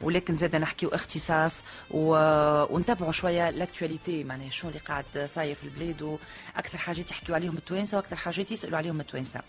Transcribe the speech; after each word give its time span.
ولكن 0.00 0.36
زاد 0.36 0.56
نحكيو 0.56 0.88
اختصاص 0.88 1.62
و... 1.90 2.14
ونتابعوا 2.74 3.12
شوية 3.12 3.50
l'actualité 3.50 4.24
معناها 4.24 4.50
شنو 4.50 4.70
اللي 4.70 4.80
قاعد 4.80 5.04
صاير 5.24 5.54
في 5.54 5.64
البلاد 5.64 6.02
وأكثر 6.02 6.78
حاجات 6.78 7.10
يحكيو 7.10 7.34
عليهم 7.34 7.56
التوانسه 7.56 7.96
وأكثر 7.96 8.16
حاجات 8.16 8.52
يسالوا 8.52 8.78
عليهم 8.78 9.00
التوانسه 9.00 9.40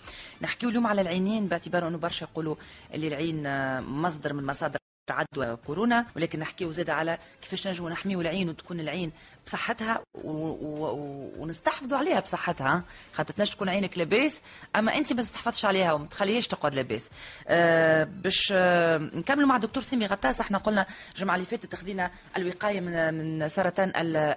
نحكيو 0.42 0.70
اليوم 0.70 0.88
على 0.88 1.02
العينين 1.02 1.48
باعتبار 1.48 1.88
أنه 1.88 1.98
برشا 1.98 2.24
يقولوا 2.24 2.56
اللي 2.94 3.08
العين 3.08 3.44
مصدر 3.82 4.34
من 4.34 4.46
مصادر 4.46 4.80
عدوى 5.10 5.56
كورونا 5.56 6.06
ولكن 6.16 6.40
نحكيو 6.40 6.72
زاد 6.72 6.90
على 6.90 7.18
كيفاش 7.42 7.68
نجموا 7.68 7.90
نحميو 7.90 8.22
العين 8.22 8.50
وتكون 8.50 8.80
العين 8.80 9.12
بصحتها 9.54 10.02
و... 10.14 10.30
و... 10.32 11.34
ونستحفظوا 11.40 11.98
عليها 11.98 12.20
بصحتها 12.20 12.84
خاطر 13.14 13.34
تنجم 13.34 13.52
تكون 13.54 13.70
عينك 13.70 13.98
لاباس 13.98 14.42
أما 14.76 14.96
أنت 14.98 15.14
ما 15.14 15.22
تستحفظش 15.22 15.66
عليها 15.66 15.94
وما 15.94 16.06
تخليهاش 16.06 16.48
تقعد 16.48 16.76
لاباس. 16.76 17.06
أه 17.48 18.04
باش 18.04 18.54
أه 18.56 18.98
نكملوا 18.98 19.48
مع 19.48 19.56
الدكتور 19.56 19.84
سامي 19.84 20.06
غطاس 20.06 20.40
إحنا 20.42 20.58
قلنا 20.58 20.86
الجمعة 21.16 21.36
اللي 21.36 21.46
فاتت 21.46 21.66
تخذينا 21.66 22.12
الوقاية 22.38 22.80
من 22.82 23.14
من 23.14 23.48
سرطان 23.48 23.92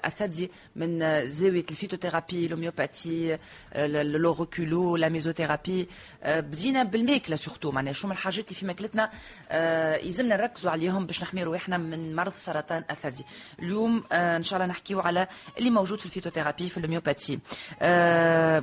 الثدي 0.05 0.51
من 0.77 1.27
زاوية 1.29 1.67
ال 1.71 1.76
phytothérapie 1.76 2.47
ال 2.47 2.54
homéopathie 2.54 3.39
l'auriculo 3.75 4.97
la 4.97 5.09
mésothérapie. 5.09 5.89
أه 6.23 6.41
بدينا 6.41 6.83
بالماكلة 6.83 7.37
surtout 7.37 7.71
معناها 7.71 7.93
شو 7.93 8.07
من 8.07 8.13
الحاجات 8.13 8.45
اللي 8.45 8.55
في 8.55 8.67
ماكلتنا 8.67 9.11
أه 9.51 9.97
يلزمنا 9.97 10.37
نركزوا 10.37 10.71
عليهم 10.71 11.07
باش 11.07 11.23
نحمي 11.23 11.43
روحنا 11.43 11.77
من 11.79 12.17
مرض 12.17 12.33
سرطان 12.37 12.85
الثدي 12.91 13.25
اليوم 13.59 14.05
أه 14.13 14.37
إن 14.37 14.43
شاء 14.43 14.57
الله 14.57 14.67
نحكيو 14.71 15.01
على 15.03 15.27
اللي 15.59 15.71
موجود 15.71 15.99
في 16.01 16.07
ال 16.07 16.11
phytothérapie 16.11 16.69
في 16.69 16.77
ال 16.79 16.84
homéopathie 16.84 17.39
آه 17.83 18.63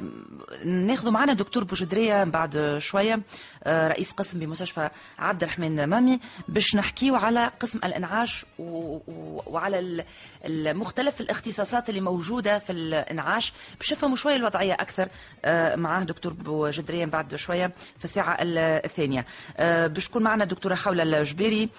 ناخذوا 0.65 1.11
معنا 1.11 1.33
دكتور 1.33 1.63
بوجدرية 1.63 2.23
بعد 2.23 2.77
شوية 2.77 3.19
آه 3.63 3.87
رئيس 3.87 4.11
قسم 4.11 4.39
بمستشفى 4.39 4.89
عبد 5.19 5.43
الرحمن 5.43 5.83
مامي 5.83 6.19
باش 6.47 6.75
نحكيو 6.75 7.15
على 7.15 7.51
قسم 7.59 7.79
الإنعاش 7.83 8.45
وعلى 9.47 10.05
مختلف 10.73 11.21
الاختصاصات 11.21 11.89
اللي 11.89 12.01
موجودة 12.01 12.59
في 12.59 12.71
الإنعاش. 12.71 13.53
باش 13.77 13.93
نفهموا 13.93 14.15
شوية 14.15 14.35
الوضعية 14.35 14.73
أكثر 14.73 15.09
معاه 15.79 16.03
دكتور 16.03 16.33
بوجدرية 16.33 17.05
بعد 17.05 17.35
شوية 17.35 17.71
في 17.99 18.05
الساعة 18.05 18.37
الثانية. 18.41 19.25
آه 19.57 19.87
باش 19.87 20.07
تكون 20.07 20.23
معنا 20.23 20.45
دكتورة 20.45 20.75
خوله 20.75 21.03
الجبيري 21.03 21.69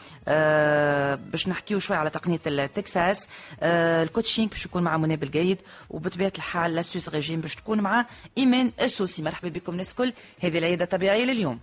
باش 1.30 1.48
نحكيو 1.48 1.78
شوية 1.78 1.98
على 1.98 2.10
تقنية 2.10 2.40
التكساس. 2.46 3.26
آه 3.60 4.02
ال 4.40 4.41
coaching 4.41 4.50
باش 4.50 4.66
يكون 4.66 4.82
مع 4.82 4.96
مناب 4.96 5.22
الجيد 5.22 5.58
وبطبيعة 5.90 6.32
الحال 6.36 6.74
l'astuce 6.74 7.08
régime 7.08 7.40
باش 7.40 7.54
تكون 7.54 7.80
مع 7.80 8.06
إيمان 8.38 8.72
السوسي 8.80 9.22
مرحبا 9.22 9.48
بكم 9.48 9.72
الناس 9.72 9.90
الكل 9.90 10.12
هذه 10.40 10.58
العيادة 10.58 10.84
الطبيعيه 10.84 11.24
لليوم. 11.24 11.58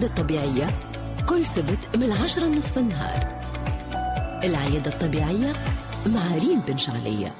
العيادة 0.00 0.20
الطبيعية 0.20 0.68
كل 1.28 1.46
سبت 1.46 1.96
من 1.96 2.02
العشرة 2.02 2.44
نصف 2.44 2.78
النهار. 2.78 3.40
العيادة 4.44 4.92
الطبيعية 4.92 5.52
مع 6.06 6.36
ريم 6.36 6.60
بن 6.60 6.78
شعلية. 6.78 7.34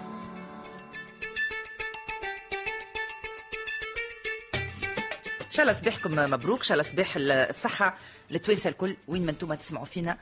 ان 5.40 5.50
شاء 5.50 5.62
الله 5.62 5.72
صباحكم 5.72 6.10
مبروك 6.10 6.62
شاء 6.62 6.80
الله 6.80 6.90
صباح 6.90 7.14
الصحة 7.16 7.98
للتوانسه 8.30 8.70
الكل. 8.70 8.96
وين 9.08 9.24
ما 9.24 9.30
أنتم 9.30 9.54
تسمعوا 9.54 9.84
فينا 9.84 10.16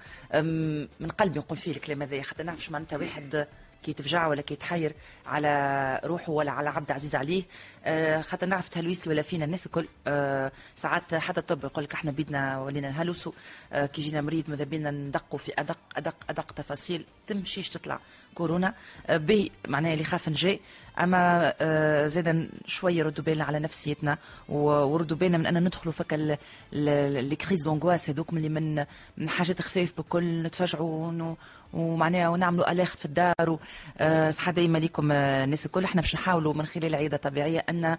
من 1.00 1.08
قلبي 1.18 1.38
نقول 1.38 1.58
فيه 1.58 1.72
الكلام 1.72 2.02
هذا 2.02 2.22
حتى 2.22 2.42
نعرفش 2.42 2.70
معناتها. 2.70 2.98
واحد 2.98 3.46
كي 3.82 3.90
يتفجع 3.90 4.26
ولا 4.26 4.42
كي 4.42 4.54
يتحير 4.54 4.92
على 5.26 6.00
روحه 6.04 6.32
ولا 6.32 6.52
على 6.52 6.68
عبد 6.68 6.90
عزيز 6.92 7.14
عليه. 7.14 7.42
آه 7.84 8.20
خاطر 8.20 8.46
نعرف 8.46 8.68
تهلويس 8.68 9.08
ولا 9.08 9.22
فينا 9.22 9.44
الناس 9.44 9.66
الكل. 9.66 9.88
آه 10.06 10.52
ساعات 10.76 11.14
حتى 11.14 11.40
الطب 11.40 11.64
يقول 11.64 11.84
لك 11.84 11.94
إحنا 11.94 12.10
بيدنا 12.10 12.60
ولينا 12.60 12.88
نهلوسوا. 12.88 13.32
آه 13.72 13.86
كي 13.86 14.02
جينا 14.02 14.20
مريض 14.20 14.50
ماذا 14.50 14.64
بينا 14.64 14.90
ندقوا 14.90 15.38
في 15.38 15.52
ادق 15.58 15.78
ادق 15.96 16.16
أدق 16.30 16.52
تفاصيل 16.52 17.04
تمشيش 17.26 17.68
تطلع. 17.68 18.00
كورونا 18.34 18.74
آه 19.06 19.16
به 19.16 19.50
معناها 19.68 19.92
اللي 19.92 20.04
خاف 20.04 20.28
نجي. 20.28 20.60
أما 21.00 21.52
آه 21.60 22.06
زادا 22.06 22.48
شوية 22.66 23.02
ردوا 23.02 23.24
بالنا 23.24 23.44
على 23.44 23.58
نفسيتنا 23.58 24.18
وردوا 24.48 25.16
بالنا 25.16 25.38
من 25.38 25.46
أن 25.46 25.64
ندخلوا 25.64 25.92
فك 25.92 26.38
les 26.72 27.36
crises 27.36 27.62
d'angoisse 27.62 28.10
هذوك 28.10 28.32
اللي 28.32 28.84
من 29.18 29.28
حاجات 29.28 29.62
خفاف 29.62 29.92
بكل 29.98 30.42
نتفجعوا 30.42 31.34
ومعناها 31.72 32.28
ونعملوا 32.28 32.72
اليخت 32.72 32.98
في 32.98 33.04
الدار 33.04 33.58
آه 33.98 34.30
صحة 34.30 34.52
دايما 34.52 34.78
ليكم 34.78 35.12
الناس 35.12 35.66
الكل. 35.66 35.84
إحنا 35.84 36.00
باش 36.00 36.14
نحاولوا 36.14 36.54
من 36.54 36.66
خلال 36.66 36.94
عيادة 36.94 37.16
طبيعية 37.16 37.64
أن 37.68 37.96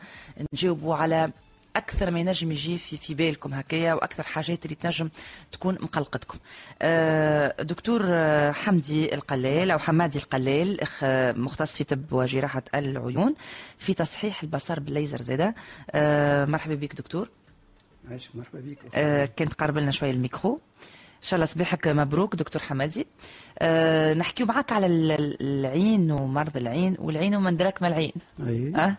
نجاوبوا 0.53 0.95
على 0.95 1.31
أكثر 1.79 2.11
ما 2.11 2.19
ينجم 2.19 2.51
يجي 2.51 2.77
في 2.77 2.97
في 2.97 3.13
بالكم 3.13 3.53
هكايا 3.53 3.93
وأكثر 3.93 4.23
حاجات 4.23 4.65
اللي 4.65 4.75
تنجم 4.75 5.09
تكون 5.51 5.77
مقلقتكم. 5.81 6.37
آه 6.81 7.61
دكتور 7.61 8.01
حمدي 8.53 9.13
القلال 9.15 9.71
أو 9.71 9.79
حمادي 9.79 10.19
القلال 10.19 10.81
إخ 10.81 11.03
مختص 11.37 11.77
في 11.77 11.83
طب 11.83 12.13
وجراحة 12.13 12.63
العيون 12.75 13.35
في 13.77 13.93
تصحيح 13.93 14.43
البصر 14.43 14.79
بالليزر 14.79 15.21
زاده. 15.21 15.55
آه 15.91 16.45
مرحبا 16.45 16.75
بك 16.75 16.95
دكتور. 16.95 17.29
عايش 18.09 18.29
مرحبا 18.35 18.59
بك. 18.59 18.77
آه 18.95 19.25
كنت 19.25 19.53
قرب 19.53 19.77
لنا 19.77 19.91
شوية 19.91 20.11
الميكرو. 20.11 20.61
إن 21.19 21.23
شاء 21.27 21.35
الله 21.35 21.45
صباحك 21.45 21.87
مبروك 21.87 22.35
دكتور 22.35 22.61
حمادي 22.61 23.07
أه 23.59 24.13
نحكيو 24.13 24.45
معك 24.45 24.71
على 24.71 24.85
العين 25.41 26.11
ومرض 26.11 26.57
العين 26.57 26.95
والعين 26.99 27.35
ومن 27.35 27.57
دراك 27.57 27.81
ما 27.81 27.87
العين 27.87 28.11
أيه. 28.47 28.75
أه؟ 28.75 28.95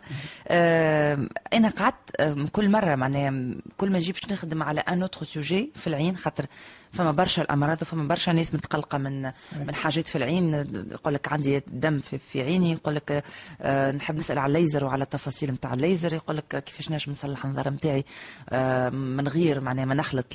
أه 0.49 1.29
أنا 1.53 1.69
قعدت 1.69 2.23
كل 2.53 2.71
مرة 2.71 2.95
معناها 2.95 3.55
كل 3.77 3.91
ما 3.91 3.99
نجي 3.99 4.13
باش 4.13 4.33
نخدم 4.33 4.63
على 4.63 4.81
un 4.81 5.03
autre 5.03 5.25
sujet 5.25 5.71
في 5.75 5.87
العين 5.87 6.17
خاطر 6.17 6.47
فما 6.93 7.11
برشا 7.11 7.43
الأمراض 7.43 7.83
وفما 7.83 8.09
برشا 8.09 8.31
ناس 8.31 8.55
متقلقة 8.55 8.99
من. 8.99 9.23
من 9.67 9.75
حاجات 9.75 10.09
في 10.09 10.17
العين. 10.17 10.55
يقول 10.93 11.15
لك 11.15 11.33
عندي 11.33 11.63
دم 11.67 11.99
في, 11.99 12.19
في 12.19 12.43
عيني. 12.43 12.73
يقول 12.73 12.95
لك 12.95 13.25
أه 13.61 13.93
نحب 13.93 14.19
نسأل 14.19 14.39
على 14.39 14.59
الليزر 14.59 14.85
وعلى 14.85 15.05
التفاصيل 15.05 15.51
نتاع 15.51 15.75
الليزر. 15.75 16.15
يقول 16.15 16.37
لك 16.37 16.65
كيفاش 16.65 16.91
نجم 16.91 17.13
نصلح 17.13 17.45
النظر 17.45 17.71
نتاعي 17.71 18.05
أه 18.51 18.89
من 18.89 19.29
غير 19.29 19.61
معناها 19.61 19.85
ما 19.85 19.95
نخلط 19.95 20.27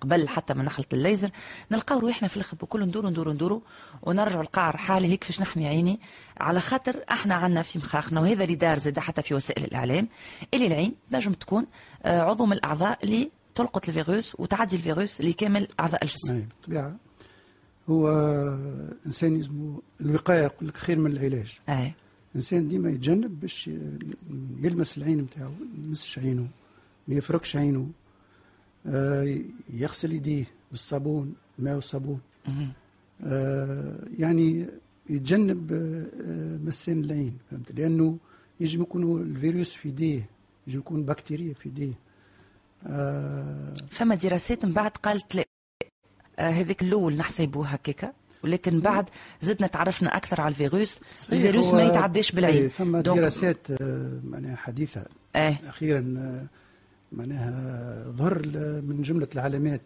قبل 0.00 0.28
حتى 0.28 0.54
ما 0.54 0.62
نخلط 0.62 0.94
الليزر. 0.94 1.30
نلقاو 1.70 1.98
روحنا 1.98 2.28
في 2.28 2.36
الأخر 2.36 2.56
بكل 2.56 2.86
ندوروا 2.86 3.10
ندوروا 3.10 3.32
ندوروا 3.32 3.60
ونرجعوا 4.02 4.42
القعر 4.42 4.76
حالي. 4.76 5.08
هيك 5.08 5.20
كيفاش 5.20 5.40
نحمي 5.40 5.68
عيني؟ 5.68 6.00
على 6.40 6.60
خاطر 6.60 7.04
إحنا 7.10 7.34
عندنا 7.34 7.62
في 7.62 7.78
مخاخنا 7.78 8.20
وهذا 8.20 8.44
اللي 8.44 8.54
دار 8.54 8.78
زاد 8.78 8.98
حتى 8.98 9.22
في 9.22 9.34
وسائل 9.34 9.64
الإعلام 9.64 10.08
اللي 10.54 10.66
العين 10.66 10.94
نجم 11.12 11.32
تكون 11.32 11.66
عضو 12.04 12.46
من 12.46 12.52
الأعضاء 12.52 12.98
اللي 13.04 13.30
تلقط 13.56 13.88
الفيروس 13.88 14.34
وتعدي 14.40 14.76
الفيروس 14.76 15.20
لكامل 15.20 15.68
أعضاء 15.80 16.04
الجسم. 16.04 16.34
أي 16.34 16.40
بالطبيعه 16.40 16.96
هو 17.88 18.08
إنسان 19.06 19.40
اسمه 19.40 19.80
الوقاية 20.00 20.42
يقول 20.42 20.68
لك 20.68 20.76
خير 20.76 20.98
من 20.98 21.10
العلاج. 21.10 21.58
أي. 21.68 21.92
الانسان 22.30 22.68
ديما 22.68 22.90
يتجنب 22.90 23.40
باش 23.40 23.70
يلمس 24.62 24.98
العين 24.98 25.18
نتاعو 25.18 25.50
ما 25.50 25.86
يمسش 25.86 26.18
عينه 26.18 26.48
ما 27.08 27.14
يفركش 27.14 27.56
عينه 27.56 27.88
يغسل 29.72 30.12
يديه 30.12 30.44
بالصابون 30.70 31.34
ماء 31.58 31.74
والصابون 31.74 32.20
يعني 34.18 34.66
يتجنب 35.10 35.72
مسان 36.64 37.04
العين 37.04 37.38
فهمت؟ 37.50 37.72
لأنه 37.72 38.18
يجب 38.60 38.80
يكون 38.80 39.22
الفيروس 39.22 39.72
في 39.74 39.88
يديه 39.88 40.28
يجب 40.66 40.78
يكون 40.78 41.02
بكتيريا 41.02 41.54
في 41.54 41.68
يديه. 41.68 41.86
آه 41.92 41.96
فما 43.90 44.14
دراسات 44.22 44.64
من 44.64 44.72
بعد 44.72 44.90
قالت 44.90 45.34
لا. 45.34 45.44
آه 46.38 46.50
هذيك 46.50 46.82
الأول 46.82 47.16
نحسبوها 47.16 47.74
هكاكا 47.74 48.12
ولكن 48.44 48.80
بعد 48.80 49.04
زدنا 49.40 49.66
تعرفنا 49.66 50.16
أكثر 50.16 50.40
على 50.40 50.48
الفيروس. 50.48 51.00
الفيروس 51.32 51.72
ما 51.74 51.82
يتعداش 51.82 52.32
بالعين. 52.32 52.68
فما 52.68 53.00
دراسات 53.00 53.82
معناها 54.24 54.56
حديثة. 54.56 55.04
آه. 55.36 55.56
أخيرا 55.68 56.00
معناها 57.12 58.04
ظهر 58.10 58.46
من 58.82 59.02
جملة 59.02 59.28
العلامات 59.34 59.82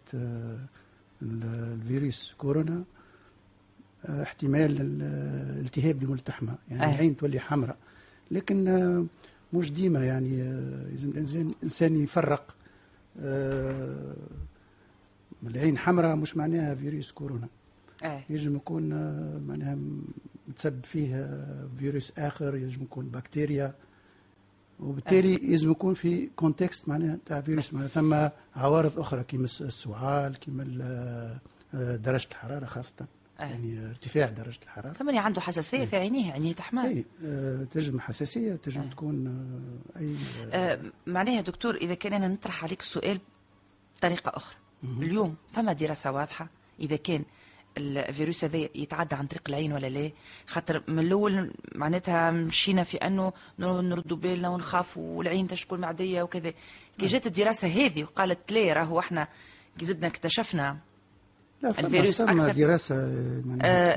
الفيروس 1.21 2.33
كورونا 2.37 2.83
احتمال 4.05 4.81
الالتهاب 4.81 6.03
الملتحمة. 6.03 6.55
يعني 6.69 6.83
آه. 6.83 6.89
العين 6.95 7.17
تولي 7.17 7.39
حمراء. 7.39 7.77
لكن 8.31 9.07
مش 9.53 9.71
ديما 9.71 10.05
يعني 10.05 10.37
لازم 11.03 11.49
الإنسان 11.49 12.03
يفرق. 12.03 12.55
العين 15.43 15.77
حمراء 15.77 16.15
مش 16.15 16.37
معناها 16.37 16.75
فيروس 16.75 17.11
كورونا 17.11 17.47
آه. 18.03 18.21
يجب 18.29 18.55
يكون 18.55 18.89
معناها 19.47 19.77
متسبب 20.47 20.83
فيه 20.83 21.37
فيروس 21.79 22.19
آخر 22.19 22.55
يجب 22.55 22.81
يكون 22.81 23.09
بكتيريا 23.09 23.73
وبالتالي 24.79 25.35
لازم 25.35 25.71
يكون 25.71 25.93
في 25.93 26.29
كونتكست 26.35 26.89
معناها 26.89 27.17
تاع 27.25 27.41
فيروس 27.41 27.73
معناها 27.73 27.89
ثم 27.89 28.29
عوارض 28.55 28.99
أخرى 28.99 29.23
كيما 29.23 29.45
السعال 29.45 30.39
كيما 30.39 30.65
آه، 31.73 31.95
درجة 31.95 32.27
الحرارة 32.31 32.65
خاصة. 32.65 33.05
يعني 33.49 33.89
ارتفاع 33.89 34.25
درجة 34.29 34.59
الحرارة. 34.63 34.93
فمن 34.93 35.17
عنده 35.17 35.41
حساسية 35.41 35.85
في 35.85 35.95
عينيه 35.95 36.31
عينيه 36.33 36.53
تحمل 36.53 36.85
أي 36.85 37.05
آه، 37.25 37.63
تنجم 37.63 37.99
حساسية 37.99 38.53
تنجم 38.55 38.89
تكون 38.89 39.27
آه، 39.95 39.99
أي 39.99 40.15
آه، 40.53 40.73
آه، 40.73 40.81
معناها 41.07 41.41
دكتور 41.41 41.75
إذا 41.75 41.93
كان 41.93 42.13
أنا 42.13 42.27
نطرح 42.27 42.63
عليك 42.63 42.79
السؤال 42.79 43.19
بطريقة 43.97 44.31
أخرى. 44.35 44.55
اليوم 44.83 45.35
فما 45.51 45.73
دراسة 45.73 46.11
واضحة 46.11 46.47
إذا 46.79 46.95
كان 46.95 47.23
الفيروس 47.77 48.43
هذا 48.43 48.57
يتعدى 48.75 49.15
عن 49.15 49.27
طريق 49.27 49.41
العين 49.49 49.73
ولا 49.73 49.87
لا؟ 49.87 50.11
خاطر 50.47 50.83
من 50.87 50.99
الأول 50.99 51.53
معناتها 51.75 52.31
مشينا 52.31 52.83
في 52.83 52.97
أنه 52.97 53.33
نر- 53.59 53.81
نردوا 53.81 54.17
بالنا 54.17 54.49
ونخافوا 54.49 55.17
والعين 55.17 55.47
تشكل 55.47 55.77
معديه 55.77 56.21
وكذا. 56.21 56.53
كي 56.99 57.05
جات 57.05 57.27
الدراسة 57.27 57.67
هذه 57.67 58.03
وقالت 58.03 58.51
لا 58.51 58.73
راهو 58.73 58.99
إحنا 58.99 59.27
كي 59.79 59.85
زدنا 59.85 60.07
اكتشفنا 60.07 60.77
لا 61.63 61.71
فما 61.71 61.87
الفيروس 61.87 62.21
فما 62.21 62.47
أكثر. 62.47 62.57
دراسة 62.61 62.95
آه، 62.95 63.41
آه 63.61 63.93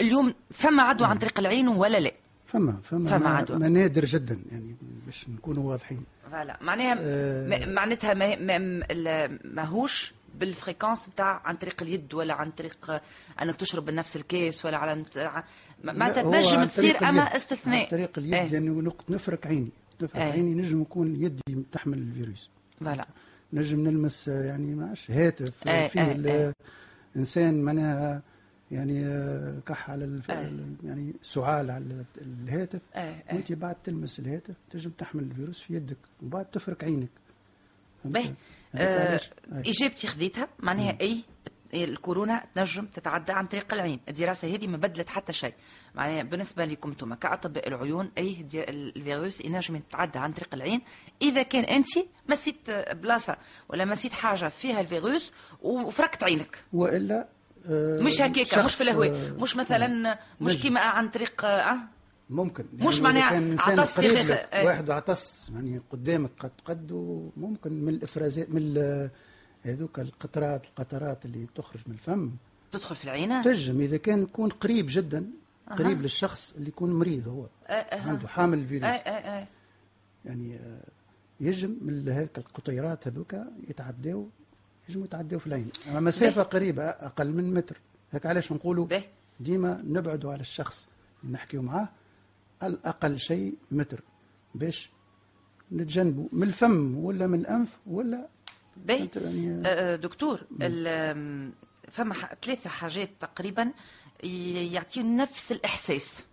اليوم 0.00 0.34
فما 0.50 0.82
عدوى 0.82 1.06
عن 1.08 1.18
طريق 1.18 1.40
العين 1.40 1.68
ولا 1.68 2.00
لا 2.00 2.12
فما 2.46 2.76
فما, 2.82 3.08
فما 3.10 3.18
ما- 3.18 3.36
عدوى. 3.36 3.58
ما 3.58 3.68
نادر 3.68 4.04
جدا 4.04 4.40
يعني 4.52 4.76
باش 5.06 5.28
نكونوا 5.28 5.70
واضحين 5.70 6.04
voilà 6.30 6.58
معناها 6.60 6.96
آه. 7.00 7.66
معناتها 7.66 8.14
ما 8.14 8.36
ما 8.36 9.38
ماهوش 9.44 10.14
بال 10.40 10.52
fréquence 10.52 11.08
بتاع 11.08 11.40
عن 11.44 11.56
طريق 11.56 11.82
اليد 11.82 12.14
ولا 12.14 12.34
عن 12.34 12.50
طريق 12.50 12.90
آه، 12.90 13.00
أنك 13.42 13.56
تشرب 13.56 13.86
من 13.90 13.94
نفس 13.94 14.16
الكاس 14.16 14.64
ولا 14.64 14.76
على 14.76 15.04
هو 15.88 16.06
تنجم 16.08 16.64
تصير 16.64 17.08
أما. 17.08 17.22
استثناء 17.36 17.80
عن 17.84 17.86
طريق 17.90 18.18
اليد 18.18 18.34
إيه. 18.34 18.46
لأنه 18.48 18.80
نقط 18.80 19.10
نفرك 19.10 19.46
عيني 19.46 19.70
نفرك 20.02 20.16
إيه. 20.16 20.32
عيني 20.32 20.54
نجم 20.54 20.82
يكون 20.82 21.16
يدي 21.22 21.64
تحمل 21.72 21.98
الفيروس 21.98 22.50
voilà 22.80 23.06
نجم 23.52 23.80
نلمس 23.80 24.28
آه، 24.28 24.44
يعني 24.44 24.74
معش 24.74 25.10
هاتف 25.10 25.66
إيه، 25.66 25.86
فيه 25.88 26.02
إيه. 26.02 26.52
إنسان 27.16 27.62
معناها 27.62 28.22
يعني 28.70 29.04
كح 29.66 29.90
على 29.90 30.04
الف... 30.04 30.28
يعني 30.84 31.14
سعال 31.22 31.70
على 31.70 32.04
الهاتف 32.18 32.80
إيه. 32.96 33.24
وأنت 33.32 33.52
بعد 33.52 33.74
تلمس 33.84 34.18
الهاتف 34.18 34.54
تنجم 34.70 34.90
تحمل 34.90 35.22
الفيروس 35.22 35.60
في 35.60 35.74
يدك 35.74 35.98
وبعد 36.22 36.44
تفرك 36.44 36.84
عينك؟ 36.84 37.08
باهي. 38.04 38.34
آه،. 38.74 39.20
اجابتي 39.52 40.06
خذيتها 40.06 40.48
معناها 40.58 40.98
أي 41.00 41.24
الكورونا 41.74 42.44
تنجم 42.54 42.86
تتعدى 42.86 43.32
عن 43.32 43.46
طريق 43.46 43.74
العين. 43.74 44.00
الدراسة 44.08 44.54
هذه 44.54 44.66
ما 44.66 44.76
بدلت 44.76 45.08
حتى 45.08 45.32
شيء. 45.32 45.54
معناها 45.94 46.22
بالنسبة 46.22 46.64
لكم 46.64 46.90
أنتم 46.90 47.14
كأطباء 47.14 47.68
العيون 47.68 48.10
أي 48.18 48.46
الفيروس 48.54 49.40
ينجم 49.40 49.76
يتعدى 49.76 50.18
عن 50.18 50.32
طريق 50.32 50.54
العين 50.54 50.80
إذا 51.22 51.42
كان 51.42 51.64
انت 51.64 51.88
مسيت 52.28 52.70
بلاصة 52.92 53.36
ولا 53.68 53.84
مسيت 53.84 54.12
حاجة 54.12 54.48
فيها 54.48 54.80
الفيروس 54.80 55.32
وفركت 55.62 56.22
عينك. 56.24 56.64
وإلا 56.72 57.28
آه، 57.66 58.00
مش 58.00 58.20
هكاك 58.20 58.46
شخص، 58.46 58.64
مش 58.64 58.74
في 58.74 58.80
الهواء 58.82 59.10
آه، 59.10 59.32
مش 59.42 59.56
مثلا 59.56 60.18
مش. 60.40 60.56
كيما 60.62 60.80
عن 60.80 61.08
طريق 61.08 61.44
آه 61.44 61.78
ممكن. 62.30 62.64
مش 62.72 62.94
يعني 62.94 63.00
معناها 63.04 63.30
كان 63.30 63.50
إنسان 63.50 63.80
عطس 63.80 63.98
لك، 64.00 64.48
إيه. 64.52 64.66
واحد 64.66 64.90
عطس 64.90 65.50
يعني 65.54 65.80
قدامك 65.90 66.30
قد 66.38 66.50
قد 66.64 66.92
ممكن 67.36 67.72
من 67.72 67.88
الإفرازات 67.94 68.50
من 68.50 68.76
هذوك 69.62 69.98
القطرات 69.98 70.66
القطرات 70.66 71.24
اللي 71.24 71.46
تخرج 71.54 71.80
من 71.86 71.94
الفم. 71.94 72.30
تدخل 72.72 72.96
في 72.96 73.04
العينة؟ 73.04 73.42
تنجم 73.42 73.80
إذا 73.80 73.96
كان 73.96 74.22
يكون 74.22 74.50
قريب 74.50 74.86
جدا 74.88 75.30
قريب 75.78 76.02
للشخص 76.02 76.52
اللي 76.56 76.68
يكون 76.68 76.92
مريض 76.92 77.28
هو 77.28 77.46
آه. 77.66 78.00
عنده 78.08 78.28
حامل 78.28 78.58
الفيروس 78.58 78.84
آه، 78.84 78.88
آه. 78.90 79.46
يعني 80.24 80.56
آه، 80.56 80.80
يجم 81.40 81.76
من 81.82 82.08
هيك 82.08 82.38
القطيرات 82.38 83.08
هذوك 83.08 83.34
يتعداو 83.68 84.28
يجموا 84.88 85.04
يتعداو 85.04 85.38
في 85.38 85.46
العين. 85.46 85.68
أما 85.90 86.00
مسافة 86.00 86.42
قريبة 86.42 86.84
أقل 86.84 87.32
من 87.32 87.54
متر. 87.54 87.80
هيك 88.12 88.26
علاش 88.26 88.52
نقولوا. 88.52 88.86
ديما 89.40 89.82
نبعدوا 89.84 90.32
على 90.32 90.40
الشخص 90.40 90.88
اللي 91.22 91.32
نحكيو 91.34 91.62
معاه 91.62 91.88
الأقل 92.62 93.18
شيء 93.18 93.54
متر 93.70 94.00
باش 94.54 94.90
نتجنبوا 95.72 96.28
من 96.32 96.42
الفم 96.42 96.96
ولا 96.98 97.26
من 97.26 97.40
الأنف 97.40 97.78
ولا 97.86 98.28
باهي 98.76 99.08
يعني 99.16 99.62
آه، 99.68 99.96
دكتور 99.96 100.40
آم، 100.62 101.52
فما 101.88 102.14
ثلاثة 102.42 102.70
حاجات 102.70 103.10
تقريبا 103.20 103.72
يعطيو 104.24 105.02
نفس 105.02 105.52
الإحساس. 105.52 106.24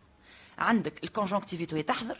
عندك 0.57 1.03
ال 1.03 1.08
conjonctivite 1.08 1.73
وهي 1.73 1.83
تحضر 1.83 2.17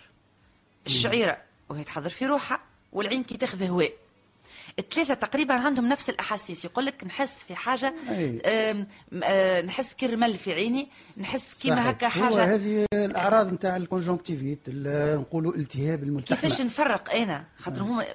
الشعيرة 0.88 1.38
وهي 1.70 1.84
تحضر 1.84 2.10
في 2.10 2.26
روحها 2.26 2.60
والعين 2.92 3.24
كي 3.24 3.38
تاخذ 3.38 3.64
هواء. 3.64 3.92
الثلاثة 4.80 5.14
تقريبا 5.14 5.54
عندهم 5.54 5.90
نفس 5.90 6.10
الأحاسيس. 6.10 6.66
يقول 6.66 6.86
لك 6.86 7.04
نحس 7.04 7.44
في 7.44 7.56
حاجة 7.56 7.94
أي. 8.10 8.42
آم، 8.42 8.88
آه، 9.24 9.62
نحس 9.62 9.94
كرمل 9.96 10.34
في 10.38 10.54
عيني 10.54 10.88
نحس 11.18 11.60
كيما. 11.62 11.92
هكا 11.92 12.08
هو 12.08 12.10
حاجة. 12.10 12.56
هذه 12.56 12.86
الأعراض 12.94 13.54
نتاع 13.54 13.78
ال 13.78 13.84
conjonctivite 13.84 14.60
ال- 14.68 15.20
نقولوا 15.22 15.56
التهاب 15.56 16.04
الملتحمة. 16.04 16.42
كيفاش 16.42 16.62
نفرق 16.62 17.14
أنا؟ 17.14 17.44
خاطر 17.58 17.82
هما 17.82 18.06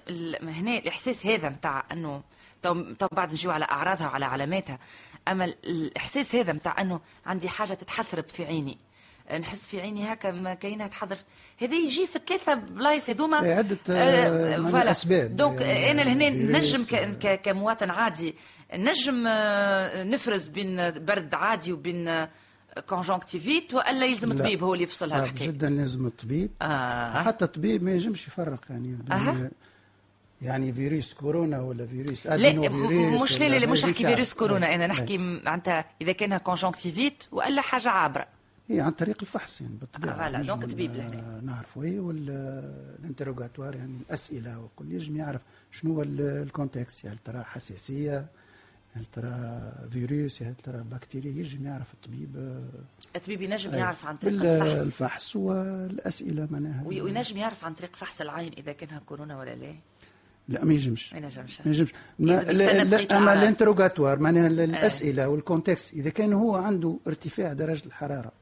هنا 0.42 0.78
الإحساس 0.78 1.26
هذا 1.26 1.48
نتاع 1.48 1.84
أنه 1.92 2.22
تو 2.62 3.06
بعد 3.12 3.32
نجيو 3.32 3.50
على 3.50 3.64
أعراضها 3.64 4.06
وعلى 4.06 4.24
علاماتها. 4.24 4.78
أما 5.28 5.44
ال- 5.44 5.56
الإحساس 5.64 6.34
هذا 6.34 6.52
نتاع 6.52 6.80
أنه 6.80 7.00
عندي 7.26 7.48
حاجة 7.48 7.74
تتحثرب 7.74 8.24
في 8.28 8.44
عيني 8.44 8.78
نحس 9.40 9.66
في 9.66 9.80
عيني 9.80 10.12
هكا 10.12 10.30
ما 10.30 10.54
كاينها 10.54 10.86
تحضر 10.86 11.16
هذا 11.60 11.74
يجي 11.74 12.06
في 12.06 12.18
ثلاثة 12.26 12.54
بلايص 12.54 13.10
هذوما 13.10 13.44
إيه، 13.44 13.54
عدة، 13.54 13.78
آه، 13.90 14.56
من 14.56 14.68
voilà. 14.70 14.82
الأسباب. 14.84 15.36
donc 15.36 15.60
يعني 15.60 15.90
أنا 15.90 16.02
لهنا 16.02 16.30
نجم 16.58 17.14
كمواطن 17.42 17.90
عادي 17.90 18.34
نجم 18.74 19.24
آه، 19.26 20.04
نفرز 20.04 20.48
بين 20.48 21.04
برد 21.04 21.34
عادي 21.34 21.72
وبين 21.72 22.26
conjonctivite 22.88 23.74
وألا 23.74 24.06
يلزم 24.06 24.32
لا. 24.32 24.38
طبيب 24.44 24.64
هو 24.64 24.72
اللي 24.74 24.84
يفصل 24.84 25.08
صعب 25.08 25.20
هالحكايه 25.20 25.46
جدا 25.48 25.70
لازم 25.70 26.06
الطبيب 26.06 26.50
آه. 26.62 27.22
حتى 27.22 27.44
الطبيب 27.44 27.82
ما 27.82 27.92
ينجمش 27.92 28.26
يفرق 28.26 28.60
يعني 28.70 28.98
أها. 29.12 29.50
يعني 30.42 30.72
فيروس 30.72 31.14
كورونا 31.14 31.60
ولا 31.60 31.86
فيروس 31.86 32.26
لا 32.26 32.36
فيروس 32.52 33.22
مش 33.32 33.40
لا 33.40 33.58
لا 33.58 33.66
مش 33.66 33.84
نحكي. 33.84 34.06
فيروس 34.06 34.34
كورونا. 34.34 34.74
أنا. 34.74 34.86
نحكي 34.86 35.18
معناتها 35.18 35.84
إذا 36.02 36.12
كانها 36.12 36.38
conjonctivite 36.38 37.24
وألا 37.32 37.62
حاجة 37.62 37.88
عابرة. 37.88 38.26
هي 38.68 38.80
عن 38.80 38.90
طريق 38.90 39.16
الفحص 39.20 39.60
يعني 39.60 39.74
بالطبيعة. 39.80 40.12
آه، 40.12 40.16
voilà، 40.16 40.42
donc 40.42 40.64
طبيب 40.64 40.94
لهنا. 40.96 41.40
نعرفوا 41.44 41.84
إيه 41.84 42.00
وال 42.00 42.22
interrogatoire 42.22 43.74
يعني 43.76 43.96
الأسئلة 44.06 44.60
وكل 44.60 44.92
يجم 44.92 45.16
يعرف 45.16 45.40
شنو 45.70 45.94
هو 45.94 46.02
ال- 46.02 46.20
contexte. 46.42 47.06
هل 47.06 47.16
ترى 47.16 47.42
حساسية؟ 47.44 48.26
هل 48.94 49.04
ترى 49.04 49.72
فيروس؟ 49.92 50.42
هل 50.42 50.54
ترى 50.64 50.84
بكتيريا؟ 50.90 51.30
يجم 51.32 51.66
يعرف 51.66 51.94
الطبيب. 51.94 52.60
الطبيب 53.16 53.42
ينجم. 53.42 53.74
يعرف 53.74 54.06
عن 54.06 54.16
طريق 54.16 54.42
الفحص. 54.42 54.78
بالفحص 54.78 55.36
والأسئلة 55.36 56.48
معناها. 56.50 56.82
وي- 56.86 57.00
وينجم 57.00 57.36
يعرف 57.36 57.64
عن 57.64 57.74
طريق 57.74 57.96
فحص 57.96 58.20
العين 58.20 58.52
إذا 58.58 58.72
كانها 58.72 58.98
كورونا 59.06 59.38
ولا 59.38 59.54
لا. 59.54 59.74
لا 60.48 60.64
ما 60.64 60.74
يجمش 60.74 61.12
ما 61.14 61.18
ينجمش. 61.18 61.60
ما 62.18 62.26
لازم 62.42 62.88
لا 62.94 63.18
أما. 63.18 63.32
ال 63.32 63.38
interrogatoire 63.38 64.18
معناها 64.18 64.46
ال- 64.46 64.60
الأسئلة 64.60 65.28
وال 65.28 65.41
contexte 65.41 65.94
إذا 65.94 66.10
كان 66.10 66.32
هو 66.32 66.56
عنده 66.56 66.98
ارتفاع 67.06 67.52
درجة 67.52 67.86
الحرارة 67.86 68.32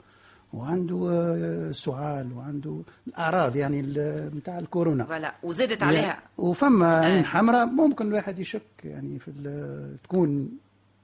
وعنده 0.52 1.08
آه، 1.12 1.72
سعال 1.72 2.32
وعنده 2.32 2.82
الأعراض 3.06 3.56
يعني 3.56 3.82
نتاع 4.34 4.58
الكورونا. 4.58 5.04
فوالا. 5.04 5.34
وزادت 5.42 5.82
عليها. 5.82 6.22
وفما 6.38 6.98
عين 7.00 7.18
آه. 7.18 7.22
حمراء 7.22 7.66
ممكن 7.66 8.06
الواحد 8.08 8.38
يشك 8.38 8.62
يعني 8.84 9.18
في 9.18 9.30
تكون 10.04 10.48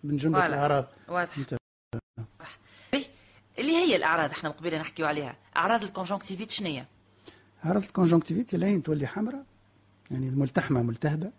من 0.05 0.17
جمله 0.17 0.39
voilà. 0.41 0.55
الأعراض. 0.55 0.85
واضح. 1.09 1.37
بيه. 2.93 3.05
اللي 3.59 3.73
هي 3.73 3.97
الأعراض 3.97 4.31
إحنا 4.31 4.49
من 4.49 4.55
قبل 4.55 4.79
نحكيو 4.79 5.07
عليها؟ 5.07 5.37
أعراض 5.57 5.83
ال 5.83 5.88
conjonctivite 5.88 6.51
شنو 6.51 6.69
هي؟ 6.69 6.85
اعراض 7.65 7.83
ال 7.83 7.88
conjonctivite 7.88 8.55
العين 8.55 8.83
تولي 8.83 9.07
حمراء. 9.07 9.45
يعني 10.11 10.29
الملتحمة 10.29 10.83
ملتهبة. 10.83 11.31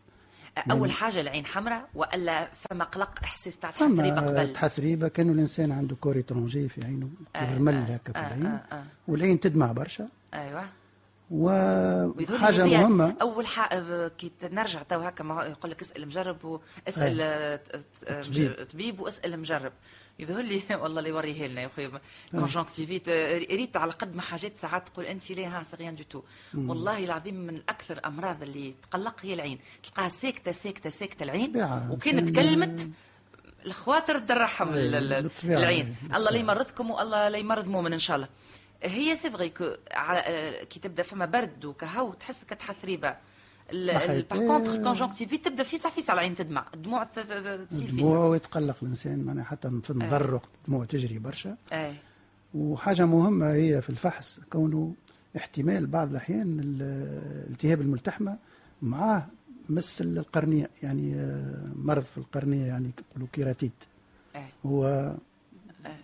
أول 0.71 0.91
حاجة 0.91 1.21
العين 1.21 1.45
حمراء 1.45 1.89
وإلا 1.95 2.49
فما 2.53 2.83
قلق 2.83 3.19
إحساس 3.23 3.59
تاع 3.59 3.71
تحريبه 3.71 3.95
فما 3.95 4.27
قبل 4.27 4.53
تحثريبه 4.53 5.07
كانوا 5.07 5.33
الإنسان 5.33 5.71
عنده 5.71 5.95
corps 5.95 6.21
étranger 6.21 6.69
في 6.69 6.85
عينه 6.85 7.09
آه، 7.35 7.51
يرمل 7.53 7.73
آه، 7.73 7.79
هكا 7.79 8.13
في 8.13 8.19
آه، 8.19 8.27
العين. 8.27 8.45
آه، 8.45 8.61
آه. 8.71 8.83
والعين 9.07 9.39
تدمع 9.39 9.71
برشا. 9.71 10.07
أيوه. 10.33 10.65
وحاجه 11.31 12.65
مهمة. 12.65 13.15
أول 13.21 13.47
حاجة 13.47 14.07
كي 14.07 14.31
نرجع 14.43 14.83
تو 14.83 14.99
هكا 14.99 15.23
ما 15.23 15.43
يقول 15.45 15.71
لك 15.71 15.81
اسأل 15.81 16.05
مجرب 16.05 16.45
واسأل 16.85 17.21
آه، 17.21 18.63
طبيب 18.73 18.99
واسأل 18.99 19.39
مجرب. 19.39 19.71
يظهر 20.19 20.41
لي 20.41 20.61
والله 20.81 20.99
اللي 20.99 21.09
يوريه 21.09 21.47
لنا 21.47 21.61
يا 21.61 21.67
خويا 21.67 21.91
conjonctivite 22.31 23.09
آه، 23.09 23.37
ريت 23.37 23.77
على 23.77 23.91
قد 23.91 24.15
ما 24.15 24.21
حاجات 24.21 24.55
ساعات 24.57 24.89
تقول 24.89 25.05
أنت 25.05 25.31
لا 25.31 25.59
ها 25.59 25.63
c'est 25.63 25.75
rien 25.75 25.95
du 25.95 26.03
tout 26.03 26.21
والله 26.53 27.03
العظيم 27.03 27.35
من 27.35 27.61
أكثر 27.69 27.97
الامراض 27.97 28.43
اللي 28.43 28.73
تقلق 28.91 29.15
هي 29.25 29.33
العين. 29.33 29.59
تلقاها 29.83 30.09
ساكتة 30.09 30.51
ساكتة 30.51 30.89
ساكتة 30.89 31.23
العين. 31.23 31.53
وكان 31.91 32.33
تكلمت 32.33 32.89
الخواطر 33.65 34.17
تدرحهم 34.19 34.73
أي، 34.73 34.87
ال- 34.97 35.13
ال- 35.13 35.23
بالطبيعة. 35.23 35.59
العين. 35.59 35.95
الله 36.15 36.31
لا 36.31 36.37
يمرضكم 36.37 36.91
والله 36.91 37.29
لا 37.29 37.37
يمرض 37.37 37.67
مؤمن 37.67 37.93
إن 37.93 37.99
شاء 37.99 38.15
الله. 38.15 38.27
هي 38.83 39.15
c'est 39.15 39.29
vrai 39.29 39.49
que 39.49 39.65
كي 40.69 40.79
تبدأ 40.79 41.03
فما 41.03 41.25
برد 41.25 41.65
وكهو 41.65 42.13
تحس 42.13 42.43
كتحثريبه. 42.43 43.15
par 43.73 44.47
contre 44.47 44.83
conjonctivite 44.83 45.45
تبدأ 45.45 45.63
فيسع 45.63 45.89
فيسع 45.89 46.13
العين 46.13 46.35
تدمع. 46.35 46.65
الدموع 46.73 47.03
تصير 47.03 47.91
فيسع 47.91 48.35
يتقلق 48.35 48.77
الإنسان 48.83 49.23
معناها 49.23 49.43
حتى 49.43 49.69
في 49.83 49.89
المضرق 49.89 50.49
دموع 50.67 50.85
تجري 50.85 51.19
برشا. 51.19 51.57
اي 51.73 51.93
وحاجة 52.53 53.05
مهمة 53.05 53.53
هي 53.53 53.81
في 53.81 53.89
الفحص 53.89 54.39
كونه 54.49 54.93
احتمال 55.37 55.87
بعض 55.87 56.09
الأحيان 56.09 56.59
ال- 56.59 56.81
الالتهاب 57.47 57.81
الملتحمة 57.81 58.37
معاه 58.81 59.27
مس 59.69 60.01
القرنية 60.01 60.69
يعني 60.83 61.15
آه، 61.15 61.71
مرض 61.75 62.03
في 62.03 62.17
القرنية 62.17 62.65
يعني 62.65 62.91
يقولوا 63.11 63.27
kératite. 63.33 63.71
اي 64.35 64.41
هو 64.65 65.13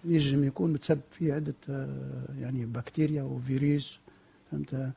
ينجم 0.05 0.43
يكون 0.43 0.73
متسبب 0.73 1.01
فيه 1.11 1.33
عدة 1.33 1.53
آه، 1.69 2.25
يعني 2.39 2.65
بكتيريا 2.65 3.23
وفيروس 3.23 3.97
فهمت؟ 4.51 4.91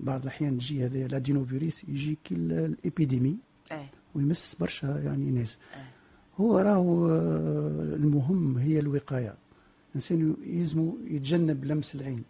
بعض 0.00 0.22
الأحيان 0.22 0.54
يجي 0.54 0.84
هذا 0.84 1.06
ال 1.06 1.13
adénovirus 1.13 1.84
يجي 1.84 2.18
كي 2.24 2.34
ال- 2.34 2.52
épidémie 2.52 3.36
اي 3.72 3.86
ويمس 4.14 4.56
برشا 4.60 4.86
يعني 4.86 5.30
ناس. 5.30 5.58
أي. 5.76 5.80
هو 6.40 6.58
راهو 6.58 7.08
آه، 7.08 7.94
المهم 7.94 8.58
هي 8.58 8.78
الوقاية. 8.78 9.34
الإنسان 9.90 10.36
يلزمو 10.42 10.98
يتجنب 11.04 11.64
لمس 11.64 11.94
العين. 11.94 12.24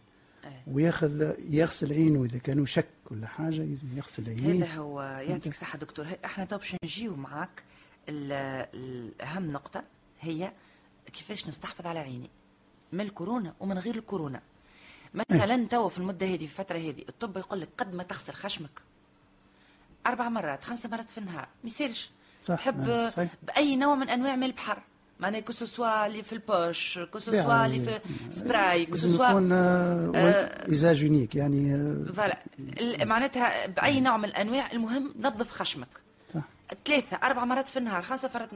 اي 0.44 0.50
وياخذ 0.66 1.32
يغسل 1.50 1.92
عينه 1.92 2.24
إذا 2.24 2.38
كانوا 2.38 2.66
شك 2.66 2.86
ولا 3.10 3.26
حاجة 3.26 3.62
يلزم 3.62 3.96
يغسل 3.96 4.28
عينيه. 4.28 4.64
هذا 4.64 4.74
هو 4.74 5.02
يعطيك 5.02 5.54
صحة 5.54 5.78
دكتور. 5.78 6.06
إحنا 6.24 6.44
تو 6.44 6.58
باش 6.58 6.76
نجيو 6.84 7.16
معاك 7.16 7.62
الأهم 8.08 9.50
نقطة 9.52 9.84
هي 10.20 10.52
كيفاش 11.12 11.48
نستحفظ 11.48 11.86
على 11.86 11.98
عيني. 11.98 12.30
من 12.92 13.00
الكورونا 13.00 13.54
ومن 13.60 13.78
غير 13.78 13.94
الكورونا. 13.96 14.42
مثلا 15.14 15.66
تو 15.66 15.88
في 15.88 15.98
المدة 15.98 16.26
هذه 16.26 16.36
في 16.36 16.44
الفترة 16.44 16.76
هذه 16.78 17.04
الطب 17.08 17.36
يقول 17.36 17.60
لك 17.60 17.68
قد 17.78 17.94
ما 17.94 18.02
تغسل 18.02 18.32
خشمك. 18.32 18.80
أربع 20.06 20.28
مرات 20.28 20.64
خمسة 20.64 20.88
مرات 20.88 21.10
في 21.10 21.18
النهار. 21.18 21.48
ما 21.64 21.70
يصيرش. 21.70 22.10
صح، 22.42 22.54
تحب. 22.54 23.10
بأي 23.42 23.76
نوع 23.76 23.94
من 23.94 24.08
أنواع 24.08 24.36
ماء 24.36 24.48
البحر؟ 24.48 24.82
معناها 25.20 25.40
que 25.40 25.52
ce 25.52 25.70
soit 25.70 26.06
اللي 26.06 26.22
في 26.22 26.32
ال 26.32 26.43
poche 26.43 26.98
que 27.12 27.18
ce 27.18 27.34
soit 27.34 27.66
اللي 27.66 27.80
في 27.80 28.00
spray 28.30 28.86
que 28.86 28.96
ce 28.96 29.07
soit 29.07 29.28
يكون 29.30 29.52
إزاج 30.72 31.28
يعني 31.34 31.74
آه، 31.74 32.12
voilà. 32.12 32.42
ال- 32.58 33.08
معناتها 33.08 33.66
بأي 33.66 34.00
نوع 34.00 34.16
من 34.16 34.24
الأنواع 34.24 34.72
المهم 34.72 35.14
نظف 35.20 35.50
خشمك. 35.50 35.88
صح. 36.34 36.40
ثلاثة 36.84 37.16
أربع 37.16 37.44
مرات 37.44 37.68
في 37.68 37.78
النهار 37.78 38.02
خمسة 38.02 38.30
مرات 38.34 38.50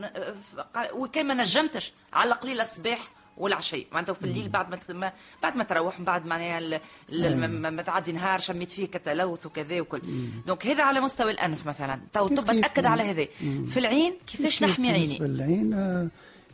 وكان 0.92 1.26
ما 1.26 1.34
نجمتش 1.34 1.92
على 2.12 2.32
القليل 2.32 2.60
الصباح 2.60 3.10
والعشي 3.36 3.86
معناتها 3.92 4.12
في 4.12 4.24
الليل 4.24 4.48
بعد 4.48 4.90
ما 4.94 5.12
بعد 5.42 5.56
ما 5.56 5.64
تروح 5.64 5.98
من 5.98 6.04
بعد 6.04 6.26
معناها 6.26 6.80
ما- 7.12 7.46
ما- 7.46 7.70
ما 7.70 7.82
تعدي 7.82 8.12
نهار 8.12 8.38
شميت 8.40 8.70
فيه 8.72 8.86
كتلوث 8.86 9.46
وكذا 9.46 9.80
وكل. 9.80 10.00
donc 10.46 10.66
هذا 10.66 10.82
على 10.82 11.00
مستوى 11.00 11.30
الأنف 11.30 11.66
مثلا. 11.66 12.00
تو 12.12 12.26
الطب 12.26 12.50
كيف؟ 12.50 12.66
تاكد 12.66 12.84
على 12.86 13.02
هذا. 13.02 13.24
في 13.70 13.76
العين 13.76 14.14
كيفاش 14.26 14.58
كيف 14.58 14.68
نحمي 14.70 14.90
عيني؟ 14.90 15.18
للعين؟ 15.18 15.74
آه، 15.74 16.08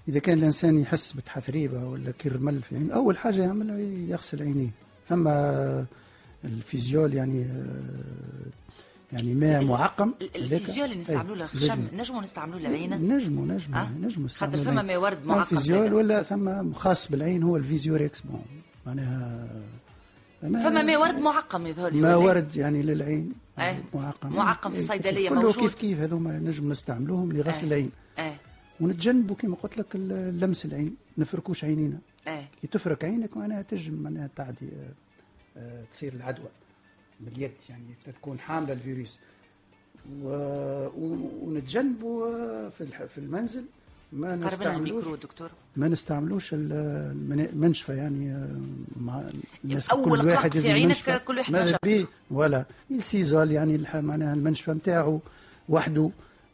إذا 0.08 0.18
كان 0.18 0.38
الإنسان 0.38 0.78
يحس 0.78 1.12
بتحثريبة 1.12 1.84
ولا 1.88 2.10
كرمل 2.10 2.62
في 2.62 2.76
عينه 2.76 2.94
أول 2.94 3.18
حاجة 3.18 3.42
يعملها 3.42 3.78
يغسل 4.10 4.42
عينيه. 4.42 4.70
ثم 5.08 5.28
الفيزيول 6.44 7.14
يعني 7.14 7.42
آه، 7.42 8.50
يعني 9.12 9.34
ماء 9.34 9.64
معقم. 9.64 10.12
الفيزيول 10.36 10.84
اللي 10.84 10.96
أي، 10.96 11.00
نستعملوه 11.00 11.36
للخشم. 11.36 11.88
نجموا 11.92 12.22
نستعملوه 12.22 12.60
للعين 12.60 12.94
نجموا 12.94 13.46
نجموا 13.46 13.78
آه؟ 13.80 13.90
نجموا 14.00 14.28
خاطر 14.28 14.58
فما. 14.58 14.82
ما 14.82 14.96
ورد 14.96 15.26
معقم 15.26 15.40
الفيزيول 15.40 15.80
زادة. 15.82 15.96
ولا 15.96 16.22
ثم 16.22 16.72
خاص 16.72 17.10
بالعين 17.10 17.42
هو 17.42 17.56
الفيزيوريكس 17.56 18.20
bon 18.20 18.42
معناها 18.86 19.46
فما 20.42 20.82
ما 20.82 20.98
ورد 20.98 21.18
معقم 21.18 21.66
يظهر 21.66 21.92
لي 21.92 22.00
ما؟ 22.00 22.16
ورد 22.16 22.56
يعني 22.56 22.82
للعين 22.82 23.32
أي. 23.58 23.82
معقم 23.94 24.32
معقم 24.32 24.70
في 24.70 24.76
أي، 24.76 24.82
الصيدلية 24.82 25.28
كله 25.28 25.40
موجود. 25.40 25.54
كيف 25.62 25.74
كيف 25.74 25.98
هذوما 25.98 26.38
نجم 26.38 26.72
نستعملوهم 26.72 27.32
لغسل 27.32 27.60
أي. 27.62 27.66
العين 27.68 27.90
إيه 28.18 28.36
ونتجنبوا 28.80 29.36
كما 29.36 29.56
قلت 29.62 29.78
لك 29.78 29.96
لمس 30.40 30.64
العين 30.64 30.96
نفركوش 31.18 31.64
عينينا 31.64 31.98
إيه 32.28 32.48
كي 32.60 32.66
تفرك 32.66 33.04
عينك 33.04 33.36
معناها 33.36 33.62
تجم 33.62 33.94
معناها 33.94 34.28
تعدي 34.36 34.66
آه، 34.66 34.92
آه، 35.60 35.84
تصير 35.90 36.12
العدوى 36.12 36.48
باليد 37.20 37.50
يعني 37.68 37.84
تكون 38.06 38.38
حاملة 38.38 38.72
الفيروس 38.72 39.18
و... 40.22 40.28
ونتجنبوا 41.42 42.68
في 42.68 42.80
الح- 42.80 43.04
في 43.04 43.18
المنزل 43.18 43.64
ما 44.12 44.36
نستعملوش 44.36 45.04
دكتور 45.22 45.50
ما 45.76 45.88
نستعملوش 45.88 46.54
ال- 46.54 46.72
المنا- 47.12 47.50
المنشفى 47.52 47.96
يعني 47.96 48.32
آه، 48.32 48.56
مع 49.00 49.22
الناس 49.64 49.88
أول 49.90 50.20
كل 50.20 50.28
واحد 50.28 50.58
في 50.58 50.70
عينك. 50.72 51.24
كل 51.24 51.38
واحد 51.38 51.52
ماذا. 51.52 51.78
بيه 51.82 52.04
ولا 52.30 52.64
السيزول 52.90 53.50
يعني 53.50 53.78
معناها 53.94 54.34
المنشفى 54.34 54.70
نتاعو 54.70 55.20
وحده 55.68 56.10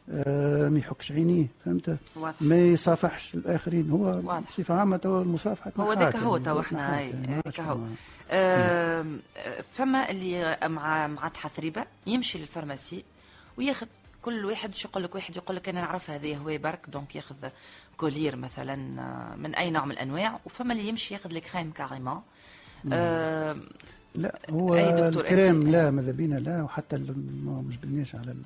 ما 0.08 0.78
يحكش 0.78 1.12
عينيه 1.12 1.46
فهمت. 1.64 1.96
ما 2.40 2.56
يصافحش 2.58 3.34
الآخرين. 3.34 3.90
هو 3.90 4.04
واضح. 4.06 4.48
بصفة 4.48 4.75
عامة 4.75 4.96
تو 4.96 5.22
المصافحة 5.22 5.72
هو 5.80 5.92
ذاك 5.92 6.16
هو 6.16 6.38
تو 6.38 6.60
إحنا 6.60 6.78
تنحات 6.78 6.98
اي 7.00 7.12
ما 7.12 7.26
ذاك 7.26 7.44
عادش 7.46 7.60
هو. 7.60 7.78
فما- 9.72 10.10
اللي 10.10 10.58
مع 10.64 11.06
مع 11.06 11.28
تحثريبه 11.28 11.84
يمشي 12.06 12.38
لل 12.38 12.50
pharmacie 12.50 13.04
وياخذ 13.58 13.86
كل 14.22 14.44
واحد 14.44 14.75
شو 14.75 14.88
يقول 14.88 15.02
لك 15.04 15.14
واحد 15.14 15.36
يقول 15.36 15.56
لك 15.56 15.68
أنا 15.68 15.80
نعرف 15.80 16.10
هذه 16.10 16.36
هو 16.36 16.58
برك 16.58 16.80
donc 16.88 17.16
ياخذ 17.16 17.48
collyre 17.97 18.37
مثلا 18.36 19.00
آه، 19.02 19.36
من 19.36 19.54
أي 19.54 19.70
نوع 19.70 19.84
من 19.84 19.90
الأنواع. 19.92 20.40
وفما 20.46 20.72
اللي 20.72 20.88
يمشي 20.88 21.14
ياخذ 21.14 21.30
les 21.30 21.40
crèmes 21.40 21.71
carrément. 21.71 22.21
آم، 22.92 23.62
لا 24.14 24.38
هو 24.50 24.75
الكريم؟ 24.75 25.68
لا 25.70 25.90
ماذا 25.90 26.12
بينا 26.12 26.34
لا 26.36 26.62
وحتى 26.62 26.96
ما 27.44 27.62
مش 27.68 27.76
بنيش 27.76 28.14
على 28.14 28.36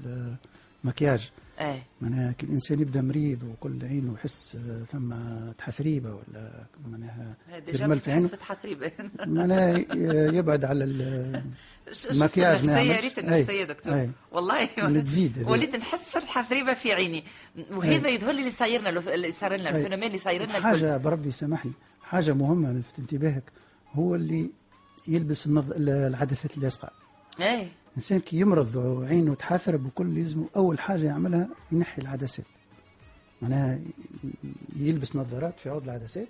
المكياج 0.84 1.30
إيه 1.60 1.82
معناها 2.00 2.32
كي 2.32 2.46
الإنسان 2.46 2.80
يبدأ 2.80 3.02
مريض 3.02 3.42
وكل 3.42 3.84
عينه 3.84 4.14
يحس 4.14 4.56
آه، 4.56 4.84
ثم 4.84 5.14
تحثريبه 5.58 6.14
ولا 6.14 6.50
معناها 6.90 7.34
déjà 7.66 7.94
في 7.94 8.28
تحثريبه 8.36 8.92
معناها 9.26 9.78
ي- 9.78 9.86
يبعد 10.36 10.64
على 10.64 10.84
المكياج 10.84 12.66
ما 12.66 12.80
النفسية 12.80 12.92
يعملش. 12.92 13.02
ريت 13.04 13.18
أي. 13.18 13.24
النفسيه 13.24 13.64
دكتور 13.64 13.94
أي. 13.94 14.10
والله 14.32 14.68
من 14.78 15.04
تزيد. 15.04 15.48
وليت 15.48 15.76
نحس 15.76 16.10
في 16.10 16.16
التحثريبه 16.18 16.74
في 16.74 16.92
عيني 16.92 17.24
وهذا 17.70 18.08
يظهر 18.08 18.32
لي 18.32 18.38
اللي 18.40 18.50
صاير 18.50 18.80
لنا 18.80 19.14
اللي 19.14 19.32
صار 19.32 19.56
لنا. 19.56 19.70
ال 19.70 19.74
phénomène 19.74 20.06
اللي 20.06 20.18
صاير 20.18 20.42
لنا 20.42 20.60
حاجة 20.60 20.96
بربي 20.96 21.32
سامحني 21.32 21.72
حاجة 22.02 22.32
مهمة 22.34 22.72
لفت 22.72 22.98
انتباهك 22.98 23.44
هو 23.92 24.14
اللي 24.14 24.50
يلبس 25.08 25.46
النظ... 25.46 25.72
العدسات 25.76 26.56
اللاصقه 26.58 26.90
إيه 27.40 27.68
الانسان 27.90 28.20
كي 28.20 28.36
يمرض 28.36 28.76
وعينه 28.76 29.34
تحثرب 29.34 29.86
وكل 29.86 30.18
يلزمه 30.18 30.48
أول 30.56 30.78
حاجة 30.80 31.04
يعملها 31.04 31.48
ينحي 31.72 32.02
العدسات. 32.02 32.46
معناها 33.42 33.80
يلبس 34.76 35.16
نظارات 35.16 35.60
في 35.60 35.68
عوض 35.70 35.84
العدسات 35.84 36.28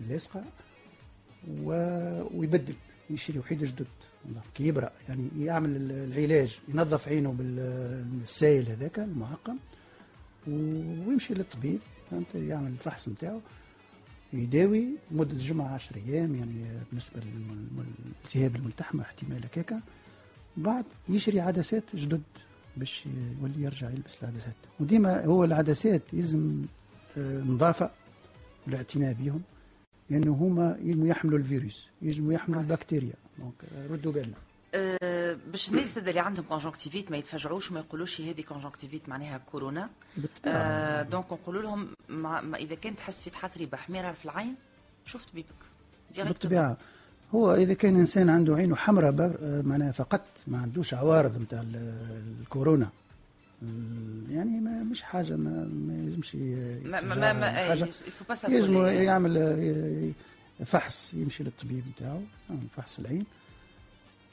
اللاصقه 0.00 0.44
و... 1.50 1.70
ويبدل 2.38 2.74
يشري 3.10 3.38
وحيد 3.38 3.64
جدد. 3.64 3.86
كي 4.54 4.66
يبرأ 4.68 4.92
يعني 5.08 5.28
يعمل 5.38 5.76
ال- 5.76 6.12
العلاج 6.12 6.58
ينظف 6.68 7.08
عينه 7.08 7.32
بال- 7.32 8.04
بالسائل 8.04 8.68
هذاك 8.68 8.98
المعقم 8.98 9.56
ويمشي 10.46 11.34
للطبيب 11.34 11.78
فهمت؟ 12.10 12.34
يعمل 12.34 12.68
الفحص 12.70 13.08
نتاعو 13.08 13.40
يداوي 14.32 14.88
مدة 15.10 15.34
جمعة 15.34 15.74
10 15.74 15.96
أيام 15.96 16.34
يعني 16.36 16.64
بالنسبة 16.90 17.20
للالتهاب 17.20 18.56
الملتحمة 18.56 19.02
احتمال 19.02 19.44
هكاكا. 19.44 19.80
بعد 20.56 20.84
يشري 21.08 21.40
عدسات 21.40 21.96
جدد 21.96 22.22
باش 22.76 23.04
يولي 23.40 23.62
يرجع 23.62 23.90
يلبس 23.90 24.22
العدسات. 24.22 24.54
وديما 24.80 25.24
هو 25.24 25.44
العدسات 25.44 26.02
يلزم 26.12 26.62
آه، 27.18 27.40
نظافة 27.40 27.90
والاعتناء 28.66 29.12
بهم 29.12 29.42
لأنه 30.10 30.32
هما 30.32 30.78
يلزموا 30.82 31.06
يحملوا 31.08 31.38
الفيروس 31.38 31.86
يلزموا 32.02 32.32
يحملوا 32.32 32.62
البكتيريا. 32.62 33.14
donc 33.38 33.52
آه، 33.76 33.86
ردوا 33.86 34.12
بالنا. 34.12 34.34
أه 34.74 35.38
باش 35.52 35.68
الناس 35.68 35.98
اللي 35.98 36.20
عندهم 36.20 36.44
conjonctivite 36.44 37.10
ما 37.10 37.16
يتفاجعوش 37.16 37.70
وما 37.70 37.80
يقولوش 37.80 38.20
هذه 38.20 38.40
conjonctivite 38.40 39.08
معناها 39.08 39.38
كورونا. 39.38 39.90
أه 40.44 41.02
donc 41.02 41.32
نقولوا 41.32 41.62
لهم 41.62 41.88
ما 42.08 42.56
إذا 42.56 42.74
كنت 42.74 42.98
تحس 42.98 43.22
في 43.22 43.30
تحثريبه 43.30 43.76
حميره 43.76 44.12
في 44.12 44.24
العين 44.24 44.54
شوف 45.04 45.24
طبيبك 45.26 45.48
direct. 46.14 46.32
بالطبيعة 46.32 46.76
هو 47.34 47.54
إذا 47.54 47.74
كان 47.74 47.96
إنسان 48.00 48.28
عنده 48.28 48.54
عينه 48.56 48.76
حمراء 48.76 49.12
آه، 49.42 49.62
معناها 49.62 49.92
فقط 49.92 50.24
ما 50.46 50.58
عندوش 50.58 50.94
عوارض 50.94 51.40
نتاع 51.42 51.60
ال- 51.60 51.92
الكورونا. 52.40 52.88
ال- 53.62 54.22
يعني 54.30 54.60
ما 54.60 54.82
مش 54.82 55.02
حاجة 55.02 55.36
ما, 55.36 55.50
ما 55.86 55.94
يلزمش 55.94 56.34
ما 57.32 57.46
حاجة. 57.68 57.74
سافولي. 58.68 59.04
يعمل 59.04 59.38
آه، 59.38 60.64
فحص 60.64 61.14
يمشي 61.14 61.44
للطبيب 61.44 61.82
نتاعو 61.96 62.20
يعمل 62.50 62.62
فحص 62.76 62.98
العين. 62.98 63.24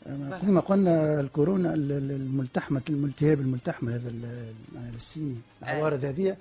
آه، 0.07 0.37
كما 0.41 0.59
قلنا 0.59 1.19
الكورونا 1.19 1.73
ال- 1.73 1.91
ال- 1.91 2.11
الملتحمة 2.11 2.81
الالتهاب 2.89 3.39
الملتحمة 3.41 3.95
هذا 3.95 4.09
ال- 4.09 4.53
السيني 4.95 5.35
العوارض 5.63 6.05
هذه 6.05 6.37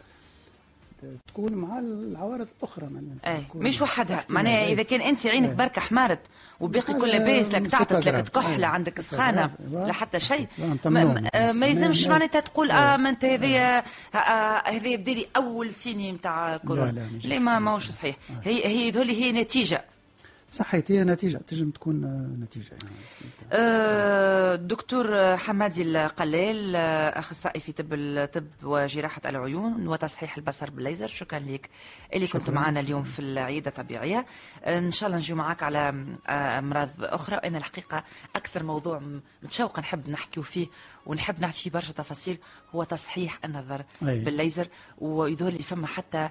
تكون 1.28 1.52
مع 1.52 1.78
العوارض 1.78 2.48
الأخرى 2.58 2.86
معناها 2.86 3.36
اي 3.36 3.44
مش 3.54 3.82
وحدها. 3.82 4.24
معناها 4.28 4.66
إذا 4.66 4.82
كان 4.82 5.00
أنت 5.00 5.26
عينك 5.26 5.50
برك 5.50 5.78
حمارت 5.78 6.20
وباقي 6.60 6.94
كل 6.94 7.08
لاباس 7.08 7.54
لك 7.54 7.66
تعطس 7.66 8.06
لك 8.06 8.28
تكحله 8.28 8.66
عندك 8.66 9.00
سخانة 9.00 9.50
لا 9.72 9.92
حتى 9.92 10.20
شيء. 10.20 10.46
ما, 10.84 11.66
يلزمش 11.66 12.06
معناتها 12.06 12.40
تقول 12.40 12.70
آه 12.70 12.96
ما 12.96 13.08
أنت 13.08 13.24
هذه 13.24 13.78
هذه 14.66 14.96
بدا 14.96 15.12
لي 15.12 15.26
اول 15.36 15.70
سيني 15.70 16.12
نتاع 16.12 16.56
كورونا. 16.56 17.08
لا 17.24 17.38
ما 17.38 17.58
ماهوش 17.58 17.88
صحيح. 17.88 18.16
هي 18.44 18.66
هي 18.66 18.90
هذول 18.90 19.08
هي 19.08 19.32
نتيجة. 19.32 19.84
صحيت 20.52 20.90
هي 20.90 21.04
نتيجة 21.04 21.36
تنجم 21.38 21.70
تكون 21.70 22.04
آه، 22.04 22.44
نتيجة. 22.44 22.70
يعني. 22.72 22.96
دكتور 24.56 25.36
حمادي 25.36 25.82
القلال 25.82 26.76
آه، 26.76 27.18
أخصائي 27.18 27.60
في 27.60 27.72
طب 27.72 27.92
الطب 27.92 28.46
وجراحة 28.62 29.20
العيون 29.26 29.88
وتصحيح 29.88 30.36
البصر 30.36 30.70
بالليزر. 30.70 31.06
شكرا 31.06 31.38
لك 31.38 31.70
اللي 32.14 32.26
كنت 32.26 32.50
معنا 32.50 32.80
اليوم 32.80 33.02
في 33.02 33.18
العيادة 33.18 33.68
الطبيعية. 33.70 34.26
إن 34.66 34.90
شاء 34.90 35.06
الله 35.06 35.18
نجي 35.18 35.34
معك 35.34 35.62
على 35.62 36.06
أمراض 36.28 36.88
أخرى. 37.00 37.36
أنا 37.36 37.58
الحقيقة 37.58 38.04
أكثر 38.36 38.62
موضوع 38.62 39.02
متشوقه 39.42 39.80
نحب 39.80 40.10
نحكيو 40.10 40.42
فيه 40.42 40.66
ونحب 41.06 41.40
نعطي 41.40 41.70
برشا 41.70 41.92
تفاصيل. 41.92 42.38
هو 42.74 42.84
تصحيح 42.84 43.44
النظر 43.44 43.84
أي. 44.08 44.24
بالليزر 44.24 44.68
ويظهر 44.98 45.52
لي 45.52 45.58
فما 45.58 45.86
حتى 45.86 46.28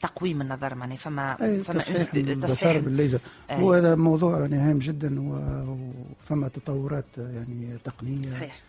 تقويم 0.00 0.40
النظر 0.40 0.74
معناها 0.74 0.96
فما 0.96 1.42
أي 1.42 1.60
فما 1.60 1.78
تصحيح 1.78 2.78
بالليزر. 2.78 3.20
أي. 3.50 3.62
هو 3.62 3.72
هذا 3.72 3.94
موضوع 3.94 4.40
يعني 4.40 4.56
هام 4.56 4.78
جدا 4.78 5.20
وفما 5.20 6.48
تطورات 6.48 7.18
يعني 7.18 7.78
تقنية. 7.84 8.30
صحيح. 8.30 8.60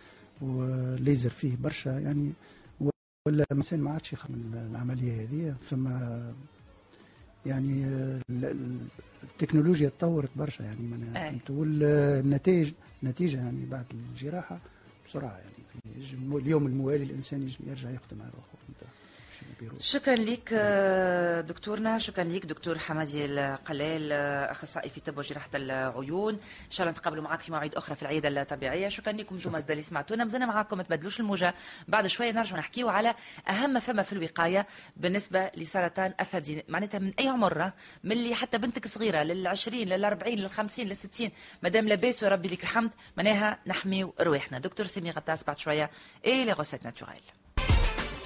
والليزر 0.41 1.29
فيه 1.29 1.55
برشا 1.57 1.89
يعني 1.89 2.33
ولا 3.27 3.45
الانسان 3.51 3.79
ما 3.79 3.91
عادش 3.91 4.13
يخدم 4.13 4.53
العملية 4.53 5.21
هذه. 5.21 5.55
فما 5.61 6.33
يعني 7.45 7.85
التكنولوجيا 9.23 9.89
تطورت 9.89 10.29
برشا 10.35 10.63
يعني 10.63 10.87
معناها 10.87 11.39
والنتائج 11.49 12.73
نتيجه 13.03 13.37
يعني 13.37 13.65
بعد 13.65 13.85
الجراحة 13.93 14.59
بسرعة 15.11 15.37
يعني 15.37 16.05
اليوم 16.33 16.65
الموالي 16.67 17.03
الإنسان 17.03 17.49
يرجع 17.67 17.89
يخدم 17.89 18.21
على 18.21 18.31
روحه 19.69 19.79
شكرا 19.79 20.15
لك 20.15 20.53
دكتورنا. 21.47 21.97
شكرا 21.97 22.23
لك 22.23 22.45
دكتور 22.45 22.79
حمادي 22.79 23.25
القلال 23.25 24.11
أخصائي 24.51 24.89
في 24.89 24.99
طب 24.99 25.17
وجراحة 25.17 25.49
العيون. 25.55 26.33
إن 26.33 26.71
شاء 26.71 26.87
الله 26.87 26.97
نتقابلوا 26.97 27.23
معك 27.23 27.41
في 27.41 27.51
مواعيد 27.51 27.75
أخرى 27.75 27.95
في 27.95 28.01
العيادة 28.01 28.41
الطبيعية. 28.41 28.87
شكرا 28.87 29.13
لكم 29.13 29.37
جمعة 29.37 29.63
اللي 29.69 29.81
سمعتونا. 29.81 30.23
مازلنا 30.23 30.45
معاكم 30.45 30.77
ما 30.77 30.83
تبدلوش 30.83 31.19
الموجة. 31.19 31.53
بعد 31.87 32.07
شوية 32.07 32.31
نرجع 32.31 32.57
نحكيو 32.57 32.89
على 32.89 33.15
أهم 33.49 33.79
فما 33.79 34.03
في 34.03 34.13
الوقاية 34.13 34.67
بالنسبة 34.97 35.51
لسرطان 35.57 36.13
الثدي 36.19 36.63
معناتها 36.67 36.99
من 36.99 37.13
أي 37.19 37.27
عمر؟ 37.27 37.71
من 38.03 38.11
اللي 38.11 38.35
حتى 38.35 38.57
بنتك 38.57 38.87
صغيرة 38.87 39.23
لل20 39.23 39.69
لل40 39.69 40.27
لل50 40.27 40.93
لل60 40.93 41.29
مادام 41.63 41.87
لاباس 41.87 42.23
وربي 42.23 42.47
لك 42.47 42.63
الحمد. 42.63 42.91
معناها 43.17 43.59
نحميو 43.67 44.13
رواحنا 44.21 44.59
دكتور 44.59 44.85
سامي 44.85 45.11
غطاس 45.11 45.43
بعد 45.43 45.57
شوية. 45.57 45.89
et 46.25 46.45
les 46.45 46.51
recettes 46.51 46.85
naturelles. 46.85 47.21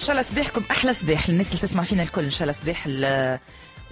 شاء 0.00 0.10
الله 0.10 0.22
صباحكم 0.22 0.62
أحلى 0.70 0.92
صباح. 0.92 1.30
للناس 1.30 1.48
اللي 1.48 1.58
تسمع 1.62 1.82
فينا 1.82 2.02
الكل 2.02 2.24
ان 2.24 2.30
شاء 2.30 2.42
الله 2.42 2.52
صباح 2.52 2.86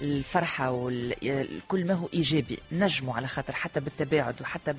الفرحة 0.01 0.71
وكل 0.71 1.85
ما 1.85 1.93
هو 1.93 2.09
إيجابي. 2.13 2.59
نجموا 2.71 3.15
على 3.15 3.27
خاطر 3.27 3.53
حتى 3.53 3.79
بالتباعد 3.79 4.41
وحتى 4.41 4.73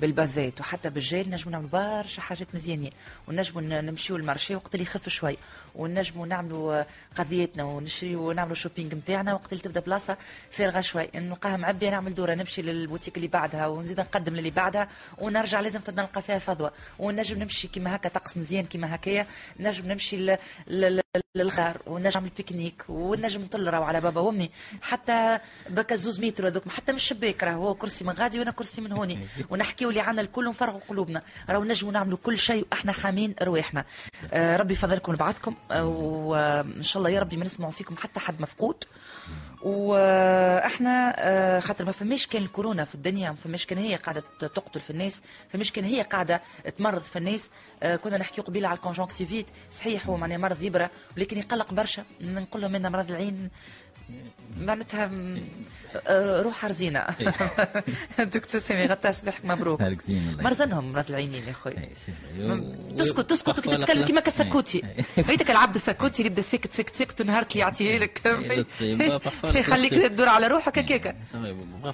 بال 0.00 0.13
bavette 0.13 0.60
وحتى 0.60 0.90
بالجيل 0.90 1.30
نجموا 1.30 1.52
نعملوا 1.52 1.70
برشا 1.70 2.22
حاجات 2.22 2.54
مزيانين. 2.54 2.92
ونجموا 3.28 3.62
نمشيو 3.62 4.16
ال 4.16 4.21
marché 4.21 4.54
وقت 4.54 4.74
اللي 4.74 4.84
يخف 4.84 5.08
شوي. 5.08 5.36
ونجموا 5.74 6.26
نعملوا 6.26 6.84
قضيتنا 7.16 7.64
ونشريو 7.64 8.28
ونعملوا 8.28 8.54
shopping 8.54 8.94
نتاعنا 8.94 9.34
وقت 9.34 9.52
اللي 9.52 9.62
تبدا 9.62 9.80
بلاصة 9.80 10.16
فارغة 10.50 10.80
شوي. 10.80 11.08
نلقاها 11.14 11.56
معبية 11.56 11.90
نعمل 11.90 12.14
دورة 12.14 12.34
نمشي 12.34 12.62
للبوتيك 12.62 13.16
اللي 13.16 13.28
بعدها 13.28 13.66
ونزيد 13.66 14.00
نقدم 14.00 14.36
للي 14.36 14.50
بعدها 14.50 14.88
ونرجع 15.18 15.60
لازم 15.60 15.80
نلقى 15.88 16.22
فيها 16.22 16.38
فضوة. 16.38 16.72
ونجم 16.98 17.38
نمشي 17.38 17.68
كيما 17.68 17.96
هكا 17.96 18.08
طقس 18.08 18.36
مزيان 18.36 18.66
كيما 18.66 18.94
هكايا. 18.94 19.26
نجم 19.60 19.86
نمشي 19.86 20.36
للغابة 21.36 21.76
ونجم 21.86 22.20
نعمل 22.20 22.30
pique-nique 22.36 22.84
ونجم 22.88 23.42
نطل 23.42 23.74
على 23.74 24.00
بابا 24.00 24.20
وأمي. 24.20 24.50
حتى 24.82 25.38
بكا 25.70 25.96
زوز 25.96 26.20
متر 26.20 26.46
هذوك 26.46 26.68
حتى 26.68 26.92
من 26.92 26.96
الشباك 26.96 27.44
راه 27.44 27.52
هو 27.52 27.74
كرسي 27.74 28.04
من 28.04 28.12
غادي 28.12 28.38
وأنا 28.38 28.50
كرسي 28.50 28.80
من 28.80 28.92
هوني. 28.92 29.26
ونحكيو 29.50 29.88
اللي 29.88 30.00
عنا 30.00 30.20
الكل 30.20 30.46
ونفرغوا 30.46 30.80
قلوبنا. 30.88 31.22
راهو 31.50 31.64
نجموا 31.64 31.92
نعملوا 31.92 32.18
كل 32.22 32.38
شيء 32.38 32.66
وإحنا 32.72 32.92
حامين 32.92 33.34
رواحنا 33.42 33.84
آه 34.32 34.56
ربي 34.56 34.72
يفضلكم 34.72 35.16
بعضكم 35.16 35.54
آه 35.70 35.84
وان 35.86 36.82
شاء 36.82 36.98
الله 36.98 37.10
يا 37.10 37.20
ربي 37.20 37.36
ما 37.36 37.44
نسمعوا 37.44 37.72
فيكم 37.72 37.96
حتى 37.96 38.20
حد 38.20 38.40
مفقود. 38.42 38.84
وإحنا 39.62 41.14
آه، 41.18 41.60
خاطر 41.60 41.84
ما 41.84 41.92
فماش 41.92 42.26
كان 42.26 42.42
الكورونا 42.42 42.84
في 42.84 42.94
الدنيا 42.94 43.30
ما 43.30 43.36
فماش 43.36 43.66
كان 43.66 43.78
هي 43.78 43.94
قاعدة 43.96 44.22
تقتل 44.40 44.80
في 44.80 44.90
الناس 44.90 45.22
فماش 45.48 45.72
كان 45.72 45.84
هي 45.84 46.02
قاعدة 46.02 46.40
تمرض 46.78 47.02
في 47.02 47.16
الناس. 47.16 47.50
آه، 47.82 47.96
كنا 47.96 48.18
نحكيو 48.18 48.44
قبيلة 48.44 48.68
على 48.68 48.76
الكونجونكتيفيت 48.76 49.46
صحيح 49.72 50.06
هو 50.06 50.16
معناه 50.16 50.36
مرض 50.36 50.62
يبرى 50.62 50.88
ولكن 51.16 51.38
يقلق 51.38 51.72
برشا 51.74 52.04
نقول 52.20 52.62
لهم 52.62 52.74
ان 52.74 52.92
مرض 52.92 53.10
العين. 53.10 53.50
معناتها 54.56 55.10
روح 56.42 56.64
رزينة 56.64 56.98
إيه. 56.98 57.34
دكتور 58.24 58.60
سامي 58.60 58.86
غطاس 58.86 59.20
صباحك 59.20 59.44
مبروك. 59.44 59.80
مرزنهم 60.40 60.92
مرات 60.92 61.10
العينين 61.10 61.42
يا 61.48 61.52
خويا. 61.52 61.88
تسكت 62.98 63.20
تسكت 63.30 63.60
تتكلم 63.60 64.04
كيما 64.04 64.20
كسكوتي. 64.20 64.82
بيتك 65.28 65.50
العبد 65.50 65.74
السكوتي 65.74 66.22
اللي 66.22 66.30
يبدا 66.30 66.42
ساكت 66.42 66.72
ساكت 66.72 66.94
ساكت 66.96 67.20
ونهار 67.20 67.42
اللي 67.42 67.58
يعطيه 67.60 67.98
لك 67.98 68.20
يخليك 69.44 69.94
تدور 70.08 70.28
على 70.28 70.46
روحك 70.46 70.78
هكاك. 70.78 71.16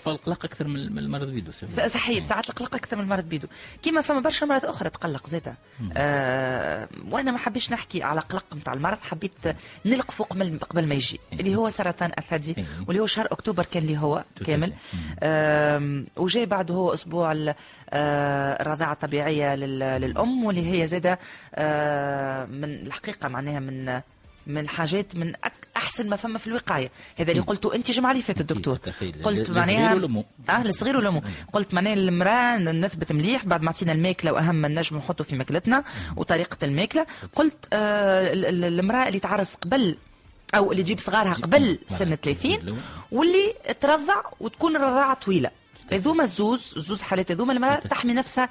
القلق 0.06 0.44
أكثر 0.44 0.66
من 0.66 0.98
المرض 0.98 1.28
بيدو 1.28 1.52
صحيح 1.86 2.24
ساعات 2.26 2.50
القلق 2.50 2.74
أكثر 2.74 2.96
من 2.96 3.02
المرض 3.02 3.24
بيدو. 3.24 3.46
كيما 3.82 4.00
فما 4.00 4.20
برشا 4.20 4.44
مرض 4.44 4.64
أخرى 4.64 4.90
تقلق 4.90 5.28
زاده 5.28 5.54
آه 5.96 6.88
وأنا 7.10 7.30
ما 7.32 7.38
حبيش 7.38 7.72
نحكي 7.72 8.02
على 8.02 8.20
قلق 8.20 8.44
نتاع 8.56 8.72
المرض 8.72 8.98
حبيت 9.02 9.32
نلق 9.86 10.10
فوق 10.10 10.32
قبل 10.64 10.86
ما 10.86 10.94
يجي 10.94 11.20
اللي 11.32 11.56
هو 11.56 11.68
سرطان 11.70 12.05
الثدي 12.18 12.56
واللي 12.86 13.02
هو 13.02 13.06
شهر 13.06 13.26
أكتوبر 13.32 13.64
كان 13.64 13.82
اللي 13.82 13.98
هو 13.98 14.24
كامل. 14.46 14.72
وجاي 16.16 16.46
بعده 16.46 16.74
هو 16.74 16.92
أسبوع 16.92 17.32
آه، 17.90 18.62
الرضاعه 18.62 18.92
الطبيعيه 18.92 19.54
للأم 19.54 20.44
واللي 20.44 20.82
هي 20.82 20.86
زادة 20.86 21.18
آه، 21.54 22.44
من 22.44 22.64
الحقيقة 22.64 23.28
معناها 23.28 23.60
من 23.60 24.00
من 24.46 24.58
الحاجات 24.58 25.16
من 25.16 25.32
أحسن 25.76 26.08
ما 26.08 26.16
فما 26.16 26.38
في 26.38 26.46
الوقاية. 26.46 26.90
هذا 27.18 27.30
اللي 27.30 27.42
قلته 27.42 27.74
أنت 27.74 27.90
جمعه 27.90 28.10
اللي 28.10 28.22
فاتت 28.22 28.40
الدكتور. 28.40 28.78
قلت 29.24 29.50
معناها 29.50 29.94
آه 30.50 30.62
الصغير 30.62 30.96
والامو 30.96 31.22
قلت 31.52 31.74
معناها 31.74 31.94
المراه 31.94 32.56
نثبت 32.56 33.12
مليح. 33.12 33.46
بعد 33.46 33.62
ما 33.62 33.68
عطينا 33.70 33.92
الماكلة 33.92 34.32
وأهم 34.32 34.54
ما 34.54 34.68
نجم 34.68 34.96
نحطه 34.96 35.24
في 35.24 35.36
ماكلتنا 35.36 35.84
وطريقة 36.16 36.56
الماكلة. 36.62 37.06
قلت 37.34 37.68
آه 37.72 38.32
المراه 38.32 39.08
اللي 39.08 39.20
تعرس 39.20 39.54
قبل 39.54 39.96
أو 40.54 40.72
اللي 40.72 40.82
تجيب 40.82 41.00
صغارها 41.00 41.34
قبل 41.34 41.78
سن 41.88 42.14
30 42.14 42.78
واللي 43.12 43.54
ترضع 43.80 44.14
وتكون 44.40 44.76
الرضاعه 44.76 45.14
طويلة. 45.14 45.50
هذوما 45.92 46.24
الزوز 46.24 46.74
الزوز 46.76 47.02
حالات 47.02 47.32
هذوما 47.32 47.52
المراه 47.52 47.76
تحمي 47.76 48.12
نفسها 48.12 48.48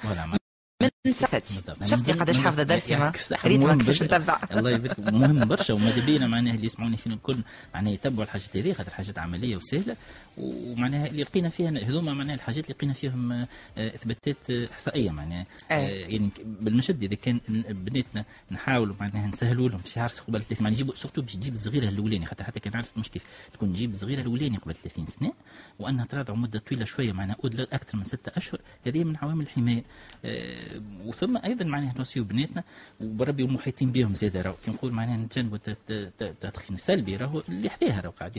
من 0.82 1.12
سفتي 1.12 1.62
شفتي 1.84 2.12
قداش 2.12 2.38
حافظة 2.38 2.62
درسي 2.62 2.96
ما؟ 2.96 3.12
ريت 3.44 3.60
ما 3.60 3.74
كيفاش 3.78 4.02
نتبع 4.02 4.40
الله 4.52 4.70
يبارك. 4.70 4.98
مهم 5.00 5.44
برشا. 5.44 5.74
وماذا 5.74 6.04
بينا 6.06 6.26
معناها 6.26 6.54
اللي 6.54 6.66
يسمعوني 6.66 6.96
فينا 6.96 7.14
الكل. 7.14 7.38
معناها 7.74 7.92
يتبعوا 7.92 8.24
الحاجات 8.24 8.56
هذه 8.56 8.72
خاطر 8.72 8.90
حاجات 8.90 9.18
عملية 9.18 9.56
وسهلة. 9.56 9.96
ومعناها 10.38 11.06
اللي 11.06 11.22
لقينا 11.22 11.48
فيها 11.48 11.70
هذوما 11.70 12.14
معناها 12.14 12.34
الحاجات 12.34 12.64
اللي 12.64 12.74
لقينا 12.74 12.92
فيهم 12.92 13.32
آه، 13.32 13.46
إثباتات 13.78 14.50
إحصائية 14.50 15.10
معناها. 15.10 15.46
آه 15.70 15.74
يعني 15.88 16.30
بالمشد 16.44 17.02
إذا 17.02 17.14
كان 17.14 17.40
بناتنا 17.68 18.24
نحاولوا 18.50 18.94
معناها 19.00 19.26
نسهلوا 19.26 19.68
لهم 19.68 19.78
في 19.80 20.00
عرس 20.00 20.20
قبل 20.20 20.42
30 20.42 20.56
معناها 20.60 20.74
يجيبوا 20.74 20.94
سورتو 20.94 21.22
باش 21.22 21.36
تجيب 21.36 21.54
الصغيره 21.54 21.88
الاولاني 21.88 22.26
حتى 22.26 22.44
حتى 22.44 22.60
كان 22.60 22.76
عرس 22.76 22.98
مش 22.98 23.08
كيف 23.10 23.22
تكون 23.52 23.72
تجيب 23.72 23.90
الصغيره 23.90 24.20
الاولاني 24.20 24.56
قبل 24.56 24.74
30 24.74 25.06
سنة 25.06 25.32
وأنها 25.78 26.04
تراضع 26.04 26.34
مدة 26.34 26.58
طويلة 26.58 26.84
شوية 26.84 27.12
معناها 27.12 27.36
أكثر 27.72 27.98
من 27.98 28.04
ستة 28.04 28.32
أشهر. 28.36 28.60
هذه 28.86 29.04
من 29.04 29.16
عوامل 29.16 29.44
الحماية. 29.44 29.84
آه 30.24 30.65
وثم 31.04 31.36
أيضا 31.36 31.64
معناها 31.64 31.94
نوصيو 31.98 32.24
بناتنا 32.24 32.62
وربي 33.00 33.42
ومحيطين 33.42 33.92
بهم 33.92 34.14
زاد 34.14 34.36
راهو. 34.36 34.54
كي 34.64 34.70
نقول 34.70 34.92
معناها 34.92 35.16
نتجنبوا 35.16 35.58
التدخين 35.90 36.76
السلبي 36.76 37.16
راهو 37.16 37.42
اللي 37.48 37.70
حداها 37.70 38.00
راهو 38.00 38.12
قاعد 38.12 38.38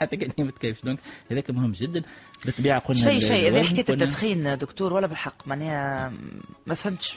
حتى 0.00 0.16
كان 0.20 0.44
ما 0.46 0.50
تكيفش. 0.50 0.82
donc 0.84 0.98
هذاك 1.30 1.50
مهم 1.50 1.72
جدا. 1.72 2.02
بالطبيعة 2.44 2.78
قلنا 2.78 3.00
شيء 3.00 3.18
شيء. 3.18 3.48
إذا 3.48 3.62
حكيت 3.62 3.90
التدخين 3.90 4.58
دكتور 4.58 4.92
ولا 4.92 5.06
بالحق 5.06 5.48
معناها 5.48 6.12
ما 6.66 6.74
فهمتش. 6.74 7.16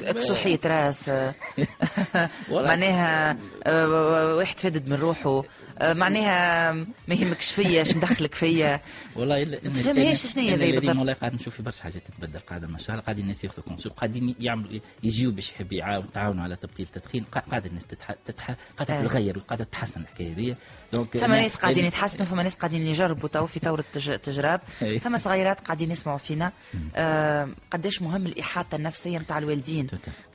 كسوحية 0.00 0.60
راس. 0.64 1.10
معناها 2.50 3.36
آه، 3.64 4.34
واحد 4.34 4.58
فادد 4.58 4.88
من 4.88 4.96
روحه. 4.96 5.42
معناها 5.82 6.72
ما 7.08 7.14
يهمكش 7.14 7.50
فيا 7.50 7.82
اش 7.82 7.96
ندخلك 7.96 8.34
فيا. 8.34 8.80
والله 9.16 9.42
الا 9.42 9.58
ما 9.64 9.70
تفهمهاش 9.70 10.26
شنو 10.26 10.42
هي 10.42 10.56
ذي 10.56 10.72
بالضبط؟ 10.72 10.96
والله 10.96 11.12
قاعد 11.12 11.34
نشوف 11.34 11.56
في 11.56 11.62
برشا 11.62 11.82
حاجات 11.82 12.02
تتبدل 12.06 12.38
قاعدة 12.38 12.66
ما 12.66 12.78
شاء 12.78 12.90
الله 12.90 13.02
قاعدين 13.02 13.22
الناس 13.22 13.44
ياخذوا 13.44 13.64
conseil 13.64 13.92
قاعدين 13.92 14.34
يعملوا 14.40 14.80
يجيو 15.02 15.30
باش 15.30 15.50
يحب 15.50 15.72
يتعاونوا 15.72 16.44
على 16.44 16.56
تبطيل 16.56 16.86
التدخين 16.86 17.24
قاعدة 17.24 17.66
الناس 17.66 17.86
تتح... 17.86 18.12
تتح... 18.26 18.56
قاعدة 18.76 18.98
آه. 18.98 19.02
تتغير 19.02 19.38
وقاعده 19.38 19.64
تتحسن 19.64 20.00
الحكاية 20.00 20.34
هذه 20.34 20.56
donc 20.94 21.16
فما 21.18 21.36
ناس 21.42 21.56
قاعدين 21.56 21.84
يتحسنوا 21.84 22.26
فما 22.26 22.42
ناس 22.42 22.54
قاعدين 22.54 22.86
يجربوا 22.86 23.28
تو 23.28 23.46
في 23.46 23.60
ثوره 23.60 23.80
التج- 23.94 24.18
تجراب 24.20 24.60
أي. 24.82 25.00
فما 25.00 25.18
صغيرات 25.18 25.60
قاعدين 25.60 25.90
يسمعوا 25.90 26.18
فينا. 26.18 26.52
آه 26.96 27.48
قداش 27.70 28.02
مهم 28.02 28.26
الإحاطة 28.26 28.76
النفسية 28.76 29.18
نتاع 29.18 29.38
الوالدين. 29.38 29.86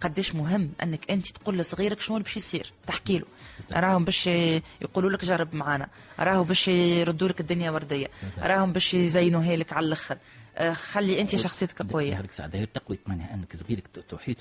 قداش 0.02 0.36
مهم 0.36 0.72
أنك 0.84 1.12
أنت 1.12 1.28
تقول 1.28 1.58
لصغيرك 1.58 2.00
شنو 2.02 2.20
باش 2.20 2.38
يصير؟ 2.38 2.74
تحكي 2.88 3.18
له. 3.20 3.26
راهم 3.72 4.06
باش 4.06 4.28
يقولوا 4.82 5.10
لك 5.10 5.26
جرب 5.26 5.56
معانا. 5.56 5.88
راهو 6.20 6.44
باش 6.44 6.68
يردوا 6.68 7.28
لك 7.28 7.40
الدنيا 7.40 7.72
وردية. 7.72 8.08
راهم 8.38 8.74
باش 8.74 8.94
يزينوها 8.94 9.56
لك 9.56 9.74
على 9.74 9.86
الأخر. 9.86 10.18
آه 10.58 10.74
خلي 10.74 11.22
أنت 11.22 11.36
شخصيتك 11.36 11.82
قوية. 11.82 12.20
هذيك 12.20 12.30
الساعة 12.30 12.50
هي 12.54 12.66
تقوية 12.66 13.00
معناها 13.08 13.34
أنك 13.34 13.56
صغيرك 13.56 13.88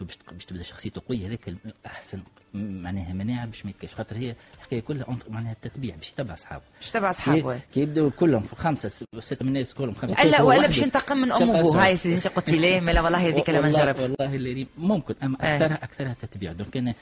باش 0.00 0.18
باش 0.32 0.44
تبدا 0.44 0.62
شخصيته 0.62 1.02
قوية. 1.08 1.26
هذاك 1.26 1.54
احسن 1.86 2.22
معناها 2.54 3.12
مناعة 3.12 3.46
باش 3.46 3.64
ما 3.64 3.70
يتكيفش. 3.70 3.94
خاطر 3.94 4.16
هي 4.16 4.34
الحكاية 4.58 4.80
كلها 4.80 5.18
معناها 5.28 5.52
التتبيع 5.52 5.96
باش 5.96 6.10
يتبع 6.10 6.34
اصحابه 6.34 6.62
باش 6.80 6.90
تبع 6.90 7.10
كي, 7.10 7.16
اصحابه 7.16 7.60
كي 7.74 7.80
يبداوا 7.80 8.10
كلهم 8.10 8.44
خمسة 8.56 8.88
ستة 8.88 9.42
من 9.42 9.48
الناس 9.48 9.74
كلهم 9.74 9.94
خمسة 9.94 10.22
ألا 10.22 10.42
وحده. 10.42 10.66
باش 10.66 10.78
ينتقم 10.78 11.16
من 11.16 11.32
أمه. 11.32 11.84
هاي 11.86 11.96
سيدي 11.96 12.14
انت 12.14 12.28
قلت 12.28 12.50
لي 12.50 12.80
لا 12.80 13.00
والله 13.00 13.28
هذيك 13.28 13.50
لما 13.50 13.60
والله- 13.60 13.82
نجرب. 13.82 13.98
والله 14.00 14.34
اللي 14.36 14.66
ممكن 14.78 15.14
أما 15.22 15.36
إيه. 15.42 15.56
اكثرها 15.56 15.84
أكثرها 15.84 16.16
تتبيع. 16.22 16.52
donc 16.52 16.76
أنا 16.76 16.94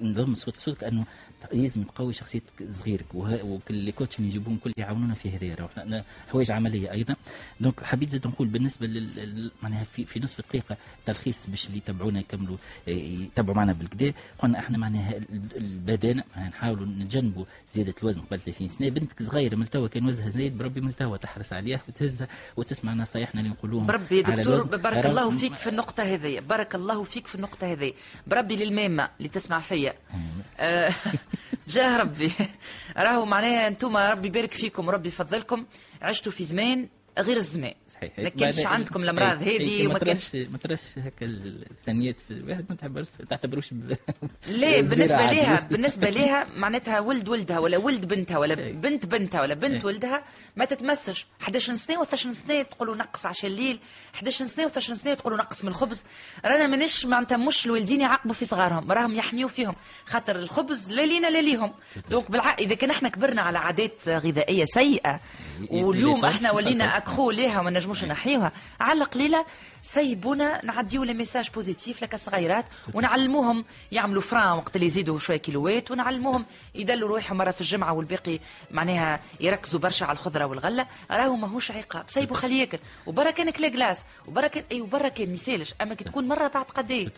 نضم 0.00 0.34
صوت 0.34 0.56
صوتك 0.56 0.84
انه 0.84 1.04
لازم 1.52 1.82
تقوي 1.82 2.12
شخصيتك 2.12 2.52
صغيرك 2.70 3.06
وكل 3.14 3.90
coach 3.90 4.16
اللي 4.18 4.28
يجيبوهم 4.28 4.56
كل 4.56 4.72
يعاونونا 4.76 5.14
في 5.14 5.54
إحنا 5.78 6.04
حوايج 6.32 6.50
عملية 6.50 6.92
أيضا. 6.92 7.14
donc 7.60 7.84
حبيت 7.84 8.10
زاد 8.10 8.26
نقول 8.26 8.48
بالنسبة 8.48 8.86
لل 8.86 9.14
لل- 9.16 9.52
معناها 9.62 9.84
في, 9.84 10.04
في 10.04 10.20
نصف 10.20 10.40
دقيقه 10.40 10.76
تلخيص 11.06 11.46
باش 11.46 11.66
اللي 11.66 11.78
يتبعونا 11.78 12.20
يكملوا 12.20 12.56
إيه، 12.88 13.18
يتبعوا 13.24 13.56
معنا 13.56 13.72
بالكدا. 13.72 14.12
قلنا 14.44 14.58
إحنا 14.58 14.78
معناها 14.78 15.16
ال- 15.16 15.56
البدانه 15.56 16.24
معناها 16.36 16.50
نحاولوا 16.50 16.86
نتجنبوا 16.86 17.44
زيادة 17.68 17.94
الوزن 18.02 18.20
قبل 18.20 18.40
30 18.40 18.68
سنة. 18.68 18.88
بنتك 18.88 19.22
صغيرة 19.22 19.54
من 19.56 19.70
توا 19.70 19.88
كان 19.88 20.06
وزنها 20.06 20.30
زايد 20.30 20.58
بربي 20.58 20.80
من 20.80 20.96
توا 20.96 21.16
تحرص 21.16 21.52
عليها 21.52 21.80
وتهزها 21.88 22.28
وتسمع 22.56 22.94
نصايحنا 22.94 23.40
اللي 23.40 23.50
نقولوهم 23.52 23.86
بربي 23.86 24.22
دكتور. 24.22 24.66
بارك 24.76 25.06
الله 25.06 25.30
فيك 25.30 25.54
في 25.54 25.68
النقطة 25.68 26.02
هذه 26.02 26.40
بارك 26.40 26.74
الله 26.74 27.02
فيك 27.02 27.26
في 27.26 27.34
النقطة 27.34 27.72
هذه 27.72 27.92
بربي 28.26 28.56
للمامة 28.56 29.08
اللي 29.18 29.28
تسمع 29.28 29.60
فيا. 29.60 29.94
آه، 30.58 30.92
بجاه 31.66 31.98
ربي. 32.00 32.32
راهو 32.96 33.24
معناها 33.24 33.68
أنتم 33.68 33.96
ربي 33.96 34.28
يبارك 34.28 34.50
فيكم 34.52 34.88
وربي 34.88 35.08
يفضلكم. 35.08 35.64
عشتوا 36.02 36.32
في 36.32 36.44
زمان 36.44 36.88
غير 37.18 37.36
الزمان. 37.36 37.74
صحيح 37.94 38.18
ما 38.18 38.28
كانش 38.28 38.66
عندكم 38.66 39.02
الأمراض 39.02 39.38
أي- 39.38 39.42
أي- 39.42 39.46
هذه 39.46 39.82
ما 39.82 39.90
وما 39.90 39.98
كانش 39.98 40.34
ما 40.34 40.58
ترش 40.58 40.80
هكا 40.96 41.26
الثانيات 41.26 42.16
في 42.28 42.30
الواحد 42.34 42.64
ما 42.70 42.76
تعتبرش 42.76 43.08
تعتبروش 43.30 43.68
ب... 43.72 43.96
لا 44.60 44.80
عادي. 45.16 45.36
لها 45.36 45.68
بالنسبة 45.70 46.10
لها 46.10 46.46
معناتها 46.56 47.00
ولد 47.00 47.28
ولدها 47.28 47.58
ولا 47.58 47.78
ولد 47.78 48.04
بنتها 48.08 48.38
ولا 48.38 48.58
إيه. 48.58 48.72
بنت 48.72 49.06
بنتها 49.06 49.40
ولا 49.40 49.54
بنت 49.54 49.74
إيه. 49.74 49.84
ولدها 49.84 50.22
ما 50.56 50.64
تتمسش 50.64 51.26
11 51.42 51.76
سنة 51.76 52.04
و12 52.04 52.14
سنة 52.14 52.62
تقولوا 52.62 52.96
نقص 52.96 53.26
عشاء 53.26 53.50
الليل 53.50 53.78
11 54.14 54.46
سنة 54.46 54.68
و12 54.68 54.78
سنة 54.78 55.14
تقولوا 55.14 55.38
نقص 55.38 55.64
من 55.64 55.68
الخبز 55.70 56.02
رانا 56.44 56.66
مانيش 56.66 57.06
معناتها 57.06 57.36
مش 57.36 57.66
الوالدين 57.66 58.00
يعاقبوا 58.00 58.34
في 58.34 58.44
صغارهم 58.44 58.92
راهم 58.92 59.14
يحميوا 59.14 59.48
فيهم 59.48 59.74
خاطر 60.06 60.36
الخبز 60.36 60.90
لا 60.90 61.06
لينا 61.06 61.26
لا 61.26 61.40
ليهم 61.40 61.72
donc 62.10 62.30
بالع... 62.30 62.54
إذا 62.58 62.74
كان 62.74 62.90
إحنا 62.90 63.08
كبرنا 63.08 63.42
على 63.42 63.58
عادات 63.58 64.08
غذائية 64.08 64.64
سيئة 64.64 65.20
واليوم 65.70 66.18
يطلعش 66.18 66.34
إحنا 66.34 66.50
ولينا. 66.52 66.96
أكخو 66.96 67.30
ليها 67.30 67.62
نجموش 67.84 68.04
نحيوها. 68.04 68.52
على 68.80 69.02
القليلة 69.02 69.46
سيبونا 69.82 70.64
نعديو 70.64 71.04
les 71.04 71.14
messages 71.14 71.50
positifs 71.50 72.02
لك 72.02 72.14
الصغيرات 72.14 72.64
ونعلموهم 72.94 73.64
يعملوا 73.92 74.22
freins 74.22 74.52
وقت 74.52 74.76
اللي 74.76 74.86
يزيدوا 74.86 75.18
شوية 75.18 75.36
كيلوات 75.36 75.90
ونعلموهم 75.90 76.46
يدلوا 76.74 77.08
روحهم 77.08 77.36
مرة 77.36 77.50
في 77.50 77.60
الجمعة 77.60 77.92
والباقي 77.92 78.38
معناها 78.70 79.20
يركزوا 79.40 79.80
برشا 79.80 80.06
على 80.06 80.12
الخضرة 80.12 80.44
والغلة. 80.44 80.86
راهو 81.10 81.36
ماهوش 81.36 81.70
عقاب. 81.70 82.04
سيبوا 82.08 82.36
خليه 82.36 82.60
ياكل. 82.60 82.78
وبرا 83.06 83.30
كان 83.30 83.50
كلا 83.50 83.68
glace 83.68 84.04
وبرا 84.28 84.46
كان 84.46 84.64
أي 84.72 84.80
وبرا 84.80 85.08
كان 85.08 85.32
مثالش. 85.32 85.74
أما 85.80 85.94
كي 85.94 86.04
تكون 86.04 86.28
مرة 86.28 86.48
بعد 86.48 86.64
قد 86.64 86.90
إيه. 86.90 87.08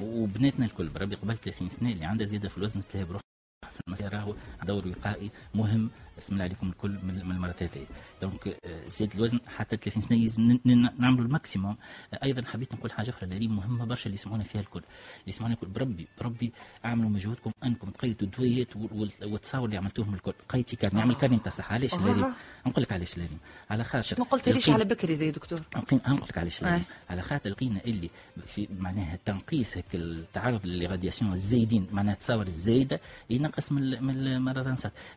وبناتنا 0.00 0.66
الكل 0.66 0.88
بربي 0.88 1.14
قبل 1.14 1.36
30 1.36 1.70
سنة 1.70 1.92
اللي 1.92 2.04
عندها 2.04 2.26
زيادة 2.26 2.48
في 2.48 2.58
الوزن 2.58 2.82
تلاقي 2.92 3.06
في 3.06 3.80
المسيرة. 3.88 4.08
راهو 4.08 4.34
دور 4.64 4.88
وقائي 4.88 5.30
مهم. 5.54 5.90
بسم 6.18 6.32
الله 6.32 6.44
عليكم 6.44 6.68
الكل 6.68 6.90
من 6.90 7.20
المرات 7.30 7.62
هذه 7.62 7.86
donc 8.22 8.48
آه، 8.64 8.88
زيادة 8.88 9.14
الوزن 9.14 9.40
حتى 9.46 9.76
30 9.76 10.02
سنة 10.02 10.18
لازم 10.18 10.58
نعملوا 10.98 11.24
ال 11.24 11.30
maximum. 11.30 11.76
آه، 12.14 12.18
أيضا 12.22 12.42
حبيت 12.48 12.74
نقول 12.74 12.92
حاجة 12.92 13.10
أخرى 13.10 13.24
اللي 13.36 13.48
مهمة 13.48 13.84
برشا 13.84 14.04
اللي 14.06 14.14
يسمعونا 14.14 14.44
فيها 14.44 14.60
الكل. 14.60 14.78
اللي 14.80 15.28
يسمعونا 15.28 15.54
الكل 15.54 15.66
بربي 15.66 16.08
بربي 16.20 16.52
أعملوا 16.84 17.10
مجهودكم 17.10 17.50
أنكم 17.64 17.90
تقيدوا 17.90 18.26
الدويات 18.28 18.76
وال- 18.76 19.10
والتصاور 19.22 19.64
اللي 19.64 19.76
عملتوهم 19.76 20.14
الكل. 20.14 20.32
قيد 20.48 20.68
في 20.68 20.76
carnet 20.76 20.98
نعمل 21.00 21.14
carnet 21.14 21.36
نتاع 21.36 21.46
الصحه 21.48 21.74
علاش 21.74 21.94
آه. 21.94 22.06
لازم 22.06 22.24
نقول 22.66 22.82
لك 22.82 22.92
علاش 22.92 23.18
لازم 23.18 23.36
على 23.70 23.84
خاطر 23.84 24.16
ما 24.18 24.24
قلت 24.24 24.48
ليش 24.48 24.56
القيم- 24.64 24.74
على 24.74 24.84
بكري 24.84 25.26
يا 25.26 25.30
دكتور؟ 25.30 25.60
نقول 25.92 26.00
لك 26.28 26.38
علاش. 26.38 26.62
لازم 26.62 26.84
على 27.10 27.22
خاطر 27.22 27.50
لقينا 27.50 27.80
اللي 27.84 28.10
في 28.46 28.68
معناها 28.78 29.18
تنقيس 29.24 29.76
هيك 29.76 29.94
التعرض 29.94 30.66
لل 30.66 30.78
radiation 30.78 31.32
الزايدين 31.32 31.86
معناها 31.92 32.14
التصاور 32.14 32.46
الزايدة 32.46 33.00
ينقص 33.30 33.72
من 33.72 34.02
من 34.04 34.48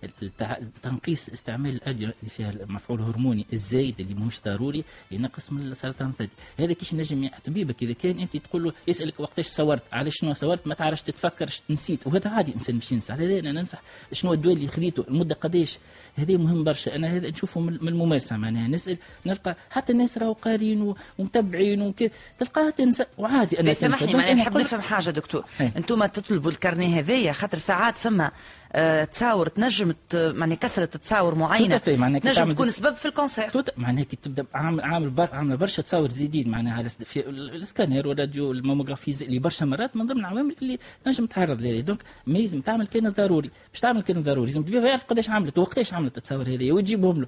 التع- 0.03 0.61
تنقيس 0.91 1.29
استعمال 1.29 1.75
الأدوية 1.75 2.13
اللي 2.19 2.29
فيها 2.29 2.49
المفعول 2.49 2.99
الهرموني 2.99 3.45
الزايد 3.53 3.99
اللي 3.99 4.13
ماهوش 4.13 4.41
ضروري 4.45 4.83
ينقص 5.11 5.51
من 5.51 5.61
السرطان 5.61 6.09
الثدي. 6.09 6.29
هذا 6.59 6.73
كيش 6.73 6.93
نجم 6.93 7.29
طبيبك 7.45 7.83
إذا 7.83 7.93
كان 7.93 8.19
أنت 8.19 8.37
تقول 8.37 8.63
له 8.63 8.73
يسألك 8.87 9.19
وقتاش 9.19 9.45
صورت 9.45 9.83
على 9.91 10.11
شنو 10.11 10.33
صورت؟ 10.33 10.67
ما 10.67 10.73
تعرفش 10.73 11.01
تتفكر 11.01 11.49
نسيت. 11.69 12.07
وهذا 12.07 12.29
عادي 12.29 12.53
انسان 12.53 12.75
باش 12.75 12.91
ينسى. 12.91 13.13
على 13.13 13.25
هذا 13.25 13.39
أنا 13.39 13.51
ننصح 13.51 13.81
شنو 14.11 14.33
الدواء 14.33 14.55
اللي 14.55 14.67
خذيته 14.67 15.05
المدة 15.07 15.35
قداش؟ 15.35 15.77
هذا 16.15 16.37
مهم 16.37 16.63
برشا. 16.63 16.95
أنا 16.95 17.07
هذا 17.07 17.29
نشوفه 17.29 17.61
من 17.61 17.87
الممارسة 17.87 18.37
معناها. 18.37 18.67
نسأل 18.67 18.97
نلقى 19.25 19.55
حتى 19.69 19.93
الناس 19.93 20.17
راهو 20.17 20.33
قارين 20.33 20.93
ومتبعين 21.17 21.81
وكذا 21.81 22.09
تلقاها 22.39 22.69
تنسى. 22.69 23.05
وعادي 23.17 23.59
أنا 23.59 23.73
سامحني 23.73 24.13
أنا 24.13 24.33
نحب 24.33 24.57
نفهم 24.57 24.81
حاجة 24.81 25.09
دكتور. 25.09 25.43
إيه. 25.61 25.73
أنتم 25.77 26.05
تطلبوا 26.05 26.51
ال 26.51 26.58
carnet 26.58 26.99
هذايا 26.99 27.31
خاطر 27.31 27.57
ساعات 27.57 27.97
فما 27.97 28.31
آه، 28.73 29.03
تصاور 29.03 29.47
تنجم 29.47 29.93
يعني 30.13 30.55
كثرة 30.55 30.85
تصاور 30.85 31.35
معينة. 31.35 31.81
معناها 31.87 32.19
تنجم 32.19 32.51
تكون 32.51 32.71
سبب 32.71 32.95
في 32.95 33.05
ال 33.07 33.12
cancer. 33.12 33.49
توت 33.49 33.69
معناها 33.77 34.03
كي 34.03 34.15
تبدأ 34.15 34.45
عامل 34.53 34.81
عامل 34.81 35.09
بر 35.09 35.29
عامله 35.33 35.55
برشا 35.55 35.81
تصاور 35.81 36.09
زايدين 36.09 36.49
معناها 36.49 36.73
على 36.73 36.89
في 36.89 37.29
ال- 37.29 37.55
ال 37.55 37.62
scanner 37.62 38.07
وال 38.07 38.20
radio 38.20 38.51
ال 38.51 38.57
mammographie 38.57 39.25
اللي 39.25 39.39
برشا 39.39 39.65
مرات 39.65 39.95
من 39.95 40.07
ضمن 40.07 40.19
العوامل 40.19 40.55
اللي 40.61 40.79
تنجم 41.05 41.25
تعرض 41.25 41.61
لها 41.61 41.81
donc 41.81 41.99
ما 42.27 42.37
لازم 42.37 42.61
تعمل 42.61 42.87
كان 42.87 43.09
ضروري. 43.09 43.51
باش 43.71 43.79
تعمل 43.81 44.01
كان 44.01 44.23
ضروري 44.23 44.47
لازم 44.47 44.59
الطبيب 44.61 44.83
يعرف 44.83 45.03
قداش 45.03 45.29
عملت 45.29 45.57
وقتاش 45.57 45.93
عملت 45.93 46.17
التصاور 46.17 46.47
هذه 46.47 46.71
وتجيبهم 46.71 47.21
له. 47.21 47.27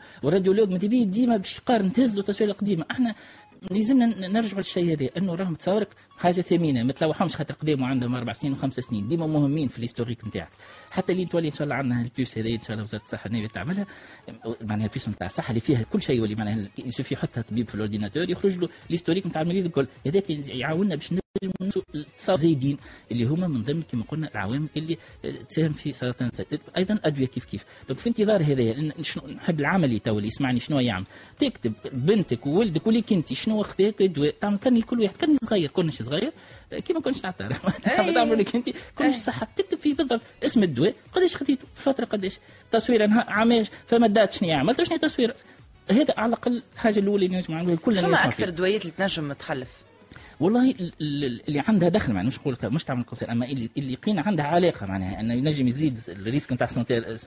تبيه 0.78 1.06
ديما 1.06 1.38
باش 1.38 1.58
يقارن 1.58 1.94
تهز 1.94 2.14
له 2.14 2.20
التصوير 2.20 2.50
القديمه 2.50 2.86
إحنا 2.92 3.16
لازمنا 3.72 4.06
ن- 4.06 4.34
نرجعوا 4.34 4.58
للشيء 4.58 4.94
هذا 4.98 5.10
إنه 5.18 5.36
راهم 5.36 5.56
تصاورك 5.56 5.88
حاجة 6.18 6.42
ثمينة 6.42 6.84
ما 6.84 6.94
تلوحهمش 6.94 7.36
خاطر 7.36 7.54
قدام 7.54 7.84
عندهم 7.84 8.16
أربع 8.16 8.34
سنين 8.34 8.54
وخمس 8.54 8.74
سنين 8.80 9.08
ديما 9.08 9.28
مهمين 9.28 9.68
في 9.68 9.78
ال 9.78 9.82
historique 9.82 10.28
نتاعك. 10.28 10.50
حتى 10.92 11.12
اللي 11.12 11.26
تولي 11.26 11.48
إن 11.48 11.54
شاء 11.54 11.64
الله 11.64 11.76
عندنا 11.76 12.02
ال 12.02 12.09
puce 12.09 12.38
هذه 12.38 12.56
إن 12.56 12.62
شاء 12.62 12.72
الله 12.72 12.84
وزارة 12.84 13.02
الصحة 13.04 13.30
ناويه 13.30 13.48
تعملها 13.48 13.86
معناها 14.62 14.86
ال 14.88 14.92
puce 14.92 15.10
نتاع 15.10 15.28
الصحة 15.28 15.50
اللي 15.50 15.60
فيها 15.62 15.84
كل 15.94 16.02
شيء 16.02 16.18
يولي 16.18 16.36
معناها 16.36 16.70
يسوفي 16.86 17.14
يحطها 17.14 17.42
طبيب 17.42 17.68
في 17.70 17.76
ال 17.76 17.81
ordinateur 17.81 18.30
يخرج 18.30 18.58
له 18.58 18.70
ال 18.88 18.91
historique 18.91 19.28
نتاع 19.28 19.42
المريض 19.42 19.66
الكل. 19.66 19.88
هذاك 20.08 20.30
يعاوننا 20.30 20.96
باش 20.96 21.14
زايدين 22.18 22.78
اللي 23.12 23.24
هما 23.26 23.48
من 23.48 23.64
ضمن 23.64 23.82
كما 23.92 24.04
قلنا 24.08 24.30
العوامل 24.32 24.68
اللي 24.78 24.98
تساهم 25.50 25.74
في 25.74 25.94
سرطان 25.94 26.28
الثدي 26.28 26.60
أيضا 26.78 27.00
أدوية 27.06 27.26
كيف 27.28 27.46
كيف. 27.46 27.66
donc 27.88 28.00
في 28.00 28.10
انتظار 28.10 28.44
هذايا 28.44 28.94
شنو- 29.02 29.28
نحب 29.28 29.60
العملي 29.60 30.00
تو 30.00 30.18
اللي 30.18 30.28
يسمعني 30.28 30.60
شنو 30.60 30.80
يعمل. 30.80 31.06
تكتب 31.40 31.74
بنتك 31.94 32.46
وولدك 32.48 32.88
وليك 32.88 33.14
أنت 33.14 33.34
شنو 33.34 33.64
خذاك 33.64 34.04
دواء 34.04 34.36
تعمل 34.42 34.58
كان 34.58 34.78
لكل 34.78 35.00
واحد 35.02 35.16
كان 35.16 35.38
صغير 35.46 35.70
كونش 35.70 36.02
صغير 36.02 36.32
كيما 36.86 37.00
كنتش 37.02 37.22
تعترف 37.22 37.66
أي. 38.00 38.14
تعمل 38.14 38.38
لك 38.40 38.56
أنت. 38.56 38.70
كلش 38.70 39.08
أي. 39.08 39.14
صحه 39.14 39.48
تكتب 39.56 39.80
فيه 39.80 39.96
بالضبط 39.96 40.22
اسم 40.46 40.64
الدواء 40.64 40.96
قداش 41.14 41.36
خذيته 41.36 41.66
في 41.76 41.82
فترة 41.82 42.06
قداش. 42.06 42.38
تصوير 42.72 43.08
عاماش 43.12 43.68
فما 43.88 44.08
دات 44.08 44.34
شنو 44.34 44.52
عملت 44.52 44.80
وشنو 44.80 44.98
تصوير؟ 44.98 45.34
هذا 45.92 46.14
على 46.18 46.28
الأقل 46.30 46.64
الحاجة 46.74 47.00
الأولى 47.00 47.26
اللي 47.26 47.38
نجم 47.38 47.54
نعملها 47.54 47.76
كلنا 47.76 48.02
فيها. 48.02 48.26
أكثر 48.28 48.48
الدويات 48.48 48.82
اللي 48.82 48.94
تنجم 48.98 49.34
تخلف؟ 49.34 49.70
والله 50.40 50.72
ال- 50.72 50.94
ال- 51.02 51.42
اللي 51.48 51.64
عندها 51.68 51.90
دخل 51.90 52.14
معناها 52.14 52.28
مش 52.28 52.40
نقول 52.40 52.58
مش 52.64 52.84
تعمل 52.84 53.04
كونسير 53.04 53.32
أما 53.32 53.46
اللي 53.46 53.70
اللي 53.78 53.94
يقينا 53.94 54.22
عندها 54.22 54.46
علاقة 54.46 54.86
معناها 54.86 55.20
أنه 55.20 55.34
ينجم 55.34 55.68
يزيد 55.68 56.00
الريسك 56.10 56.54
نتاع 56.54 56.68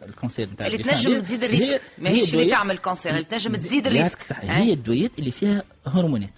ال 0.02 0.09
cancer 0.09 0.50
نتاع 0.50 0.66
اللي. 0.66 0.78
تنجم 0.78 1.20
تزيد 1.22 1.44
ال 1.44 1.48
risque. 1.48 1.72
هي 1.72 1.80
ماهيش 1.98 2.34
اللي 2.34 2.50
تعمل 2.50 2.78
cancer 2.78 3.12
اللي 3.12 3.24
تنجم 3.24 3.56
تزيد 3.56 3.86
ال 3.86 3.91
risque. 3.91 4.22
صحيح. 4.22 4.50
هي 4.50 4.72
الدويات 4.72 5.10
اللي 5.18 5.30
فيها 5.30 5.62
هرمونات. 5.86 6.30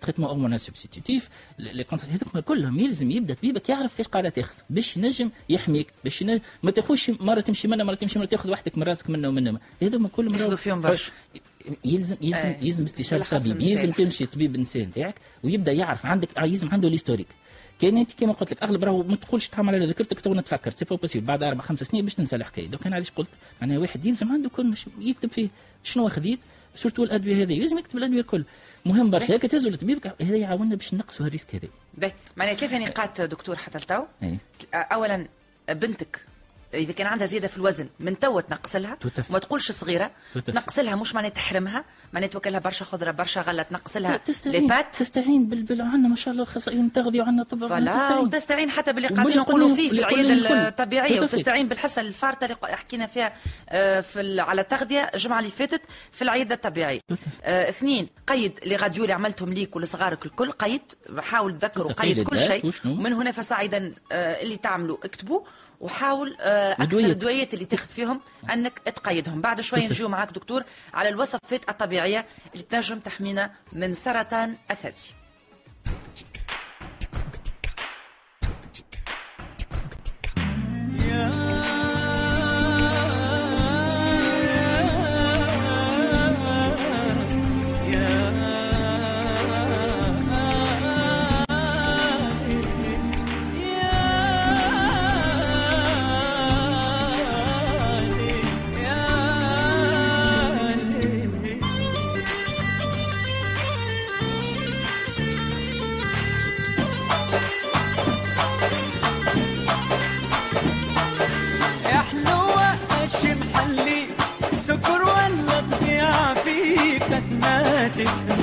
traitement 0.00 0.28
hormonal 0.30 0.60
substitutif 0.60 1.28
les 1.58 1.84
contra 1.84 2.08
هذوك 2.08 2.44
كلهم 2.44 2.78
يلزم 2.80 3.10
يبدأ 3.10 3.34
طبيبك 3.34 3.68
يعرف 3.68 3.94
فاش 3.94 4.06
قاعدة 4.08 4.28
تاخذ 4.28 4.54
باش 4.70 4.96
ينجم 4.96 5.30
يحميك 5.48 5.86
باش 6.04 6.22
ينجم 6.22 6.40
ما 6.62 6.70
تاخذش 6.70 7.10
مرة 7.10 7.40
تمشي 7.40 7.68
منها 7.68 7.84
مرة 7.84 7.94
تمشي 7.94 8.18
منها 8.18 8.28
تاخذ 8.30 8.50
وحدك 8.50 8.78
من 8.78 8.82
راسك 8.84 9.10
منها 9.10 9.28
ومنها. 9.28 9.60
هذوما 9.82 10.08
كلهم 10.08 10.34
ياخذوا 10.34 10.56
فيهم 10.56 10.80
برشا. 10.80 11.12
يلزم 11.84 12.16
يلزم 12.20 12.48
آه. 12.48 12.56
يلزم 12.62 12.84
استشارة 12.84 13.22
طبيب. 13.30 13.60
يلزم 13.60 13.90
تمشي 13.90 14.26
طبيب 14.26 14.54
النساء 14.54 14.82
نتاعك 14.82 15.14
ويبدأ 15.44 15.72
يعرف 15.72 16.06
عندك 16.06 16.28
يلزم 16.38 16.68
عنده 16.68 16.88
l'historique 16.88 17.26
كان 17.80 17.96
أنت 17.96 18.12
كما 18.12 18.32
قلت 18.32 18.52
لك 18.52 18.62
أغلب 18.62 18.84
راهو 18.84 19.02
ما 19.02 19.16
تقولش 19.16 19.48
تعمل 19.48 19.74
على 19.74 19.86
ذاكرتك 19.86 20.20
تو 20.20 20.34
نتفكر. 20.34 20.70
c'est 20.70 20.84
pas 20.84 20.96
possible 20.96 21.26
بعد 21.26 21.42
أربع 21.42 21.62
خمس 21.62 21.82
سنين 21.82 22.04
باش 22.04 22.14
تنسى 22.14 22.36
الحكاية. 22.36 22.68
donc 22.68 22.86
أنا 22.86 22.96
علاش 22.96 23.10
قلت؟ 23.10 23.28
معناها 23.60 23.78
واحد 23.78 24.06
يلزم 24.06 24.32
عنده 24.32 24.48
كل 24.48 24.66
مش 24.66 24.86
يكتب 24.98 25.30
فيه 25.30 25.48
شنو 25.84 26.08
خذيت 26.08 26.40
surtout 26.74 27.04
الأدوية 27.04 27.42
هذه. 27.42 27.60
لازم 27.60 27.78
يكتب 27.78 27.96
الأدوية 27.98 28.20
الكل. 28.20 28.44
مهم 28.86 29.10
برشا. 29.10 29.36
هكا 29.36 29.48
تهزوا 29.48 29.70
لطبيبك 29.70 30.22
هذا 30.22 30.36
يعاوننا 30.36 30.74
باش 30.74 30.94
نقصوا 30.94 31.26
ال 31.26 31.30
risque 31.30 31.54
هذا. 31.54 31.68
باهي 31.98 32.12
معناها 32.36 32.54
ثلاثة 32.54 32.78
نقاط 32.78 33.20
دكتور 33.20 33.56
حتى 33.56 33.78
لتو 33.78 34.02
إيه. 34.22 34.38
اولا 34.74 35.26
بنتك. 35.68 36.20
إذا 36.74 36.92
كان 36.92 37.06
عندها 37.06 37.26
زيادة 37.26 37.48
في 37.48 37.56
الوزن 37.56 37.88
من 38.00 38.18
توا 38.18 38.40
تنقص 38.40 38.76
لها. 38.76 38.98
ما 39.30 39.38
تقولش 39.38 39.70
صغيرة. 39.72 40.10
تنقص 40.46 40.78
لها 40.78 40.94
مش 40.94 41.14
معناها 41.14 41.30
تحرمها 41.30 41.84
معناها 42.12 42.28
توكلها 42.28 42.58
برشا 42.60 42.84
خضرة 42.84 43.10
برشا 43.10 43.40
غله 43.40 43.62
تنقص 43.62 43.96
لها 43.96 44.12
لي 44.12 44.18
تستعين 44.18 44.66
بات 44.66 44.94
تستعين 44.96 45.48
بال 45.48 45.62
بال 45.62 45.80
عندنا 45.82 46.08
ما 46.08 46.16
شاء 46.16 46.32
الله 46.34 46.42
اخصائيين 46.44 46.86
التغذيه 46.86 47.20
وعندنا 47.22 47.42
طب 47.44 47.58
تستعين 47.58 48.18
وتستعين 48.18 48.70
حتى 48.70 48.92
باللي 48.92 49.08
قاعدين 49.08 49.36
نقولوا 49.36 49.74
فيه 49.74 49.90
في 49.90 49.98
العيادة. 49.98 50.68
الطبيعية. 50.68 51.20
وتستعين 51.20 51.68
بالحصة 51.68 52.02
الفارطة 52.02 52.44
اللي 52.44 52.56
حكينا 52.76 53.06
فيها 53.06 53.32
آه، 53.68 54.00
في 54.00 54.40
على 54.40 54.60
التغذيه 54.60 55.10
الجمعة 55.14 55.38
اللي 55.38 55.50
فاتت 55.50 55.82
في 56.12 56.22
العيادة 56.22 56.54
الطبيعية 56.54 57.00
آه، 57.42 57.68
اثنين 57.68 58.08
قيد 58.26 58.58
لي 58.66 58.76
غاديو 58.76 59.02
اللي 59.02 59.14
عملتهم 59.14 59.52
ليك 59.52 59.76
ولصغارك 59.76 60.26
الكل 60.26 60.50
قيد 60.52 60.82
حاول 61.18 61.58
تذكر 61.58 61.86
وقيد 61.86 62.22
كل 62.22 62.40
شيء؟ 62.40 62.72
ومن 62.86 63.12
هنا 63.12 63.30
فصاعدا 63.30 63.94
آه، 64.12 64.42
اللي 64.42 64.56
تعملوا 64.56 64.96
اكتبوا 65.04 65.40
وحاول 65.80 66.36
آه، 66.40 66.72
أكثر. 66.72 66.98
الدويات 66.98 67.54
اللي 67.54 67.64
تاخذ 67.64 67.88
فيهم 67.88 68.20
أنك 68.52 68.78
تقيدهم. 68.78 69.40
بعد 69.40 69.60
شوي 69.60 69.86
نجيو 69.86 70.08
معاك 70.08 70.30
دكتور 70.32 70.64
على 70.94 71.08
الوصفات 71.08 71.68
الطبيعية 71.68 72.26
اللي 72.52 72.64
تنجم 72.64 72.98
تحمينا 72.98 73.50
من 73.72 73.94
سرطان 73.94 74.54
الثدي 74.70 75.14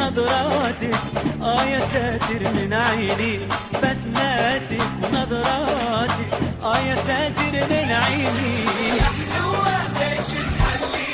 نظراتك. 0.08 0.96
آه 1.42 1.64
يا 1.64 1.80
ساتر 1.80 2.42
من 2.56 2.74
عيني 2.74 3.40
بسماتك 3.84 4.82
نظراتك. 5.14 6.32
آه 6.64 6.78
يا 6.78 6.96
ساتر 6.96 7.54
من 7.70 7.92
عيني. 7.92 8.56
يا 9.00 9.08
حلوة 9.18 9.76
إيش 10.02 10.30
محلي 10.48 11.14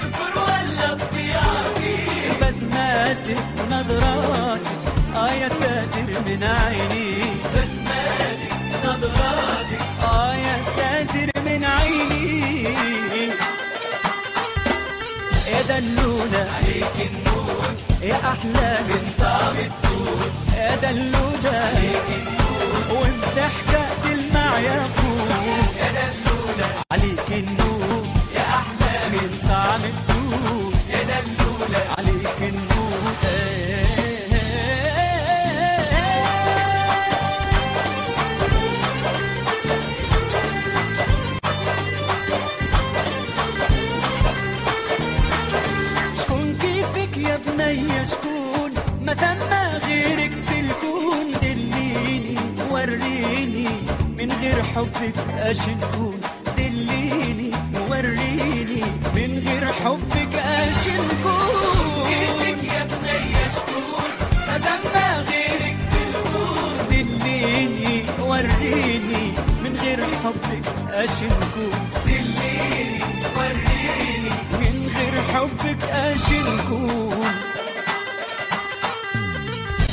سكر 0.00 0.34
ولا 0.46 0.96
فيك 1.12 2.42
بسماتك 2.42 3.38
نظراتك. 3.70 4.76
آه 5.16 5.32
يا 5.32 5.48
ساتر 5.48 6.08
من 6.26 6.42
عيني. 6.42 7.22
بسماتك 7.54 8.52
نظراتك 8.84 9.80
آه 10.02 10.34
يا 10.34 10.56
ساتر 10.76 11.28
من 11.46 11.64
عيني. 11.64 12.30
يا 15.52 15.62
دلولة 15.68 16.46
عليك 16.56 16.96
النور 17.10 17.29
يا 18.02 18.14
أحلى 18.32 18.78
طعم 19.18 19.56
الدود 19.56 20.32
يا 20.56 20.76
دلولة 20.76 21.58
عليك 21.58 22.08
النور 22.20 23.00
وانت 23.00 23.38
حكاية 23.38 24.14
المعيقون 24.14 25.30
يا 25.80 25.88
دلولة 26.00 26.68
عليك 26.92 27.28
النور 27.30 28.06
يا 28.34 28.40
أحلى 28.42 28.90
طعم 29.48 29.80
الدود 29.84 30.74
يا 30.90 31.02
دلولة 31.02 31.82
عليك 31.98 32.38
النور. 32.40 32.70
شكون 49.20 49.38
ما 49.50 49.78
ثم 49.78 49.86
غيرك 49.86 50.30
في 50.48 50.60
الكون 50.60 51.26
دليني 51.42 52.36
وريني 52.70 53.68
من 54.18 54.32
غير 54.42 54.62
حبك 54.62 55.14
أش 55.38 55.58
نكون؟ 55.68 56.20
دليني 56.56 57.50
وريني 57.90 58.82
من 59.14 59.42
غير 59.46 59.66
حبك 59.72 60.34
أش 60.34 60.88
نكون؟ 60.88 62.08
كيفك 62.08 62.64
يا 62.64 62.84
بنية 62.84 63.48
شكون 63.56 64.10
ما 64.46 64.58
ثم 64.58 64.96
غيرك 65.30 65.76
في 65.90 66.00
الكون. 66.08 66.86
دليني 66.90 68.02
وريني 68.20 69.32
من 69.64 69.76
غير 69.82 70.00
حبك 70.24 70.64
أش 70.92 71.22
نكون؟ 71.22 71.90
دليني 72.06 73.00
وريني 73.36 74.30
من 74.60 74.90
غير 74.96 75.22
حبك 75.34 75.82
أش 75.90 76.30
نكون؟ 76.32 77.34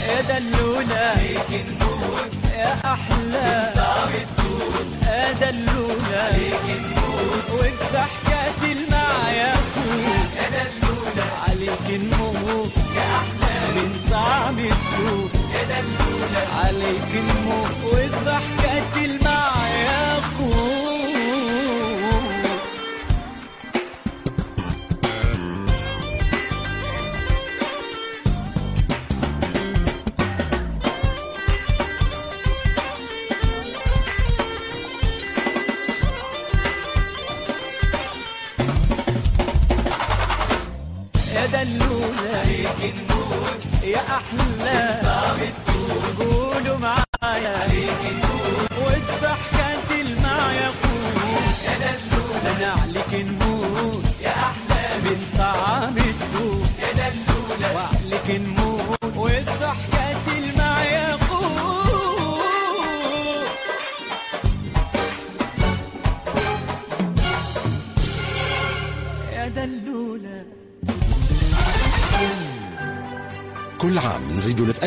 يا 0.08 0.22
دلولة 0.22 1.14
ليك 1.22 1.52
النور 1.68 2.30
يا 2.58 2.74
أحلى. 2.94 3.72
طعم 3.76 4.10
الدود 4.24 4.88
يا 5.08 5.32
دلولة 5.32 6.32
ليك 6.38 6.66
النور 6.78 7.42
والضحكات 7.60 8.62
المعيقون 8.64 10.04
يا 10.38 10.48
دلولة 10.58 11.28
عليك 11.48 11.88
النور 11.90 12.70
يا 12.96 13.08
أحلى 13.22 13.56
من 13.76 13.90
طعم 14.12 14.58
الدود 14.60 15.32
يا 15.56 15.64
دلولة 15.64 16.44
عليك 16.64 17.12
النور 17.14 17.70
والضحكات 17.94 18.94
المعيقون 18.98 19.78
يا 19.88 20.20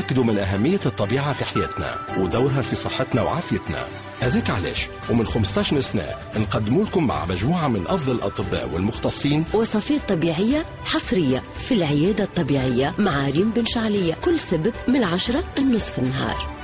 نتأكدوا 0.01 0.25
من 0.25 0.39
أهمية 0.39 0.81
الطبيعة 0.87 1.33
في 1.33 1.45
حياتنا 1.45 1.99
ودورها 2.19 2.63
في 2.63 2.77
صحتنا 2.77 3.23
وعافيتنا. 3.23 3.85
هذاك 4.21 4.51
علاش 4.51 4.89
ومن 5.11 5.27
15 5.27 5.81
سنة 5.81 6.05
نقدموا 6.37 6.85
لكم 6.85 7.07
مع 7.07 7.25
مجموعة 7.25 7.69
من 7.69 7.85
أفضل 7.87 8.15
الأطباء 8.15 8.69
والمختصين. 8.69 9.45
وصفات 9.55 10.09
طبيعية 10.09 10.67
حصرية 10.85 11.43
في 11.59 11.75
العيادة 11.75 12.25
الطبيعية 12.25 12.95
مع 12.99 13.29
ريم 13.29 13.51
بن 13.51 13.65
شعلية. 13.65 14.15
كل 14.15 14.41
سبت 14.41 14.75
من 14.89 15.05
عشرة 15.05 15.45
النصف 15.59 15.99
النهار. 15.99 16.57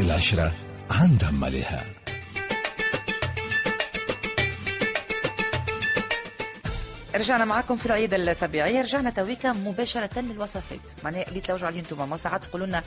العشرة 0.00 0.52
عندها 0.90 1.30
مالها 1.30 1.84
رجعنا 7.24 7.44
معكم 7.44 7.76
في 7.76 7.86
العيادة 7.86 8.32
الطبيعية 8.32 8.82
رجعنا 8.82 9.10
تويكا 9.10 9.52
مباشرة 9.52 10.20
للوصفات. 10.20 10.80
معناها 11.04 11.28
اللي 11.28 11.40
تلوجوا 11.40 11.66
عليه 11.66 11.80
أنتم 11.80 12.10
ما 12.10 12.16
ساعات 12.16 12.44
تقولوا 12.44 12.66
لنا 12.66 12.82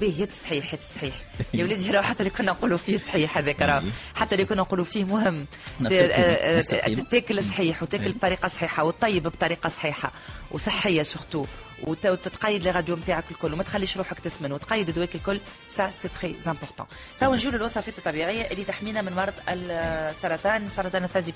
به 0.00 0.28
صحيح 0.42 0.74
صحيح. 0.94 1.14
يا 1.54 1.64
وليدي 1.64 1.90
راه 1.90 2.00
حتى 2.02 2.20
اللي 2.20 2.30
كنا 2.30 2.52
نقولوا 2.52 2.78
فيه 2.78 2.96
صحيح 2.96 3.38
هذاك 3.38 3.62
راه. 3.62 3.82
حتى 4.14 4.34
اللي 4.34 4.44
كنا 4.46 4.62
نقولوا 4.62 4.84
فيه 4.84 5.04
مهم. 5.04 5.46
آه، 5.86 5.88
آه، 5.92 6.60
القيمة. 6.60 7.04
تاكل 7.10 7.42
صحيح 7.42 7.82
وتاكل 7.82 8.12
بطريقة 8.12 8.48
صحيحة 8.48 8.84
وتطيب 8.84 9.22
بطريقة 9.22 9.68
صحيحة 9.68 10.12
وصحية 10.50 11.02
surtout. 11.02 11.46
وتتقيد 11.82 12.62
les 12.62 12.70
radios 12.70 12.96
نتاعك 12.96 13.30
الكل 13.30 13.52
وما 13.52 13.62
تخليش 13.62 13.96
روحك 13.96 14.18
تسمن 14.20 14.52
وتقيد 14.52 14.90
دواك 14.90 15.14
الكل. 15.14 15.40
ça 15.68 15.90
c'est 15.90 16.08
très 16.08 16.36
important 16.46 16.86
تو 17.20 17.34
نجيو 17.34 17.50
للوصفات 17.50 17.98
الطبيعية 17.98 18.50
اللي 18.50 18.64
تحمينا 18.64 19.02
من 19.02 19.12
مرض 19.12 19.34
السرطان 19.48 20.68
سرطان 20.70 21.04
الثدي 21.04 21.32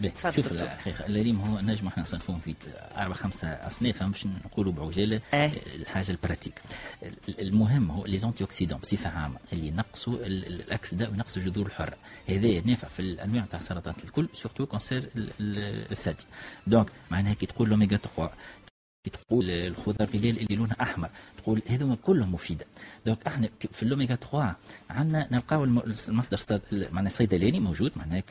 باهي، 0.00 0.10
تفضل 0.10 0.34
شوف. 0.42 0.52
الحقيقة 0.52 1.06
الريم 1.06 1.40
هو 1.40 1.60
نجم 1.60 1.86
إحنا 1.86 2.02
نصنفوهم 2.02 2.40
في 2.40 2.54
أربع 2.96 3.14
خمسه 3.14 3.48
أصناف 3.48 4.02
باش 4.02 4.26
نقولوا 4.26 4.72
بعجالة 4.72 5.20
إيه. 5.34 5.50
الحاجة 5.74 6.10
ال 6.10 6.14
pratique. 6.14 6.54
ال- 7.02 7.40
المهم 7.40 7.90
هو 7.90 8.04
les 8.04 8.18
antioxydants 8.18 8.78
بصفة 8.78 9.10
عامة 9.10 9.38
اللي 9.52 9.66
ينقصوا 9.66 10.14
ال- 10.14 10.46
ال- 10.46 10.60
الأكسدة 10.60 11.08
وينقصوا 11.10 11.42
الجذور 11.42 11.66
الحرة. 11.66 11.96
هذا 12.28 12.60
نافع 12.60 12.88
في 12.88 13.00
الأنواع 13.00 13.44
تاع 13.50 13.58
السرطانات 13.60 14.04
الكل 14.04 14.28
surtout 14.32 14.66
cancer 14.66 14.98
ال- 15.16 15.30
ال- 15.40 15.90
الثدي. 15.92 16.24
donc 16.66 16.86
معناها 17.10 17.34
كي 17.34 17.46
تقول 17.46 17.68
l'oméga 17.68 17.96
3 17.96 18.26
كي 18.26 18.65
تقول 19.10 19.50
الخضر 19.50 20.04
غلال 20.14 20.38
اللي 20.40 20.56
لونها 20.56 20.76
أحمر. 20.82 21.08
تقول 21.42 21.62
هذوما 21.68 21.96
كلهم 22.02 22.32
مفيده 22.34 22.66
donc 23.06 23.26
إحنا 23.26 23.48
في 23.72 23.82
ال 23.82 23.86
l'oméga 23.86 24.14
3 24.14 24.54
عندنا 24.90 25.28
نلقاو 25.32 25.64
الم- 25.64 25.82
المصدر 26.08 26.60
معناها 26.72 27.10
صيدلاني 27.12 27.60
موجود 27.60 27.92
معناها 27.96 28.22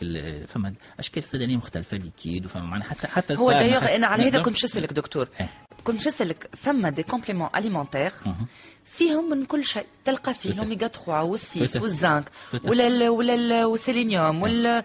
فما 0.47 0.73
أشكال 0.99 1.23
صيدلانية 1.23 1.57
مختلفة 1.57 1.97
ليكيد 1.97 2.45
وفما 2.45 2.61
معناها 2.63 2.87
حتى 2.89 3.07
حتى 3.07 3.35
هو 3.37 3.51
دايوغ 3.51 3.95
أنا 3.95 4.07
على 4.07 4.23
هذا 4.23 4.29
دونك- 4.29 4.45
كنت 4.45 4.53
باش 4.53 4.65
نسالك 4.65 4.93
دكتور. 4.93 5.27
إيه. 5.39 5.49
كنت 5.83 5.95
باش 5.95 6.07
نسالك 6.07 6.49
فما 6.53 6.89
دي 6.89 7.03
كومبليمون 7.03 7.49
اليمونتير 7.55 8.11
مهم. 8.25 8.45
فيهم 8.85 9.29
من 9.29 9.45
كل 9.45 9.63
شيء. 9.65 9.85
تلقى 10.05 10.33
فيه 10.33 10.49
الأوميغا 10.51 10.87
3 10.87 11.23
والسيس 11.23 11.75
والزنك 11.77 12.23
ولا 12.65 12.87
ال 12.87 13.09
ولا 13.09 13.33
ال 13.33 13.63
والسيلينيوم 13.65 14.41
وال 14.41 14.67
وم- 14.67 14.83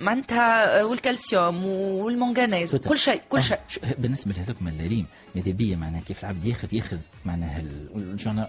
معناتها 0.00 0.82
والكالسيوم 0.84 1.66
والمنغنيز 1.66 2.76
كل 2.76 2.98
شيء 2.98 3.20
كل 3.28 3.38
آه، 3.38 3.40
شيء. 3.40 3.58
بالنسبة 3.98 4.32
لهذوك 4.34 4.62
من 4.62 4.80
الريم 4.80 5.06
ماذا 5.34 5.50
بيا 5.50 5.76
معناها 5.76 6.00
كيف 6.00 6.24
العبد 6.24 6.44
ياخذ 6.46 6.74
ياخذ 6.74 6.96
معناها 7.24 7.62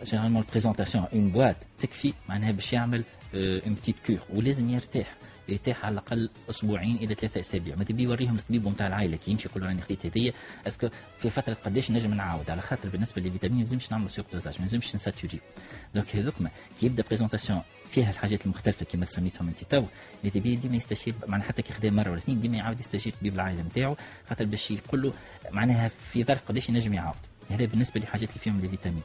جينيرالمون 0.03 0.41
البريزونتاسيون 0.41 1.05
اون 1.13 1.29
بوات 1.29 1.57
تكفي 1.79 2.13
معناها 2.29 2.51
باش 2.51 2.73
يعمل 2.73 3.03
une 3.33 3.73
petite 3.73 3.95
cure 4.07 4.19
ولازم 4.33 4.69
يرتاح. 4.69 5.07
يرتاح 5.51 5.85
على 5.85 5.93
الأقل 5.93 6.29
أسبوعين 6.49 6.95
إلى 6.95 7.15
ثلاثة 7.15 7.39
أسابيع. 7.39 7.75
ماذا 7.75 7.93
بيا 7.93 8.03
يوريهم 8.03 8.35
الطبيب 8.35 8.67
نتاع 8.67 8.87
العائلة 8.87 9.17
كي 9.17 9.31
يمشي 9.31 9.47
يقول 9.47 9.63
راني 9.63 9.81
خديت 9.81 10.05
هذيا. 10.05 10.33
est-ce 10.67 10.82
que 10.82 10.89
في 11.19 11.29
فترة 11.29 11.53
قداش 11.53 11.91
نجم 11.91 12.13
نعاود؟ 12.13 12.49
على 12.49 12.61
خاطر 12.61 12.89
بالنسبة 12.89 13.21
للفيتامين 13.21 13.57
ما 13.57 13.63
لازمش 13.63 13.91
نعملوا 13.91 14.09
surdosage 14.09 14.55
ما 14.59 14.65
لازمش 14.65 14.95
نساتوري 14.95 15.39
donc 15.95 16.15
هذوك 16.15 16.35
كي 16.79 16.85
يبدأ 16.85 17.03
présentation 17.03 17.61
فيها 17.91 18.09
الحاجات 18.09 18.45
المختلفة 18.45 18.85
كما 18.85 19.05
سميتهم 19.05 19.47
أنت 19.47 19.63
تو 19.63 19.83
ماذا 20.23 20.39
بيا 20.39 20.55
ديما 20.55 20.75
يستشير 20.75 21.13
معناها 21.27 21.47
حتى 21.47 21.61
كي 21.61 21.73
خذاهم 21.73 21.95
مرة 21.95 22.09
ولا 22.09 22.19
اثنين 22.19 22.39
ديما 22.39 22.57
يعاود 22.57 22.79
يستشير 22.79 23.13
طبيب 23.21 23.35
العائلة 23.35 23.61
نتاعو. 23.61 23.95
خاطر 24.29 24.45
باش 24.45 24.71
يقول 24.71 25.01
له 25.01 25.13
معناها 25.51 25.87
في 25.87 26.23
ظرف 26.23 26.41
قداش 26.47 26.69
ينجم 26.69 26.93
يعاود. 26.93 27.15
هذا 27.49 27.65
بالنسبة 27.65 27.99
للحاجات 27.99 28.29
اللي 28.29 28.39
فيهم 28.39 28.59
الفيتامين. 28.63 29.03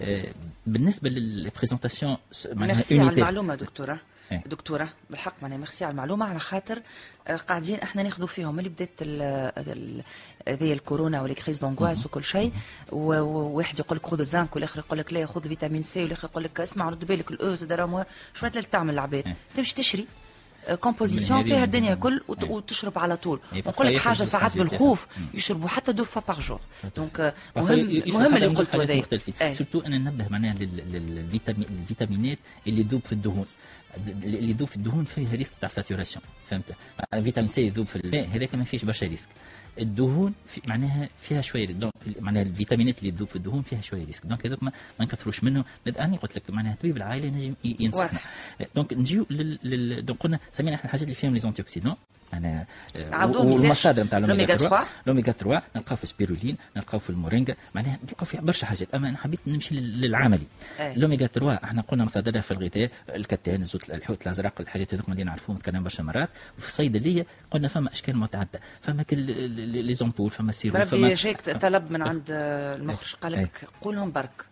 آه، 0.00 0.26
بالنسبة 0.66 1.10
لل 1.10 1.25
présentation 1.25 2.16
معناها 2.52 2.76
ميرسي 2.76 3.00
على. 3.00 3.12
المعلومة 3.12 3.54
دكتورة. 3.54 4.00
دكتورة 4.46 4.88
بالحق 5.10 5.34
معناها 5.42 5.58
ميرسي 5.58 5.84
على 5.84 5.92
المعلومة 5.92 6.26
على 6.26 6.38
خاطر 6.38 6.82
آه، 7.28 7.36
قاعدين 7.36 7.80
إحنا 7.80 8.02
ناخذوا 8.02 8.26
فيهم 8.28 8.58
اللي 8.58 8.68
بدات 8.70 9.02
هذه 10.48 10.72
الكورونا 10.72 11.22
وال 11.22 11.32
crise 11.32 11.58
d'angoisse 11.58 12.06
وكل 12.06 12.24
شيء 12.24 12.52
وواحد 12.92 13.78
يقول 13.78 13.98
لك 13.98 14.06
خذ 14.06 14.20
الزنك 14.20 14.54
والآخر 14.56 14.78
يقول 14.78 14.98
لك 14.98 15.12
لا 15.12 15.26
خذ 15.26 15.48
فيتامين 15.48 15.82
سي 15.82 16.02
والآخر 16.02 16.28
يقول 16.28 16.44
لك 16.44 16.60
اسمع 16.60 16.88
رد 16.88 17.04
بالك 17.04 17.30
الاو 17.30 17.54
زاد 17.54 17.72
راه 17.72 17.86
مهم. 17.86 18.04
شو 18.34 18.46
اللي 18.46 18.62
تعمل 18.62 18.94
العباد 18.94 19.26
إيه. 19.26 19.36
تمشي 19.56 19.74
تشري 19.74 20.06
composition 20.80 21.38
هذه 21.40 21.46
فيها 21.48 21.64
الدنيا 21.64 21.94
كل 21.94 22.20
إيه. 22.42 22.50
وتشرب 22.50 22.98
على 22.98 23.16
طول 23.16 23.40
إيه، 23.52 23.62
ونقول 23.66 23.86
لك 23.86 23.96
حاجة 23.96 24.22
ساعات 24.24 24.58
بالخوف. 24.58 25.06
يشربوا 25.34 25.68
حتى 25.68 25.92
deux 25.92 26.04
fois 26.04 26.22
par 26.28 26.40
jour 26.40 26.60
donc 26.96 27.20
آه، 27.20 27.34
مهم 27.56 27.66
مهم 28.06 28.36
اللي 28.36 28.46
قلته 28.46 28.72
حاجات 28.72 28.90
هذا 28.90 28.98
مختلفين 28.98 29.34
إيه. 29.40 29.52
surtout 29.52 29.80
أنا 29.80 29.98
ننبه 29.98 30.28
معناها 30.28 30.54
لل- 30.54 30.92
لل- 30.92 31.14
للفيتامين 31.14 31.68
الفيتامينات 31.82 32.38
اللي 32.66 32.82
تذوب 32.84 33.00
في 33.04 33.12
الدهون 33.12 33.46
اللي 34.24 34.50
يذوب 34.50 34.68
في 34.68 34.76
الدهون 34.76 35.04
فيه 35.04 35.26
risque 35.32 35.52
تاع 35.60 35.68
saturation 35.68 36.24
فهمت؟ 36.50 36.64
فيتامين 37.22 37.48
سي 37.48 37.66
يذوب 37.66 37.86
في 37.86 37.96
الماء 37.96 38.28
هذاك 38.28 38.54
ما 38.54 38.64
فيش 38.64 38.84
برشا 38.84 39.06
risque. 39.06 39.28
الدهون 39.78 40.34
في 40.46 40.60
معناها 40.66 41.08
فيها 41.22 41.40
شوية 41.40 41.66
donc 41.66 41.92
معناها 42.20 42.42
الفيتامينات 42.42 42.98
اللي 42.98 43.10
تذوب 43.10 43.28
في 43.28 43.36
الدهون 43.36 43.62
فيها 43.62 43.80
شوية 43.80 44.04
risque. 44.04 44.26
donc 44.26 44.46
هذوك 44.46 44.62
ما, 44.62 44.72
ما 45.00 45.04
نكثروش 45.04 45.44
منه. 45.44 45.64
بد- 45.86 45.98
أنا 45.98 46.16
قلت 46.16 46.36
لك 46.36 46.42
معناها 46.50 46.74
طبيب 46.80 46.96
العائلة 46.96 47.28
نجم 47.28 47.54
ينصحنا. 47.64 48.18
donc 48.74 48.92
نجيو 48.92 49.26
لل... 49.30 50.04
donc 50.06 50.18
قلنا 50.20 50.38
سمينا 50.52 50.76
إحنا 50.76 50.84
الحاجات 50.84 51.02
اللي 51.04 51.14
فيهم 51.14 51.34
les 51.34 51.40
antioxydants 51.40 51.94
معناها 52.32 52.66
آه، 52.96 53.26
والمصادر. 53.26 54.04
نتاع 54.04 54.18
الأوميغا 54.18 54.46
3 54.46 54.68
3. 54.68 54.86
الأوميغا 55.04 55.32
3 55.32 55.62
نلقاو 55.76 55.96
في 55.96 56.02
السبيرولين 56.04 56.56
نلقاو 56.76 56.98
في 57.00 57.10
المورينجا. 57.10 57.54
معناها 57.74 57.98
نلقاو 58.08 58.26
في 58.26 58.36
برشا 58.38 58.66
حاجات. 58.66 58.94
أما 58.94 59.08
أنا 59.08 59.18
حبيت 59.18 59.40
نمشي 59.46 59.74
لل- 59.74 60.00
للعملي. 60.00 60.46
الأوميغا 60.80 61.26
3 61.26 61.54
إحنا 61.64 61.82
قلنا 61.82 62.04
مصادرها 62.04 62.40
في 62.40 62.50
الغذاء 62.50 62.90
الكتان 63.14 63.60
الزيت 63.62 63.90
الحوت 63.90 64.22
الأزرق 64.22 64.60
الحاجات 64.60 64.94
هذوك 64.94 65.08
اللي 65.08 65.24
نعرفوهم 65.24 65.58
تكلمنا 65.58 65.82
برشا 65.82 66.02
مرات. 66.02 66.28
وفي 66.58 66.68
الصيدليه 66.68 67.26
قلنا 67.50 67.68
فما 67.68 67.92
أشكال 67.92 68.16
متعددة. 68.16 68.60
فما 68.82 69.02
كل 69.02 69.30
les 69.64 69.94
ampoules 69.94 70.30
فما 70.30 70.52
sirop 70.52 70.84
فما 70.84 71.14
جاك 71.14 71.40
طلب 71.40 71.90
من 71.90 72.02
عند 72.02 72.24
المخرج 72.30 73.14
قال. 73.14 73.32
لك 73.32 73.68
قولهم 73.80 74.12
برك. 74.12 74.44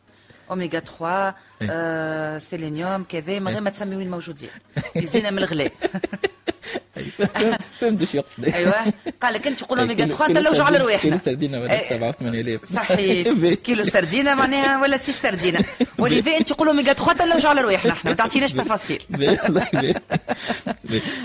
أوميغا 0.50 0.78
3 0.78 1.34
آه، 1.62 2.38
سيلينيوم 2.38 3.04
كذا 3.04 3.38
من 3.38 3.48
غير 3.48 3.60
ما 3.60 3.70
تسمي 3.70 3.96
وين 3.96 4.10
موجودين 4.10 4.50
يزينا 4.96 5.30
من 5.30 5.38
الغلاء. 5.38 5.72
فهمت 7.80 8.04
شو 8.04 8.16
يقصد 8.16 8.44
أيوه. 8.44 8.92
قال 9.22 9.34
لك 9.34 9.46
انت 9.46 9.64
قول 9.64 9.78
اوميغا 9.78 10.04
كيلو- 10.06 10.16
3 10.16 10.26
كيلو 10.26 10.40
نلوجوا 10.40 10.64
على 10.64 10.78
رواحنا. 10.78 11.00
كيلو 11.02 11.18
سردينه 11.18 11.58
ولا 11.60 11.66
ب 11.66 11.70
إيه. 11.70 11.84
7 11.88 12.12
8000 12.12 12.64
صحيح. 12.64 13.28
كيلو 13.66 13.84
سردينه 13.84 14.34
معناها 14.34 14.82
ولا 14.82 14.96
سي 14.96 15.12
سردينة. 15.12 15.64
ولذا 15.98 16.36
انت 16.36 16.52
قول 16.52 16.68
اوميغا 16.68 16.92
3 16.92 17.24
نلوجوا 17.24 17.50
على 17.50 17.60
رواحنا. 17.60 17.92
إحنا 17.92 18.10
ما 18.10 18.16
تعطيناش 18.16 18.52
تفاصيل. 18.52 19.02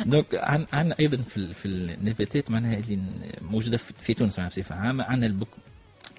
دونك 0.05 0.25
عن 0.33 0.65
عن 0.73 0.91
أيضا 0.91 1.17
في 1.29 1.37
ال- 1.37 1.53
في 1.53 1.65
النباتات 1.65 2.51
معناها 2.51 2.73
اللي 2.77 2.99
موجودة 3.41 3.77
في 4.01 4.13
تونس 4.13 4.39
بصفة 4.39 4.75
عامة. 4.75 5.03
عندنا 5.03 5.27
البوك 5.27 5.49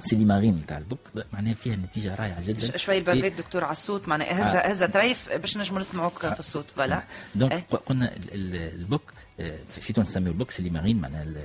سيدي 0.01 0.25
مارين 0.25 0.55
نتاع 0.57 0.79
البوك 0.79 0.99
معناها 1.33 1.55
فيها 1.55 1.77
نتيجة 1.77 2.15
رائعة 2.15 2.47
جدا. 2.47 2.77
شوي 2.77 2.99
البربريك 2.99 3.33
دكتور 3.33 3.65
على 3.65 3.73
الصوت 3.73 4.09
معناها 4.09 4.33
هزة 4.51 4.59
هزة 4.59 4.87
طريف 4.87 5.29
باش 5.33 5.57
نجموا 5.57 5.81
نسمعوك 5.81 6.19
في 6.27 6.39
الصوت 6.39 6.71
فوالا. 6.71 7.03
دونك 7.35 7.53
إيه. 7.53 7.65
قلنا 7.87 8.17
ال- 8.17 8.35
ال- 8.35 8.81
البوك 8.81 9.13
آه، 9.41 9.59
في 9.81 9.93
تونس 9.93 10.09
نسميه 10.09 10.31
البوك 10.31 10.51
سليمارين 10.51 10.97
معناها 11.01 11.23
ال- 11.23 11.37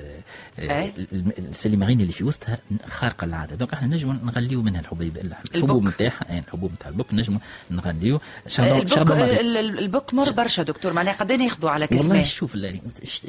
آه، 0.59 0.61
إيه. 0.81 0.93
ال- 0.97 1.07
ال- 1.13 1.49
السليمارين 1.51 2.01
اللي 2.01 2.11
في 2.13 2.23
وسطها 2.23 2.57
خارقة 2.87 3.27
للعاده 3.27 3.55
دونك 3.55 3.73
إحنا 3.73 3.87
نجموا 3.87 4.13
نغليو 4.13 4.61
منها 4.61 4.81
الحبيب 4.81 5.17
الحبوب. 5.55 5.87
نتاعها 5.87 6.25
يعني 6.29 6.39
الحبوب 6.47 6.71
نتاع 6.73 6.89
البوك 6.89 7.13
نجموا 7.13 7.39
نغليو 7.71 8.21
البوك 8.59 9.11
البوك 9.79 10.13
مر 10.13 10.31
برشا 10.31 10.63
دكتور 10.63 10.93
معناها 10.93 11.13
قد 11.13 11.31
ياخذوا 11.31 11.69
على 11.69 11.87
والله 11.91 12.03
كسمه 12.03 12.23
شوف 12.23 12.55
لا 12.55 12.79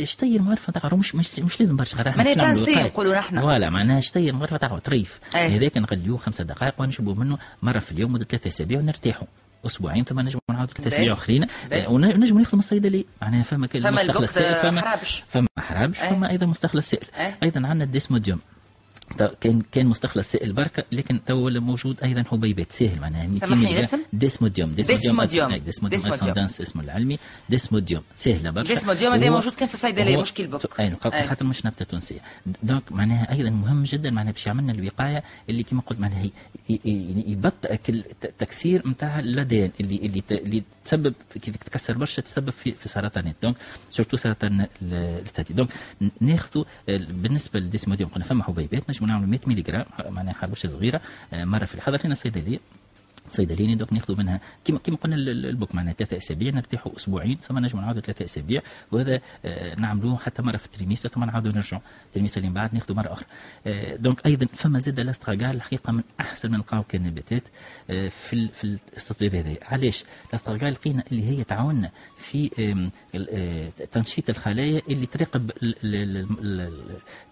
شتير 0.04 0.42
معرفه 0.42 0.72
تاع 0.72 0.90
مش 0.94 1.14
مش 1.14 1.38
مش 1.38 1.60
لازم 1.60 1.76
برشا 1.76 1.96
خاطر 1.96 2.10
معناها 2.10 2.34
نعملوا 2.34 2.64
بانسي. 2.64 2.82
نقولوا 2.82 3.16
نحن. 3.18 3.40
فوالا 3.40 3.70
معناها 3.70 4.00
شتير 4.00 4.32
معرفه 4.34 4.56
تاع 4.56 4.78
طريف 4.78 5.18
أي. 5.36 5.56
هذاك 5.56 5.78
نغليوه 5.78 6.18
خمسة 6.18 6.44
دقائق 6.44 6.74
ونشربوا 6.78 7.14
منه 7.14 7.38
مرة 7.62 7.78
في 7.78 7.92
اليوم 7.92 8.12
مدة 8.12 8.24
ثلاثة 8.24 8.48
أسابيع 8.48 8.78
ونرتاحوا 8.78 9.26
أسبوعين 9.66 10.04
ثم 10.04 10.20
نجموا 10.20 10.40
نعاودوا 10.50 10.74
ثلاث 10.74 10.86
اسابيع. 10.86 11.12
آخرين. 11.12 11.46
آه، 11.72 11.90
ونجموا 11.90 12.18
ناخذوا 12.18 12.38
من 12.52 12.58
الصيدليه 12.58 13.04
معناها 13.22 13.42
فما 13.42 13.66
كل 13.66 13.80
فما 13.80 13.90
مستخلص 13.90 14.16
البوك 14.16 14.24
سائل 14.30 14.54
فما 14.54 14.80
حرابش. 14.80 15.24
فما 15.28 15.48
حرابش 15.58 16.00
أي. 16.02 16.08
فما 16.08 16.30
أيضا 16.30 16.46
مستخلص 16.46 16.90
سائل 16.90 17.06
أي. 17.18 17.34
أيضا 17.42 17.66
عندنا 17.66 17.84
ال 17.84 17.90
desmodium 17.90 18.40
كان 19.40 19.62
كان 19.72 19.86
مستخلص 19.86 20.30
سائل 20.32 20.52
بركة 20.52 20.84
لكن 20.92 21.24
تو 21.24 21.34
ولا 21.34 21.60
موجود 21.60 22.00
أيضا 22.02 22.22
حبيبات 22.30 22.72
ساهل 22.72 23.00
معناها 23.00 23.26
200 23.26 23.46
سامحني، 23.46 23.66
ملي 23.66 23.78
الاسم؟ 23.78 23.98
desmodium 24.12 24.72
desmodium. 24.72 25.52
desmodium 25.56 25.88
desmodium. 25.90 26.44
اسمه 26.46 26.82
العلمي 26.82 27.18
desmodium 27.48 28.02
سهلة 28.16 28.50
برشا 28.50 28.74
desmodium 28.74 29.12
هذا 29.12 29.30
موجود 29.30 29.52
كان 29.54 29.68
في 29.68 29.74
الصيدليه 29.74 30.16
مش 30.20 30.32
كي 30.32 30.42
البوك 30.42 30.80
أي. 30.80 30.94
خاطر 31.00 31.44
مش 31.46 31.66
نبتة 31.66 31.84
تونسية 31.84 32.20
donc 32.62 32.92
معناها 32.92 33.32
أيضا 33.32 33.50
مهم 33.50 33.82
جدا 33.82 34.10
معناها 34.10 34.32
باش 34.32 34.46
يعملنا 34.46 34.72
الوقاية 34.72 35.22
اللي 35.50 35.62
كما 35.62 35.80
قلت 35.80 36.00
معناها 36.00 36.22
هي- 36.22 36.30
ي- 36.70 36.80
ي- 36.84 37.24
يبطئ 37.32 37.76
كل 37.76 38.02
ت- 38.20 38.34
تكسير 38.38 38.88
نتاع 38.88 39.18
اللدين 39.20 39.72
اللي 39.80 39.96
اللي 39.96 40.22
اللي 40.30 40.62
تسبب 40.84 41.14
كي 41.42 41.50
تكسر 41.50 41.98
برشا 41.98 42.22
تسبب 42.22 42.50
في 42.50 42.72
في 42.72 42.88
سرطانات 42.88 43.34
دونك 43.42 43.56
سورتو 43.90 44.16
سرطان 44.16 44.60
ال- 44.60 44.68
الثدي 45.26 45.54
دونك 45.54 45.68
ناخذوا 46.20 46.64
ال- 46.88 47.12
بالنسبة 47.12 47.60
للديسموديوم 47.60 48.10
قلنا 48.10 48.24
فما 48.24 48.44
حبيبات 48.44 48.88
نجموا 48.94 49.08
نعملوا 49.08 49.28
100 49.28 49.40
ملي 49.46 49.62
جرام 49.62 49.84
معناها 50.08 50.34
حربشه 50.34 50.68
صغيرة 50.68 51.00
آه، 51.32 51.44
مرة 51.44 51.64
في 51.64 51.74
الحضر. 51.74 52.00
هنا 52.04 52.14
صيدليه 52.14 52.58
صيدليين 53.30 53.78
دوك 53.78 53.92
ناخذوا 53.92 54.16
منها. 54.18 54.40
كما 54.64 54.78
كما 54.78 54.96
قلنا 54.96 55.16
ال- 55.16 55.28
ال- 55.28 55.46
البوك 55.46 55.74
معناها 55.74 55.92
ثلاثة 55.94 56.16
أسابيع 56.16 56.52
نرتاحوا 56.54 56.96
أسبوعين 56.96 57.36
ثم 57.36 57.58
نجموا 57.58 57.82
نعاودوا 57.82 58.02
ثلاثة 58.02 58.24
أسابيع 58.24 58.62
وهذا 58.92 59.20
آه، 59.44 59.74
نعملوه 59.74 60.16
حتى 60.16 60.42
مرة 60.42 60.56
في 60.56 60.66
التريميستر 60.66 61.08
ثم 61.08 61.24
نعاودوا 61.24 61.52
نرجعوا 61.52 61.82
التريميستر 62.06 62.36
اللي 62.38 62.48
من 62.48 62.54
بعد 62.54 62.74
ناخذوا 62.74 62.96
مرة 62.96 63.12
أخرى. 63.12 63.26
آه، 63.66 63.96
donc 63.96 64.26
أيضا 64.26 64.46
فما 64.54 64.78
زاد 64.78 65.00
ال 65.00 65.06
astragale 65.06 65.56
الحقيقة 65.56 65.92
من 65.92 66.02
أحسن 66.20 66.50
من 66.50 66.56
نلقاو 66.56 66.82
كنباتات 66.82 67.42
آه، 67.90 68.08
في 68.08 68.48
في 68.48 68.64
الاستطباب 68.64 69.34
هذا. 69.34 69.54
علاش؟ 69.62 70.04
ال 70.28 70.32
astragale 70.32 70.72
لقينا 70.72 71.04
اللي 71.12 71.28
هي 71.28 71.44
تعاوننا 71.44 71.90
في 72.16 72.50
تنشيط 73.92 74.30
الخلايا 74.30 74.82
اللي 74.88 75.06
تراقب 75.06 75.50
ال- 75.62 75.74
ال- 75.84 76.16
ال- 76.40 76.60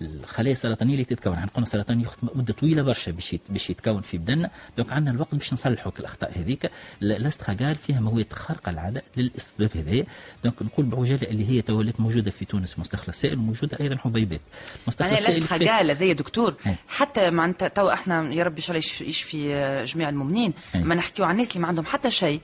ال- 0.03 0.21
الخلايا 0.21 0.53
السرطانية 0.53 0.93
اللي 0.95 1.05
تتكون. 1.05 1.33
عن 1.35 1.47
قلنا 1.47 1.67
السرطان 1.67 2.01
ياخذ 2.01 2.29
مدة 2.35 2.53
طويلة 2.55 2.83
برشا 2.83 3.11
باش 3.49 3.71
يتكون 3.71 4.01
في 4.03 4.19
بدننا. 4.19 4.51
donc 4.77 4.93
عندنا 4.93 5.15
الوقت 5.15 5.35
باش 5.35 5.53
نصلحوا 5.53 5.92
الأخطاء 6.01 6.33
هذيك 6.39 6.71
ل- 7.01 7.13
ال 7.13 7.19
astragale 7.19 7.75
فيها 7.75 8.01
مواد 8.01 8.33
خارقة 8.33 8.71
العادة 8.71 9.03
للاستطباب 9.17 9.71
هذايا 9.77 10.05
donc 10.45 10.63
نقول 10.63 10.87
بعجالة 10.87 11.23
اللي 11.29 11.49
هي 11.49 11.63
تولت 11.63 12.01
موجودة 12.01 12.31
في 12.31 12.45
تونس 12.45 12.79
مستخلص 12.79 13.21
سائل 13.21 13.39
وموجودة 13.39 13.79
أيضا 13.81 13.97
حبيبات 13.97 14.41
مستخلص 14.87 15.11
معناها 15.13 15.25
سائل 15.27 15.37
ال 15.39 15.44
astragale 15.44 15.91
هذا 15.91 16.05
يا 16.05 16.13
دكتور 16.13 16.55
أي. 16.67 16.75
حتى 16.89 17.31
معناتها 17.31 17.69
تو 17.69 17.89
إحنا 17.91 18.35
يا 18.35 18.45
ربي 18.45 18.57
إن 18.57 18.63
شاء 18.63 18.77
الله 18.77 18.87
يشفي- 19.09 19.55
آه، 19.55 19.85
جميع 19.85 20.09
المؤمنين 20.09 20.53
أي. 20.75 20.81
ما 20.81 20.95
نحكيو 20.95 21.25
عن 21.25 21.33
الناس 21.33 21.49
اللي 21.51 21.61
ما 21.61 21.69
عندهم 21.69 21.85
حتى 21.87 22.11
شيء. 22.11 22.41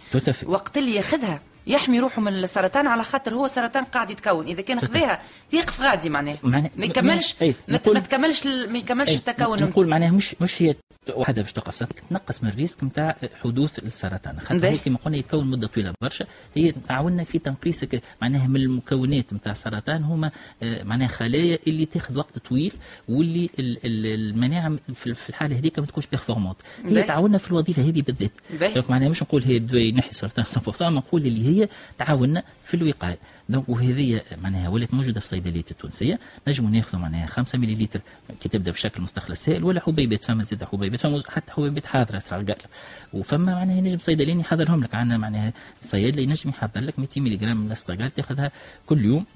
وقت 0.47 0.79
اللي 0.79 0.95
ياخذها 0.95 1.41
يحمي 1.67 2.01
روحه 2.01 2.21
من 2.23 2.33
السرطان 2.33 2.87
على 2.87 3.05
خاطر 3.05 3.35
هو 3.35 3.47
سرطان 3.47 3.85
قاعد 3.85 4.11
يتكون 4.11 4.47
إذا 4.47 4.61
كان. 4.63 4.81
خذاها 4.81 5.21
يقف 5.53 5.81
غادي 5.81 6.11
معناها- 6.11 6.39
ما 6.43 6.85
يكملش 6.87 7.35
أي. 7.43 7.55
ما 7.69 7.77
تكملش 7.79 8.47
ما 8.47 8.79
يكملش 8.79 9.11
التكون 9.11 9.63
نقول 9.63 9.89
معناها 9.89 10.11
مش 10.11 10.37
مش 10.41 10.63
هي 10.63 10.75
وحدها 11.15 11.43
باش 11.43 11.53
توقف 11.53 11.83
تنقص 12.11 12.43
من 12.43 12.49
ال 12.49 12.54
risque 12.54 12.85
نتاع 12.85 13.17
حدوث 13.45 13.79
السرطان. 13.79 14.41
خاطر 14.41 14.77
كما 14.85 14.97
قلنا 14.99 15.17
يتكون 15.17 15.47
مدة 15.47 15.67
طويلة 15.67 15.93
برشا. 16.03 16.27
هي 16.57 16.73
تعاوننا 16.89 17.25
في 17.25 17.39
تنقيص 17.39 17.85
ك- 17.85 18.03
معناها 18.23 18.47
من 18.47 18.57
المكونات 18.61 19.33
نتاع 19.33 19.53
السرطان 19.53 20.03
هما 20.05 20.31
آه، 20.63 20.83
معناها 20.83 21.09
خلايا 21.09 21.59
اللي 21.67 21.87
تاخذ 21.87 22.19
وقت 22.19 22.39
طويل 22.39 22.73
واللي 23.09 23.51
ال- 23.59 23.79
ال- 23.87 24.07
المناعه 24.31 24.77
في 24.95 25.29
الحالة 25.29 25.59
هذيك 25.59 25.79
ما 25.79 25.87
تكونش 25.87 26.07
بيرفورمونت 26.07 26.57
هي. 26.85 27.03
تعاوننا 27.03 27.39
في 27.39 27.49
الوظيفة 27.49 27.83
هذه 27.83 28.03
بالذات. 28.03 28.33
معناها 28.91 29.09
مش 29.09 29.23
نقول 29.23 29.43
هي 29.43 29.59
دواء 29.59 29.83
ينحي 29.83 30.11
السرطان 30.11 30.45
100% 30.45 30.83
ما 30.91 30.91
نقول 30.91 31.27
اللي 31.27 31.47
هي 31.63 31.69
تعاوننا 31.99 32.43
في 32.65 32.75
الوقاية. 32.75 33.19
وهذه 33.69 34.23
معناها 34.43 34.69
ولات 34.69 34.95
موجودة 34.95 35.21
في 35.21 35.27
الصيدليات 35.27 35.71
التونسية. 35.71 36.19
نجموا 36.49 36.71
ناخذوا 36.71 37.03
معناها 37.03 37.27
5 37.27 37.59
ملل 37.59 37.89
كي 38.41 38.49
تبدأ 38.49 38.71
بشكل 38.71 39.03
مستخلص 39.03 39.45
سائل 39.45 39.65
ولا 39.65 39.81
حبيبات 39.81 40.25
فما 40.25 40.43
زاد 40.43 40.65
حبيبات 40.65 41.01
فما 41.01 41.23
حتى 41.29 41.53
حبيبات 41.53 41.87
حاضرة 41.87 42.17
اسرع 42.17 42.39
قال 42.39 42.57
وفما 43.13 43.55
معناها 43.55 43.81
نجم 43.81 43.99
صيدليين 43.99 44.41
يحضرهم 44.41 44.85
لك. 44.85 44.95
عندنا 44.95 45.19
معناها 45.19 45.53
صيدلي 45.83 46.23
ينجم 46.23 46.51
يحضر 46.51 46.81
لك 46.81 46.99
200 46.99 47.21
ملغ 47.21 47.55
من 47.55 47.67
ال 47.67 47.72
astragale 47.72 48.15
تاخذها 48.15 48.51
كل 48.87 49.05
يوم. 49.05 49.27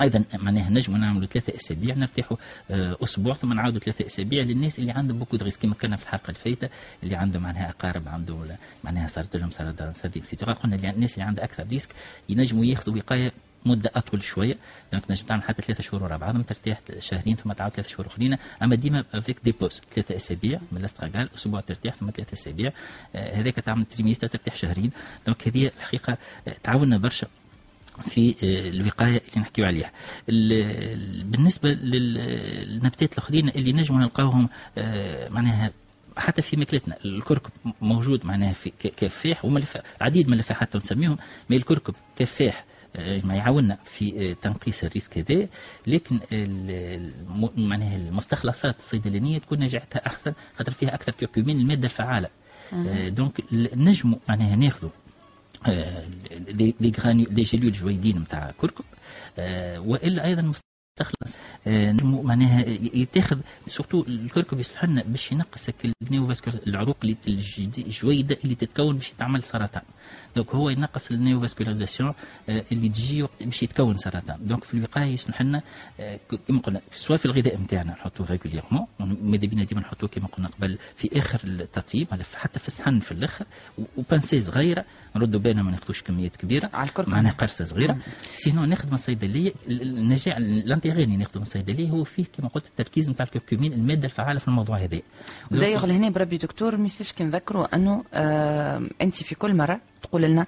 أيضا 0.00 0.24
معناها 0.34 0.70
نجموا 0.70 0.98
نعملوا 0.98 1.26
ثلاثة 1.26 1.56
أسابيع 1.56 1.94
نرتاحوا 1.94 2.36
آه، 2.70 2.96
أسبوع 3.04 3.34
ثم 3.34 3.52
نعاودوا 3.52 3.80
ثلاثة 3.80 4.06
أسابيع 4.06 4.42
للناس 4.42 4.78
اللي 4.78 4.92
عندهم 4.92 5.18
beaucoup 5.18 5.36
de 5.36 5.41
risques 5.41 5.58
كما 5.58 5.74
كنا 5.74 5.96
في 5.96 6.02
الحلقة 6.02 6.30
الفايتة 6.30 6.68
اللي 7.02 7.16
عندهم 7.16 7.42
معناها 7.42 7.70
أقارب 7.70 8.08
عنده 8.08 8.56
معناها 8.84 9.06
صارت 9.08 9.36
لهم 9.36 9.50
سرطان 9.50 9.92
ثدي 9.92 10.18
et 10.18 10.26
cetera 10.26 10.52
قلنا 10.52 10.90
الناس 10.90 11.14
اللي 11.14 11.24
عندها 11.24 11.44
أكثر 11.44 11.66
risque 11.66 11.88
ينجموا 12.28 12.64
ياخذوا 12.64 12.96
وقاية 12.96 13.32
مدة 13.64 13.90
أطول 13.94 14.22
شوية. 14.22 14.56
donc 14.92 15.10
نجم 15.10 15.26
تعمل 15.26 15.42
حتى 15.42 15.62
ثلاثة 15.62 15.82
شهور 15.82 16.02
ورا 16.02 16.16
بعضهم 16.16 16.42
ترتاح 16.42 16.80
شهرين 16.98 17.36
ثم 17.36 17.52
تعاود 17.52 17.72
ثلاثة 17.72 17.90
شهور 17.90 18.06
أخرين. 18.06 18.36
أما 18.62 18.74
ديما 18.74 19.04
avec 19.14 19.40
des 19.44 19.52
pauses 19.60 19.80
ثلاثة 19.94 20.16
أسابيع 20.16 20.60
من 20.72 20.78
ال 20.78 20.83
astragale 20.83 21.28
أسبوع 21.34 21.60
ترتاح 21.60 21.94
ثم 21.94 22.10
ثلاثة 22.10 22.32
أسابيع. 22.32 22.72
آه، 23.14 23.40
هذاك 23.40 23.54
تعمل 23.54 23.84
تريميستر 23.84 24.26
ترتاح 24.26 24.56
شهرين. 24.56 24.90
دونك 25.26 25.48
هذه 25.48 25.70
الحقيقة 25.78 26.16
آه، 26.48 26.56
تعاوننا 26.62 26.98
برشا. 26.98 27.26
في 28.00 28.30
آه، 28.30 28.68
الوقاية 28.68 29.22
اللي 29.28 29.40
نحكيو 29.40 29.64
عليها. 29.66 29.90
ال- 30.28 30.52
ال- 30.52 31.24
بالنسبة 31.24 31.68
لل- 31.70 32.14
للنباتات 32.68 33.12
الأخرين 33.12 33.48
اللي 33.48 33.72
نجموا 33.72 34.00
نلقاوهم 34.00 34.48
آه، 34.78 35.28
معناها 35.28 35.70
حتى 36.16 36.42
في 36.42 36.56
ماكلتنا 36.56 36.96
الكركب 37.04 37.50
موجود 37.80 38.26
معناها 38.26 38.52
في 38.52 38.72
كفاح 38.96 39.44
وملف 39.44 39.78
عديد 40.00 40.26
من 40.28 40.32
اللفاحات 40.34 40.76
نسميهم 40.76 41.16
ما 41.50 41.56
الكركب 41.56 41.94
كفاح 42.16 42.64
آه، 42.96 43.20
ما 43.24 43.34
يعاوننا 43.34 43.78
في 43.84 44.34
تنقيص 44.42 44.84
الريسك 44.84 45.18
هذا 45.18 45.48
لكن 45.86 46.20
معناها 47.56 47.96
المستخلصات 47.96 48.78
الصيدلانية 48.78 49.38
تكون 49.38 49.58
نجاعتها 49.58 50.06
أكثر 50.06 50.32
خاطر 50.58 50.72
فيها 50.72 50.94
أكثر 50.94 51.12
كركمين 51.12 51.60
المادة 51.60 51.84
الفعالة. 51.84 52.28
donc 53.08 53.40
نجموا 53.74 54.18
معناها 54.28 54.56
ناخذوا 54.56 54.90
les 55.68 56.74
les 56.80 56.92
granulés 57.00 57.24
les 57.24 57.42
gélules 57.42 57.72
جويدين 57.72 58.18
نتاع 58.18 58.52
كركم 58.58 58.84
آه، 59.38 59.80
وإلا 59.80 60.24
أيضا 60.24 60.42
مستخلص. 60.42 61.36
آه، 61.66 61.92
نجمو 61.92 62.22
معناها 62.22 62.64
يتاخذ 62.94 63.38
surtout 63.66 64.04
الكركم 64.08 64.60
يصلح 64.60 64.84
لنا 64.84 65.02
باش 65.02 65.32
ينقص 65.32 65.66
ال 66.02 66.07
néovascul 66.07 66.54
العروق 66.66 66.96
اللي 67.02 67.16
الجديدة 67.78 68.38
اللي 68.44 68.54
تتكون 68.54 68.96
باش 68.96 69.10
تعمل 69.18 69.42
سرطان. 69.42 69.82
donc 70.36 70.50
هو 70.54 70.70
ينقص 70.70 71.10
ال 71.10 71.15
néovascularisation 71.15 72.12
آه، 72.48 72.64
اللي 72.72 72.88
تجي 72.88 73.26
باش 73.40 73.62
يتكون 73.62 73.96
سرطان. 73.96 74.36
donc 74.40 74.64
في 74.64 74.74
الوقايه 74.74 75.04
يسمح 75.14 75.42
لنا 75.42 75.62
آه، 76.00 76.20
كما 76.48 76.58
قلنا 76.60 76.80
سواء 76.92 77.18
في 77.18 77.26
الغذاء 77.26 77.56
نتاعنا 77.60 77.92
نحطوه 77.92 78.26
régulièrement 78.30 78.86
ماذا 79.22 79.46
بينا 79.46 79.64
ديما 79.64 79.80
نحطوه 79.80 80.08
كما 80.08 80.26
قلنا 80.26 80.48
قبل 80.48 80.78
في 80.96 81.18
آخر 81.18 81.40
التطيب 81.44 82.06
حتى 82.34 82.58
في 82.58 82.68
الصحن 82.68 83.00
في 83.00 83.12
الأخر 83.12 83.44
و 83.96 84.02
pincée 84.02 84.40
صغيرة 84.40 84.84
نردوا 85.16 85.40
بالنا 85.40 85.62
ما 85.62 85.70
ناخذوش 85.70 86.02
كميات 86.02 86.36
كبيرة 86.36 86.70
على 86.74 86.88
الكركم. 86.88 87.10
معناها 87.10 87.32
قرصة 87.32 87.64
صغيرة. 87.64 87.96
sinon 88.32 88.64
ناخذ 88.64 88.88
من 88.88 88.94
الصيدليه 88.94 89.52
ال- 89.68 89.82
ال- 89.82 89.98
النجاح 89.98 90.36
الانتيغي 90.36 91.04
اللي 91.04 91.16
ناخذه 91.16 91.36
من 91.36 91.42
الصيدليه 91.42 91.90
هو 91.90 92.04
فيه 92.04 92.24
كما 92.38 92.48
قلت 92.48 92.66
التركيز 92.66 93.10
نتاع 93.10 93.26
الكركمين 93.26 93.72
المادة 93.72 94.04
الفعالة 94.04 94.38
في 94.40 94.48
الموضوع 94.48 94.78
هذا. 94.78 95.00
دايوغ 95.50 95.86
لهنا 95.86 96.08
بربي 96.08 96.36
دكتور 96.36 96.76
ما 96.76 96.88
كي 97.16 97.24
نذكروا 97.24 97.74
أنه 97.74 98.04
آه 98.14 98.82
أنت 99.02 99.14
في 99.14 99.34
كل 99.34 99.54
مرة 99.54 99.80
تقول 100.10 100.22
لنا 100.22 100.46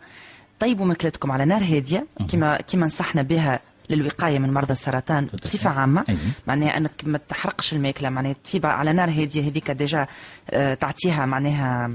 طيبوا 0.60 0.86
ماكلتكم 0.86 1.32
على 1.32 1.44
نار 1.44 1.62
هادية 1.62 2.06
كما 2.32 2.56
كما 2.56 2.86
نصحنا 2.86 3.22
بها 3.22 3.60
للوقاية 3.90 4.38
من 4.38 4.52
مرضى 4.52 4.72
السرطان 4.72 5.28
بصفة. 5.44 5.70
عامة 5.70 6.04
أي. 6.08 6.16
معناها 6.46 6.76
أنك 6.76 6.90
ما 7.04 7.18
تحرقش 7.28 7.72
الماكلة 7.72 8.08
معناها 8.10 8.34
تسيبها 8.44 8.70
على 8.70 8.92
نار 8.92 9.10
هادية 9.10 9.48
هذيك 9.48 9.70
ديجا 9.70 10.06
آه 10.50 10.74
تعطيها 10.74 11.26
معناها 11.26 11.90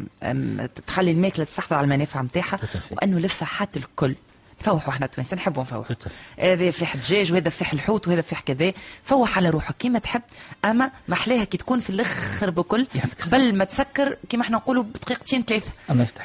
تخلي 0.88 1.11
الماكلة 1.11 1.45
تستحفظ 1.45 1.74
على 1.74 1.84
المنافع 1.84 2.22
نتاعها. 2.22 2.59
وأنه 2.91 3.20
لفاحات 3.20 3.78
الكل 3.78 4.15
نفوحوا 4.62 4.93
إحنا 4.93 5.08
توانسه 5.08 5.36
نحبوا 5.36 5.64
نفوحوا 5.64 5.95
هذا 6.39 6.70
فيح 6.70 6.95
دجاج 6.95 7.32
وهذا 7.32 7.49
فيح 7.49 7.74
الحوت 7.74 8.08
وهذا 8.08 8.22
فيح 8.22 8.39
كذا. 8.39 8.74
فوح 9.03 9.38
على 9.38 9.49
روحك 9.49 9.76
كيما 9.78 9.99
تحب. 9.99 10.22
أما 10.66 10.91
محلاها 11.08 11.43
كي 11.43 11.58
تكون 11.58 11.80
في 11.80 11.89
الأخر 11.89 12.49
بكل. 12.49 12.88
قبل 13.26 13.55
ما 13.55 13.66
تسكر 13.66 14.18
كيما 14.30 14.43
إحنا 14.43 14.58
نقولوا 14.58 14.84
بدقيقتين 14.84 15.43
ثلاثة. 15.43 15.72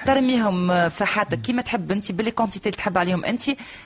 ترميهم 0.07 0.89
في 0.89 1.05
حياتك 1.05 1.41
كيما 1.41 1.63
تحب. 1.63 1.93
أنت 1.93 2.13
باللي 2.13 2.31
quantité 2.31 2.69
اللي 2.69 2.77
تحب 2.77 2.99
عليهم. 2.99 3.25
أنت 3.25 3.43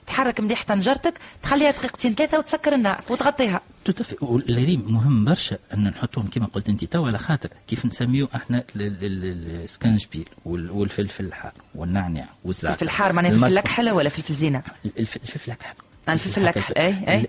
تحرك 0.06 0.40
مليح 0.40 0.64
طنجرتك 0.64 1.14
تخليها 1.42 1.70
دقيقتين 1.70 2.14
ثلاثة 2.14 2.38
وتسكر 2.38 2.74
النار 2.74 3.00
وتغطيها. 3.10 3.60
tout 3.86 3.99
à 3.99 4.03
fait 4.03 4.16
واللي 4.20 4.76
مهم 4.76 5.24
برشا 5.24 5.58
أن 5.74 5.84
نحطهم 5.84 6.26
كما 6.26 6.46
قلت 6.46 6.68
أنت 6.68 6.84
تو 6.84 7.06
على 7.06 7.18
خاطر 7.18 7.48
كيف 7.68 7.86
نسميو 7.86 8.28
إحنا 8.34 8.58
ال- 8.76 8.82
ال- 8.82 9.04
ال- 9.04 9.62
السكانجبيل 9.64 10.28
وال- 10.44 10.70
والفلفل 10.70 11.24
الحار 11.24 11.52
والنعناع 11.74 12.28
والزعتر. 12.44 12.74
فلفل 12.78 12.90
حار 12.90 13.12
معناها 13.12 13.32
فلفل 13.32 13.54
لكحله 13.54 13.94
ولا 13.94 14.08
فلفل 14.08 14.34
زينة؟ 14.34 14.62
الف- 14.98 15.16
الفلفل 15.16 15.50
الكحل 15.52 15.74
آه، 16.08 16.12
الفلفل 16.12 16.42
الأكحل، 16.42 16.74
أي، 16.74 17.08
أي. 17.12 17.26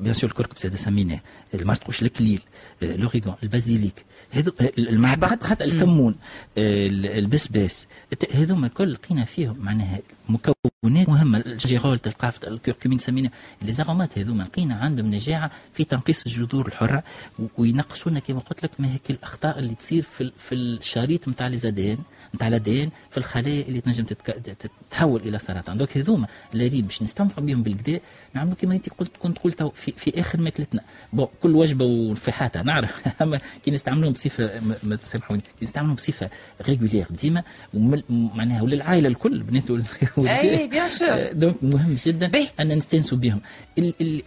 bien 0.00 0.12
sûr 0.14 0.30
الكركم 0.30 0.58
زاد 0.58 0.74
سميناه 0.74 1.20
المرتقوش 1.54 2.02
الكليل 2.02 2.40
l'origan 2.82 3.34
ال 3.42 3.50
basilic 3.50 4.04
هذو 4.30 4.52
المعبد 4.78 5.44
حتى, 5.44 5.64
الكمون 5.64 6.14
ال- 6.58 7.06
البسباس. 7.18 7.86
هذوما 8.34 8.66
الكل 8.66 8.92
لقينا 8.92 9.24
فيهم 9.24 9.56
معناها 9.58 9.98
مكونات 10.28 10.73
هناك 10.84 11.08
مهمه 11.08 11.38
الجيرول 11.38 11.98
تلقاه 11.98 12.30
في 12.30 12.48
الكركمين 12.48 12.98
سمينا 12.98 13.30
لي 13.62 13.72
زاغومات 13.72 14.18
هذوما 14.18 14.42
لقينا 14.42 14.74
عندهم 14.74 15.06
نجاعه 15.06 15.50
في 15.72 15.84
تنقيص 15.84 16.26
الجذور 16.26 16.66
الحرة 16.66 17.02
وينقصونا 17.58 18.20
كما 18.20 18.40
قلت 18.40 18.62
لك 18.64 18.70
ما 18.78 18.92
هيك 18.92 19.10
الأخطاء 19.10 19.58
اللي 19.58 19.74
تصير 19.74 20.02
في 20.02 20.32
في 20.38 20.54
الشريط 20.54 21.28
نتاع 21.28 21.46
لي 21.46 21.58
زادين 21.58 21.98
نتاع 22.34 22.48
الادين 22.48 22.90
في 23.10 23.18
الخلايا 23.18 23.62
اللي 23.68 23.80
تنجم 23.80 24.04
تتك... 24.04 24.26
تتحول 24.90 25.20
إلى 25.20 25.38
سرطان. 25.38 25.78
دوك 25.78 25.96
هذوما 25.96 26.26
اللي 26.54 26.82
باش 26.82 27.02
نستنفعوا 27.02 27.46
بهم 27.46 27.62
بالكدا 27.62 28.00
نعملوا 28.34 28.54
كما 28.54 28.74
أنت 28.74 28.88
قلت 28.88 29.10
كنت 29.18 29.38
قلت 29.38 29.62
في, 29.62 29.92
في 29.96 30.20
آخر 30.20 30.40
ماكلتنا. 30.40 30.80
bon 31.12 31.26
كل 31.42 31.54
وجبة 31.56 31.84
وفحاتها 31.84 32.62
نعرف. 32.62 33.02
أما 33.22 33.40
كي 33.64 33.70
نستعملوهم 33.70 34.12
بصفة 34.12 34.50
ما- 34.82 34.96
تسامحوني. 34.96 35.40
كي 35.60 35.64
نستعملوهم 35.64 35.94
بصفة 35.96 36.30
régulière 36.68 37.06
ديما 37.10 37.42
ومل- 37.74 38.04
معناها 38.10 38.62
وللعائله 38.62 39.08
الكل 39.08 39.42
بنات 39.42 39.70
إي 40.18 40.66
bien 40.68 40.88
sûr 40.88 41.32
donc 41.32 41.64
مهم 41.64 41.96
جدا. 42.06 42.30
أن 42.60 42.68
نستانسوا 42.78 43.18
بهم. 43.18 43.40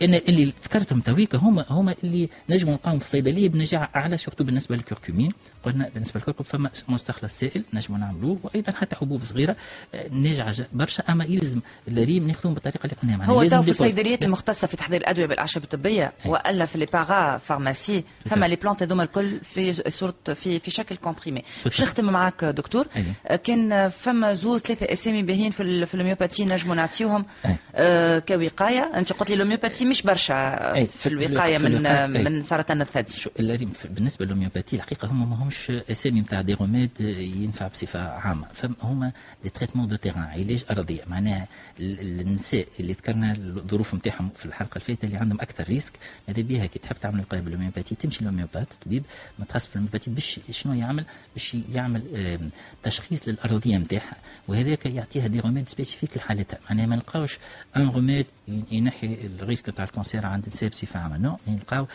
أنا 0.02 0.18
اللي 0.18 0.54
ذكرتهم 0.66 1.00
تويكا 1.02 1.38
هما 1.38 1.66
هما 1.70 1.96
اللي 2.04 2.30
نجموا 2.50 2.72
نلقاهم 2.74 3.00
في 3.00 3.06
الصيدليه 3.06 3.50
بنجاعة 3.50 3.90
أعلى 3.96 4.18
surtout 4.18 4.44
بالنسبة 4.44 4.76
للكركمين 4.76 5.32
قلنا 5.68 5.90
بالنسبة 5.94 6.20
للكركم 6.20 6.44
فما 6.44 6.70
مستخلص 6.88 7.40
سائل 7.40 7.64
نجموا 7.74 7.98
نعملوه 8.00 8.40
وأيضا 8.44 8.72
حتى 8.72 8.96
حبوب 8.96 9.24
صغيرة 9.24 9.56
آه، 9.96 10.08
ناجعه 10.10 10.56
برشا 10.74 11.04
أما 11.10 11.26
يلزم 11.26 11.60
الريم 11.88 12.28
ناخذهم 12.28 12.54
بالطريقة 12.54 12.84
اللي 12.84 12.96
قلناها 13.02 13.18
معناها 13.18 13.34
هو 13.36 13.48
تو 13.48 13.62
في. 13.62 13.70
الصيدليات 13.70 14.26
المختصة 14.26 14.68
في 14.68 14.78
تحضير 14.78 15.02
الأدوية 15.02 15.26
بالأعشاب 15.26 15.64
الطبية 15.64 16.14
وألا 16.26 16.66
في 16.66 16.78
les 16.78 16.86
parapharmacies 16.86 18.04
فما 18.26 18.46
les 18.46 18.56
plantes 18.56 18.84
هذوما 18.84 19.04
الكل 19.04 19.40
في 19.40 19.74
صورة 19.90 20.14
في 20.36 20.60
في 20.60 20.72
شكل 20.72 20.96
comprimés 20.96 21.44
باش 21.66 21.82
نختم 21.82 22.06
معاك 22.06 22.44
دكتور. 22.46 22.88
آه، 23.28 23.36
كان 23.36 23.90
فما 23.90 24.34
زوز 24.34 24.60
ثلاثة 24.62 24.92
أسامي 24.94 25.24
باهين 25.24 25.52
في 25.52 25.86
في 25.86 25.94
ال 25.94 25.98
homéopathie 25.98 26.46
نجموا 26.46 26.76
نعطيوهم. 26.76 27.26
آه، 27.76 28.20
كوقاية 28.20 28.92
أنت 28.96 29.14
قلت 29.14 29.30
لي 29.30 29.36
ال 29.36 29.40
homéopathie 29.40 29.86
مش 29.86 30.02
برشا 30.02 30.58
في 30.86 31.10
الوقاية 31.10 31.58
من. 31.58 32.24
من 32.24 32.44
سرطان 32.44 32.82
الثدي 32.82 33.14
الريم 33.40 33.74
بالنسبة 33.86 34.26
لل 34.26 34.33
homéopathie 34.33 34.76
الحقيقة 34.76 35.08
هما 35.08 35.26
ما 35.26 35.44
همش 35.44 35.57
اسامي 35.70 36.22
نتاع 36.22 36.42
des 36.42 36.54
remèdes 36.54 36.92
ينفع 37.36 37.68
بصفه 37.68 38.00
عامه 38.10 38.48
فما 38.54 39.12
des 39.44 39.50
traitements 39.50 39.88
de 39.88 39.96
terrain 39.96 40.24
علاج 40.24 40.64
ارضيه 40.72 41.02
معناها 41.08 41.48
ال- 41.80 42.00
ال- 42.00 42.22
النساء 42.22 42.68
اللي 42.80 42.94
ذكرنا 42.94 43.32
الظروف 43.32 43.94
نتاعهم 43.96 44.30
في 44.36 44.46
الحلقة 44.46 44.76
الفاتته 44.76 45.06
اللي 45.06 45.18
عندهم 45.18 45.42
أكثر 45.42 45.64
risque 45.64 45.94
ماذا 46.28 46.42
بها 46.42 46.66
كي 46.66 46.80
تحب 46.80 46.96
تعمل 47.02 47.20
وقايه 47.20 47.42
بال 47.42 47.50
homéopathie 47.50 47.96
تمشي 47.96 48.22
لل 48.22 48.29
homéopathe 48.29 48.68
طبيب 48.86 49.04
متخصص 49.40 49.66
في 49.68 49.72
ال 49.76 49.78
homéopathie 49.78 50.10
باش 50.10 50.40
شنو 50.52 50.74
يعمل؟ 50.74 51.06
باش 51.36 51.58
يعمل 51.74 52.02
تشخيص 52.84 53.28
للارضيه 53.28 53.78
نتاعها 53.78 54.16
وهذاك 54.48 54.86
يعطيها 54.86 55.28
des 55.28 55.40
remèdes 55.40 55.70
spécifiques 55.70 56.18
لحالتها. 56.18 56.60
معناها 56.70 56.86
ما 56.86 56.96
نلقاوش 56.96 57.38
un 57.78 57.88
remède 57.90 58.26
ينحي 58.72 59.14
ال 59.40 59.44
risque 59.44 59.70
نتاع 59.70 59.86
ال 59.86 59.91
cancer 59.91 60.26
عند 60.26 60.44
النساء 60.44 60.70
بصفه 60.70 61.00
عامه 61.00 61.18
non 61.18 61.38
نلقاو 61.48 61.88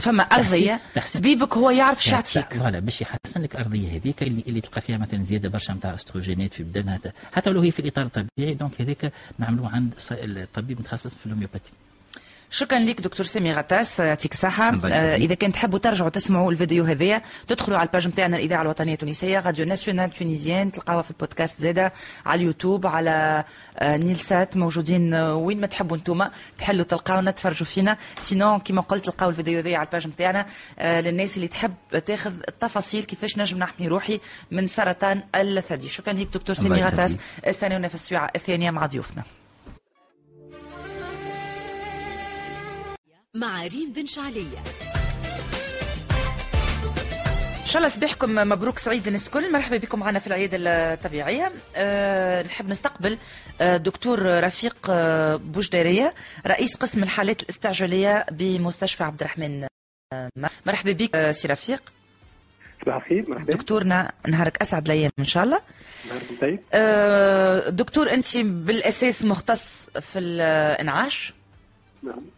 فما 0.00 0.22
أرضية 0.22 0.80
طبيبك 1.14 1.56
هو 1.56 1.70
يعرف 1.70 2.04
شو 2.04 2.10
يعطيك 2.36 2.54
voilà 2.60 2.78
باش 2.78 3.00
يحسن 3.00 3.42
لك 3.42 3.54
الارضيه 3.54 3.96
هذيك 3.96 4.22
اللي, 4.22 4.44
اللي 4.46 4.60
تلقى 4.60 4.80
فيها 4.80 4.98
مثلا 4.98 5.22
زيادة 5.22 5.48
برشا 5.48 5.72
نتاع 5.72 5.94
أستروجينات 5.94 6.54
في 6.54 6.62
بدنها 6.62 6.98
حتى- 6.98 7.10
حتى 7.32 7.50
لو 7.50 7.60
هي 7.60 7.70
في 7.70 7.80
الإطار 7.80 8.06
الطبيعي 8.06 8.54
donc 8.54 8.80
هذاك 8.80 9.12
نعملوه 9.38 9.68
عند 9.70 9.94
الطبيب 10.12 10.80
متخصص 10.80 11.14
في 11.14 11.26
ال 11.26 11.30
homéopathie 11.30 11.70
شكرا 12.54 12.78
لك 12.78 13.00
دكتور 13.00 13.26
سامي 13.26 13.52
غطاس. 13.52 14.00
يعطيك 14.00 14.32
الصحة. 14.32 14.80
آه 14.84 15.16
إذا 15.16 15.34
كان 15.34 15.52
تحبوا 15.52 15.78
ترجعوا 15.78 16.10
تسمعوا 16.10 16.50
الفيديو 16.50 16.84
هذايا 16.84 17.22
تدخلوا 17.48 17.78
على 17.78 17.86
ال 17.86 17.90
page 17.90 18.08
نتاعنا 18.08 18.36
الإذاعة 18.36 18.62
الوطنية 18.62 18.92
التونسية 18.92 19.40
Radio 19.40 19.66
Nationale 19.66 20.10
Tunisienne 20.10 20.72
تلقاوها 20.72 21.02
في 21.02 21.10
البودكاست 21.10 21.60
زادة 21.60 21.92
على 22.26 22.40
اليوتيوب 22.40 22.86
على 22.86 23.44
آه 23.78 23.96
نيلسات 23.96 24.56
موجودين 24.56 25.14
آه 25.14 25.34
وين 25.34 25.60
ما 25.60 25.66
تحبوا 25.66 25.96
أنتم 25.96 26.28
تحلوا 26.58 26.84
تلقاونا 26.84 27.30
تفرجوا 27.30 27.66
فينا. 27.66 27.96
سينون 28.20 28.58
كما 28.58 28.80
قلت 28.80 29.04
تلقاو 29.04 29.28
الفيديو 29.28 29.58
هذايا 29.58 29.78
على 29.78 29.86
الباج 29.86 30.06
نتاعنا 30.06 30.46
آه 30.78 31.00
للناس 31.00 31.36
اللي 31.36 31.48
تحب 31.48 31.74
تاخذ 32.06 32.32
التفاصيل 32.48 33.04
كيفاش 33.04 33.38
نجم 33.38 33.58
نحمي 33.58 33.88
روحي 33.88 34.20
من 34.50 34.66
سرطان 34.66 35.22
الثدي. 35.34 35.88
شكرا 35.88 36.12
لك 36.12 36.28
دكتور 36.34 36.56
سامي 36.56 36.82
غطاس. 36.82 37.16
استنونا 37.44 37.88
في 37.88 37.94
السويعة 37.94 38.30
الثانية 38.36 38.70
مع 38.70 38.86
ضيوفنا. 38.86 39.22
مع 43.36 43.66
ريم 43.66 43.92
بن 43.92 44.06
شعلية. 44.06 44.58
إن 47.60 47.66
شاء 47.66 47.76
الله 47.76 47.88
صباحكم 47.88 48.34
مبروك 48.34 48.78
سعيد 48.78 49.06
الناس 49.06 49.26
الكل 49.26 49.52
مرحبا 49.52 49.76
بكم 49.76 49.98
معنا 49.98 50.18
في 50.18 50.26
العيادة 50.26 50.58
الطبيعية. 50.60 51.52
أه 51.76 52.42
نحب 52.42 52.68
نستقبل 52.68 53.18
أه 53.60 53.76
دكتور 53.76 54.44
رفيق 54.44 54.76
أه 54.90 55.36
بوجدارية 55.36 56.14
رئيس 56.46 56.76
قسم 56.76 57.02
الحالات 57.02 57.42
الاستعجالية 57.42 58.26
بمستشفى 58.30 59.04
عبد 59.04 59.20
الرحمن 59.20 59.66
أه 60.12 60.28
مرحبا 60.66 60.92
بك 60.92 61.30
سي 61.30 61.48
رفيق. 61.48 61.82
صباح 62.82 62.96
الخير 62.96 63.24
مرحبا. 63.28 63.52
دكتورنا 63.52 64.12
نهارك 64.28 64.62
أسعد 64.62 64.84
الأيام 64.84 65.10
إن 65.18 65.24
شاء 65.24 65.44
الله. 65.44 65.60
نهاركم 66.08 66.36
طيب. 66.40 66.60
أه 66.72 67.68
دكتور 67.68 68.10
أنت 68.10 68.36
بالأساس 68.36 69.24
مختص 69.24 69.90
في 70.00 70.18
الإنعاش. 70.18 71.34
نعم. 72.02 72.14
آه، 72.14 72.34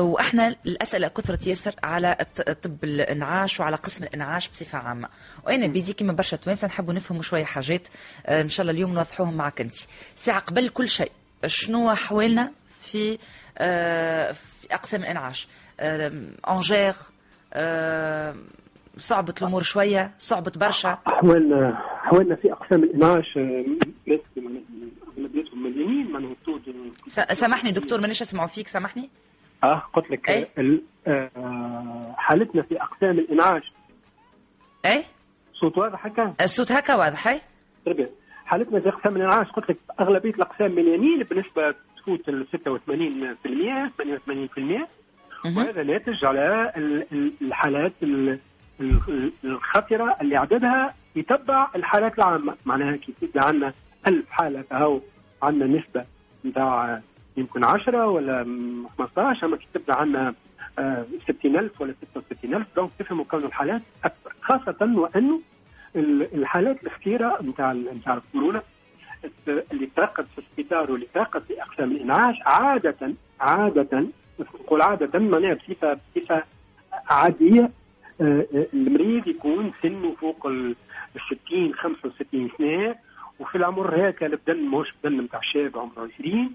وإحنا 0.00 0.54
الاسئله 0.66 1.08
كثرت 1.08 1.46
ياسر 1.46 1.74
على 1.82 2.16
طب 2.62 2.84
الإنعاش 2.84 3.60
وعلى 3.60 3.76
قسم 3.76 4.04
الإنعاش 4.04 4.48
بصفة 4.48 4.78
عامة. 4.78 5.08
وأنا 5.46 5.66
بيدي 5.66 5.92
كما 5.92 6.12
برشا 6.12 6.36
توانسة 6.36 6.66
نحبوا 6.68 6.94
نفهموا 6.94 7.22
شوية 7.22 7.44
حاجات 7.44 7.88
آه، 8.26 8.42
إن 8.42 8.48
شاء 8.48 8.64
الله 8.64 8.72
اليوم 8.72 8.94
نوضحوهم 8.94 9.34
معك 9.36 9.60
أنت. 9.60 9.74
ساعة 10.14 10.40
قبل 10.40 10.68
كل 10.68 10.88
شيء 10.88 11.12
شنو 11.46 11.90
أحوالنا 11.92 12.52
في 12.80 13.18
آه، 13.58 14.32
في 14.32 14.74
أقسام 14.74 15.02
الإنعاش؟ 15.02 15.48
آه، 15.80 16.12
انجير 16.50 16.94
آه، 17.52 18.34
صعبة 18.98 19.34
الأمور 19.42 19.62
شوية 19.62 20.10
صعبة 20.18 20.52
برشا. 20.56 20.98
أحوالنا 21.06 21.78
أحوالنا 22.04 22.34
في 22.36 22.52
أقسام 22.52 22.84
الإنعاش 22.84 23.36
آه، 23.36 23.64
ناس 24.06 24.20
أغلبيتهم 25.18 25.62
مليانين 25.62 26.32
سامحني 27.32 27.72
دكتور 27.72 28.00
مانيش 28.00 28.22
اسمعوا 28.22 28.46
فيك 28.48 28.68
سامحني؟ 28.68 29.10
آه 29.64 29.82
قلت 29.94 30.10
لك 30.10 30.30
أي. 30.30 30.42
آه، 30.42 30.60
ال- 30.60 30.82
حالتنا 32.16 32.62
في 32.62 32.82
أقسام 32.82 33.18
الإنعاش. 33.18 33.72
اي 34.86 35.04
صوت 35.54 35.78
واضح 35.78 36.06
هكا؟ 36.06 36.34
الصوت 36.40 36.72
هكا 36.72 36.94
واضح 36.94 37.26
اي 37.28 37.40
حالتنا 38.46 38.80
في 38.80 38.88
أقسام 38.88 39.16
الإنعاش 39.16 39.50
قلت 39.50 39.70
لك 39.70 39.76
أغلبية 40.00 40.30
الأقسام 40.30 40.70
مليانين 40.72 41.22
بنسبة 41.22 41.74
تفوت 41.96 42.28
ال 42.28 42.46
86% 42.52 43.90
88% 43.98 44.88
وهذا 45.56 45.82
ناتج 45.82 46.24
على 46.24 46.72
ال- 46.76 47.06
ال- 47.12 47.32
الحالات 47.42 47.92
ال- 48.02 48.38
ال- 48.80 49.32
الخطرة 49.44 50.16
اللي 50.20 50.36
عددها 50.36 50.94
يتبع 51.16 51.68
الحالات 51.76 52.18
العامة. 52.18 52.54
معناها 52.66 52.96
كي 52.96 53.14
عندنا 53.36 53.72
1000 54.06 54.30
حالة 54.30 54.62
فهو 54.62 55.00
عندنا 55.42 55.78
نسبة 55.80 56.04
نتاع 56.44 57.00
يمكن 57.36 57.64
10 57.64 58.06
ولا 58.06 58.42
م- 58.44 58.86
15 58.98 59.46
أما 59.46 59.56
كي 59.56 59.66
تبدأ 59.74 59.94
عندنا 59.96 60.34
آه، 60.78 61.04
60000 61.28 61.80
ولا 61.80 61.94
66000 62.14 62.66
دونك 62.76 62.90
تفهموا 62.98 63.24
كون 63.24 63.44
الحالات 63.44 63.82
أكثر 64.04 64.32
خاصة 64.42 64.76
وانه 64.96 65.40
ال- 65.96 66.34
الحالات 66.34 66.84
الكثيره 66.86 67.38
نتاع 67.42 67.72
نتاع 67.72 68.14
الكورونا 68.14 68.62
اللي 69.48 69.88
ترقد 69.96 70.26
في 70.34 70.38
السبيطار 70.38 70.90
واللي 70.92 71.06
ترقد 71.14 71.42
في 71.42 71.62
أقسام 71.62 71.92
الإنعاش 71.92 72.36
عادة 72.46 73.14
عادة 73.40 74.06
نقول 74.40 74.82
عادة 74.82 75.18
معناها 75.18 75.54
بصفه 75.54 75.98
بصفة 76.16 76.42
عادية 77.10 77.70
آه، 78.20 78.46
آه، 78.54 78.66
المريض 78.74 79.28
يكون 79.28 79.72
سنه 79.82 80.14
فوق 80.20 80.46
ال 80.46 80.74
60 81.46 81.74
65 81.74 82.50
سنة 82.58 82.94
وفي 83.40 83.54
العمر 83.58 83.96
هيك 84.06 84.22
البدن 84.24 84.62
ماهوش 84.62 84.94
بدن 85.04 85.20
نتاع 85.20 85.40
شاب 85.42 85.78
عمره 85.78 86.08
20 86.18 86.50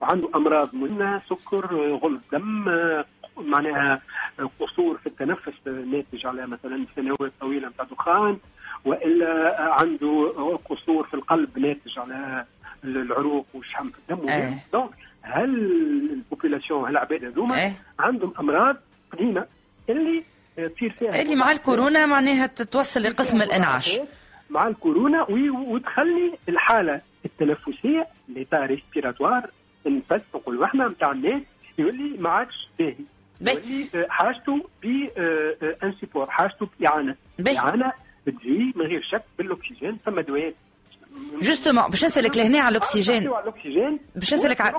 وعنده 0.00 0.28
أمراض 0.36 0.74
مهمه 0.74 1.20
سكر 1.30 1.64
آه، 1.64 1.96
غلط 1.98 2.20
دم 2.32 2.68
آه، 2.68 3.04
معناها 3.36 4.00
آه، 4.40 4.50
قصور 4.60 4.98
في 4.98 5.06
التنفس 5.06 5.52
آه، 5.66 5.70
ناتج 5.70 6.26
على 6.26 6.46
مثلا 6.46 6.86
سنوات 6.96 7.32
طويلة 7.40 7.68
نتاع 7.68 7.84
دخان 7.84 8.38
وإلا 8.84 9.58
آه، 9.66 9.72
عنده 9.80 10.32
آه، 10.36 10.58
قصور 10.70 11.06
في 11.06 11.14
القلب 11.14 11.58
ناتج 11.58 11.98
على 11.98 12.44
العروق 12.84 13.46
والشحم 13.54 13.88
في 13.88 13.98
الدم. 14.10 14.26
donc 14.72 14.90
هال 15.22 15.54
population 16.12 16.84
هالعباد 16.84 17.24
هذوما 17.24 17.62
إيه. 17.62 17.72
عندهم 17.98 18.32
أمراض 18.40 18.76
قديمة 19.12 19.46
اللي 19.90 20.24
آه، 20.58 20.66
تصير 20.66 20.90
فيها 20.98 21.22
اللي 21.22 21.34
مع 21.36 21.50
الكورونا 21.52 22.06
معناها 22.06 22.46
تتوصل 22.46 23.02
لقسم 23.02 23.42
الإنعاش 23.42 24.00
مع 24.50 24.66
الكورونا 24.68 25.26
وتخلي 25.50 26.32
الحالة 26.48 27.00
التنفسية 27.24 28.06
l'état 28.28 28.66
respiratoire 28.66 29.50
النفس 29.86 30.20
نقولوا 30.34 30.64
إحنا 30.64 30.88
نتاع 30.88 31.10
الناس 31.10 31.42
يولي 31.78 32.16
ما 32.18 32.30
عادش 32.30 32.68
باهي 32.78 32.94
باهي. 33.40 33.56
يولي 33.56 33.88
آه، 33.94 34.06
حاجته 34.08 34.68
ب 34.82 34.86
un 35.82 35.94
support 36.00 36.30
حاجته 36.30 36.68
بإعانة 36.80 37.16
باهي. 37.38 37.58
اعانه 37.58 37.92
تجي 38.26 38.72
من 38.76 38.86
غير 38.86 39.02
شك 39.02 39.22
بالأكسجين 39.38 39.98
ثم 40.06 40.18
ادوات 40.18 40.54
justement 41.42 41.90
باش 41.90 42.04
نسألك 42.04 42.36
لهنا 42.36 42.60
على 42.60 42.72
الأكسجين. 42.72 43.30
باش 44.16 44.34
نسألك 44.34 44.60
على 44.60 44.76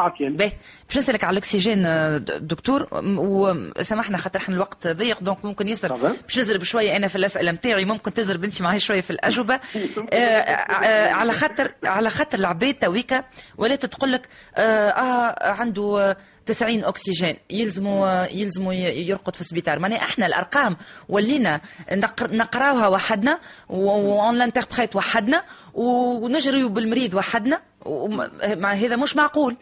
عافيا 0.00 0.28
باهي. 0.28 0.52
باش 0.88 0.96
نسألك 0.98 1.24
على 1.24 1.32
الأكسجين 1.32 1.86
آه، 1.86 2.18
دكتور 2.18 2.88
وسامحنا 3.02 4.18
خاطر 4.18 4.38
إحنا 4.38 4.54
الوقت 4.54 4.86
ضيق 4.86 5.22
donc 5.22 5.44
ممكن 5.44 5.68
طبعا. 5.88 6.12
باش 6.26 6.38
نزرب 6.38 6.62
شوية 6.62 6.96
أنا 6.96 7.08
في 7.08 7.16
الأسئلة 7.16 7.52
نتاعي 7.52 7.84
ممكن 7.84 8.12
تزرب 8.12 8.44
أنت 8.44 8.62
معي 8.62 8.78
شوية 8.78 9.00
في 9.00 9.10
الأجوبة. 9.10 9.54
آه، 10.12 10.16
آه، 10.16 11.12
على 11.12 11.32
خاطر 11.32 11.72
على 11.84 12.10
خاطر 12.10 12.38
العباد 12.38 12.74
تويكا 12.74 13.24
ولات 13.58 13.86
تقول 13.86 14.12
لك 14.12 14.28
آه 14.56 15.52
عنده 15.52 16.16
90 16.46 16.84
أكسجين. 16.84 17.36
يلزموا 17.50 18.24
يلزموا 18.24 18.72
يرقد 18.74 19.34
في 19.34 19.40
السبيطار. 19.40 19.78
معناها 19.78 19.98
أحنا 19.98 20.26
الأرقام 20.26 20.76
ولينا 21.08 21.60
نقر- 21.92 22.36
نقراوها 22.36 22.88
وحدنا 22.88 23.38
و 23.68 23.91
on 23.91 24.38
l'interprète 24.38 24.96
وحدنا 24.96 25.44
ونجريو 25.74 26.68
بالمريض 26.68 27.14
وحدنا. 27.14 27.60
هذا 28.64 28.96
مش 28.96 29.16
معقول. 29.16 29.56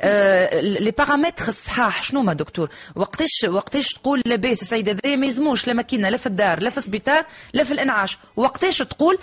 آه، 0.00 0.60
les 0.60 0.90
paramètres 0.90 1.48
الصحاح 1.48 2.02
شنو 2.02 2.22
ما 2.22 2.32
دكتور؟ 2.32 2.68
وقتاش 2.96 3.44
وقتاش 3.48 3.88
تقول 3.88 4.22
لاباس 4.26 4.62
السيد 4.62 4.88
هذايا 4.88 5.16
ما 5.16 5.26
يلزموش 5.26 5.66
لا 5.66 5.72
ماكينة 5.72 6.08
لا 6.08 6.16
في 6.16 6.26
الدار 6.26 6.60
لا 6.62 6.70
في 6.70 6.78
السبيطار 6.78 7.24
لا 7.52 7.64
في 7.64 7.72
الإنعاش. 7.72 8.18
وقتاش 8.36 8.78
تقول 8.78 9.18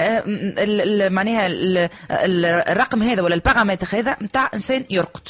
آه، 0.00 0.22
معناها 1.08 1.46
ال- 1.46 1.78
ال- 2.10 2.44
الرقم 2.44 3.02
هذا 3.02 3.22
ولا 3.22 3.34
البارامتر 3.34 3.88
هذا 3.98 4.16
نتاع 4.22 4.50
إنسان 4.54 4.84
يرقد. 4.90 5.22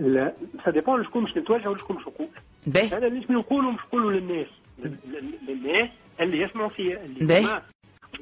ال- 0.00 0.32
ça 0.64 0.70
dépend 0.70 1.04
شكون 1.04 1.24
باش 1.24 1.36
نتواجهوا 1.36 1.74
وشكون 1.74 1.96
باش 1.96 2.06
نقول 2.06 2.28
باهي 2.66 2.96
أنا 2.98 3.06
ليش 3.06 3.30
نقولوا 3.30 3.72
مش 3.72 3.80
نقولوا 3.88 4.12
للناس 4.12 4.46
لل- 4.78 4.96
لل- 5.04 5.38
للناس 5.48 5.88
اللي 6.20 6.40
يسمعوا 6.42 6.68
فيا 6.68 7.04
اللي. 7.04 7.40
هما 7.40 7.62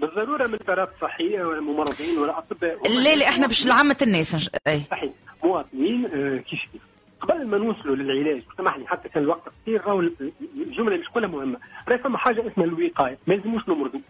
بالضرورة 0.00 0.46
من 0.46 0.56
طرف 0.58 0.88
صحيه 1.00 1.44
ولا 1.44 1.60
ممرضين 1.60 2.18
ولا 2.18 2.38
أطباء. 2.38 2.88
لا 2.88 3.16
لا 3.16 3.28
إحنا 3.28 3.46
باش 3.46 3.66
لعامة 3.66 3.96
الناس. 4.02 4.50
اي 4.66 4.80
صحيح. 4.90 5.12
مواطنين 5.44 6.06
آه، 6.06 6.36
كيف 6.38 6.60
قبل 7.20 7.46
ما 7.46 7.58
نوصلوا 7.58 7.96
للعلاج 7.96 8.42
سامحني 8.56 8.86
حتى 8.86 9.08
كان 9.08 9.22
الوقت 9.22 9.42
قصير 9.62 9.80
راهو 9.86 10.00
الجمله 10.56 10.96
مش 10.96 11.08
كلها 11.14 11.28
مهمة. 11.28 11.58
راهي 11.88 11.98
فما 11.98 12.18
حاجة 12.18 12.40
اسمها 12.52 12.66
الوقاية. 12.66 13.18
ما 13.26 13.34
لازموش 13.34 13.68
نمرضوا. 13.68 14.00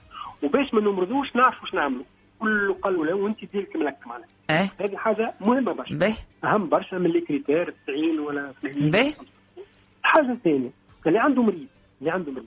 وباش 0.42 0.74
ما 0.74 0.80
نمرضوش 0.80 1.36
نعرفوا 1.36 1.62
واش 1.62 1.74
نعملوا. 1.74 2.04
كل 2.40 2.74
قالوا 2.82 3.06
له 3.06 3.14
وانت 3.14 3.44
ديرك 3.52 3.76
ملك 3.76 3.96
معنا 4.06 4.24
اي 4.50 4.70
هذه 4.80 4.96
حاجة 4.96 5.34
مهمة 5.40 5.72
برشا. 5.72 5.94
باهي 5.94 6.14
أهم 6.44 6.68
برشا 6.68 6.96
من 6.96 7.10
لي 7.10 7.20
كريتير 7.20 7.74
90 7.86 8.18
ولا 8.18 8.52
80 8.62 8.90
باهي. 8.90 9.14
الحاجة 10.04 10.32
الثانية 10.32 10.70
اللي 11.06 11.18
عنده 11.18 11.42
مريض 11.42 11.66
اللي 12.00 12.10
عنده 12.10 12.32
مريض. 12.32 12.46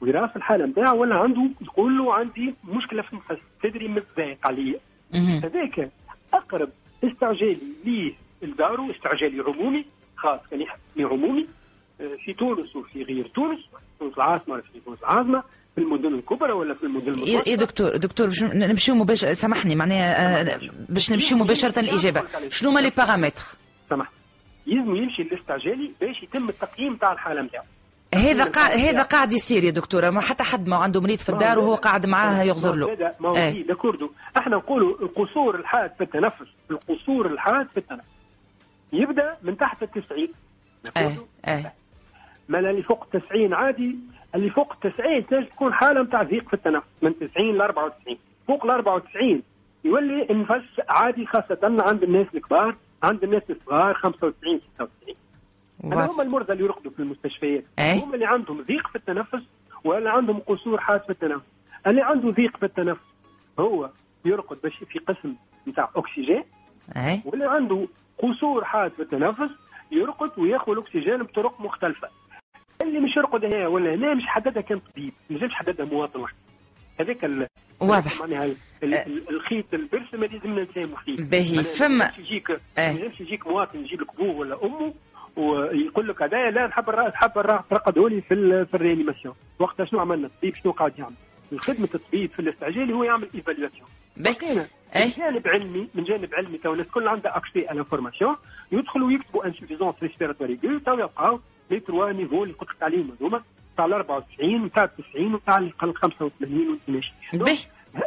ويرى 0.00 0.28
في 0.28 0.36
الحالة 0.36 0.66
نتاعو 0.66 1.00
ولا 1.00 1.18
عنده 1.18 1.50
يقول 1.60 1.98
له 1.98 2.14
عندي 2.14 2.54
مشكلة 2.64 3.02
في 3.02 3.12
النفس 3.12 3.42
تدري 3.62 3.88
متضايق 3.88 4.46
عليا. 4.46 4.80
هذاك 5.14 5.90
أقرب 6.34 6.68
استعجالي 7.04 7.58
ليه 7.84 8.12
لدارو 8.42 8.90
استعجالي 8.90 9.40
عمومي 9.40 9.84
خاص 10.16 10.40
كان 10.50 10.60
يحكي 10.60 10.80
عمومي 11.04 11.46
آه، 12.00 12.16
في 12.24 12.32
تونس 12.32 12.76
وفي 12.76 13.02
غير 13.02 13.26
تونس 13.28 13.60
تونس 13.98 14.14
العاصمة 14.14 14.60
في 14.60 14.80
تونس 14.84 14.98
العاصمة. 15.00 15.42
في 15.74 15.80
المدن 15.80 16.14
الكبرى 16.14 16.52
ولا 16.52 16.74
في 16.74 16.82
المدن 16.82 17.06
يا 17.06 17.12
المتوسطة؟ 17.12 17.50
يا 17.50 17.56
دكتور 17.56 17.96
دكتور 17.96 18.26
باش 18.26 18.42
نمشيو 18.42 18.94
مباشرة 18.94 19.32
سامحني 19.32 19.74
معناها 19.74 20.40
آه، 20.40 20.60
باش 20.88 21.12
نمشيو 21.12 21.38
مباشرة 21.38 21.78
الإجابة. 21.78 22.22
شنو 22.48 22.70
هما 22.70 22.80
les 22.80 22.90
paramètres 22.96 23.42
سامح 23.90 24.10
يلزم 24.66 24.96
يمشي 24.96 25.22
للاستعجالي 25.22 25.92
باش 26.00 26.22
يتم 26.22 26.48
التقييم 26.48 26.96
تاع 26.96 27.12
الحالة 27.12 27.42
نتاعو 27.42 27.64
هذا 28.14 28.44
قاعد 28.44 28.78
هذا 28.78 29.02
قاعد 29.02 29.32
يصير 29.32 29.64
يا 29.64 29.70
دكتورة. 29.70 30.10
ما 30.10 30.20
حتى 30.20 30.42
حد 30.42 30.68
ما 30.68 30.76
عنده 30.76 31.00
مريض 31.00 31.18
في 31.18 31.28
الدار 31.28 31.58
وهو 31.58 31.74
قاعد 31.74 32.06
معاه 32.06 32.42
يغزر 32.42 32.74
له. 32.74 33.14
ما 33.20 33.28
هو 33.28 33.36
إيه. 33.36 33.52
فيه 33.52 33.66
داكوردو 33.66 34.10
إحنا 34.36 34.56
نقولوا 34.56 35.00
القصور 35.02 35.54
الحاد 35.56 35.90
في 35.98 36.04
التنفس 36.04 36.46
القصور 36.70 37.26
الحاد 37.26 37.66
في 37.66 37.76
التنفس. 37.76 38.08
يبدأ 38.92 39.36
من 39.42 39.56
تحت 39.56 39.82
التسعين. 39.82 40.28
إيه؟ 40.96 41.18
إيه. 41.48 41.72
ما 42.48 42.58
اللي 42.58 42.82
فوق 42.82 43.06
90 43.12 43.54
عادي 43.54 43.96
اللي 44.34 44.50
فوق 44.50 44.74
90 44.74 45.26
تنجم 45.26 45.46
تكون 45.46 45.72
حالة 45.74 46.02
نتاع 46.02 46.22
ضيق 46.22 46.48
في 46.48 46.54
التنفس 46.54 46.86
من 47.02 47.14
90 47.18 47.56
ل 47.56 47.60
94 47.60 48.16
فوق 48.48 48.64
ال 48.64 48.70
94 48.70 49.42
يولي 49.84 50.30
النفس 50.30 50.80
عادي 50.88 51.26
خاصة 51.26 51.58
عند 51.62 52.02
الناس 52.02 52.26
الكبار 52.34 52.76
عند 53.02 53.24
الناس 53.24 53.42
الصغار 53.50 53.94
95 53.94 54.60
96 54.74 55.14
هذا 55.84 55.96
واضح. 55.96 56.10
هم 56.10 56.20
المرضى 56.20 56.52
اللي 56.52 56.64
يرقدوا 56.64 56.90
في 56.90 57.00
المستشفيات. 57.00 57.64
أي. 57.78 58.00
هم 58.00 58.14
اللي 58.14 58.26
عندهم 58.26 58.62
ضيق 58.62 58.88
في 58.88 58.96
التنفس 58.96 59.42
ولا 59.84 60.10
عندهم 60.10 60.38
قصور 60.38 60.80
حاد 60.80 61.00
في 61.00 61.10
التنفس. 61.10 61.44
اللي 61.86 62.02
عنده 62.02 62.30
ضيق 62.30 62.56
في 62.56 62.66
التنفس 62.66 63.00
هو 63.58 63.90
يرقد 64.24 64.58
باش 64.62 64.76
في 64.76 64.98
قسم 64.98 65.34
نتاع 65.68 65.90
أكسجين. 65.96 66.44
إيه. 66.96 67.20
واللي 67.24 67.44
عنده 67.44 67.86
قصور 68.18 68.64
حاد 68.64 68.92
في 68.92 69.02
التنفس 69.02 69.50
يرقد 69.90 70.38
وياخذ 70.38 70.72
الأكسجين 70.72 71.22
بطرق 71.22 71.60
مختلفة. 71.60 72.08
اللي 72.82 73.00
مش 73.00 73.16
يرقد 73.16 73.44
هنا 73.44 73.66
ولا 73.68 73.94
هنا 73.94 74.14
مش 74.14 74.22
حددها 74.26 74.62
كان 74.62 74.78
طبيب 74.78 75.12
ما 75.30 75.36
ينجمش 75.36 75.52
يحددها 75.52 75.86
مواطن. 75.86 76.20
واحد 76.20 76.34
هذاك 77.00 77.24
ال- 77.24 77.46
واضح. 77.80 78.20
معناها 78.20 78.44
ال- 78.44 78.56
ال- 78.82 78.94
ال- 78.94 79.28
الخيط 79.30 79.74
البرسم 79.74 80.24
اللي 80.24 80.26
لازمنا 80.38 80.62
نساهموا 80.62 80.98
فيه. 80.98 81.16
باهي، 81.16 81.62
فما- 81.62 81.88
ما 81.88 82.10
يجيك 82.18 82.50
إيه. 82.50 82.92
ما 82.92 83.10
يجيك 83.20 83.46
مواطن 83.46 83.78
يجيب 83.78 84.00
لك 84.00 84.10
ابوه 84.14 84.36
ولا 84.36 84.64
أمه 84.64 84.94
ويقول 85.36 86.08
لك 86.08 86.22
هذايا 86.22 86.50
لا 86.50 86.66
نحب 86.66 86.88
الراس 86.88 87.12
نحب 87.12 87.38
الراس 87.38 87.60
ترقدوا 87.70 88.08
لي 88.08 88.20
في 88.20 88.34
ال- 88.34 88.66
في 88.66 88.74
ال 88.74 88.79
réanimation. 88.79 89.34
وقتها 89.58 89.86
شنو 89.86 90.00
عملنا؟ 90.00 90.26
الطبيب 90.26 90.54
شنو 90.54 90.72
قاعد 90.72 90.98
يعمل؟ 90.98 91.14
خدمه 91.58 91.88
الطبيب 91.94 92.30
في 92.30 92.38
الاستعجالي 92.40 92.92
هو 92.92 93.04
يعمل 93.04 93.28
évaluation 93.34 93.88
باهي. 94.16 94.66
من 94.96 95.10
جانب 95.16 95.48
علمي 95.48 95.88
من 95.94 96.04
جانب 96.04 96.34
علمي 96.34 96.58
تو 96.58 96.72
الناس 96.72 96.86
كل 96.88 97.08
عندها 97.08 97.36
accès 97.36 97.68
على 97.68 97.78
information 97.78 98.36
يدخلوا 98.72 99.06
ويكتبوا 99.06 99.46
insuffisance 99.46 99.94
respiratoire 100.02 100.56
تو 100.56 100.92
يلقاو 100.94 101.40
لي 101.70 101.80
trois 101.80 102.12
niveaux 102.12 102.42
اللي 102.44 102.54
قلت 102.54 102.70
لك 102.70 102.82
عليهم 102.82 103.10
هذوما 103.20 103.42
تاع 103.76 103.84
ال 103.84 103.92
94 103.92 104.64
وتاع 104.64 104.86
90 104.86 105.34
وتاع 105.34 105.58
اللي 105.58 105.70
قال 105.70 105.96
85 105.96 106.68
و 106.70 106.74
22 106.74 107.42
باهي. 107.44 107.56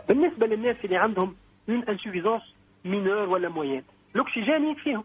بالنسبة 0.09 0.47
للناس 0.47 0.75
اللي 0.85 0.97
عندهم 0.97 1.35
une 1.69 1.83
insuffisance 1.83 2.41
mineure 2.85 3.29
ولا 3.29 3.49
moyenne 3.49 3.83
الاكسجين 4.15 4.65
يكفيهم. 4.71 5.03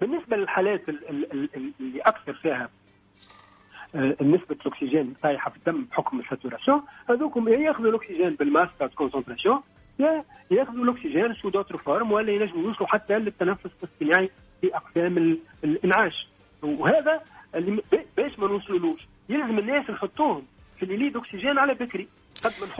بالنسبة 0.00 0.36
للحالات 0.36 0.88
ال- 0.88 1.08
ال- 1.10 1.32
ال- 1.56 1.72
اللي 1.80 2.00
أكثر 2.00 2.32
فيها 2.32 2.68
آه، 3.94 4.16
نسبة 4.20 4.56
الاكسجين 4.66 5.14
طايحة 5.22 5.50
في 5.50 5.56
الدم 5.56 5.84
بحكم 5.84 6.20
ال 6.20 6.26
saturation 6.26 6.82
هذوكم 7.10 7.48
يا 7.48 7.58
ياخذوا 7.58 7.90
الاكسجين 7.90 8.30
بال 8.34 8.42
masque 8.42 8.68
à 8.78 8.79
haute 8.79 8.86
concentration 8.86 9.60
يا 9.98 10.24
ياخذوا 10.50 10.84
الاكسجين 10.84 11.34
sous 11.34 11.48
d'autres 11.48 11.76
formes 11.76 12.12
ولا 12.12 12.32
ينجموا 12.32 12.62
يوصلوا 12.68 12.88
حتى 12.88 13.18
للتنفس 13.18 13.70
الاصطناعي 13.82 14.30
في 14.60 14.76
أقسام 14.76 15.18
ال- 15.18 15.38
الإنعاش. 15.64 16.28
وهذا 16.62 17.20
اللي 17.54 17.82
باش 18.16 18.38
ما 18.38 18.46
نوصلولوش 18.48 19.00
يلزم 19.28 19.58
الناس 19.58 19.90
نحطوهم 19.90 20.42
في 20.78 20.84
ال 20.84 20.90
lits 20.90 21.16
d'oxygène 21.16 21.58
على 21.58 21.74
بكري. 21.74 22.08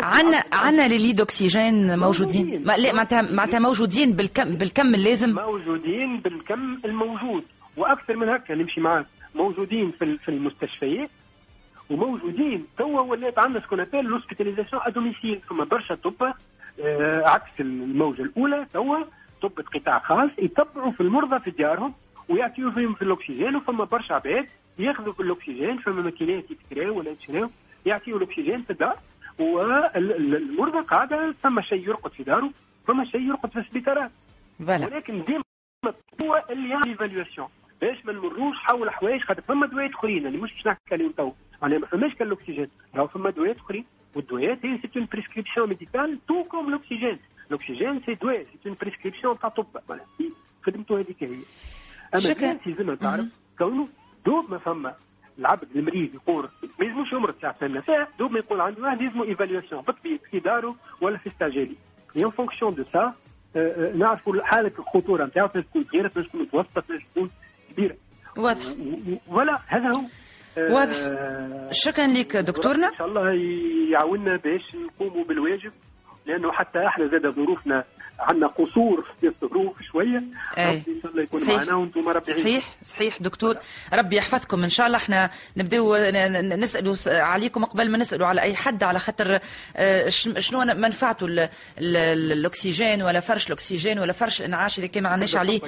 عنا 0.00 0.44
عنا 0.52 0.88
les 0.88 0.98
lits 0.98 1.20
d'oxygène 1.20 1.98
موجودين. 1.98 2.62
ما 2.66 2.72
لا 2.72 2.92
معناتها 2.92 3.22
معناتها 3.22 3.60
موجودين 3.60 4.12
بالكم 4.12 4.44
بالكم 4.54 4.94
اللازم. 4.94 5.34
موجودين 5.34 6.20
بالكم 6.20 6.78
الموجود. 6.84 7.44
وأكثر 7.76 8.16
من 8.16 8.28
هكا 8.28 8.54
نمشي 8.54 8.80
معاك. 8.80 9.06
موجودين 9.34 9.92
في 9.98 10.18
في 10.18 10.28
المستشفيات. 10.28 11.10
وموجودين 11.90 12.66
توا 12.78 13.00
ولات 13.00 13.38
عندنا 13.38 13.60
ce 13.60 13.66
qu'on 13.66 13.80
appelle 13.80 14.04
l'hospitalisation 14.04 14.82
à 14.86 14.90
domicile 14.90 15.40
ثم 15.48 15.64
برشا 15.64 15.94
طب 15.94 16.14
آه، 16.80 17.22
عكس 17.28 17.60
الموجة 17.60 18.22
الأولى 18.22 18.66
توا 18.72 18.96
طب 19.42 19.52
قطاع 19.74 19.98
خاص 19.98 20.30
يتبعوا 20.38 20.92
في 20.92 21.00
المرضى 21.00 21.40
في 21.40 21.50
ديارهم 21.50 21.94
ويعطيوا 22.28 22.70
فيهم 22.70 22.94
في 22.94 23.02
الأكسجين 23.02 23.56
وفما 23.56 23.84
برشا 23.84 24.14
عباد 24.14 24.46
ياخذوا 24.78 25.12
في 25.12 25.20
الأكسجين 25.22 25.78
فما 25.78 26.02
ماكينات 26.02 26.44
يكتراو 26.50 26.98
ولا 26.98 27.10
يشراو 27.10 27.50
يعطيوا 27.86 28.18
الأكسجين 28.18 28.62
في 28.62 28.70
الدار 28.70 28.98
والمرضى 29.38 30.78
قاعدة 30.80 31.34
فما 31.42 31.62
شيء 31.62 31.88
يرقد 31.88 32.12
في 32.12 32.22
داره 32.22 32.50
فما 32.88 33.04
شيء 33.04 33.20
يرقد 33.20 33.50
في 33.50 33.58
السبيطارات. 33.58 34.10
ولكن 34.92 35.24
ديما 35.24 35.42
هو 36.22 36.44
اللي 36.50 36.68
يعمل 36.68 36.88
évaluation 36.88 37.48
باش 37.80 38.04
ما 38.06 38.12
نمروش 38.12 38.56
حول 38.56 38.90
حوايج 38.90 39.20
خاطر 39.22 39.42
فما 39.42 39.66
دوايات 39.66 39.90
أخرين 39.90 40.26
اللي 40.26 40.38
مش 40.38 40.52
باش 40.52 40.66
نحكي 40.66 40.80
عليهم 40.94 41.12
تو. 41.12 41.32
معناها 41.62 41.78
ما 41.78 41.86
فماش 41.86 42.14
كان 42.14 42.28
الأكسجين. 42.28 42.68
راهو 42.94 43.06
فما 43.06 43.30
دوايات 43.30 43.56
أخرين 43.56 43.84
والدوايات 44.14 44.58
هي 44.66 44.78
c'est 44.78 44.88
une 44.96 45.08
prescription 45.12 45.68
médicale 45.68 46.18
tout 46.28 46.44
comme 46.44 46.68
الاكسجين 46.68 47.18
الاكسجين 47.50 48.00
c'est 48.06 48.14
دواء 48.14 48.46
c'est 48.62 48.68
une 48.68 48.76
prescription 48.80 49.38
تاع 49.38 49.48
طب 49.48 49.66
خدمته 50.62 50.98
هذيك 51.00 51.22
هي. 51.22 51.26
أما 51.28 52.20
شكراً. 52.20 52.94
تعرف 52.94 53.26
كونه 53.58 53.88
دوب 54.26 54.50
ما 54.50 54.58
فما 54.58 54.94
العبد 55.38 55.68
المريض 55.76 56.14
يقول 56.14 56.48
ما 56.80 56.86
يلزموش 56.86 57.12
يمرض 57.12 57.34
ساعه 57.42 57.52
فيها 57.80 58.08
دوب 58.18 58.32
ما 58.32 58.38
يقول 58.38 58.60
عنده 58.60 58.82
واحد 58.82 59.00
يلزمه 59.00 59.24
évaluation 59.24 59.82
بالطبيب 59.82 60.20
في 60.30 60.38
داره 60.40 60.76
ولا 61.00 61.18
في 61.18 61.26
استعجالي 61.26 61.76
et 62.16 62.30
en 62.30 62.39
fonction 62.39 62.74
de 62.74 62.84
ça 62.84 63.14
نعرفوا 63.94 64.42
حالة 64.42 64.72
الخطورة 64.78 65.24
نتاعو 65.26 65.46
تنجم 65.46 65.66
تكون 65.66 65.82
صغيره 65.82 66.08
تنجم 66.08 66.28
تكون 66.28 66.40
متوسطة 66.42 66.80
تنجم 66.80 67.04
تكون 67.14 67.30
كبيرة. 67.70 67.96
واضح. 68.36 68.64
ولا 69.28 69.58
هذا 69.66 69.86
هو. 69.96 70.02
آه، 70.58 70.72
واضح. 70.74 70.96
شكرا 71.72 72.06
لك 72.06 72.36
دكتورنا. 72.36 72.88
إن 72.88 72.94
شاء 72.98 73.06
الله 73.06 73.30
يعاوننا 73.92 74.36
باش 74.36 74.74
نقوموا 74.74 75.24
بالواجب 75.24 75.72
لأنه 76.26 76.52
حتى 76.52 76.86
إحنا 76.86 77.06
زاد 77.06 77.34
ظروفنا 77.34 77.84
عندنا 78.20 78.46
قصور 78.46 79.06
في 79.20 79.26
الظروف 79.42 79.76
شوية. 79.92 80.22
أي. 80.58 80.66
ربي 80.68 80.82
إن 80.92 81.00
شاء 81.02 81.10
الله 81.12 81.22
يكون 81.22 81.40
صحيح. 81.40 81.56
معنا 81.56 81.74
وأنتم 81.74 82.08
ربي 82.08 82.30
يعينكم. 82.30 82.42
صحيح. 82.50 82.64
صحيح. 82.84 83.22
دكتور 83.22 83.56
ربي 83.92 84.16
يحفظكم. 84.16 84.62
إن 84.62 84.68
شاء 84.68 84.86
الله 84.86 84.98
إحنا 84.98 85.30
نبداو 85.56 85.96
نسالوا 86.56 86.94
عليكم 87.08 87.64
قبل 87.64 87.90
ما 87.90 87.98
نسألوا 87.98 88.26
على 88.26 88.40
أي 88.40 88.54
حد 88.54 88.82
على 88.82 88.98
خاطر 88.98 89.38
آه، 89.76 90.08
شنو 90.08 90.64
منفعته 90.64 91.26
ال- 91.26 91.38
ال- 91.38 91.48
ال- 91.96 92.32
الأكسجين 92.32 93.02
ولا 93.02 93.20
فرش 93.20 93.46
الأكسجين 93.46 93.98
ولا 93.98 94.12
فرش 94.12 94.40
الانعاش 94.40 94.78
إذا 94.78 94.86
كان 94.86 95.02
ما 95.02 95.08
عندناش 95.08 95.36
عليه 95.36 95.60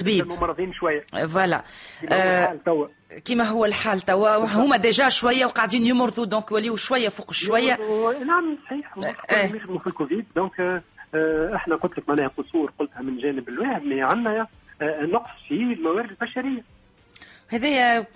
طبيب 0.00 0.26
مرضين 0.28 0.72
شوية. 0.72 1.26
voilà. 1.26 1.64
كما 2.02 2.12
هو 2.14 2.20
آه، 2.20 2.44
الحال 2.44 2.64
توا. 2.64 2.86
كيما 3.24 3.44
هو 3.44 3.64
الحال 3.64 4.00
توا. 4.00 4.36
هما 4.64 4.76
déjà 4.76 5.08
شوية 5.08 5.44
وقاعدين 5.46 5.86
يمرضوا 5.86 6.24
donc 6.24 6.52
وليو 6.52 6.76
شوية 6.76 7.08
فوق 7.08 7.32
شوية. 7.32 7.78
نعم 8.26 8.58
صحيح. 8.66 8.96
إيه. 9.30 9.46
في 9.78 9.86
الكوفيد 9.86 10.24
donc 10.36 10.60
آه، 10.60 10.82
إحنا 11.54 11.76
قلت 11.76 11.98
لك 11.98 12.08
معناها 12.08 12.28
قصور 12.28 12.72
قلتها 12.78 13.02
من 13.02 13.18
جانب 13.18 13.48
الواحد 13.48 13.82
mais 13.82 14.02
عندنا 14.02 14.46
آه، 14.82 15.00
نقص 15.02 15.30
في 15.48 15.54
الموارد 15.54 16.10
البشرية. 16.10 16.64
هذايا 17.48 18.06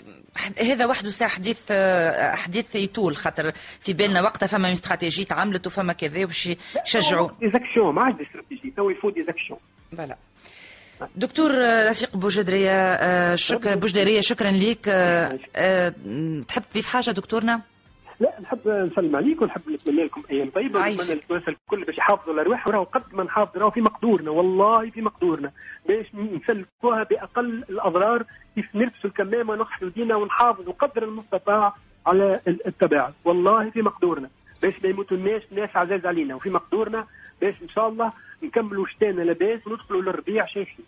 هذا 0.61 0.87
وحده 0.87 1.11
ساعة 1.11 1.31
حديث 1.31 1.61
آه، 1.71 2.35
حديث 2.35 2.77
يطول 2.77 3.17
خاطر 3.17 3.53
في 3.81 3.93
بالنا 3.93 4.23
وقتها 4.23 4.47
فما 4.47 4.73
استراتيجية 4.73 5.25
تعملت 5.25 5.67
وفما 5.67 5.93
كذا 5.93 6.25
باش 6.25 6.49
يشجعوا. 6.87 7.29
des 7.41 7.57
actions 7.57 7.95
ما 7.95 8.05
عادش 8.05 8.27
استراتيجي 8.27 8.73
تو 8.77 8.91
il 8.91 9.11
faut 9.11 9.24
des 9.24 9.35
actions 9.35 9.59
voilà. 9.97 10.17
دكتور 11.17 11.51
آه، 11.55 11.91
رفيق 11.91 12.17
بوجدرية 12.17 12.71
آه، 12.95 13.35
شكرا. 13.35 13.75
بوجدرية 13.75 14.21
شكرا 14.21 14.51
آه، 14.89 15.39
آه، 15.57 15.95
تحب 16.49 16.63
تضيف 16.71 16.87
حاجة 16.87 17.11
دكتورنا؟ 17.11 17.61
لا 18.21 18.41
نحب 18.41 18.69
نسلم 18.69 19.17
عليك 19.17 19.43
ونحب 19.43 19.61
نتمنى 19.71 20.05
لكم 20.05 20.23
أيام 20.31 20.51
طيبة. 20.51 20.79
ونتمنى 20.81 21.21
للناس 21.31 21.49
الكل 21.49 21.85
باش 21.85 21.99
يحافظوا 21.99 22.33
على 22.33 22.43
الارواح 22.43 22.69
وراهو 22.69 22.85
قد 22.85 23.03
ما 23.13 23.25
نحافظ 23.25 23.57
راهو 23.59 23.71
في 23.71 23.81
مقدورنا 23.81 24.31
والله 24.31 24.91
في 24.91 25.03
مقدورنا. 25.03 25.53
باش 25.89 26.07
نسلكوها 26.15 27.03
بأقل 27.03 27.65
الأضرار 27.71 28.25
كيف 28.55 28.75
نلبسوا 28.75 29.11
الكمامة 29.11 29.53
ونغسلوا 29.53 29.91
يدينا 29.97 30.17
ونحافظوا 30.17 30.73
قدر 30.73 31.03
المستطاع 31.03 31.75
على 32.07 32.41
ال- 32.49 32.67
التباعد 32.67 33.15
والله 33.25 33.71
في 33.71 33.83
مقدورنا. 33.83 34.31
باش 34.63 34.75
ما 34.83 34.89
يموتوا 34.91 35.17
الناس 35.17 35.43
ناس 35.53 35.71
عزاز 35.77 36.07
علينا. 36.07 36.35
وفي 36.35 36.51
مقدورنا 36.51 37.07
باش 37.41 37.55
إن 37.63 37.69
شاء 37.69 37.89
الله 37.89 38.13
نكملوا 38.43 38.87
شتانا 38.87 39.23
لاباس 39.23 39.67
وندخلوا 39.67 40.03
للربيع 40.03 40.47
شايفين 40.47 40.85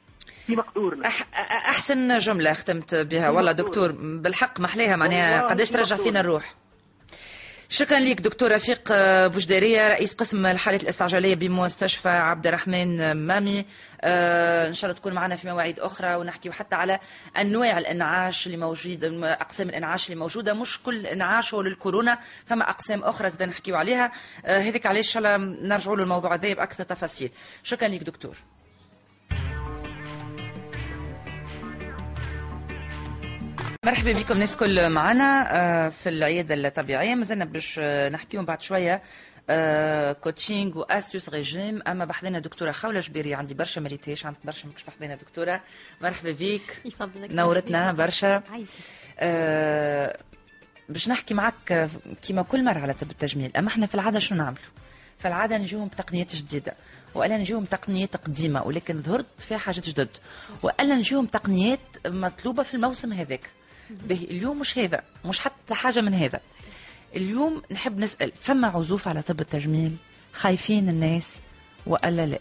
في 0.46 0.56
مقدورنا. 0.56 1.06
أح 1.06 1.22
أحسن 1.68 2.18
جملة 2.18 2.52
ختمت 2.52 2.94
بها. 2.94 3.30
والله 3.30 3.52
دكتور 3.52 3.92
بالحق 3.98 4.60
محلاها 4.60 4.96
معناها 4.96 5.46
قداش 5.46 5.70
ترجع. 5.70 5.96
فينا 5.96 6.20
الروح. 6.20 6.54
شكرا 7.68 7.98
لك 7.98 8.20
دكتور 8.20 8.52
رفيق 8.52 8.92
بوجدارية 9.26 9.88
رئيس 9.88 10.14
قسم 10.14 10.46
الحالات 10.46 10.82
الاستعجالية 10.82 11.34
بمستشفى 11.34 12.08
عبد 12.08 12.46
الرحمن 12.46 13.12
مامي. 13.12 13.64
آه، 14.00 14.68
إن 14.68 14.72
شاء 14.74 14.90
الله 14.90 15.00
تكون 15.00 15.12
معنا 15.12 15.36
في 15.36 15.48
مواعيد 15.48 15.80
أخرى 15.80 16.14
ونحكي 16.14 16.52
حتى 16.52 16.76
على 16.76 16.98
أنواع 17.40 17.78
الإنعاش 17.78 18.46
اللي 18.46 18.56
موجود 18.56 19.04
أقسام 19.24 19.68
الإنعاش 19.68 20.06
اللي 20.06 20.20
موجودة. 20.20 20.54
مش 20.54 20.82
كل 20.82 21.06
إنعاش 21.06 21.54
هو 21.54 21.62
للكورونا 21.62 22.18
فما 22.46 22.70
أقسام 22.70 23.02
أخرى 23.02 23.30
زاد 23.30 23.42
نحكيو 23.42 23.76
عليها. 23.76 24.12
آه، 24.44 24.58
هذيك 24.58 24.86
علاش 24.86 25.06
إن 25.06 25.12
شاء 25.12 25.36
الله 25.36 25.36
نرجعوا 25.68 25.96
للموضوع 25.96 26.34
هذا 26.34 26.54
بأكثر 26.54 26.84
تفاصيل. 26.84 27.30
شكرا 27.62 27.88
لك 27.88 28.02
دكتور. 28.02 28.36
مرحبا 33.86 34.12
بكم 34.12 34.38
ناس 34.38 34.56
كل 34.56 34.90
معنا 34.90 35.56
آه، 35.56 35.88
في 35.88 36.08
العيادة 36.08 36.54
الطبيعية. 36.54 37.14
مازلنا 37.14 37.44
باش 37.44 37.76
آه، 37.82 38.08
نحكيهم 38.08 38.44
بعد 38.44 38.62
شوية 38.62 39.02
coaching 40.12 40.76
و 40.76 40.83
astuces 40.83 41.28
régime 41.28 41.82
أما 41.86 42.04
بحذنا 42.04 42.38
دكتورة 42.38 42.70
خولة 42.70 43.00
جبيري 43.00 43.34
عندي 43.34 43.54
برشا 43.54 43.80
ما 43.80 43.88
ريتهاش 43.88 44.26
عندك 44.26 44.38
برشا 44.44 44.66
مش 44.76 44.84
بحذنا 44.84 45.14
دكتورة. 45.14 45.60
مرحبا 46.00 46.30
بيك. 46.30 46.80
يفضلك 46.84 47.32
نورتنا 47.32 47.92
برشا. 47.92 48.42
آه، 49.18 50.18
باش 50.88 51.08
نحكي 51.08 51.34
معك 51.34 51.88
كيما 52.22 52.42
كل 52.42 52.64
مرة 52.64 52.78
على 52.78 52.94
طب 52.94 53.10
التجميل. 53.10 53.56
أما 53.56 53.68
إحنا 53.68 53.86
في 53.86 53.94
العادة 53.94 54.18
شنو 54.18 54.38
نعملوا 54.38 54.62
في 55.18 55.28
العادة 55.28 55.58
نجيهم 55.58 55.88
بتقنيات 55.88 56.34
جديدة 56.36 56.74
وألا 57.14 57.36
نجيهم 57.36 57.64
تقنيات 57.64 58.16
قديمة 58.16 58.62
ولكن 58.62 59.02
ظهرت 59.02 59.26
فيها 59.38 59.58
حاجات 59.58 59.88
جدد 59.88 60.08
وألا 60.62 60.94
نجيهم 60.94 61.26
تقنيات 61.26 61.80
مطلوبة 62.06 62.62
في 62.62 62.74
الموسم 62.74 63.12
هذاك. 63.12 63.50
به. 63.90 64.26
اليوم 64.30 64.58
مش 64.58 64.78
هذا 64.78 65.02
مش 65.24 65.40
حتى 65.40 65.74
حاجة 65.74 66.00
من 66.00 66.14
هذا. 66.14 66.40
اليوم 67.16 67.62
نحب 67.70 67.98
نسأل 67.98 68.32
فما 68.32 68.68
عزوف 68.68 69.08
على 69.08 69.22
طب 69.22 69.40
التجميل؟ 69.40 69.96
خايفين 70.32 70.88
الناس 70.88 71.40
وألا 71.86 72.26
لا؟ 72.26 72.38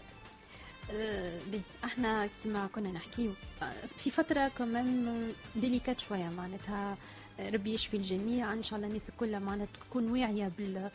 بي. 1.52 1.60
إحنا 1.84 2.28
كما 2.44 2.68
كنا 2.74 2.88
نحكيو 2.92 3.32
آه، 3.62 3.72
في 3.98 4.10
فترة 4.10 4.48
كمان 4.48 5.32
ديليكات 5.56 6.00
شوية 6.00 6.28
معناتها 6.28 6.96
ربي 7.40 7.74
يشفي 7.74 7.96
الجميع. 7.96 8.52
إن 8.52 8.62
شاء 8.62 8.76
الله 8.76 8.88
الناس 8.88 9.10
كلها 9.20 9.38
معناتها 9.38 9.72
تكون 9.90 10.10
واعية 10.10 10.50
بال 10.58 10.90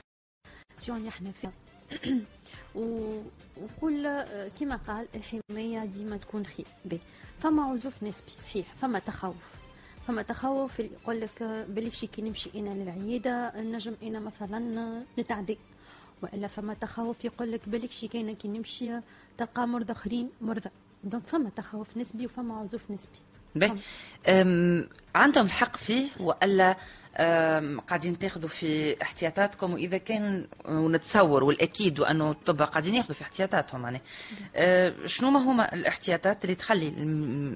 اللي 0.89 1.09
إحنا 1.09 1.31
فيها. 1.31 1.51
وكل 2.75 4.05
آه، 4.05 4.51
كما 4.59 4.75
قال 4.75 5.07
الحماية 5.15 5.85
ديما 5.85 6.17
تكون 6.17 6.45
خير. 6.45 6.99
فما 7.39 7.63
عزوف 7.63 8.03
نسبي 8.03 8.31
صحيح 8.41 8.65
فما 8.81 8.99
تخوف 8.99 9.60
فما 10.07 10.21
تخوف 10.21 10.79
اللي 10.79 10.91
يقول 11.01 11.21
لك 11.21 11.41
آه، 11.41 11.65
بالك 11.65 11.93
شي 11.93 12.07
كي 12.07 12.21
نمشي 12.21 12.49
إنا 12.55 12.69
للعيادة 12.69 13.61
نجم 13.61 13.95
إنا 14.03 14.19
مثلا 14.19 15.03
نتعدي. 15.19 15.57
وإلا 16.21 16.47
فما 16.47 16.73
تخوف 16.73 17.25
يقول 17.25 17.51
لك 17.51 17.69
بالك 17.69 17.91
شي 17.91 18.07
كاينة 18.07 18.33
كي 18.33 18.47
نمشي 18.47 18.91
تلقى 19.37 19.67
مرضى 19.67 19.93
آخرين 19.93 20.29
مرضى. 20.41 20.69
donc 21.03 21.27
فما 21.27 21.49
تخوف 21.49 21.97
نسبي 21.97 22.25
وفما 22.25 22.57
عزوف 22.59 22.91
نسبي. 22.91 23.19
عندهم 25.15 25.45
الحق 25.45 25.75
فيه 25.77 26.09
وإلا 26.19 26.77
قاعدين 27.87 28.19
تاخذوا 28.19 28.49
في 28.49 29.01
احتياطاتكم 29.01 29.73
وإذا 29.73 29.97
كان 29.97 30.47
ونتصور 30.65 31.43
والأكيد 31.43 31.99
وانه 31.99 32.31
الطب 32.31 32.61
قاعدين 32.61 32.95
ياخذوا 32.95 33.15
في 33.15 33.21
احتياطاتهم 33.21 33.83
يعني 33.83 34.01
شنو 35.05 35.29
ما 35.29 35.39
هما 35.39 35.73
الاحتياطات 35.73 36.43
اللي 36.43 36.55
تخلي 36.55 36.87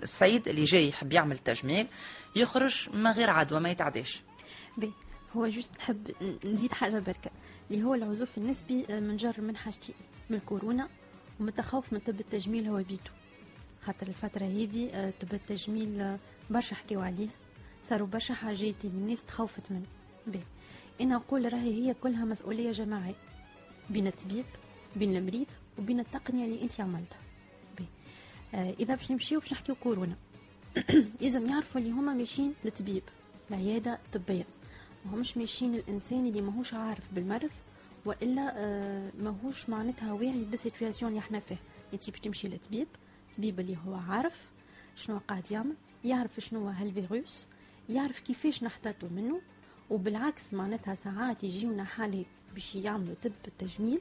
السيد 0.03 0.47
اللي 0.47 0.63
جاي 0.63 0.89
يحب 0.89 1.13
يعمل 1.13 1.37
تجميل 1.37 1.87
يخرج 2.35 2.89
من 2.93 3.11
غير 3.11 3.29
عدوى 3.29 3.59
ما 3.59 3.69
يتعداش. 3.69 4.21
ben 4.77 4.91
هو 5.35 5.47
juste 5.47 5.71
نحب 5.77 6.11
نزيد 6.45 6.71
حاجة 6.73 6.99
بركة 6.99 7.31
اللي 7.71 7.83
هو 7.83 7.93
العزوف 7.93 8.37
النسبي 8.37 8.85
آه، 8.89 8.99
من 8.99 9.17
جر 9.17 9.41
من 9.41 9.57
حاجتين 9.57 9.95
من 10.29 10.37
الكورونا 10.37 10.89
ومن 11.39 11.53
من 11.91 11.99
طب 11.99 12.19
التجميل 12.19 12.67
هو 12.67 12.77
بيدو. 12.77 13.11
خاطر 13.85 14.07
الفترة 14.07 14.43
هذه 14.45 14.89
آه، 14.93 15.13
طب 15.21 15.33
التجميل 15.33 16.17
برشا 16.49 16.75
حكيو 16.75 17.01
عليه. 17.01 17.27
صاروا 17.89 18.07
برشا 18.07 18.33
حاجات 18.33 18.85
اللي 18.85 18.97
الناس 18.97 19.23
تخوفت 19.23 19.71
منه 19.71 19.85
ben 20.27 20.39
أنا 21.01 21.15
نقول 21.15 21.53
راهي 21.53 21.73
هي 21.73 21.93
كلها 21.93 22.25
مسؤولية 22.25 22.71
جماعية. 22.71 23.15
بين 23.89 24.07
الطبيب 24.07 24.45
بين 24.95 25.15
المريض 25.15 25.45
وبين 25.79 25.99
التقنية 25.99 26.45
اللي 26.45 26.61
أنت 26.61 26.81
عملتها. 26.81 27.19
ben 27.77 27.85
آه 28.55 28.75
إذا 28.79 28.95
باش 28.95 29.11
نمشيو 29.11 29.39
باش 29.39 29.53
نحكيو 29.53 29.75
كورونا. 29.75 30.15
لازم 31.21 31.47
يعرفوا 31.47 31.81
اللي 31.81 31.91
هما 31.91 32.13
ماشيين 32.13 32.53
للطبيب 32.65 33.03
العيادة 33.49 33.99
الطبية. 34.05 34.45
ماهمش 35.05 35.37
ماشيين 35.37 35.75
الانسان 35.75 36.27
اللي 36.27 36.41
ماهوش 36.41 36.73
عارف 36.73 37.13
بالمرض 37.13 37.51
وإلا 38.05 38.53
آه 38.57 39.11
ماهوش 39.19 39.69
معناتها 39.69 40.13
واعي 40.13 40.43
بال 40.43 40.56
situation 40.56 41.11
اللي 41.11 41.19
إحنا 41.19 41.39
فيه 41.39 41.57
أنت 41.93 42.09
باش 42.09 42.19
تمشي 42.19 42.47
للطبيب 42.47 42.87
الطبيب 43.31 43.59
اللي 43.59 43.77
هو 43.87 43.95
عارف 43.95 44.47
شنو 44.95 45.21
قاعد 45.27 45.51
يعمل 45.51 45.75
يعرف 46.03 46.39
شنو 46.39 46.67
هالفيروس 46.67 47.45
يعرف 47.89 48.19
كيفاش 48.19 48.63
نحتاطوا 48.63 49.09
منه 49.09 49.41
وبالعكس 49.89 50.53
معناتها 50.53 50.95
ساعات 50.95 51.43
يجيونا 51.43 51.83
حالات 51.83 52.25
باش 52.53 52.75
يعملوا 52.75 53.15
طب 53.23 53.31
التجميل 53.47 53.99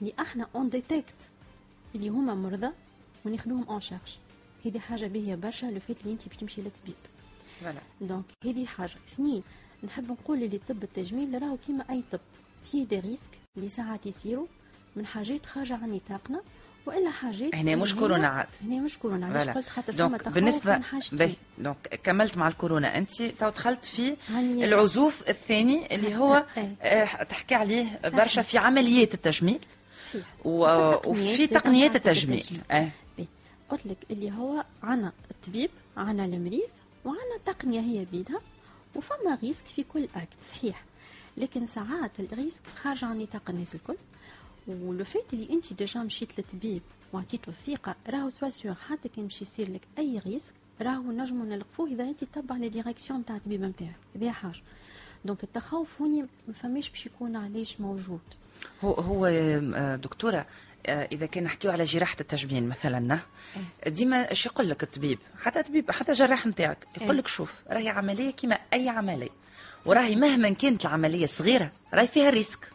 اللي 0.00 0.12
إحنا 0.20 0.46
on 0.54 0.68
détecte 0.68 1.14
اللي 1.94 2.08
هما 2.08 2.34
مرضى 2.34 2.70
وناخذوهم 3.24 3.64
en 3.68 3.80
charge 3.80 4.16
هذه 4.66 4.78
حاجة 4.78 5.06
باهية 5.06 5.34
برشا 5.34 5.66
لو 5.66 5.80
فات 5.80 6.00
اللي 6.00 6.12
انت 6.12 6.28
باش 6.28 6.36
تمشي 6.36 6.62
للطبيب 6.62 6.94
donc 8.00 8.24
هذه 8.44 8.66
حاجة. 8.66 8.94
اثنين 9.08 9.42
نحب 9.84 10.10
نقول 10.10 10.42
اللي 10.42 10.58
طب 10.68 10.82
التجميل 10.82 11.42
راهو 11.42 11.56
كيما 11.56 11.84
أي 11.90 12.02
طب. 12.12 12.20
فيه 12.64 12.84
des 12.84 13.00
risques 13.00 13.30
اللي 13.56 13.68
ساعات 13.68 14.06
يصيروا 14.06 14.46
من 14.96 15.06
حاجات 15.06 15.46
خارجة 15.46 15.74
عن 15.74 15.90
نطاقنا 15.92 16.42
وإلا 16.86 17.10
حاجات 17.10 17.54
هنا 17.54 17.76
مش 17.76 17.94
كورونا 17.96 18.28
عاد. 18.28 18.46
هنا 18.62 18.80
مش 18.80 18.98
كورونا 18.98 19.26
علاش. 19.26 19.48
قلت 19.48 19.68
خاطر 19.68 19.92
فما 19.92 20.18
تخوف 20.18 20.34
بالنسبة 20.34 20.76
من 20.76 20.84
حاجتين 20.84 21.18
به 21.18 21.34
donc 21.58 22.00
كملت 22.04 22.36
مع 22.38 22.48
الكورونا 22.48 22.98
أنت 22.98 23.22
تو 23.22 23.48
دخلت 23.48 23.84
في 23.84 24.16
العزوف 24.38 25.28
الثاني 25.28 25.94
اللي 25.94 26.16
هو 26.16 26.44
إيه. 26.56 26.74
آه، 26.82 27.22
تحكي 27.22 27.54
عليه. 27.54 28.00
برشا 28.04 28.42
في 28.42 28.58
عمليات 28.58 29.14
التجميل 29.14 29.58
صحيح 30.08 30.24
و- 30.44 31.10
وفي 31.10 31.46
تقنيات 31.46 31.96
التجميل. 31.96 32.46
أه 32.70 32.88
بي. 33.18 33.26
قلت 33.70 33.86
لك 33.86 33.96
اللي 34.10 34.32
هو 34.32 34.64
عنا 34.82 35.12
الطبيب 35.30 35.70
عنا 35.96 36.24
المريض 36.24 36.68
وعنا 37.04 37.38
تقنية 37.46 37.80
هي 37.80 38.04
بيدها 38.12 38.40
وفما 38.94 39.38
risque 39.42 39.66
في 39.66 39.82
كل 39.82 40.08
acte 40.16 40.42
صحيح 40.50 40.84
لكن 41.36 41.66
ساعات 41.66 42.10
ال 42.20 42.26
risque 42.26 42.62
خارج 42.82 43.04
عن 43.04 43.18
نطاق 43.18 43.42
الناس 43.48 43.74
الكل 43.74 43.96
ولو 44.68 45.04
فات 45.04 45.34
اللي 45.34 45.52
أنت 45.52 45.72
déjà 45.72 46.00
مشيت 46.02 46.38
للطبيب 46.38 46.82
وعطيته 47.12 47.48
الثقه 47.48 47.94
راهو 48.08 48.30
sois 48.30 48.50
sûr 48.50 48.74
حتى 48.74 49.08
كان 49.08 49.24
باش 49.24 49.42
يصير 49.42 49.70
لك 49.70 49.80
أي 49.98 50.22
risque 50.26 50.54
راهو 50.80 51.12
نجمو 51.12 51.44
نلقفوه 51.44 51.88
إذا 51.88 52.04
أنت 52.04 52.24
تتبع 52.24 52.56
les 52.56 52.68
directions 52.68 53.20
نتاع 53.20 53.36
الطبيب 53.36 53.62
نتاعك 53.62 53.96
هذه 54.16 54.30
حاجة. 54.30 54.62
donc 55.24 55.44
التخوف 55.44 55.88
هوني 56.00 56.22
ما 56.48 56.54
فماش 56.54 56.90
باش 56.90 57.06
يكون 57.06 57.36
علاش 57.36 57.80
موجود. 57.80 58.20
هو 58.84 58.92
هو 58.92 59.26
آه، 59.26 59.96
دكتورة 59.96 60.46
آه، 60.86 61.08
إذا 61.12 61.26
كان 61.26 61.44
نحكيو 61.44 61.70
على 61.70 61.84
جراحة 61.84 62.16
التجميل 62.20 62.68
مثلا 62.68 63.18
ديما 63.86 64.30
إيش 64.30 64.46
يقول 64.46 64.68
لك 64.68 64.82
الطبيب؟ 64.82 65.18
حتى 65.40 65.62
طبيب 65.62 65.90
حتى 65.90 66.12
جراح 66.12 66.46
نتاعك 66.46 66.86
يقول 67.00 67.16
لك 67.18 67.26
شوف 67.26 67.62
راهي 67.70 67.88
عملية 67.88 68.30
كما 68.30 68.58
أي 68.72 68.88
عملية. 68.88 69.30
وراهي 69.86 70.16
مهما 70.16 70.50
كانت 70.50 70.86
العملية 70.86 71.26
صغيرة 71.26 71.72
راهي 71.94 72.06
فيها 72.06 72.30
risque 72.30 72.71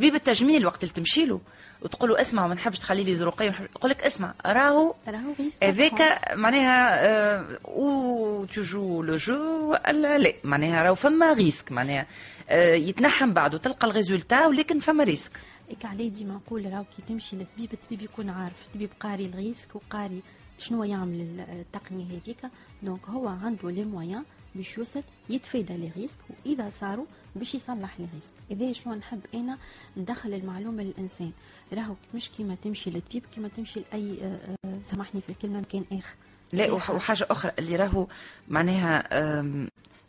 طبيب 0.00 0.14
التجميل 0.14 0.66
وقت 0.66 0.82
اللي 0.82 0.94
تمشي 0.94 1.24
له. 1.26 1.40
وتقول 1.82 2.10
له 2.10 2.20
اسمع 2.20 2.46
ما 2.46 2.54
نحبش 2.54 2.78
تخلي 2.78 3.02
لي 3.04 3.14
زروقية 3.14 3.54
يقول 3.76 3.90
لك 3.90 4.02
اسمع 4.02 4.34
راهو 4.46 4.94
راهو 5.08 5.32
هذاك 5.62 6.20
معناها 6.34 7.06
آه، 7.06 7.58
ou 7.64 8.44
tu 8.44 8.61
joues 8.61 9.02
le 9.02 9.16
jeu 9.16 9.70
ولا 9.70 10.18
لا. 10.18 10.32
معناها 10.44 10.82
راهو 10.82 10.94
فما 10.94 11.32
risque 11.32 11.72
معناها 11.72 12.06
آه، 12.48 12.74
يتنحى 12.74 13.32
بعد 13.32 13.54
وتلقى 13.54 13.88
ال 13.88 13.94
résultat 13.94 14.46
ولكن 14.46 14.80
فما 14.80 15.04
risque 15.04 15.32
هيك 15.70 15.84
عليه 15.84 16.08
ديما 16.10 16.34
نقول 16.34 16.72
راهو 16.72 16.84
كي 16.96 17.02
تمشي 17.08 17.36
للطبيب 17.36 17.72
الطبيب 17.72 18.02
يكون 18.02 18.30
عارف 18.30 18.66
الطبيب 18.66 18.90
قاري 19.00 19.26
ال 19.26 19.32
risque 19.32 19.68
وقاري 19.76 20.20
شنو 20.58 20.84
يعمل 20.84 21.44
التقنية 21.52 22.04
هذيك. 22.06 22.40
donc 22.82 23.08
هو 23.08 23.28
عنده 23.28 23.70
les 23.70 23.84
moyens 23.84 24.22
باش 24.54 24.78
يوصل 24.78 25.02
يتفادى 25.30 25.76
les 25.76 25.90
risques 25.96 26.18
وإذا 26.30 26.70
صاروا 26.70 27.04
باش 27.36 27.54
يصلح 27.54 28.00
les 28.00 28.06
risques 28.14 28.32
إذا 28.50 28.72
شو 28.72 28.90
نحب 28.94 29.20
أنا؟ 29.34 29.58
ندخل 29.96 30.34
المعلومة 30.34 30.82
للإنسان. 30.82 31.32
راهو 31.72 31.94
مش 32.14 32.30
كيما 32.30 32.54
تمشي 32.64 32.90
للطبيب 32.90 33.22
كيما 33.34 33.48
تمشي 33.48 33.80
لأي 33.92 34.18
آه، 34.22 34.38
آه، 34.64 34.78
سامحني 34.84 35.20
في 35.20 35.28
الكلمة 35.30 35.60
مكان 35.60 35.84
آخر. 35.92 36.14
لا 36.52 36.72
وح- 36.72 36.90
وحاجة 36.90 37.26
أخرى 37.30 37.52
اللي 37.58 37.76
راهو 37.76 38.06
معناها 38.48 39.08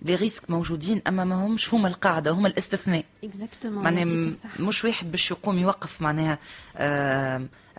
les 0.02 0.16
risques 0.16 0.50
موجودين 0.52 1.02
أما 1.08 1.24
ما 1.24 1.36
همش 1.46 1.74
هما 1.74 1.88
القاعدة 1.88 2.32
هما 2.32 2.48
الاستثناء. 2.48 3.06
exactement 3.24 3.84
معناها. 3.84 4.06
مش 4.60 4.86
واحد 4.86 5.12
باش 5.12 5.32
يقوم 5.32 5.58
يوقف 5.60 6.02
معناها 6.02 6.40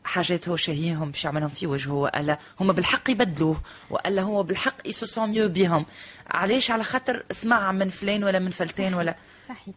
حاجات 0.04 0.48
هو 0.48 0.56
شهيهم 0.56 1.10
باش 1.10 1.24
يعملهم 1.24 1.48
في 1.48 1.66
وجهه 1.66 1.92
والا 1.92 2.38
هما 2.60 2.72
بالحق 2.72 3.10
يبدلوه 3.10 3.60
والا 3.90 4.22
هو 4.22 4.42
بالحق 4.42 4.88
يسوسون 4.88 5.30
ميو 5.30 5.48
بيهم. 5.48 5.86
علاش؟ 6.30 6.70
على 6.70 6.84
خاطر 6.84 7.24
سمع 7.30 7.72
من 7.72 7.88
فلان 7.88 8.24
ولا 8.24 8.38
من 8.38 8.50
فلتان 8.50 8.94
ولا. 8.94 9.16
صحيح 9.48 9.74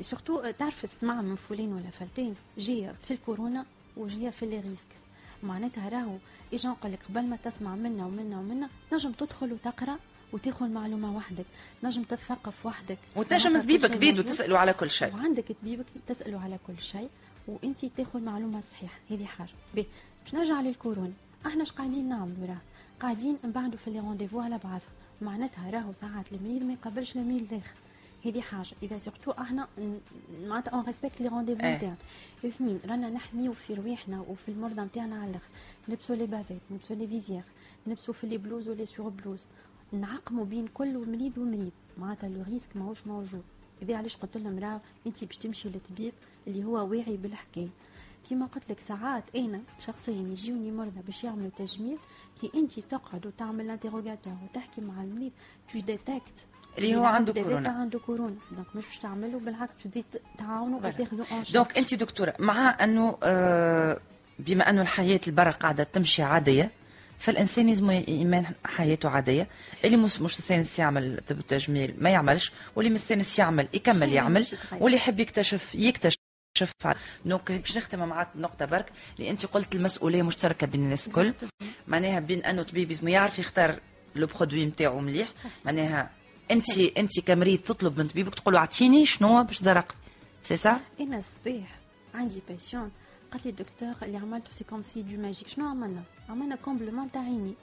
سورتو 0.00 0.50
تعرف 0.50 0.84
استماع 0.84 1.20
من 1.20 1.36
فلان 1.36 1.72
ولا 1.72 1.90
فلتان 2.00 2.34
جاية 2.58 2.94
في 3.08 3.10
الكورونا 3.14 3.64
وجايه 3.96 4.30
في 4.30 4.46
لي 4.46 4.60
ريسك. 4.60 4.84
معناتها 5.42 5.88
راهو 5.88 6.16
اجا 6.52 6.68
نقول 6.68 6.92
لك؟ 6.92 6.98
قبل 7.08 7.24
ما 7.24 7.36
تسمع 7.36 7.74
منا 7.74 8.06
ومنا 8.06 8.38
ومنا 8.38 8.68
نجم 8.92 9.12
تدخل 9.12 9.52
وتقرأ 9.52 9.98
وتاخذ 10.32 10.68
معلومة 10.68 11.16
وحدك. 11.16 11.46
نجم 11.82 12.02
تتثقف 12.02 12.66
وحدك. 12.66 12.98
وتنجم 13.16 13.62
طبيبك 13.62 13.86
شيء 13.86 13.96
بيدو 13.96 14.16
موجود. 14.16 14.34
تساله 14.34 14.58
على 14.58 14.72
كل 14.72 14.90
شيء. 14.90 15.14
وعندك 15.14 15.44
طبيبك 15.62 15.86
تسأله 16.06 16.40
على 16.40 16.58
كل 16.66 16.82
شيء. 16.82 17.08
وانت 17.48 17.84
تاخذ 17.84 18.20
معلومة 18.20 18.60
صحيحة 18.60 18.98
هذه 19.10 19.24
حاجة. 19.24 19.52
باهي 19.74 19.86
باش 20.24 20.34
نرجع 20.34 20.60
للكورونا 20.60 21.12
إحنا 21.46 21.62
اش 21.62 21.72
قاعدين 21.72 22.08
نعملوا 22.08 22.46
راه 22.46 22.60
قاعدين 23.00 23.38
نبعدوا 23.44 23.78
في 23.78 23.90
les 23.90 24.00
rendez-vous 24.00 24.40
على 24.40 24.58
بعضها 24.58 24.88
معناتها 25.22 25.70
راهو 25.70 25.92
ساعات 25.92 26.32
المريض 26.32 26.62
ما 26.62 26.72
يقبلش 26.72 27.16
المريض 27.16 27.52
الآخر 27.52 27.74
هذه 28.24 28.40
حاجة. 28.40 28.74
إذا 28.82 28.98
surtout 28.98 29.30
إحنا 29.30 29.68
معناتها 30.42 30.72
on 30.72 30.84
respecte 30.84 31.20
les 31.20 31.28
rendez-vous 31.28 31.62
إيه. 31.62 31.76
نتاعنا 31.76 31.96
اثنين 32.44 32.80
رانا 32.86 33.10
نحميو 33.10 33.52
في 33.52 33.74
رواحنا 33.74 34.20
وفي 34.20 34.48
المرضى 34.48 34.80
نتاعنا 34.80 35.20
على 35.20 35.30
الأخر. 35.30 35.48
نلبسوا 35.88 36.16
les 36.16 36.26
bavettes 36.26 36.60
نلبسوا 36.70 36.96
les 36.96 37.06
visières 37.06 37.42
نلبسوا 37.86 38.14
في 38.14 38.26
les 38.26 38.38
blouses 38.38 38.68
و 38.68 38.86
les 38.86 39.08
surblouses 39.08 39.44
نعقموا 39.92 40.44
بين 40.44 40.66
كل 40.74 40.98
مريض 40.98 41.38
ومريض. 41.38 41.72
معناتها 41.98 42.28
le 42.28 42.42
risque 42.42 42.76
ماهوش 42.76 43.06
موجود. 43.06 43.42
اذا 43.82 43.96
علاش 43.96 44.16
قلت 44.16 44.36
لهم 44.36 44.58
راه 44.58 44.80
انت 45.06 45.24
باش 45.24 45.36
تمشي 45.36 45.68
للطبيب 45.68 46.12
اللي 46.46 46.64
هو 46.64 46.86
واعي 46.90 47.16
بالحكايه 47.16 47.68
كيما 48.28 48.46
قلت 48.46 48.70
لك 48.70 48.80
ساعات 48.80 49.24
أنا 49.36 49.60
شخصيا 49.86 50.12
يجيوني 50.14 50.70
مرضى 50.72 51.00
باش 51.06 51.24
يعملوا 51.24 51.50
تجميل 51.56 51.98
كي 52.40 52.50
أنت 52.54 52.80
تقعد 52.80 53.26
وتعمل 53.26 53.70
interrogatoire 53.70 54.36
وتحكي 54.44 54.80
مع 54.80 55.02
المريض 55.02 55.32
tu 55.72 55.78
détectes 55.78 56.46
اللي 56.78 56.96
هو 56.96 57.04
عنده 57.04 57.32
كورونا. 57.32 57.68
عنده 57.70 57.98
كورونا 57.98 58.34
donc 58.52 58.76
مش 58.76 58.84
باش 58.86 58.98
تعمله 58.98 59.38
بالعكس 59.38 59.74
باش 59.74 59.84
تزيد 59.84 60.04
تعاونوا. 60.38 60.78
وتاخذوا 60.78 61.24
donc 61.52 61.78
أنت 61.78 61.94
دكتورة 61.94 62.34
مع 62.38 62.84
أنه 62.84 63.18
آه، 63.22 63.98
بما 64.38 64.70
أنه 64.70 64.82
الحياة 64.82 65.20
البرا 65.26 65.50
قاعدة 65.50 65.84
تمشي 65.84 66.22
عادية 66.22 66.70
فالانسان 67.18 67.66
لازم 67.66 67.90
يمان 68.08 68.46
حياته 68.64 69.08
عادية 69.08 69.48
اللي 69.84 69.96
مش 69.96 70.20
مستانس 70.20 70.78
يعمل 70.78 71.20
طب 71.28 71.38
التجميل 71.38 71.94
ما 71.98 72.10
يعملش 72.10 72.52
واللي 72.76 72.90
مستانس 72.90 73.38
يعمل 73.38 73.68
يكمل 73.74 74.12
يعمل. 74.12 74.46
واللي 74.80 74.96
يحب 74.96 75.20
يكتشف 75.20 75.74
يكتشف 75.74 76.23
donc 77.24 77.52
باش 77.52 77.76
نختم 77.76 78.08
معك 78.08 78.28
نقطة 78.36 78.64
برك 78.64 78.92
اللي 79.18 79.30
أنت 79.30 79.46
قلت 79.46 79.74
المسؤولية 79.74 80.22
مشتركة 80.22 80.66
بين 80.66 80.84
الناس 80.84 81.08
الكل. 81.08 81.34
معناها 81.88 82.20
بين 82.20 82.44
أنه 82.44 82.62
طبيب 82.62 82.88
لازم 82.88 83.08
يعرف 83.08 83.38
يختار 83.38 83.80
le 84.14 84.26
produit 84.26 84.66
نتاعو 84.66 85.00
مليح. 85.00 85.28
معناها 85.64 86.10
أنت 86.50 86.78
أنت 86.78 87.20
كمريض 87.20 87.60
تطلب 87.60 87.98
من 87.98 88.08
طبيبك 88.08 88.34
تقول 88.34 88.54
له 88.54 88.60
اعطيني 88.60 89.06
شنو 89.06 89.44
باش 89.44 89.58
تزرق. 89.58 89.96
سي 90.42 90.56
سا 90.56 90.80
أنا 91.00 91.18
الصباح 91.18 91.78
عندي 92.14 92.42
patiente 92.48 92.90
قالت 93.32 93.44
لي 93.44 93.50
الدكتور 93.50 93.94
اللي 94.02 94.16
عملته 94.16 94.52
c'est 94.52 94.64
comme 94.64 94.82
si 94.82 95.02
de 95.02 95.22
magique. 95.22 95.48
شنو 95.48 95.68
عملنا؟ 95.68 96.02
عملنا 96.28 96.56
comblement 96.56 97.12
تاع 97.12 97.22
عيني 97.22 97.54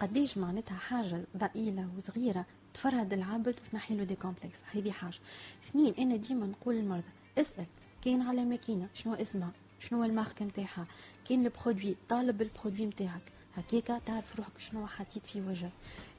قديش 0.00 0.38
معناتها 0.38 0.76
حاجة 0.76 1.24
ضئيلة 1.36 1.88
وصغيرة 1.96 2.46
تفرهد 2.74 3.12
العبد 3.12 3.54
وتنحي 3.66 3.96
له 3.96 4.04
des 4.04 4.14
complexes 4.14 4.58
هذه 4.72 4.90
حاجة. 4.90 5.18
اثنين 5.68 5.94
أنا 5.98 6.16
ديما 6.16 6.46
نقول 6.46 6.74
للمرضى 6.74 7.02
اسأل. 7.38 7.66
كاين 8.04 8.22
على 8.22 8.42
الماكينه 8.42 8.88
شنو 8.94 9.14
اسمها؟ 9.14 9.52
شنو 9.80 10.04
الماركه 10.04 10.44
نتاعها؟ 10.44 10.86
كاين 11.28 11.46
ال 11.46 11.52
produit 11.52 11.96
طالب 12.08 12.42
ال 12.42 12.47
produit 12.47 12.86
نتاعك. 12.86 13.22
هكاكا 13.56 13.98
تعرف 13.98 14.36
روحك 14.36 14.58
شنو 14.58 14.86
حطيت 14.86 15.26
في 15.26 15.40
وجهك. 15.40 15.72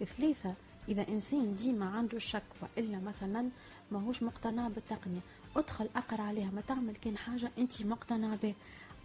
ثلاثة 0.03 0.53
إذا 0.89 1.07
إنسان 1.07 1.55
ديما 1.55 1.85
عنده 1.85 2.19
شك 2.19 2.43
وإلا 2.61 2.99
مثلا 2.99 3.49
ماهوش 3.91 4.23
مقتنع 4.23 4.67
بالتقنية 4.67 5.19
أدخل 5.55 5.89
أقرأ 5.95 6.21
عليها 6.21 6.51
ما 6.51 6.61
تعمل 6.61 6.95
كان 6.95 7.17
حاجة 7.17 7.51
انت 7.57 7.81
مقتنع 7.81 8.35
بها. 8.35 8.53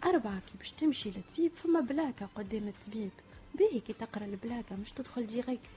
أربعة 0.05 0.39
كي 0.39 0.57
باش 0.57 0.71
تمشي 0.71 1.09
للطبيب 1.11 1.51
فما 1.63 1.79
بلاكة 1.79 2.29
قدام 2.35 2.67
الطبيب. 2.67 3.11
باهي 3.55 3.79
كي 3.79 3.93
تقرأ 3.93 4.25
البلاكة 4.25 4.75
مش 4.75 4.91
تدخل 4.91 5.27
direct 5.27 5.69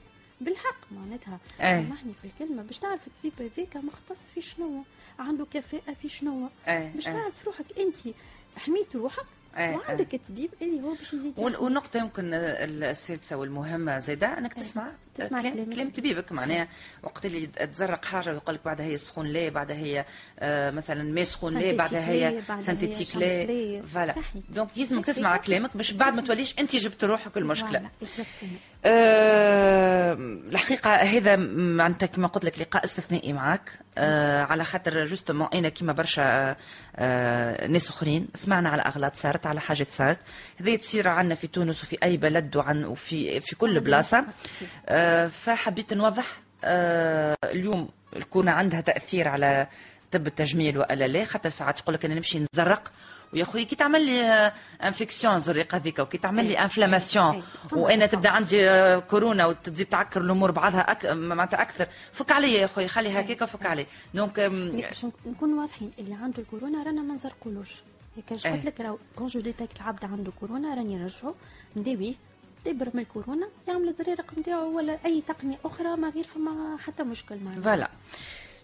بالحق 0.43 0.75
معناتها. 0.91 1.39
سامحني 1.57 2.13
في 2.21 2.27
الكلمة 2.27 2.63
باش 2.63 2.77
تعرف 2.77 2.99
الطبيب 3.07 3.51
هذاك 3.57 3.77
مختص 3.77 4.31
في 4.31 4.41
شنو 4.41 4.83
عنده 5.19 5.45
كفاءة 5.53 5.93
في 6.01 6.09
شنو 6.09 6.49
أي. 6.67 6.89
باش 6.95 7.07
أي. 7.07 7.13
تعرف 7.13 7.45
روحك 7.45 7.65
أنت 7.79 7.97
حميت 8.57 8.95
روحك 8.95 9.25
أي. 9.57 9.75
وعندك 9.75 10.13
الطبيب 10.13 10.49
اللي 10.61 10.81
هو 10.81 10.93
باش 10.93 11.13
يزيد 11.13 11.33
وال- 11.39 11.45
يحميك. 11.53 11.61
والنقطة 11.61 11.97
يمكن 11.97 12.33
السادسة 12.33 13.35
والمهمة 13.35 13.97
زيدا 13.97 14.37
أنك 14.37 14.57
أي. 14.57 14.63
تسمع 14.63 14.91
تسمع 15.15 15.41
كلام, 15.41 15.73
كلام. 15.73 15.89
طبيبك 15.89 16.31
معناها 16.31 16.67
وقت 17.03 17.25
اللي 17.25 17.47
تزرق 17.47 18.05
حاجة 18.05 18.29
ويقول 18.29 18.55
لك 18.55 18.61
بعدها 18.65 18.85
هي 18.85 18.97
سخون 18.97 19.27
لا 19.27 19.49
بعدها 19.49 19.75
هي 19.75 20.05
آه، 20.39 20.71
مثلا 20.71 21.03
ما 21.03 21.23
سخون 21.23 21.53
لا 21.57 21.75
بعدها 21.75 22.09
هي 22.09 22.41
synthétique 22.59 23.15
لا 23.15 23.45
لا. 23.45 23.81
voilà. 23.81 24.15
donc 24.49 24.71
صحيح. 24.71 24.99
تسمع 25.05 25.37
كلامك 25.37 25.77
باش 25.77 25.91
بعد 25.91 26.13
ما 26.15 26.21
توليش 26.21 26.59
أنت 26.59 26.75
جبت 26.75 27.03
روحك 27.03 27.31
exactement. 28.03 28.72
أه 28.85 30.13
الحقيقة 30.53 30.95
هذا 30.95 31.35
معناتها 31.35 32.05
كما 32.05 32.27
قلت 32.27 32.45
لك 32.45 32.59
لقاء 32.59 32.85
استثنائي 32.85 33.33
معك. 33.33 33.71
أه 33.97 34.43
على 34.43 34.63
خاطر 34.63 35.05
justement 35.05 35.47
أنا 35.53 35.69
كما 35.69 35.93
برشا 35.93 36.55
أه 36.95 37.67
ناس 37.67 37.89
أخرين. 37.89 38.27
سمعنا 38.35 38.69
على 38.69 38.81
أغلاط 38.81 39.15
صارت 39.15 39.45
على 39.45 39.59
حاجات 39.61 39.87
صارت 39.87 40.17
هذه 40.61 40.75
تصير 40.75 41.07
عنا 41.07 41.35
في 41.35 41.47
تونس 41.47 41.83
وفي 41.83 41.97
أي 42.03 42.17
بلد 42.17 42.55
وعن 42.55 42.85
وفي 42.85 43.39
في 43.39 43.55
كل 43.55 43.79
بلاصة. 43.79 44.25
أه 44.87 45.27
فحبيت 45.27 45.93
نوضح 45.93 46.25
أه 46.63 47.35
اليوم 47.45 47.89
الكورونا 48.15 48.51
عندها 48.51 48.81
تأثير 48.81 49.27
على 49.27 49.67
طب 50.11 50.27
التجميل 50.27 50.77
وألا 50.77 51.07
لا. 51.07 51.23
خاطر 51.25 51.49
ساعات 51.49 51.79
تقول 51.79 51.95
لك 51.95 52.05
أنا 52.05 52.15
نمشي 52.15 52.39
نزرق 52.53 52.91
ويا 53.33 53.45
خويا 53.45 53.63
كي 53.63 53.75
تعمل 53.75 54.05
لي 54.05 54.51
infection 54.83 55.39
زريقة 55.39 55.75
هذيك 55.75 55.99
وكي 55.99 56.17
تعمل 56.17 56.45
لي 56.45 56.59
inflammation 56.59 57.43
وأنا. 57.71 58.05
تبدأ 58.05 58.29
عندي 58.29 58.57
كورونا 59.01 59.45
وتزيد 59.45 59.87
تعكر 59.87 60.21
الأمور 60.21 60.51
بعضها 60.51 60.91
أك... 60.91 61.05
معناتها 61.05 61.61
أكثر. 61.61 61.87
فك 62.11 62.31
عليا 62.31 62.59
يا 62.59 62.67
خويا 62.67 62.87
خلي 62.87 63.19
هكاك 63.19 63.41
وفك 63.41 63.65
علي. 63.65 63.85
donc 64.13 64.39
باش 64.39 65.05
نكون 65.25 65.53
واضحين 65.53 65.91
اللي 65.99 66.13
عنده 66.13 66.39
الكورونا 66.39 66.83
رانا 66.83 67.01
ما 67.01 67.13
نزرقولوش. 67.13 67.71
هيك 68.17 68.29
قلت. 68.29 68.65
لك 68.65 68.79
راهو 68.79 68.97
quand 69.15 69.27
je 69.27 69.39
détecte 69.39 69.77
العبد 69.77 70.05
عنده 70.05 70.31
كورونا 70.39 70.75
راني 70.75 70.95
نرجعو 70.95 71.35
نداويه 71.75 72.13
تبر 72.65 72.89
من 72.93 72.99
الكورونا 72.99 73.47
يعمل 73.67 73.89
الزريرق 73.89 74.25
نتاعو 74.37 74.77
ولا 74.77 74.97
أي 75.05 75.23
تقنية 75.27 75.57
أخرى 75.65 75.95
ما 75.95 76.09
غير 76.09 76.23
فما 76.23 76.77
حتى 76.77 77.03
مشكل 77.03 77.37
معنا. 77.45 77.61
voilà 77.61 77.89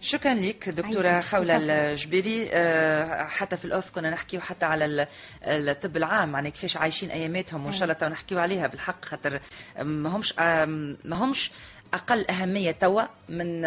شكرا 0.01 0.33
لك 0.33 0.69
دكتورة. 0.69 1.21
خولة 1.21 1.57
الجبيري. 1.91 2.49
آه، 2.53 3.23
حتى 3.27 3.57
في 3.57 3.65
ال 3.65 3.72
off 3.72 3.91
كنا 3.91 4.09
نحكيو 4.09 4.41
حتى 4.41 4.65
على 4.65 4.85
ال- 4.85 5.07
الطب 5.43 5.97
العام 5.97 6.33
يعني 6.33 6.51
كيفاش 6.51 6.77
عايشين 6.77 7.11
أياماتهم 7.11 7.65
وإن 7.65 7.73
شاء 7.73 7.83
الله 7.83 7.93
تو 7.93 8.07
نحكيو 8.07 8.39
عليها 8.39 8.67
بالحق 8.67 9.05
خاطر 9.05 9.39
ما 9.81 10.09
همش 10.15 10.33
آم، 10.39 10.97
ما 11.05 11.15
همش 11.15 11.51
أقل 11.93 12.25
أهمية 12.29 12.71
توا 12.71 13.01
من 13.29 13.61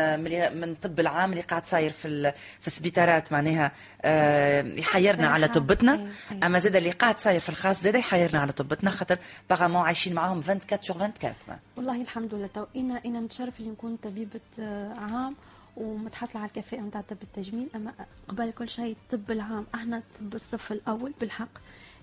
من 0.61 0.65
الطب 0.71 1.01
العام 1.01 1.31
اللي 1.33 1.43
قاعد 1.43 1.67
صاير 1.67 1.91
في 1.91 2.33
في 2.61 2.67
السبيطارات 2.67 3.33
معناها 3.33 3.73
آه، 4.03 4.63
يحيرنا 4.63 5.29
على 5.29 5.49
طبتنا. 5.49 6.09
أما 6.43 6.59
زاد 6.59 6.77
اللي 6.77 6.91
قاعد 6.91 7.19
صاير 7.19 7.41
في 7.41 7.49
الخاص 7.49 7.83
زاد 7.83 7.95
يحيرنا 7.95 8.41
على 8.41 8.53
طبتنا 8.53 8.91
خاطر 8.91 9.19
vraiment 9.51 9.83
عايشين 9.83 10.15
معاهم 10.15 10.39
24 10.39 10.83
sur 10.83 10.97
24 10.97 11.35
ما. 11.49 11.59
والله 11.77 12.03
الحمد 12.03 12.35
لله 12.35 12.47
تو. 12.47 12.67
أنا 12.77 13.01
أنا 13.07 13.21
نتشرف 13.21 13.61
اللي 13.61 13.71
نكون 13.71 13.97
طبيبة 13.97 14.41
آه، 14.61 14.95
عام. 15.13 15.37
ومتحصلة 15.77 16.41
على 16.41 16.49
الكفاءه 16.49 16.81
نتاع 16.81 17.01
طب 17.01 17.17
التجميل. 17.23 17.69
أما 17.75 17.93
قبل 18.29 18.53
كل 18.53 18.69
شيء 18.69 18.97
الطب 19.13 19.31
العام 19.31 19.67
إحنا 19.75 20.03
طب 20.21 20.35
الصف 20.35 20.73
الأول 20.73 21.13
بالحق. 21.21 21.49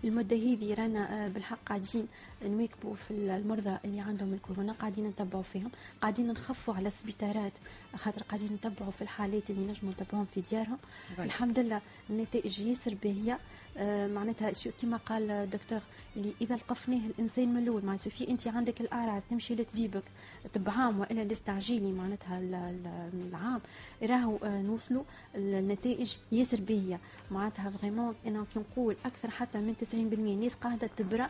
المدة 0.04 0.36
هذه 0.36 0.74
رانا 0.74 1.26
آه، 1.26 1.28
بالحق 1.28 1.58
قاعدين 1.66 2.08
نواكبوا 2.46 2.96
في 2.96 3.12
المرضى 3.12 3.78
اللي 3.86 4.00
عندهم 4.02 4.34
الكورونا 4.34 4.74
قاعدين 4.74 5.08
نتبعوا 5.08 5.44
فيهم 5.44 5.72
قاعدين 6.02 6.28
نخفوا 6.28 6.74
على 6.74 6.88
السبيطارات 6.88 7.52
خاطر 7.96 8.24
قاعدين 8.24 8.54
نتبعوا 8.54 8.92
في 8.92 9.02
الحالات 9.02 9.50
اللي 9.50 9.72
نجموا 9.72 9.94
نتبعوهم 9.94 10.26
في 10.26 10.42
ديارهم. 10.42 10.78
الحمد 11.20 11.60
لله 11.60 11.82
النتائج 12.10 12.60
ياسر 12.60 12.96
باهية. 13.04 13.34
آه، 13.34 13.40
معناتها 14.08 14.54
شو 14.54 14.70
كما 14.82 14.98
قال 14.98 15.32
الدكتور 15.32 15.80
اللي 16.18 16.34
إذا 16.42 16.56
لقفناه 16.56 16.98
الإنسان 17.08 17.54
من 17.54 17.64
الأول 17.64 17.86
معناتها 17.86 18.10
في 18.10 18.28
انت 18.28 18.48
عندك 18.48 18.82
الأعراض 18.82 19.22
تمشي 19.30 19.56
لطبيبك 19.56 20.04
طب 20.54 20.70
عام 20.70 21.00
وإلا 21.00 21.22
الاستعجيلي 21.22 21.92
معناتها 21.92 22.40
ال- 22.40 22.56
ال- 22.56 23.28
العام 23.30 23.62
راهو 24.04 24.38
آه، 24.44 24.62
نوصلوا 24.62 25.04
النتائج 25.36 26.14
ياسر 26.32 26.60
باهيه 26.62 27.00
معناتها 27.32 27.70
فريمون 27.70 28.16
أنا 28.28 28.46
كي 28.54 28.60
نقول 28.60 28.96
أكثر 29.06 29.30
حتى 29.30 29.58
من 29.58 29.76
90% 29.76 29.94
الناس 29.94 30.54
قاعدة 30.54 30.90
تبرأ 30.98 31.30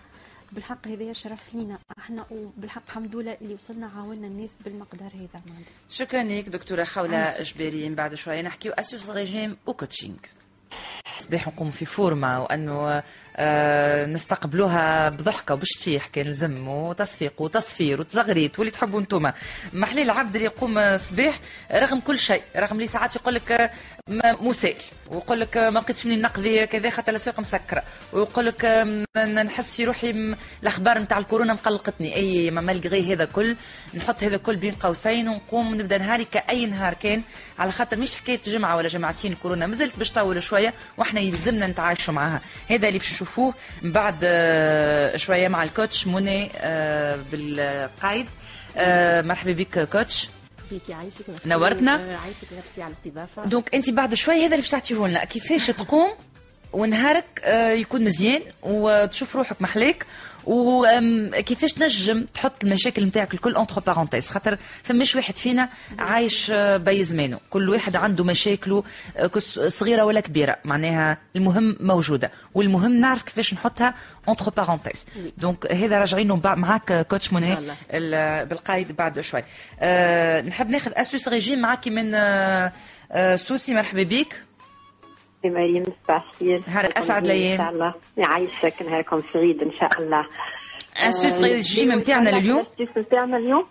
بالحق 0.52 0.88
هذا 0.88 1.14
شرف 1.14 1.56
لينا. 1.56 1.80
أحنا 2.00 2.26
وبالحق 2.32 2.84
الحمد 2.88 3.16
لله 3.16 3.38
اللي 3.42 3.54
وصلنا 3.54 3.88
عاوننا 3.88 4.28
الناس 4.28 4.50
بالمقدار 4.66 5.12
هذا 5.14 5.42
معناتها. 5.48 5.72
شكرا 5.90 6.24
لك 6.24 6.50
دكتورة 6.50 6.84
خولة 6.84 7.18
عايشة. 7.18 7.54
جبيري 7.54 7.90
من 7.90 7.96
بعد 7.96 8.16
شوية 8.16 8.42
نحكيو 8.42 8.72
astuce 8.72 9.10
régime 9.10 9.58
و 9.68 9.73
coaching 9.73 10.18
صباح 11.22 11.48
نقوم 11.48 11.72
في 11.72 11.86
فورمة 11.86 12.42
وأنه 12.44 13.04
آه 13.38 14.06
نستقبلوها 14.06 15.10
بضحكة 15.10 15.54
وبشتيح 15.54 16.08
كان 16.08 16.26
لزم 16.26 16.68
وتصفيق 16.68 17.42
وتصفير 17.42 18.00
وتزغريت 18.02 18.60
واللي 18.60 18.72
تحبوا 18.72 19.00
انتوما 19.00 19.34
محلي 19.74 20.02
العبد 20.02 20.36
اللي 20.36 20.46
يقوم 20.46 20.98
صباح 20.98 21.40
رغم 21.72 22.00
كل 22.00 22.20
شيء 22.20 22.42
رغم 22.56 22.76
اللي 22.76 22.88
ساعات 22.88 23.16
يقول 23.16 23.36
لك 23.36 23.52
آه، 23.52 23.72
مسائل. 24.42 24.76
ويقول 25.10 25.40
لك 25.40 25.58
ما 25.58 25.80
لقيتش 25.80 26.06
منين 26.06 26.22
نقضي 26.22 26.68
كذا 26.68 26.90
خاطر 26.90 27.10
الأسواق 27.12 27.40
مسكرة. 27.40 27.84
ويقول 28.14 28.46
لك 28.46 28.88
نحس 29.18 29.76
في 29.76 29.86
روحي 29.86 30.36
الأخبار 30.64 31.00
نتاع 31.00 31.18
الكورونا 31.18 31.54
مقلقتني. 31.54 32.16
أي 32.16 32.52
malgré 32.52 33.14
هذا 33.14 33.26
كل. 33.26 33.56
نحط 33.94 34.24
هذا 34.24 34.38
كل 34.38 34.56
بين 34.56 34.74
قوسين 34.74 35.28
ونقوم 35.28 35.76
نبدأ 35.76 35.98
نهاري 35.98 36.26
كأي 36.26 36.66
نهار 36.66 36.94
كان 36.94 37.22
على 37.60 37.72
خاطر 37.72 37.98
مش 37.98 38.16
حكاية 38.16 38.42
جمعة 38.42 38.76
ولا 38.76 38.88
جمعتين 38.88 39.32
الكورونا 39.32 39.68
مازلت 39.68 39.98
باش 39.98 40.10
تطول 40.10 40.44
شوية 40.44 40.74
وإحنا 40.98 41.22
يلزمنا 41.22 41.68
نتعايشوا 41.68 42.14
معاها. 42.14 42.42
هذا 42.70 42.88
اللي 42.88 43.00
باش 43.00 43.12
نشوفوه 43.12 43.54
من 43.82 43.92
بعد 43.92 44.20
آه، 44.24 45.18
شوية 45.18 45.48
مع 45.48 45.64
ال 45.64 45.71
coach 45.71 46.08
منى 46.08 46.50
آه، 46.56 47.20
بالقايد. 47.32 48.26
آه، 48.78 49.22
مرحبا 49.22 49.52
بك 49.52 49.90
coach. 49.90 50.30
فيك 50.70 50.90
يعيشك 50.90 51.30
ميرسي. 51.30 51.50
نورتنا. 51.50 51.96
آه، 51.96 52.16
عايشك 52.18 52.48
ميرسي 52.52 52.82
على 52.82 52.94
الاستضافه 52.94 53.46
donc 53.46 53.76
انت 53.76 53.90
بعد 53.90 54.14
شوي 54.14 54.36
هذا 54.36 54.46
اللي 54.46 54.58
باش 54.58 54.70
تعطيه 54.70 55.08
لنا 55.08 55.24
كيفاش 55.26 55.68
تقوم 55.68 56.10
ونهارك 56.74 57.26
آه، 57.44 57.72
يكون 57.72 58.04
مزيان 58.04 58.42
وتشوف 58.64 59.36
روحك 59.36 59.62
محلاك 59.62 60.06
وكيفاش 60.46 61.74
تنجم 61.74 62.26
تحط 62.34 62.64
المشاكل 62.64 63.06
نتاعك 63.06 63.34
الكل 63.34 63.56
entre 63.56 63.80
parenthèses 63.82 64.30
خاطر 64.30 64.58
فماش 64.84 65.16
واحد 65.16 65.38
فينا 65.38 65.70
عايش 66.00 66.52
آه، 66.52 66.78
بي 66.78 67.04
زمانه. 67.04 67.40
كل 67.50 67.70
واحد 67.70 67.96
عنده 67.96 68.24
مشاكله 68.24 68.84
آه، 69.18 69.30
صغيرة 69.68 70.04
ولا 70.04 70.20
كبيرة. 70.20 70.56
معناها 70.66 71.18
المهم 71.36 71.78
موجودة. 71.80 72.32
والمهم 72.54 72.92
نعرف 73.00 73.24
كيفاش 73.24 73.54
نحطها 73.54 73.94
entre 74.28 74.50
parenthèses 74.50 75.06
donc 75.38 75.72
هذا 75.72 76.00
راجعين 76.00 76.42
معاك 76.44 76.92
آه، 76.92 77.02
coach 77.02 77.34
منى 77.34 77.58
الله. 77.58 77.76
ال- 77.92 78.46
بالقايد 78.46 78.96
بعد 78.96 79.20
شوي. 79.20 79.44
أه 79.80 80.42
نحب 80.42 80.70
ناخذ 80.70 80.92
astuce 80.96 81.28
régime 81.28 81.60
معك 81.60 81.88
من 81.88 82.12
أه 82.14 82.72
سوسي. 83.36 83.74
مرحبا 83.74 84.04
بك. 84.04 84.42
مريم 85.46 85.84
صباح 86.04 86.26
الخير 86.32 86.64
نهارك 86.68 86.98
أسعد 86.98 87.26
الأيام. 87.26 87.62
إن 87.62 87.66
شاء 87.66 87.74
الله. 87.74 87.94
يعيشك 88.18 88.82
نهاركم 88.82 89.22
سعيد 89.34 89.64
إن 89.64 89.72
شاء 89.72 90.00
الله. 90.00 90.26
اسوس 90.98 91.38
آه، 91.40 91.42
ريجيم 91.44 91.92
نتاعنا 91.92 92.30
لليوم 92.30 92.64
الاسيس 92.80 92.98
نتاعنا 92.98 93.38
اليوم؟ 93.38 93.66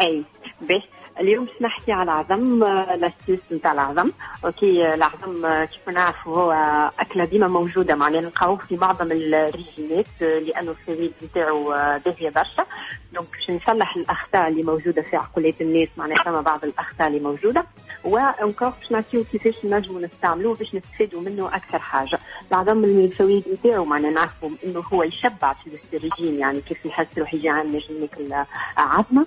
أي 0.00 0.24
باش 0.60 0.82
اليوم 1.20 1.44
باش 1.44 1.54
نحكي 1.62 1.92
على 1.92 2.02
العظم 2.02 2.62
آه، 2.62 2.94
الاسيس 2.94 3.40
نتاع 3.52 3.72
العظم. 3.72 4.10
OK 4.44 4.94
العظم 4.94 5.64
كيف 5.64 5.88
نعرفوا 5.88 6.36
هو 6.36 6.52
أكلة 7.00 7.24
ديما 7.24 7.48
موجودة 7.48 7.94
معناها 7.94 8.20
نلقاوه 8.20 8.56
في 8.56 8.76
معظم 8.76 9.12
الريجيمات 9.12 10.06
لأنه 10.20 10.70
الفوائد 10.70 11.12
نتاعو 11.22 11.68
باهية 12.04 12.30
برشا. 12.30 12.64
donc 13.12 13.26
باش 13.32 13.50
نصلح 13.50 13.96
الأخطاء 13.96 14.48
اللي 14.48 14.62
موجودة 14.62 15.02
في 15.02 15.16
عقولات 15.16 15.60
الناس 15.60 15.88
معناها 15.96 16.22
فما 16.22 16.40
بعض 16.40 16.64
الأخطاء 16.64 17.08
اللي 17.08 17.20
موجودة. 17.20 17.64
و 18.04 18.13
encore 18.13 18.68
باش 18.68 18.92
نعطيو 18.92 19.24
كيفاش 19.24 19.64
نجموا 19.64 20.00
نستعملوه 20.00 20.54
باش 20.54 20.74
نستفيدوا 20.74 21.20
منه 21.20 21.46
أكثر 21.56 21.78
حاجة. 21.78 22.18
من 22.74 23.04
الفوائد 23.04 23.44
نتاعو 23.52 23.84
معنا 23.84 24.10
نعرفوا 24.10 24.50
إنه 24.64 24.80
هو 24.92 25.02
يشبع 25.02 25.52
في 25.52 25.96
الريجيم 25.96 26.38
يعني 26.38 26.60
كيف 26.60 26.86
يحس 26.86 27.18
روح 27.18 27.34
يجي 27.34 27.48
عندنا 27.48 27.76
يجي 27.76 28.00
ناكل 28.00 28.44
عظمة. 28.76 29.26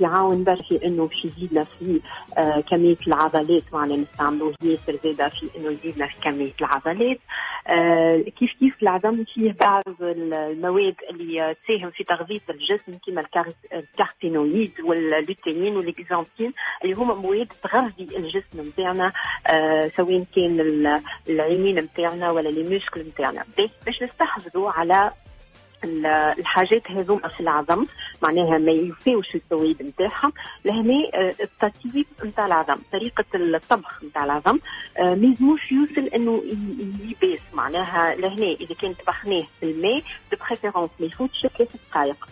يعاون 0.00 0.44
برشا 0.44 0.62
في 0.68 0.86
إنه 0.86 1.06
باش 1.06 1.24
يزيدنا 1.24 1.64
في 1.64 2.00
آه، 2.38 2.60
كمية 2.60 2.96
العضلات 3.06 3.62
معنا 3.72 3.96
نستعملوه 3.96 4.54
ياسر 4.62 4.96
زاده 5.04 5.28
في 5.28 5.48
إنه 5.58 5.70
يزيدنا 5.70 6.06
في 6.06 6.14
كمية 6.22 6.52
العضلات. 6.60 7.18
آه، 7.66 8.16
كيف 8.38 8.52
كيف 8.60 8.82
العظم 8.82 9.24
فيه 9.24 9.54
بعض 9.60 9.82
المواد 10.00 10.94
اللي 11.10 11.42
آه، 11.42 11.56
تساهم 11.64 11.90
في 11.90 12.04
تغذية 12.04 12.40
الجسم 12.50 12.98
كما 13.06 13.20
الكار- 13.20 13.52
الكارتينويد 13.72 14.72
واللوتينين 14.84 15.76
والإكزانتين 15.76 16.52
اللي 16.84 16.94
هما 16.94 17.14
مواد 17.14 17.52
تغذي 17.62 18.16
الجسم 18.16 18.68
نتاعنا 18.68 19.12
آه، 19.46 19.90
سواء 19.96 20.24
كان 20.36 20.60
ال- 20.60 21.00
العينين 21.28 21.78
نتاعنا 21.78 22.30
ولا 22.30 22.48
les 22.48 22.62
muscles 22.62 23.00
نتاعنا. 23.00 23.44
باش- 23.86 24.02
نستحفظوا 24.02 24.70
على 24.70 25.12
الحاجات 25.84 26.90
هذوما 26.90 27.28
في 27.28 27.40
العظم 27.40 27.86
معناها 28.22 28.58
ما 28.58 28.72
يوفيوش 28.72 29.34
الفوائد 29.34 29.82
نتاعهم 29.82 30.32
لهنا 30.64 30.94
آه، 31.14 31.34
التطيب 31.40 32.06
نتاع 32.24 32.46
العظم 32.46 32.76
طريقة 32.92 33.24
الطبخ 33.34 34.04
نتاع 34.04 34.24
العظم 34.24 34.58
آه، 34.98 35.14
ما 35.14 35.26
يلزموش 35.26 35.72
يوصل 35.72 36.10
إنه 36.14 36.42
يباس. 37.04 37.40
معناها 37.52 38.14
لهنا 38.14 38.46
إذا 38.60 38.74
كان 38.74 38.94
طبخناه 38.94 39.44
في 39.60 39.66
الماء 39.66 40.02
préférence 40.32 40.90
ما 41.00 41.06
يفوتش 41.06 41.46
ثلاث 41.58 41.76
دقائق 41.90 42.28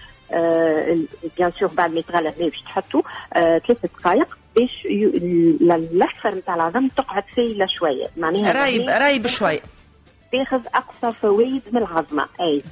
bien 1.39 1.53
sûr 1.61 1.69
بعد 1.69 1.93
ما 1.93 1.99
يتغلى 1.99 2.29
الماء 2.29 2.49
باش 2.49 2.61
تحطوا 2.61 3.03
آه، 3.33 3.59
ثلاث 3.59 3.79
دقائق 3.83 4.39
باش 4.57 4.87
الأصفر 4.87 6.35
نتاع 6.35 6.55
العظم 6.55 6.89
تقعد 6.89 7.25
سايلة 7.37 7.67
شوية. 7.67 8.09
معناها 8.17 8.53
رايب 8.53 8.89
رايب 8.89 9.27
شوي. 9.27 9.61
تاخذ 10.33 10.61
أقصى 10.75 11.13
فوائد 11.21 11.63
من 11.73 11.79
العظمة. 11.83 12.27
أي. 12.41 12.63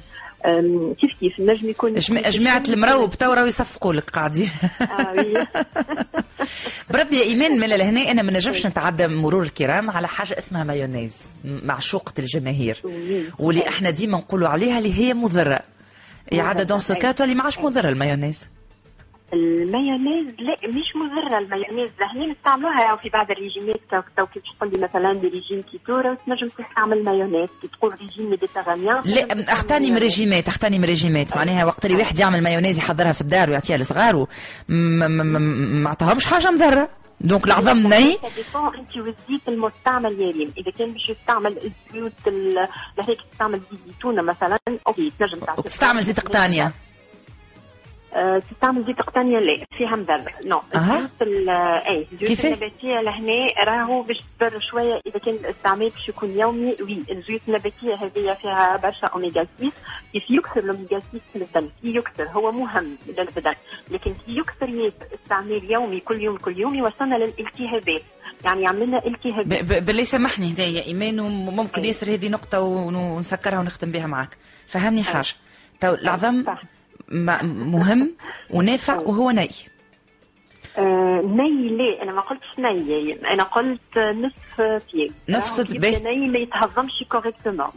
كيف 1.01 1.11
كيف؟ 1.19 1.39
النجم 1.39 1.69
يكون 1.69 1.95
جم- 1.95 2.19
جماعة 2.19 2.63
المروب 2.69 3.15
تو 3.15 3.33
راهو 3.33 3.45
يصفقوا 3.45 3.93
لك 3.93 4.09
قاعدين 4.09 4.49
آه،. 4.81 5.47
بربي 6.93 7.17
يا 7.17 7.23
إيمان 7.23 7.59
من 7.59 7.69
لهنا 7.69 8.11
أنا 8.11 8.21
ما 8.21 8.31
نجمش 8.31 8.65
نتعدى 8.65 9.07
مرور 9.07 9.43
الكرام 9.43 9.89
على 9.89 10.07
حاجة 10.07 10.37
اسمها 10.37 10.63
مايونيز 10.63 11.13
معشوقه 11.45 12.13
الجماهير. 12.19 12.81
واللي 13.39 13.67
إحنا 13.67 13.89
ديما 13.89 14.17
نقولوا 14.17 14.47
عليها 14.47 14.77
اللي 14.77 14.93
هي 14.99 15.13
مضرة. 15.13 15.59
يا 16.31 16.43
عاده 16.43 16.63
دون 16.63 16.79
سكات 16.79 17.21
اللي 17.21 17.35
ما 17.35 17.43
عادش 17.43 17.59
مضرة 17.59 17.89
المايونيز. 17.89 18.47
المايونيز 19.33 20.33
لا 20.39 20.55
مش 20.67 20.95
مضره 20.95 21.37
المايونيز. 21.37 21.91
لهنا 21.99 22.31
نستعملوها 22.33 22.95
في 22.95 23.09
بعض 23.09 23.31
الريجيمات 23.31 23.79
تو 24.17 24.25
كيف 24.25 24.43
تقول 24.57 24.71
لي 24.71 24.79
مثلا 24.83 25.11
ريجيم 25.11 25.61
كيتورا 25.71 26.17
تنجم 26.27 26.47
تستعمل 26.47 27.03
مايونيز. 27.03 27.49
كي 27.61 27.67
تقول 27.67 27.95
ريجيم 28.01 28.29
ميديتيرانيان 28.29 29.01
لا 29.05 29.53
أختاني 29.53 29.91
من 29.91 29.97
ريجيمات 29.97 30.47
أختاني 30.47 30.79
من 30.79 30.85
ريجيمات. 30.85 31.37
معناها 31.37 31.65
وقت 31.65 31.85
اللي 31.85 31.97
واحد 31.97 32.19
يعمل 32.19 32.43
مايونيز 32.43 32.77
يحضرها 32.77 33.11
في 33.11 33.21
الدار 33.21 33.49
ويعطيها 33.49 33.77
لصغاره 33.77 34.27
ما- 34.69 35.89
عطاهمش 35.89 36.25
حاجة 36.25 36.51
مضرة. 36.51 36.89
دونك 37.21 37.45
العظم 37.47 37.77
ني 37.77 38.13
انت 38.13 38.97
والزيت 38.97 39.47
المستعمل 39.47 40.19
يا 40.21 40.31
ريم 40.31 40.53
اذا 40.57 40.71
كان 40.71 40.91
باش 40.91 41.09
يستعمل 41.09 41.57
الزيوت 41.57 42.11
ال- 42.27 42.67
لهيك 42.97 43.17
تستعمل 43.31 43.59
زيت 43.71 43.79
زيتونه 43.87 44.21
مثلا 44.21 44.59
OK 44.87 45.11
تنجم 45.19 45.37
تعطي 45.39 45.59
وتستعمل 45.61 46.03
زيت 46.03 46.19
قطانيه 46.19 46.71
تستعمل 48.51 48.85
زيوت 48.85 49.01
قطانية 49.01 49.39
لا 49.39 49.65
فيها 49.77 49.95
مضر 49.95 50.21
non. 50.45 50.61
الزيوت 50.75 51.09
ال- 51.21 51.49
أي. 51.49 52.07
الزيوت 52.13 52.29
كيفاه؟ 52.29 52.49
النباتية 52.49 53.01
لهنا 53.01 53.47
راهو 53.63 54.01
باش 54.01 54.17
تضر 54.39 54.59
شوية 54.59 55.01
إذا 55.07 55.19
كان 55.19 55.33
الاستعمال 55.35 55.89
باش 55.89 56.09
يكون 56.09 56.29
يومي. 56.39 56.75
oui 56.81 57.03
الزيوت 57.11 57.41
النباتية 57.47 57.93
هذه 57.95 58.37
فيها 58.41 58.77
برشا 58.83 59.07
أوميجا 59.07 59.47
6 59.57 59.71
كيف 60.13 60.23
يكثر 60.31 60.59
الأوميجا 60.59 60.99
6 60.99 61.19
في 61.33 61.35
الدم 61.41 61.69
كي 61.81 61.95
يكثر. 61.97 62.27
هو 62.27 62.51
مهم 62.51 62.97
للبدن 63.07 63.53
لكن 63.91 64.13
كي 64.25 64.37
يكثر 64.37 64.91
استعمال 65.23 65.71
يومي 65.71 65.99
كل 65.99 66.21
يوم 66.21 66.37
كل 66.37 66.59
يوم 66.59 66.75
يوصلنا 66.75 67.15
للالتهابات. 67.15 68.01
يعني 68.45 68.61
يعمل 68.61 68.87
لنا 68.87 69.05
التهابات 69.05 69.63
بالله 69.83 70.03
سامحني 70.03 70.51
هدايا. 70.53 70.83
إيمان 70.85 71.19
وممكن. 71.19 71.85
ياسر 71.85 72.13
هذه 72.13 72.29
نقطة 72.29 72.59
ون- 72.61 72.95
ونسكرها 72.95 73.59
ونختم 73.59 73.91
بها 73.91 74.07
معك 74.07 74.37
فهمني 74.67 75.03
حاجة. 75.03 75.27
تو 75.81 75.93
العظم 75.93 76.43
مهم 77.09 78.11
ونافع 78.49 78.95
وهو 78.97 79.31
ني. 79.31 79.49
آه، 80.77 81.21
ني 81.25 81.69
لا 81.69 82.03
أنا 82.03 82.11
ما 82.11 82.21
قلتش 82.21 82.59
ني. 82.59 83.17
أنا 83.33 83.43
قلت 83.43 83.97
نصف 83.97 84.61
فيه. 84.91 85.09
نفس 85.29 85.59
البه. 85.59 85.87
يبدا 85.87 86.09
ني 86.11 86.27
ما 86.29 86.37
يتهضمش 86.39 87.03
correctement 87.09 87.67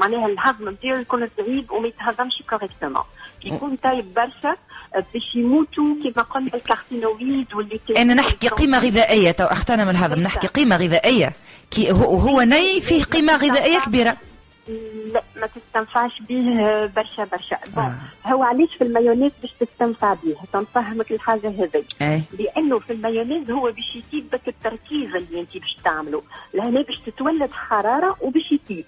معناها 0.00 0.26
الهضم 0.26 0.68
نتاعو 0.68 0.96
يكون 1.00 1.28
صعيب 1.38 1.70
وما 1.70 1.88
يتهضمش 1.88 2.42
correctement 2.50 3.02
يكون 3.44 3.76
طايب 3.76 4.14
برشا 4.14 4.56
آه، 4.94 5.04
باش 5.14 5.34
يموتوا 5.34 5.84
كيما 6.02 6.22
قلنا 6.22 6.50
ال 6.54 6.62
caroténoïdes 6.62 7.54
واللي 7.54 7.80
أنا 7.96 8.14
نحكي 8.14 8.48
قيمة 8.48 8.78
غذائية 8.78 9.30
تو 9.30 9.44
أختنا 9.44 9.84
من 9.84 9.90
الهضم. 9.90 10.20
نحكي 10.20 10.46
قيمة 10.46 10.76
غذائية. 10.76 11.32
كي 11.70 11.92
هو 11.92 12.16
هو 12.16 12.42
ني 12.42 12.80
فيه 12.80 13.02
قيمة 13.02 13.36
غذائية 13.36 13.78
كبيرة. 13.78 14.16
لا 15.12 15.22
ما 15.36 15.46
تستنفعش 15.46 16.22
به 16.28 16.86
برشا 16.96 17.24
برشا. 17.24 17.56
Bon 17.76 17.96
هو 18.26 18.42
علاش 18.42 18.74
في 18.74 18.84
المايونيز 18.84 19.32
باش 19.42 19.52
تستنفع 19.60 20.14
به 20.14 20.36
تنفهمك 20.52 21.12
الحاجة 21.12 21.48
هذه 21.48 21.84
اي 22.02 22.22
لأنه 22.38 22.78
في 22.78 22.92
المايونيز 22.92 23.50
هو 23.50 23.72
باش 23.72 23.96
يزيد 23.96 24.30
بك 24.30 24.48
التركيز 24.48 25.14
اللي 25.14 25.40
أنت 25.40 25.58
باش 25.58 25.76
تعمله. 25.84 26.22
لهنا 26.54 26.82
باش 26.82 26.98
تتولد 26.98 27.50
حرارة 27.52 28.16
وباش 28.20 28.52
يزيد 28.52 28.84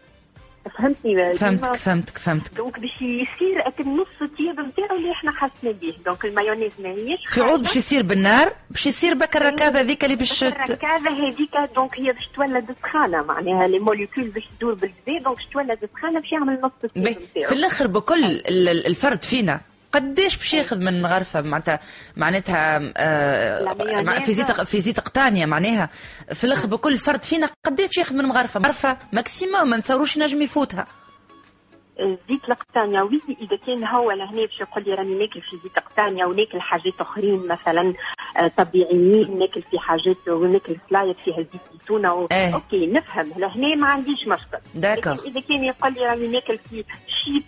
فهمتني 0.78 1.34
فهمتك 1.34 1.74
فهمتك 1.74 2.18
فهمتك. 2.18 2.54
donc 2.56 2.80
باش 2.80 2.90
يصير 3.02 3.66
اك 3.68 3.80
النص 3.80 4.06
الطياب 4.22 4.60
نتاعو 4.60 4.96
اللي 4.96 5.12
إحنا 5.12 5.32
حاسين 5.32 5.72
به 5.72 5.94
donc 6.06 6.24
المايونيز 6.24 6.72
ما 6.82 6.88
هيش 6.88 7.20
في 7.28 7.40
عود 7.40 7.62
باش 7.62 7.76
يصير 7.76 8.02
بالنار 8.02 8.52
باش 8.70 8.86
يصير 8.86 9.14
بك 9.14 9.36
الركاذه 9.36 9.80
ذيك 9.80 10.04
اللي 10.04 10.16
باش 10.16 10.44
الركاذه 10.44 11.08
هذيك 11.08 11.50
donc 11.76 11.98
هي 12.00 12.12
باش 12.12 12.28
تولد 12.36 12.76
سخانة 12.82 13.22
معناها 13.22 13.68
les 13.68 13.78
molécules 13.78 14.24
باش 14.24 14.44
تدور 14.58 14.74
بالكدا 14.74 15.18
donc 15.24 15.36
باش 15.36 15.46
تولد 15.52 15.78
سخانة 15.94 16.20
باش 16.20 16.32
يعمل 16.32 16.60
نص 16.62 16.70
الطياب 16.84 17.16
في 17.48 17.52
الآخر 17.52 17.86
بكل 17.86 18.24
ال- 18.24 18.68
ال- 18.68 18.86
الفرد 18.86 19.22
فينا. 19.24 19.60
قديش 19.92 20.36
باش 20.36 20.54
ياخذ 20.54 20.78
مغرفة 20.78 21.40
معناتها 21.40 21.80
معناتها 22.16 22.92
آه 22.96 24.18
في 24.18 24.32
زيت 24.32 24.50
في 24.60 24.80
زيت 24.80 25.00
قطانية 25.00 25.46
معناها. 25.46 25.88
في 26.34 26.44
الآخر 26.44 26.68
بكل 26.68 26.98
فرد 26.98 27.22
فينا 27.22 27.48
قديش 27.66 27.86
باش 27.86 27.98
ياخذ 27.98 28.14
مغرفة 28.16 28.60
مغرفة 28.60 28.96
maximum 29.12 29.70
ما 29.70 29.76
نتصوروش 29.76 30.16
ينجم 30.16 30.42
يفوتها. 30.42 30.86
زيت 32.00 32.44
القطانية 32.48 33.02
oui 33.02 33.20
إذا 33.28 33.56
كان 33.66 33.84
هو 33.88 34.10
لهنا 34.10 34.40
باش 34.46 34.60
يقول 34.60 34.84
لي 34.86 34.94
راني 34.94 35.14
ناكل 35.18 35.40
في 35.42 35.56
زيت 35.62 35.78
قطانية 35.78 36.24
وناكل 36.24 36.60
حاجات 36.60 36.94
أخرين 37.00 37.46
مثلا 37.48 37.94
آه، 38.36 38.50
طبيعيين 38.56 39.38
ناكل 39.38 39.62
في 39.70 39.78
حاجات 39.78 40.28
وناكل 40.28 40.76
سلايط 40.90 41.16
فيها 41.24 41.36
زيت 41.36 41.60
زيتونة 41.72 42.14
و... 42.14 42.26
إيه. 42.32 42.54
OK 42.54 42.86
نفهم. 42.86 43.32
لهنا 43.36 43.74
ما 43.74 43.86
عنديش 43.86 44.26
مشكل. 44.28 44.58
d'accord. 44.74 45.12
إذا 45.12 45.40
كان 45.40 45.64
يقول 45.64 45.94
لي 45.94 46.00
راني 46.06 46.28
ناكل 46.28 46.58
في 46.58 46.84
شيبس 47.24 47.44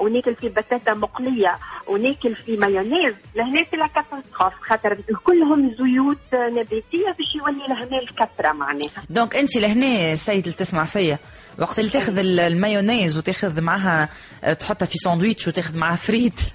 وناكل 0.00 0.34
في 0.34 0.48
بتاتا 0.48 0.94
مقلية 0.94 1.58
وناكل 1.86 2.36
في 2.36 2.56
مايونيز 2.56 3.14
لهنا 3.34 3.64
في 3.64 3.76
la 3.76 3.86
catastrophe 3.86 4.52
خاطر 4.62 4.96
كلهم 5.24 5.74
زيوت 5.80 6.18
نباتية 6.34 7.06
باش 7.18 7.34
يولي 7.36 7.66
لهنا 7.68 7.98
الكثرة 8.02 8.52
معناها. 8.52 8.90
donc 9.10 9.36
انت 9.36 9.56
لهنا 9.56 10.12
السيد 10.12 10.44
اللي 10.44 10.56
تسمع 10.56 10.84
فيا 10.84 11.18
وقت 11.58 11.78
اللي 11.78 11.90
تاخذ 11.90 12.18
ال- 12.18 12.40
المايونيز 12.40 13.16
وتاخذ 13.18 13.60
معها 13.60 14.08
آه، 14.44 14.52
تحطها 14.52 14.86
في 14.86 14.98
ساندويتش 14.98 15.48
وتاخذ 15.48 15.78
معها 15.78 15.96
فريت. 15.96 16.40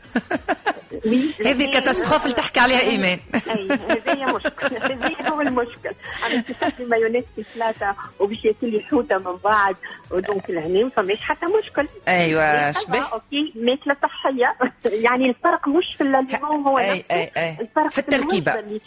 هذه 1.46 1.66
ال 1.66 1.70
catastrophe 1.70 2.24
اللي 2.26 2.36
تحكي 2.36 2.60
عليها 2.60 2.80
إيمان. 2.80 3.20
أي 3.36 3.68
هذه 3.72 4.26
مشكل 4.36 4.76
هذه 4.92 5.30
هو 5.30 5.42
المشكل. 5.42 5.89
أنا 6.28 6.42
كليت 6.41 6.80
المايونيز 6.80 7.24
في 7.36 7.44
سلاطة 7.56 7.95
وباش 8.20 8.46
ياكل 8.46 8.72
لي 8.72 8.80
حوتة 8.80 9.18
من 9.18 9.38
بعد 9.44 9.76
و 10.12 10.19
donc 10.19 10.49
لهنا 10.50 10.84
ما 10.84 10.89
فماش 10.89 11.22
حتى 11.22 11.46
مشكل. 11.46 11.88
أيوه 12.08 12.72
شبه. 12.72 13.00
OK 13.34 13.54
ماكله 13.56 13.96
صحيه 14.04 14.56
يعني 14.86 15.30
الفرق 15.30 15.68
مش 15.68 15.96
في 15.98 16.02
l'aliment 16.02 16.62
هو 16.62 16.78
أي- 16.78 16.82
أي- 16.82 17.38
أي. 17.38 17.58
الفرق 17.62 17.88
في 17.92 17.98
التركيبة. 18.00 18.54
الوجبة 18.54 18.60
اللي 18.60 18.80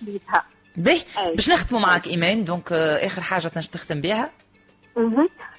أي. 1.19 1.35
باش 1.35 1.51
نختموا 1.51 1.81
معك 1.81 2.07
إيمان 2.07 2.45
donc 2.45 2.73
آه، 2.73 3.07
آخر 3.07 3.23
حاجة 3.23 3.49
تنجم 3.49 3.69
تختم 3.73 4.01
بها. 4.01 4.31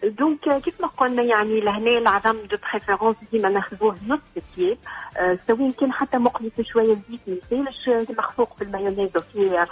donc 0.04 0.48
آه، 0.48 0.60
كيف 0.60 0.82
ما 0.82 0.88
قلنا 0.88 1.24
يعني 1.24 1.60
لهنا 1.60 1.98
العظم 1.98 2.38
de 2.38 2.58
préférence 2.72 3.16
ديما 3.32 3.50
ناخذوه 3.50 3.96
نص 4.08 4.20
طياب 4.56 4.78
آه، 5.18 5.40
سواء 5.48 5.72
كان 5.72 5.92
حتى 5.94 6.18
مقلي 6.18 6.50
في 6.50 6.64
شوية 6.64 6.98
زيت 7.10 7.20
ما 7.28 7.70
يسالش 7.70 8.10
مخفوق 8.18 8.56
في 8.58 8.64
المايونيز 8.64 9.10
OK 9.16 9.66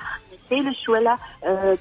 يسالش 0.52 0.90
ولا 0.90 1.18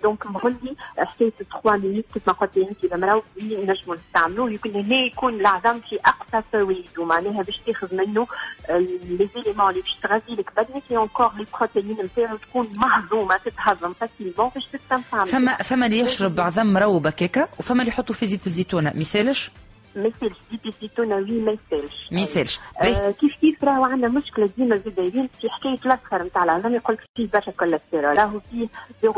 donc 0.02 0.26
مغلي 0.26 0.76
آه، 0.98 1.04
حكايه 1.04 1.32
3 1.62 1.76
minutes 1.76 2.04
كيف 2.14 2.26
ما 2.26 2.32
قلت 2.32 2.56
انت 2.56 2.92
المروب 2.92 3.22
نجموا 3.42 3.96
نستعملوه. 3.96 4.52
يكون 4.52 4.72
هنا 4.72 4.96
يكون 4.96 5.40
العظم 5.40 5.80
في 5.80 5.98
أقصى 6.04 6.42
فوائده 6.52 7.04
معناها 7.04 7.42
باش 7.42 7.60
تاخذ 7.66 7.94
منه 7.94 8.26
les 8.70 9.28
éléments 9.34 9.70
اللي 9.70 9.80
باش 9.80 9.96
تغذي 10.02 10.34
لك 10.42 10.52
بدنك 10.56 10.82
اي 10.90 10.96
encore 10.96 11.32
les 11.38 11.46
protéines 11.60 11.96
نتاعو 12.04 12.36
تكون 12.36 12.68
مهضومة 12.78 13.36
تتهضم 13.36 13.92
facilement 13.92 14.50
باش 14.54 14.66
تستنفع. 14.72 15.24
فما 15.24 15.56
فما 15.56 15.86
اللي 15.86 15.98
يشرب 15.98 16.40
عظم 16.40 16.66
مروبه 16.66 17.10
كيكه 17.10 17.48
وفما 17.58 17.80
اللي 17.80 17.88
يحطوا 17.92 18.14
في 18.14 18.26
زيت 18.26 18.46
الزيتونة. 18.46 18.92
ما 18.94 19.00
يسالش 19.00 19.50
ما 19.96 20.08
يسالش 20.08 20.36
زيت 20.50 20.66
الزيتونه 20.66 21.16
oui 21.16 21.40
ما 21.40 21.52
يسالش 21.52 22.08
ما 22.12 22.20
يسالش 22.20 22.60
آه 22.82 23.10
كيف 23.10 23.36
كيف 23.40 23.64
راهو 23.64 23.84
عندنا 23.84 24.08
مشكلة 24.08 24.50
ديما 24.56 24.80
زايدين 24.96 25.28
في 25.40 25.50
حكاية 25.50 25.78
الاصفر 25.86 26.22
نتاع 26.22 26.44
العظام 26.44 26.74
يقول 26.74 26.96
لك 26.96 27.04
فيه 27.16 27.28
برشا 27.32 27.50
كوليسترول 27.50 28.04
راهو 28.18 28.40
فيه 28.50 28.66
0.8 29.06 29.12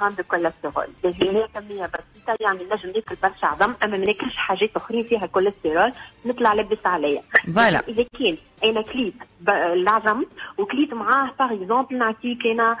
ملغ 0.00 0.16
de 0.16 0.24
cholestérol 0.24 0.86
هي 1.36 1.48
كميه 1.54 1.86
بسيطه 1.86 2.36
يعني 2.40 2.58
نجم 2.64 2.90
ناكل 2.94 3.16
برشا 3.22 3.46
عظم 3.46 3.74
أما 3.84 3.96
ما 3.96 4.04
ناكلش 4.06 4.36
حاجات 4.36 4.70
أخرين 4.76 5.04
فيها 5.04 5.26
كوليسترول 5.26 5.92
نطلع 6.26 6.54
لاباس 6.54 6.86
عليا. 6.86 7.22
voilà. 7.54 7.82
إذا 7.88 8.04
كان 8.18 8.36
أنا 8.64 8.82
كليت 8.82 9.14
العظم 9.48 10.24
وكليت 10.58 10.94
معاه 10.94 11.30
par 11.38 11.52
exemple 11.52 11.98
نعطيك 11.98 12.46
أنا 12.46 12.76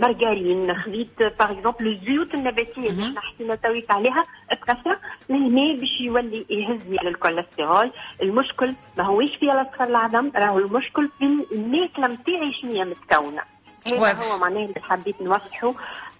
مارغارين 0.00 0.74
خذيت 0.74 1.22
par 1.38 1.50
exemple 1.50 1.86
الزيوت 1.88 2.34
النباتيه 2.34 2.88
اللي 2.90 3.02
إحنا 3.08 3.20
حكينا 3.20 3.54
تويك 3.54 3.90
عليها 3.90 4.24
اتكسر 4.50 4.98
لهنا 5.28 5.80
باش 5.80 6.00
يولي 6.00 6.46
يهزني 6.50 6.98
على 6.98 7.08
الكوليسترول. 7.08 7.90
المشكل 8.22 8.74
ما 8.98 9.04
هوش 9.04 9.36
في 9.40 9.52
الاصفر 9.52 9.84
العظم 9.84 10.30
راهو 10.36 10.58
المشكل 10.58 11.08
في 11.18 11.24
الماكلة 11.52 12.06
نتاعي 12.08 12.52
شنو 12.62 12.72
هي 12.72 12.84
متكونة. 12.84 13.42
هذا. 13.86 14.24
هو 14.24 14.38
معناه 14.38 14.64
اللي 14.64 14.80
حبيت 14.82 15.22
نوضحه 15.22 15.74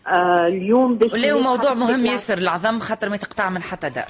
آه 0.07 0.47
اليوم 0.47 0.95
باش 0.95 1.12
موضوع 1.43 1.74
مهم. 1.74 2.07
ياسر 2.07 2.38
العظم 2.38 2.78
خاطر 2.78 3.09
ما 3.09 3.16
تقطع 3.16 3.51
من 3.51 3.62
حتى 3.62 3.90
دار. 3.90 4.09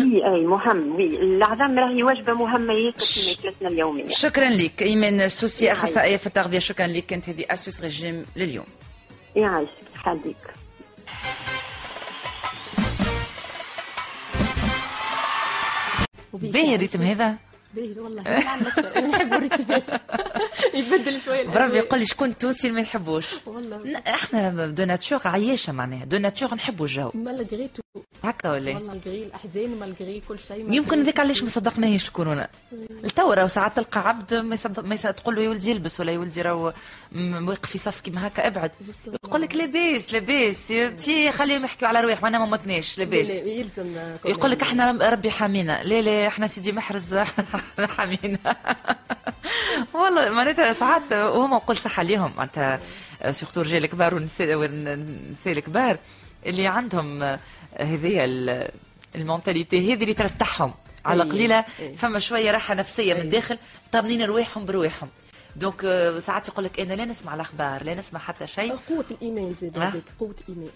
oui 0.00 0.26
أي 0.26 0.46
مهم. 0.46 0.96
oui 0.96 1.06
العظم 1.06 1.78
راهي 1.78 2.02
وجبه 2.02 2.32
مهمه 2.32 2.72
ياسر 2.72 3.06
في 3.06 3.30
ماكلتنا 3.30 3.68
اليوميه 3.68 4.08
شكرا 4.08 4.48
لك. 4.48 4.82
إيمان 4.82 5.20
السوسي 5.20 5.72
أخصائية 5.72 6.16
في 6.16 6.26
التغذية. 6.26 6.58
شكرا 6.58 6.86
لك. 6.86 7.06
كانت 7.06 7.28
هذه 7.28 7.44
SOS 7.50 7.80
régime 7.80 8.26
لليوم. 8.36 8.66
يعيشك 9.36 9.70
يخليك 9.94 10.36
باهي 16.32 16.74
ال 16.74 16.78
rythme 16.78 17.02
هذا؟ 17.02 17.36
باهي 17.74 18.00
والله 18.00 18.22
نحب 19.10 19.34
الريتم 19.34 19.64
يبدل 20.74 21.20
شوية 21.20 21.42
الأجواء. 21.42 21.76
يقول 21.76 22.00
لي 22.00 22.06
شكون 22.06 22.38
تونسي 22.38 22.66
اللي 22.68 22.74
ما 22.76 22.80
يحبوش. 22.82 23.26
والله. 23.46 24.02
إحنا 24.06 24.66
de 24.66 24.84
nature 24.84 25.20
عياشه 25.24 25.72
معناها. 25.72 26.04
de 26.04 26.18
nature 26.18 26.54
نحبوا 26.54 26.86
الجو. 26.86 27.10
malgré 27.14 27.68
tout. 27.74 27.82
هكا 28.24 28.50
ولا 28.50 28.68
إيه؟ 28.68 28.74
والله 28.74 28.92
malgré 28.92 29.22
الأحزان 29.22 29.78
malgré 29.78 30.22
كل 30.28 30.38
شيء 30.38 30.72
يمكن 30.72 31.02
ذاك 31.02 31.20
علاش 31.20 31.42
ما 31.42 31.48
صدقناهيش 31.48 32.08
الكورونا 32.08 32.48
التو 33.04 33.32
راهو 33.32 33.46
ساعات 33.48 33.76
تلقى 33.76 34.08
عبد 34.08 34.34
ما 34.34 34.54
يصدق 34.54 34.84
ما 34.84 34.96
تقول 34.96 35.34
له 35.36 35.42
يا 35.42 35.48
ولدي 35.48 35.70
يلبس 35.70 36.00
ولا 36.00 36.12
يا 36.12 36.18
ولدي 36.18 36.42
راهو 36.42 36.72
واقف 37.16 37.70
في 37.70 37.78
صف 37.78 38.00
كيما 38.00 38.26
هكا 38.26 38.46
ابعد. 38.46 38.70
يقول 39.24 39.42
لك 39.42 39.54
لاباس 39.56 40.12
لاباس. 40.12 40.70
يا 40.70 40.88
بنتي 40.88 41.32
خليهم 41.32 41.64
يحكيوا 41.64 41.88
على 41.88 42.00
رواح 42.00 42.24
وأنا 42.24 42.38
ما 42.38 42.46
متناش 42.46 42.98
لاباس. 42.98 43.30
يلزم 43.30 43.96
يقول 44.24 44.50
لك 44.50 44.62
إحنا 44.62 44.90
رب- 44.90 45.02
ربي 45.02 45.30
حامينا. 45.30 45.82
لا 45.84 46.00
لا 46.02 46.26
إحنا 46.26 46.46
سيدي 46.46 46.72
محرز 46.72 47.14
حامينا. 47.96 48.38
والله 49.94 50.30
معناتها 50.58 50.72
ساعات 50.72 51.12
وهما 51.12 51.56
نقول 51.56 51.76
صح 51.76 51.98
عليهم 52.00 52.32
معناتها 52.36 52.80
surtout 53.30 53.60
الرجال 53.60 53.84
الكبار 53.84 54.14
والنساء 54.14 55.52
الكبار 55.52 55.98
اللي 56.46 56.66
عندهم 56.66 57.22
هذه 57.78 58.24
ال- 58.24 58.70
ال 59.14 59.22
mentalité 59.22 59.94
هذه 59.94 60.02
اللي 60.02 60.14
ترتاحهم. 60.14 60.74
على 61.04 61.22
أي، 61.22 61.28
قليلة 61.30 61.64
أي. 61.80 61.96
فما 61.96 62.18
شوية 62.18 62.50
راحة 62.50 62.74
نفسية 62.74 63.14
من 63.14 63.30
داخل 63.30 63.58
طامنين 63.92 64.22
رواحهم 64.22 64.66
برواحهم 64.66 65.08
دونك 65.56 65.80
ساعات 66.18 66.48
يقول 66.48 66.64
لك 66.64 66.80
أنا 66.80 66.94
لا 66.94 67.04
نسمع 67.04 67.34
الأخبار 67.34 67.84
لا 67.84 67.94
نسمع 67.94 68.20
حتى 68.20 68.46
شيء. 68.46 68.76
قوة 68.88 69.04
الإيمان 69.10 69.54
زاد. 69.60 69.78
هذيك 69.78 70.02
قوة 70.20 70.34
إيمان. 70.48 70.70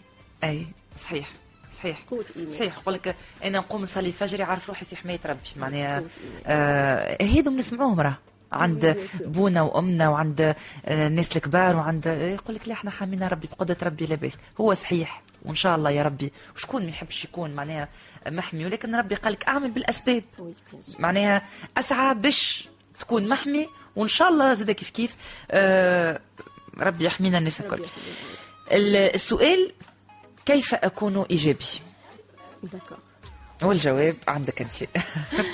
أي 0.45 0.67
صحيح 0.99 1.29
صحيح. 1.79 1.99
قوة 2.11 2.25
إيمان. 2.37 2.53
صحيح 2.55 2.79
يقول 2.79 2.95
لك 2.95 3.17
أنا 3.45 3.59
نقوم 3.59 3.83
نصلي 3.83 4.07
الفجر 4.09 4.41
يعرف 4.41 4.69
روحي 4.69 4.85
في 4.85 4.97
حماية 4.97 5.21
ربي. 5.27 5.39
معناها 5.57 5.97
إيمان. 5.99 6.09
آه 6.47 7.23
هذم 7.23 7.57
نسمعوهم 7.57 8.01
راه. 8.01 8.19
عند. 8.53 8.99
بونا 9.21 9.63
وأمنا 9.63 10.09
وعند 10.09 10.41
آه، 10.41 11.07
الناس 11.07 11.37
الكبار 11.37 11.77
وعند 11.77 12.07
يقول 12.07 12.57
لك 12.57 12.69
لا 12.69 12.75
إحنا 12.75 12.91
حامينا 12.91 13.29
ربي 13.29 13.49
بقدرة 13.53 13.77
ربي 13.83 14.07
لاباس 14.07 14.39
هو 14.61 14.75
صحيح 14.75 15.23
وإن 15.45 15.55
شاء 15.55 15.77
الله 15.77 15.91
يا 15.91 16.03
ربي. 16.03 16.33
وشكون 16.57 16.83
ما 16.83 16.89
يحبش 16.89 17.25
يكون 17.25 17.51
معناها 17.55 17.89
محمي 18.27 18.65
ولكن 18.65 18.95
ربي 18.95 19.15
قال 19.15 19.33
لك 19.33 19.45
أعمل 19.49 19.71
بالأسباب. 19.71 20.25
معناها 20.99 21.43
أسعى 21.77 22.15
باش 22.15 22.69
تكون 22.99 23.29
محمي 23.29 23.69
وإن 23.97 24.09
شاء 24.09 24.29
الله 24.29 24.55
زاد 24.55 24.71
كيف 24.71 24.91
كيف 24.91 25.17
آه 25.51 26.21
ربي 26.79 27.05
يحمينا 27.05 27.39
الناس 27.39 27.61
الكل. 27.61 27.85
السؤال 28.73 29.73
كيف 30.47 30.75
أكون 30.75 31.27
إيجابي؟ 31.31 31.65
والجواب 33.63 34.17
عندك 34.29 34.63
أنت. 34.63 34.73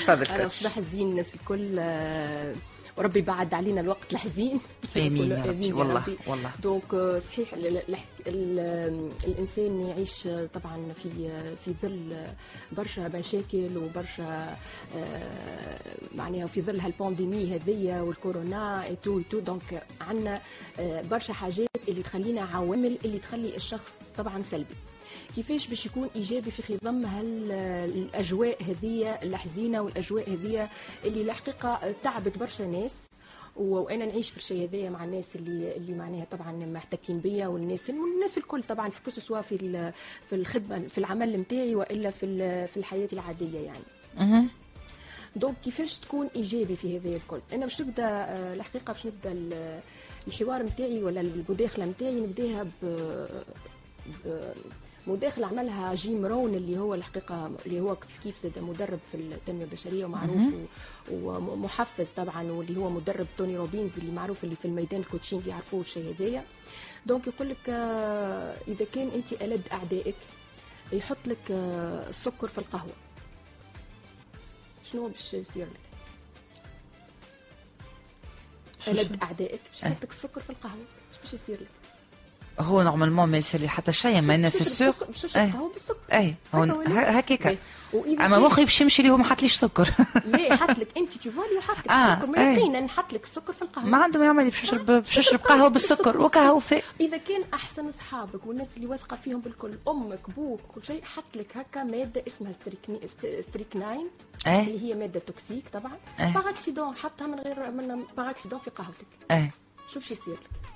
تفضل 0.00 0.26
أنا 0.26 0.48
صباح 0.48 0.76
الزين 0.76 1.10
الناس 1.10 1.34
الكل 1.34 1.76
آه، 1.78 2.54
وربي 2.96 3.20
بعد 3.22 3.54
علينا 3.54 3.80
الوقت 3.80 4.12
الحزين. 4.12 4.60
آمين 4.96 5.30
يا 5.30 5.44
ربي 5.44 5.68
يا 5.68 5.74
والله 5.74 5.94
ربي. 6.02 6.16
والله. 6.26 6.50
دونك 6.62 6.94
آه، 6.94 7.18
صحيح 7.18 7.54
ال- 7.54 7.66
ال- 7.76 7.96
ال- 8.26 9.10
الإنسان 9.26 9.80
يعيش 9.80 10.26
آه، 10.26 10.48
طبعا 10.54 10.92
في 11.02 11.28
آه، 11.28 11.54
في 11.64 11.74
ظل 11.82 12.12
آه، 12.12 12.34
برشا 12.72 13.08
مشاكل 13.14 13.76
وبرشا 13.78 14.56
معناها 16.14 16.46
في 16.46 16.62
ظل 16.62 16.80
هال 16.80 16.95
pandémie 16.95 17.54
هذيا 17.56 18.00
والكورونا 18.00 18.84
اي 18.84 18.96
تو 18.96 19.20
تو 19.20 19.38
donc 19.40 19.82
عندنا 20.00 20.40
برشا 21.10 21.32
حاجات 21.32 21.68
اللي 21.88 22.02
تخلينا 22.02 22.40
عوامل 22.42 22.98
اللي 23.04 23.18
تخلي 23.18 23.56
الشخص 23.56 23.98
طبعا 24.18 24.42
سلبي. 24.42 24.74
كيفاش 25.36 25.66
باش 25.66 25.86
يكون 25.86 26.08
إيجابي 26.16 26.50
في 26.50 26.62
خضم 26.62 27.04
هالاجواء 27.06 28.62
هذية 28.62 29.08
الحزينة 29.08 29.80
والأجواء 29.80 30.30
هذية 30.30 30.68
اللي 31.04 31.22
الحقيقة 31.22 31.94
تعبت 32.02 32.38
برشا 32.38 32.62
ناس. 32.62 32.94
وأنا 33.56 34.06
نعيش 34.06 34.30
في 34.30 34.36
الشيء 34.36 34.68
هذايا 34.68 34.90
مع 34.90 35.04
الناس 35.04 35.36
اللي 35.36 35.76
اللي 35.76 35.92
معناها 35.94 36.24
طبعا 36.30 36.52
محتكين 36.52 37.18
بيا 37.18 37.46
والناس 37.46 37.90
والناس 37.90 38.38
الكل 38.38 38.62
طبعا 38.62 38.88
في 38.90 39.00
كل 39.02 39.12
سواء 39.12 39.42
في 39.42 39.56
في 40.28 40.34
الخدمة 40.36 40.88
في 40.88 40.98
العمل 40.98 41.40
نتاعي 41.40 41.74
وإلا 41.74 42.10
في 42.10 42.26
في 42.66 42.76
الحياة 42.76 43.08
العادية 43.12 43.58
يعني. 43.60 44.48
donc 45.36 45.54
كيفاش 45.64 45.98
تكون 45.98 46.28
إيجابي 46.36 46.76
في 46.76 46.96
هذا 46.98 47.16
الكل؟ 47.16 47.40
أنا 47.52 47.64
باش 47.66 47.80
نبدأ 47.80 48.04
آه، 48.06 48.54
الحقيقة 48.54 48.92
باش 48.92 49.06
نبدأ 49.06 49.32
ال- 49.32 49.80
الحوار 50.28 50.62
نتاعي 50.62 51.02
ولا 51.02 51.20
المداخله 51.20 51.84
نتاعي 51.84 52.20
نبداها 52.20 52.62
ب 52.82 52.86
مداخلة 55.06 55.46
عملها 55.46 55.94
جيم 55.94 56.26
رون 56.26 56.54
اللي 56.54 56.78
هو 56.78 56.94
الحقيقة 56.94 57.50
اللي 57.66 57.80
هو 57.80 57.96
كيف 57.96 58.18
كيف 58.22 58.42
زاد 58.42 58.58
مدرب 58.58 58.98
في 59.12 59.16
التنمية 59.16 59.64
البشرية 59.64 60.04
ومعروف 60.04 60.42
ومحفز 61.10 62.08
طبعا 62.16 62.50
واللي 62.52 62.80
هو 62.80 62.90
مدرب 62.90 63.26
توني 63.38 63.56
روبينز 63.56 63.98
اللي 63.98 64.12
معروف 64.12 64.44
اللي 64.44 64.56
في 64.56 64.64
الميدان 64.64 65.00
ال 65.00 65.05
coaching 65.05 65.46
يعرفوه 65.46 65.80
الشيء 65.80 66.14
هذايا. 66.14 66.44
donc 67.06 67.26
يقول 67.26 67.48
لك 67.48 67.68
آه، 67.68 68.56
إذا 68.68 68.84
كان 68.94 69.08
أنت 69.08 69.32
ألد 69.32 69.68
أعدائك 69.72 70.14
يحط 70.92 71.26
لك 71.26 71.50
آه، 71.50 72.08
السكر 72.08 72.48
في 72.48 72.58
القهوة. 72.58 72.92
شنو 74.84 75.08
باش 75.08 75.34
يصير 75.34 75.66
لك؟ 75.66 75.80
ألد 78.88 79.22
أعدائك 79.22 79.60
باش 79.72 79.82
يحط 79.82 80.02
لك 80.02 80.10
السكر 80.10 80.40
في 80.40 80.50
القهوة. 80.50 80.84
إيش 81.12 81.20
باش 81.22 81.34
يصير 81.34 81.56
لك؟ 81.60 81.68
هو 82.60 82.82
normalement 82.82 83.28
ما 83.28 83.36
يصير 83.38 83.60
لي 83.60 83.68
حتى 83.68 83.92
شيء 83.92 84.20
ما 84.20 84.34
الناس 84.34 84.60
السوق 84.60 84.94
قهوة 85.34 85.68
بالسكر. 85.72 85.96
اي 86.12 86.34
هكاك 86.54 87.58
أما 87.94 88.16
كان- 88.28 88.40
مخي 88.40 88.64
باش 88.64 88.80
يمشي 88.80 89.02
لي 89.02 89.10
هو 89.10 89.16
ما 89.16 89.24
حطليش 89.24 89.54
سكر. 89.54 89.88
ليه؟ 90.34 90.50
حط 90.56 90.78
لك. 90.78 90.88
أنت 90.98 91.12
تشوفالي 91.12 91.56
وحط 91.58 91.78
لك 91.78 91.88
آه، 91.90 92.14
السكر. 92.14 92.38
إيه. 92.38 92.46
من 92.52 92.58
يقينا 92.58 92.80
نحط 92.80 93.12
لك 93.12 93.24
السكر 93.24 93.52
في 93.52 93.62
القهوة. 93.62 93.86
ما 93.88 93.98
عنده 93.98 94.18
ما 94.20 94.26
يعمل 94.26 94.44
باش 94.44 94.62
يشرب 94.64 94.86
باش 94.86 95.16
يشرب 95.16 95.40
قهوة 95.40 95.68
بالسكر. 95.68 96.18
وقهوه 96.20 96.58
في 96.58 96.82
إذا 97.00 97.16
كان 97.16 97.42
أحسن 97.54 97.88
أصحابك 97.88 98.46
والناس 98.46 98.68
اللي 98.76 98.86
واثقة 98.86 99.16
فيهم 99.16 99.40
بالكل 99.40 99.78
أمك 99.88 100.30
بوك 100.36 100.60
كل 100.68 100.84
شيء 100.84 101.04
حط 101.04 101.36
لك 101.36 101.56
هكا 101.56 101.82
مادة 101.84 102.24
اسمها 102.26 102.52
ستريكناين 103.40 104.08
إيه. 104.46 104.60
اللي 104.60 104.82
هي 104.90 104.94
مادة 104.94 105.20
toxique 105.20 105.64
طبعا. 105.72 105.92
إيه. 106.20 106.32
par 106.34 106.51
accident 106.51 106.96
حطها 106.96 107.26
من 107.26 107.38
غير 107.40 107.70
من 107.70 108.02
par 108.16 108.28
accident 108.28 108.58
في 108.58 108.70
قهوتك. 108.70 109.06
إيه. 109.30 109.50
شو 109.88 109.98
يصير 110.00 110.16
لك. 110.34 110.73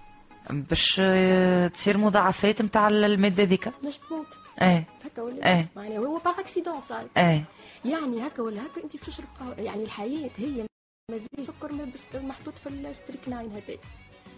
باش 0.50 0.96
آه، 1.00 1.68
تصير 1.68 1.98
مضاعفات 1.98 2.62
نتاع 2.62 2.88
المادة 2.88 3.42
ذيك 3.44 3.68
نجم 3.68 3.98
تموت. 4.08 4.38
إيه. 4.62 4.84
هكا 5.04 5.22
ولا 5.22 5.46
إيه. 5.54 5.68
معناها 5.76 5.98
هو 5.98 6.18
par 6.18 6.35
accident 6.35 6.80
صار. 6.80 7.06
إيه. 7.16 7.44
يعني 7.84 8.26
هكا 8.26 8.42
ولا 8.42 8.66
هكا 8.66 8.84
أنت 8.84 8.96
باش 8.96 9.06
تشرب 9.06 9.26
قهوه 9.40 9.54
يعني 9.60 9.84
الحياة 9.84 10.30
هي 10.36 10.66
مزيج 11.10 11.46
سكر 11.46 11.72
محطوط 12.14 12.54
في 12.54 12.68
الستريكناين 12.68 13.50
هذا. 13.52 13.78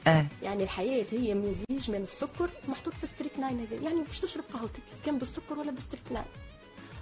إيه. 0.06 0.28
يعني 0.42 0.62
الحياة 0.62 1.04
هي 1.12 1.34
مزيج 1.34 1.90
من 1.90 2.02
السكر 2.02 2.50
محطوط 2.68 2.94
في 2.94 3.06
ستريكناين 3.06 3.60
هذا. 3.60 3.76
يعني 3.82 4.02
باش 4.02 4.20
تشرب 4.20 4.44
قهوتك 4.52 4.82
كان 5.06 5.18
بالسكر 5.18 5.58
ولا 5.58 5.70
بالستريكناين 5.70 6.24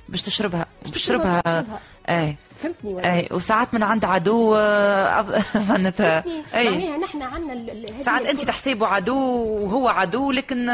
باش 0.09 0.23
تشربها 0.23 0.67
باش 0.83 0.91
تشربها، 0.91 1.41
تشربها. 1.41 1.81
إيه. 2.09 2.37
فهمتني 2.63 2.95
ولا؟ 2.95 3.15
اي 3.15 3.29
وساعات 3.31 3.75
من 3.75 3.83
عند 3.83 4.05
عدو 4.05 4.55
آه، 4.57 5.23
فهمتني. 5.69 6.43
اي 6.55 6.71
معناها 6.71 6.97
نحن 6.99 7.23
عندنا 7.23 7.87
ساعات 7.99 8.27
أنت 8.27 8.41
تحسبه 8.45 8.87
عدو 8.87 9.17
وهو 9.45 9.89
عدو 9.89 10.31
لكن 10.31 10.67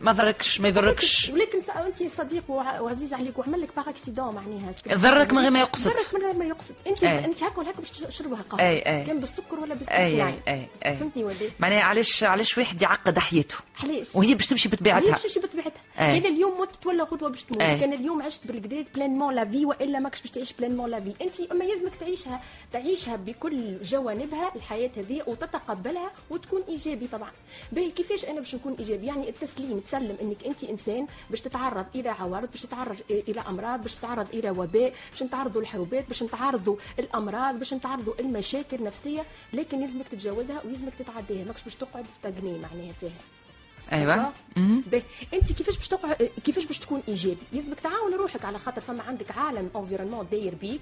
ما 0.00 0.12
ضركش 0.12 0.60
ما 0.60 0.68
يضركش. 0.68 1.30
ولكن 1.34 1.58
أنت 1.86 2.12
صديق 2.12 2.42
وع- 2.48 2.80
وعزيز 2.80 3.14
عليك 3.14 3.38
وعمل 3.38 3.60
لك 3.60 3.68
par 3.76 3.92
accident 3.92 4.34
معناها. 4.34 4.72
ضرك 4.98 5.32
من 5.32 5.38
غير 5.38 5.50
ما 5.50 5.60
يقصد. 5.60 5.84
ضرك 5.90 6.14
من 6.14 6.20
غير 6.26 6.34
ما 6.34 6.44
يقصد. 6.44 6.74
انت 6.86 7.04
أي. 7.04 7.24
أنت 7.24 7.42
هكا 7.42 7.58
ولا 7.60 7.70
هكا 7.70 7.78
باش 7.78 7.90
تشربها 7.90 8.38
قهوة. 8.50 8.60
أي، 8.60 8.78
أي. 8.78 9.04
كان 9.04 9.20
بالسكر 9.20 9.60
ولا 9.60 9.72
اي 9.72 9.78
بالستريكناين 9.78 10.38
اي 10.48 10.66
اي 10.86 10.96
فهمتني 10.96 11.24
ولا 11.24 11.34
معناها 11.58 11.82
علاش 11.82 12.24
علاش 12.24 12.58
واحد 12.58 12.82
يعقد 12.82 13.18
حياته؟ 13.18 13.54
علاش؟ 13.84 14.06
وهي 14.16 14.34
باش 14.34 14.46
تمشي 14.46 14.68
بطبيعتها. 14.68 15.10
باش 15.10 15.22
تمشي 15.22 15.40
بطبيعتها. 15.40 15.80
أي. 16.00 16.18
اذا 16.18 16.28
اليوم 16.28 16.60
مت 16.60 16.76
تولى 16.82 17.02
غدوة 17.02 17.28
باش 17.30 17.44
تموت. 17.44 17.62
أي. 17.62 17.78
كان 17.78 17.92
اليوم 17.92 18.22
عشت 18.22 18.40
بالكدا 18.46 18.75
pleinement 18.94 19.34
la 19.34 19.44
vie 19.44 19.66
وإلا 19.66 19.98
ماكش 19.98 20.20
باش 20.20 20.30
تعيش 20.30 20.52
pleinement 20.52 20.90
la 20.90 21.00
vie 21.00 21.14
انت 21.20 21.40
أما 21.40 21.64
يلزمك 21.64 21.94
تعيشها 21.96 22.40
تعيشها 22.72 23.16
بكل 23.16 23.82
جوانبها 23.82 24.52
الحياة 24.56 24.90
هذه 24.96 25.22
وتتقبلها 25.26 26.10
وتكون 26.30 26.62
إيجابي 26.68 27.06
طبعا. 27.06 27.30
باهي 27.72 27.90
كيفاش 27.90 28.24
أنا 28.24 28.38
باش 28.38 28.54
نكون 28.54 28.74
إيجابي؟ 28.78 29.06
يعني 29.06 29.28
التسليم 29.28 29.78
تسلم 29.80 30.16
إنك 30.22 30.46
انت 30.46 30.64
إنسان 30.64 31.06
باش 31.30 31.40
تتعرض 31.40 31.86
إلى 31.94 32.08
عوارض 32.08 32.50
باش 32.50 32.62
تتعرض 32.62 32.96
إلى 33.10 33.40
أمراض 33.40 33.82
باش 33.82 33.94
تتعرض 33.94 34.34
إلى 34.34 34.50
وباء 34.50 34.92
باش 35.10 35.22
نتعرضوا 35.22 35.60
الحروبات 35.60 36.08
باش 36.08 36.22
نتعرضوا 36.22 36.76
الأمراض 36.98 37.54
باش 37.58 37.74
نتعرضوا 37.74 38.14
المشاكل 38.20 38.82
نفسيه 38.84 39.24
لكن 39.52 39.82
يلزمك 39.82 40.08
تتجاوزها 40.08 40.62
ويلزمك 40.64 40.92
تتعداها. 40.98 41.44
ماكش 41.44 41.62
باش 41.62 41.74
تقعد 41.74 42.04
stagné 42.18 42.58
معناها 42.58 42.92
فيها. 43.00 43.35
أيوه. 43.92 44.32
انت 45.34 45.52
كيفاش 45.52 45.76
باش 45.76 45.88
تقع 45.88 46.12
كيفاش 46.44 46.66
باش 46.66 46.78
تكون 46.78 47.02
إيجابي؟ 47.08 47.36
لازمك 47.52 47.80
تعاون 47.80 48.14
روحك 48.14 48.44
على 48.44 48.58
خاطر 48.58 48.80
فما 48.80 49.02
عندك 49.02 49.38
عالم 49.38 49.70
environnement 49.76 50.26
داير 50.30 50.54
بيك. 50.54 50.80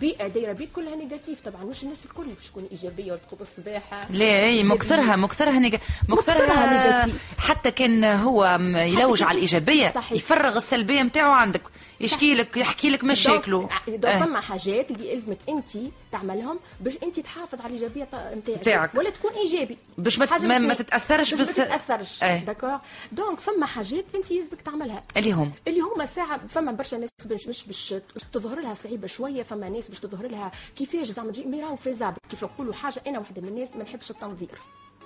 بيئه 0.00 0.26
دايره 0.28 0.52
بيك 0.52 0.72
كلها 0.72 0.96
négatif 0.96 1.40
طبعا 1.40 1.64
مش 1.64 1.82
الناس 1.82 2.04
الكل 2.04 2.24
باش 2.24 2.46
تكون 2.50 2.68
إيجابية 2.72 3.12
ولا 3.12 3.16
تقوم 3.20 3.38
الصباحه 3.40 4.08
لا 4.12 4.24
اي 4.24 4.48
إيجابية. 4.48 4.74
مكثرها 4.74 5.16
مكثرها 5.16 5.58
néga- 5.58 5.78
مكثرها 6.08 6.66
négatif. 7.06 7.22
حتى 7.38 7.70
كان 7.70 8.04
هو 8.04 8.58
يلوج 8.76 9.22
على 9.22 9.36
الإيجابية 9.36 9.88
صحيح. 9.90 10.12
يفرغ 10.12 10.56
السلبية 10.56 11.02
نتاعو 11.02 11.32
عندك 11.32 11.62
يشكي 12.00 12.34
لك 12.34 12.56
يحكي 12.56 12.90
لك 12.90 13.04
مشاكله 13.04 13.68
إيه. 13.88 13.98
فما 13.98 14.40
حاجات 14.40 14.90
اللي 14.90 15.12
يلزمك 15.12 15.38
أنت 15.48 15.68
تعملهم 16.12 16.58
باش 16.80 16.94
أنت 17.02 17.20
تحافظ 17.20 17.60
على 17.60 17.68
الإيجابية 17.76 18.08
نتاعك. 18.56 18.94
ولا 18.94 19.10
تكون 19.10 19.30
إيجابي 19.32 19.78
باش 19.98 20.18
ما 20.18 20.26
ما- 20.42 20.58
ما. 20.58 20.74
تتأثرش 20.74 21.34
باش 21.34 21.40
بس- 21.48 21.58
ما 21.58 21.64
تتأثرش 21.64 22.22
إيه. 22.22 22.44
d'accord 22.44 22.78
donc 23.12 23.40
فما 23.40 23.66
حاجات 23.66 24.04
أنت 24.14 24.30
يلزمك 24.30 24.60
تعملها 24.60 25.02
اللي 25.16 25.32
هم 25.32 25.52
اللي 25.68 25.80
هما 25.80 26.06
ساعة 26.06 26.40
فما 26.48 26.72
برشا 26.72 26.96
ناس 26.96 27.08
مش 27.48 27.64
باش 27.66 27.94
تظهر 28.32 28.60
لها 28.60 28.74
صعيبة 28.74 29.06
شوية 29.06 29.42
فما 29.42 29.68
ناس 29.68 29.85
باش 29.88 30.00
تظهر 30.00 30.26
لها 30.26 30.50
كيفاش 30.76 31.06
زعما 31.06 31.32
تجي 31.32 31.44
mais 31.44 31.60
راهو 31.60 31.76
faisable 31.76 32.16
كيف 32.30 32.44
نقولوا 32.44 32.74
حاجة 32.74 33.02
أنا 33.06 33.18
واحدة 33.18 33.42
من 33.42 33.48
الناس 33.48 33.68
ما 33.76 33.82
نحبش 33.84 34.10
التنظير 34.10 34.58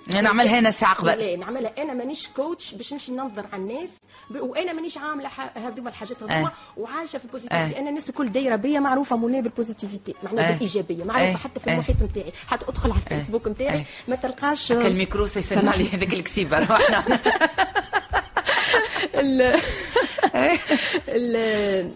نعملها 0.07 0.59
أنا 0.59 0.71
ساعه 0.71 0.95
قبل 0.95 1.07
لا 1.07 1.35
نعملها 1.35 1.71
أنا 1.83 1.93
مانيش 1.93 2.27
coach 2.27 2.73
باش 2.73 2.93
نمشي 2.93 3.11
ننظر 3.11 3.45
على 3.53 3.61
الناس. 3.61 3.89
وأنا 4.31 4.73
مانيش 4.73 4.97
عاملة. 4.97 5.29
هذوما 5.55 5.89
الحاجات 5.89 6.23
هذوما 6.23 6.47
آه. 6.47 6.51
وعايشة 6.77 7.17
في 7.17 7.25
ال 7.25 7.30
positivité 7.30 7.77
آه. 7.77 7.79
أنا 7.79 7.89
الناس 7.89 8.09
الكل 8.09 8.29
دايرة 8.31 8.55
بيا 8.55 8.79
معروفة 8.79 9.17
منى 9.17 9.41
بال 9.41 9.53
positivité 9.53 10.15
معناها 10.23 10.49
آه. 10.49 10.51
بالإيجابية 10.51 11.03
معروفة 11.03 11.33
آه. 11.33 11.37
حتى 11.37 11.59
في. 11.59 11.73
المحيط 11.73 12.03
نتاعي 12.03 12.31
حتى 12.47 12.65
أدخل 12.69 12.91
على 12.91 12.99
الفيسبوك 13.11 13.47
نتاعي 13.47 13.79
آه. 13.79 13.85
ما 14.07 14.15
تلقاش 14.15 14.71
الميكرو 14.71 15.25
سيسمع 15.25 15.75
لي. 15.75 15.89
هذاك 15.89 16.13
الكسيبه 16.13 16.59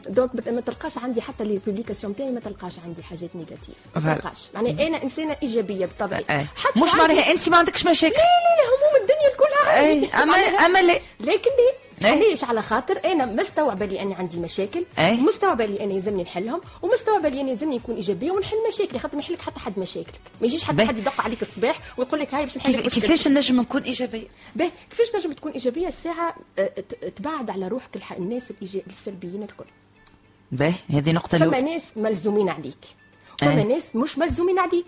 donc 0.09 0.47
ما 0.47 0.61
تلقاش 0.61 0.97
عندي 0.97 1.21
حتى 1.21 1.43
لي 1.43 1.59
publication 1.67 2.15
تاعي 2.15 2.31
ما 2.31 2.39
تلقاش 2.39 2.73
عندي 2.85 3.03
حاجات 3.03 3.35
négatif 3.35 3.75
ما. 3.95 4.15
تلقاش. 4.15 4.37
معناها 4.53 4.87
أنا 4.87 5.03
إنسانة 5.03 5.37
إيجابية 5.43 5.85
بالطبع 5.85 6.19
مش 6.83 6.95
معناها 6.95 7.31
أنت 7.31 7.49
ما 7.49 7.57
عندكش 7.57 7.85
مشاكل. 7.85 8.15
لا 8.15 8.19
لا 8.21 8.55
لا 8.61 8.67
هموم 8.69 9.01
الدنيا 9.01 9.29
أي. 9.79 10.23
اما 10.23 10.37
أما 10.37 10.79
لكن 11.19 11.49
ليه؟ 12.01 12.09
إيه. 12.11 12.35
على 12.43 12.61
خاطر 12.61 12.99
أنا 13.05 13.25
مستوعبة 13.25 13.85
لي 13.85 14.01
أني 14.01 14.15
عندي 14.15 14.39
مشاكل 14.39 14.85
إيه. 14.99 15.13
مستوعبة 15.19 15.65
لي 15.65 15.83
أنا 15.83 15.93
يلزمني 15.93 16.23
نحلهم 16.23 16.61
ومستوعبة 16.81 17.29
لي 17.29 17.41
أنا 17.41 17.49
يلزمني 17.49 17.75
نكون 17.75 17.95
إيجابية 17.95 18.31
ونحل 18.31 18.55
مشاكلي 18.67 18.99
خاطر 18.99 19.15
ما 19.15 19.21
يحلك 19.21 19.41
حتى 19.41 19.59
حد 19.59 19.79
مشاكلك 19.79 20.19
ما 20.41 20.47
يجيش 20.47 20.63
حتى. 20.63 20.85
حد 20.85 20.97
يدق 20.97 21.21
عليك 21.21 21.41
الصباح 21.41 21.79
ويقول 21.97 22.19
لك 22.19 22.33
هاي 22.33 22.45
باش 22.45 22.57
نحل 22.57 22.75
كيف-. 22.75 22.93
كيفاش 22.93 23.27
نجم 23.27 23.61
نكون 23.61 23.81
إيجابية 23.81 24.27
باهي 24.55 24.71
كيفاش 24.89 25.09
تنجم 25.09 25.31
تكون 25.31 25.51
إيجابية 25.51 25.87
الساعة 25.87 26.35
آه، 26.59 26.71
تبعد 27.15 27.49
على 27.49 27.67
روحك 27.67 27.99
الناس 28.17 28.43
السلبيين 28.89 29.43
الكل 29.43 29.65
باهي 30.51 30.73
هذه 30.89 31.11
نقطة 31.11 31.37
فما 31.37 31.61
ناس 31.61 31.83
ملزومين 31.95 32.49
عليك 32.49 32.85
فما 33.39 33.51
إيه. 33.57 33.63
ناس 33.63 33.83
مش 33.95 34.17
ملزومين 34.17 34.59
عليك. 34.59 34.85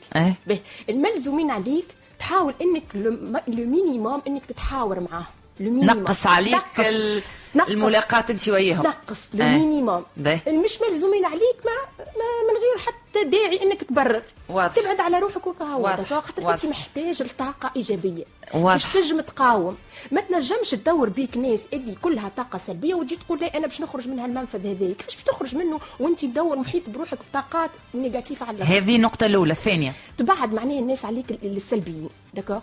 باهي 0.48 0.60
الملزومين 0.90 1.52
عليك 1.52 1.86
تحاول 2.20 2.54
إنك 2.62 2.84
لو 2.96 3.36
مينيموم 3.48 4.22
إنك 4.28 4.46
تتحاور 4.46 5.00
معاهم. 5.00 5.26
نقص 5.60 6.28
عليك 6.28 6.54
نقص. 6.56 6.80
ال- 6.88 7.22
نقص. 7.56 7.70
الملاقاة 7.70 8.26
انت 8.30 8.50
وياهم 8.50 8.84
نقص 8.88 9.20
لو 9.34 9.46
إيه. 9.46 10.04
باهي. 10.18 10.40
المش 10.48 10.80
ملزومين 10.82 11.26
عليك 11.26 11.56
ما, 11.66 11.72
ما 12.00 12.04
من 12.48 12.54
غير 12.60 12.86
حتى 12.86 13.24
داعي 13.24 13.64
إنك 13.64 13.84
تبرر 13.84 14.24
واضح. 14.50 14.76
تبعد 14.76 15.00
على 15.00 15.20
روحك 15.20 15.48
وكهو 15.48 15.82
واضح. 15.84 16.04
خاطر. 16.10 16.52
أنت 16.54 16.66
محتاج 16.66 17.24
لطاقة 17.24 17.72
إيجابية 17.76 18.24
واضح. 18.54 18.74
باش 18.74 18.94
تنجم 19.08 19.22
تقاوم 19.22 19.78
ما 20.12 20.22
تنجمش 20.22 20.70
تدور 20.72 21.10
بيك 21.10 21.38
ناس 21.38 21.60
اللي 21.74 21.96
كلها 21.96 22.32
طاقة 22.38 22.60
سلبية 22.68 22.96
وتجي 22.96 23.16
تقول 23.16 23.40
لا 23.40 23.58
أنا 23.58 23.68
باش 23.68 23.82
نخرج 23.82 24.08
من 24.08 24.20
هالمنفذ 24.20 24.60
هذا 24.68 24.94
كيفاش 24.94 25.16
باش 25.16 25.24
تخرج 25.24 25.56
منه 25.56 25.80
وأنت 26.00 26.26
مدور 26.26 26.56
محيط 26.58 26.90
بروحك 26.90 27.18
بطاقات 27.32 27.70
négatif 27.96 28.44
على؟ 28.44 28.64
هذه 28.64 28.96
النقطه 28.96 29.26
الأولى 29.26 29.52
الثانية 29.52 29.94
تبعد 30.18 30.54
معناها 30.54 30.80
الناس 30.80 31.06
عليك 31.06 31.32
ال- 31.32 31.58
السلبيين 31.58 32.10
d'accord 32.34 32.62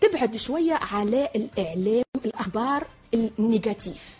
تبعد 0.00 0.36
شوية 0.36 0.74
على 0.74 1.28
الإعلام 1.36 2.04
الأخبار 2.24 2.86
ال 3.14 3.25
négatif. 3.25 4.14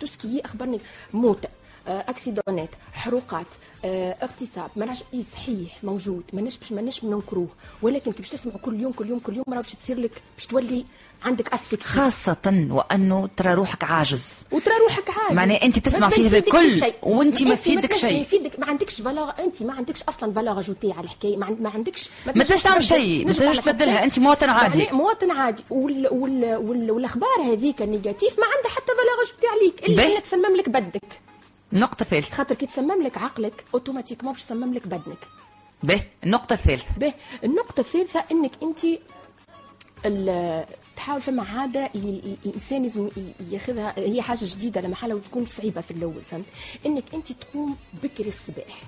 tout 0.00 0.18
ce 0.18 0.27
qui 0.27 0.40
أخبار 0.44 0.78
موتى 1.14 1.48
آه، 1.88 2.04
أكسيدونات 2.08 2.68
حروقات 2.92 3.46
آه، 3.84 4.12
اغتصاب 4.12 4.70
ما 4.76 4.84
اي 5.14 5.22
صحيح 5.32 5.84
موجود 5.84 6.22
ما 6.32 6.42
نش 6.42 6.72
ما 6.72 6.82
ننكروه. 7.04 7.48
ولكن 7.82 8.12
كي 8.12 8.18
باش 8.18 8.30
تسمع 8.30 8.52
كل 8.52 8.80
يوم 8.80 8.92
كل 8.92 9.08
يوم 9.08 9.18
كل 9.18 9.36
يوم 9.36 9.44
راه 9.48 9.56
باش 9.56 9.74
تصير 9.74 9.98
لك 9.98 10.22
باش 10.36 10.46
تولي 10.46 10.84
عندك 11.22 11.52
asphyxie 11.52 11.88
خاصة 11.88 12.66
وأنه 12.70 13.28
ترى 13.36 13.54
روحك 13.54 13.84
عاجز. 13.84 14.44
وترى 14.52 14.74
روحك 14.88 15.10
عاجز. 15.10 15.36
معناها 15.36 15.62
أنت 15.62 15.78
تسمع 15.78 16.06
ما 16.06 16.08
فيه 16.08 16.28
هذا 16.28 16.38
الكل. 16.38 16.92
وأنت 17.02 17.42
ما 17.42 17.54
فيدك 17.54 17.92
شيء. 17.92 18.20
يفيدك 18.20 18.58
ما 18.58 18.66
عندكش 18.66 19.00
valeur 19.00 19.32
أنت 19.38 19.62
ما 19.62 19.72
عندكش 19.74 20.02
أصلا 20.02 20.32
valeur 20.32 20.60
ajoutée 20.60 20.92
على 20.92 21.04
الحكاية. 21.04 21.36
ما, 21.36 21.46
عند... 21.46 21.60
ما 21.60 21.70
عندكش 21.70 22.10
ما 22.26 22.32
تنجمش 22.32 22.62
تعمل 22.62 22.84
شيء، 22.84 23.26
ما 23.26 23.32
تنجم 23.32 23.44
تنجمش 23.44 23.64
تبدلها،. 23.64 24.04
أنت 24.04 24.18
مواطن 24.18 24.50
عادي. 24.50 24.82
يعني 24.82 24.96
مواطن 24.96 25.30
عادي. 25.30 25.64
وال... 25.70 26.08
وال... 26.12 26.56
وال... 26.56 26.90
والأخبار 26.90 27.40
هذيك 27.52 27.82
ال 27.82 27.89
négatif 27.89 28.38
ما 28.38 28.44
عندها 28.56 28.70
حتى 28.70 28.92
valeur 28.92 29.24
ajoutée 29.34 29.46
عليك. 29.46 29.88
إلا. 29.88 30.06
انها 30.06 30.20
تسمم 30.20 30.56
لك 30.56 30.68
بدنك 30.68 31.20
النقطه 31.72 32.02
الثالثه 32.02 32.36
خاطر 32.36 32.54
كي 32.54 32.66
تسمم 32.66 33.02
لك 33.02 33.18
عقلك 33.18 33.64
automatiquement 33.74 34.32
باش 34.32 34.44
تسمم 34.44 34.74
لك 34.74 34.86
بدنك. 34.86 35.18
باهي 35.82 36.02
النقطة 36.24 36.52
الثالثه 36.52 36.86
به 36.96 37.12
النقطة 37.44 37.80
الثالثة 37.80 38.24
إنك 38.32 38.52
أنت 38.62 38.80
تحاول 40.96 41.22
فما 41.22 41.42
ال- 41.94 42.36
الإنسان 42.46 42.82
لازم 42.82 43.08
ياخذها 43.50 43.94
هي 43.98 44.22
حاجة 44.22 44.38
جديدة 44.44 44.80
لما 44.80 44.94
حالة 44.94 45.14
وتكون 45.14 45.46
صعيبة 45.46 45.80
في 45.80 45.90
الأول 45.90 46.22
فهمت؟ 46.30 46.44
إنك 46.86 47.04
أنت 47.14 47.32
تقوم 47.32 47.76
بكري 48.02 48.28
الصباح. 48.28 48.82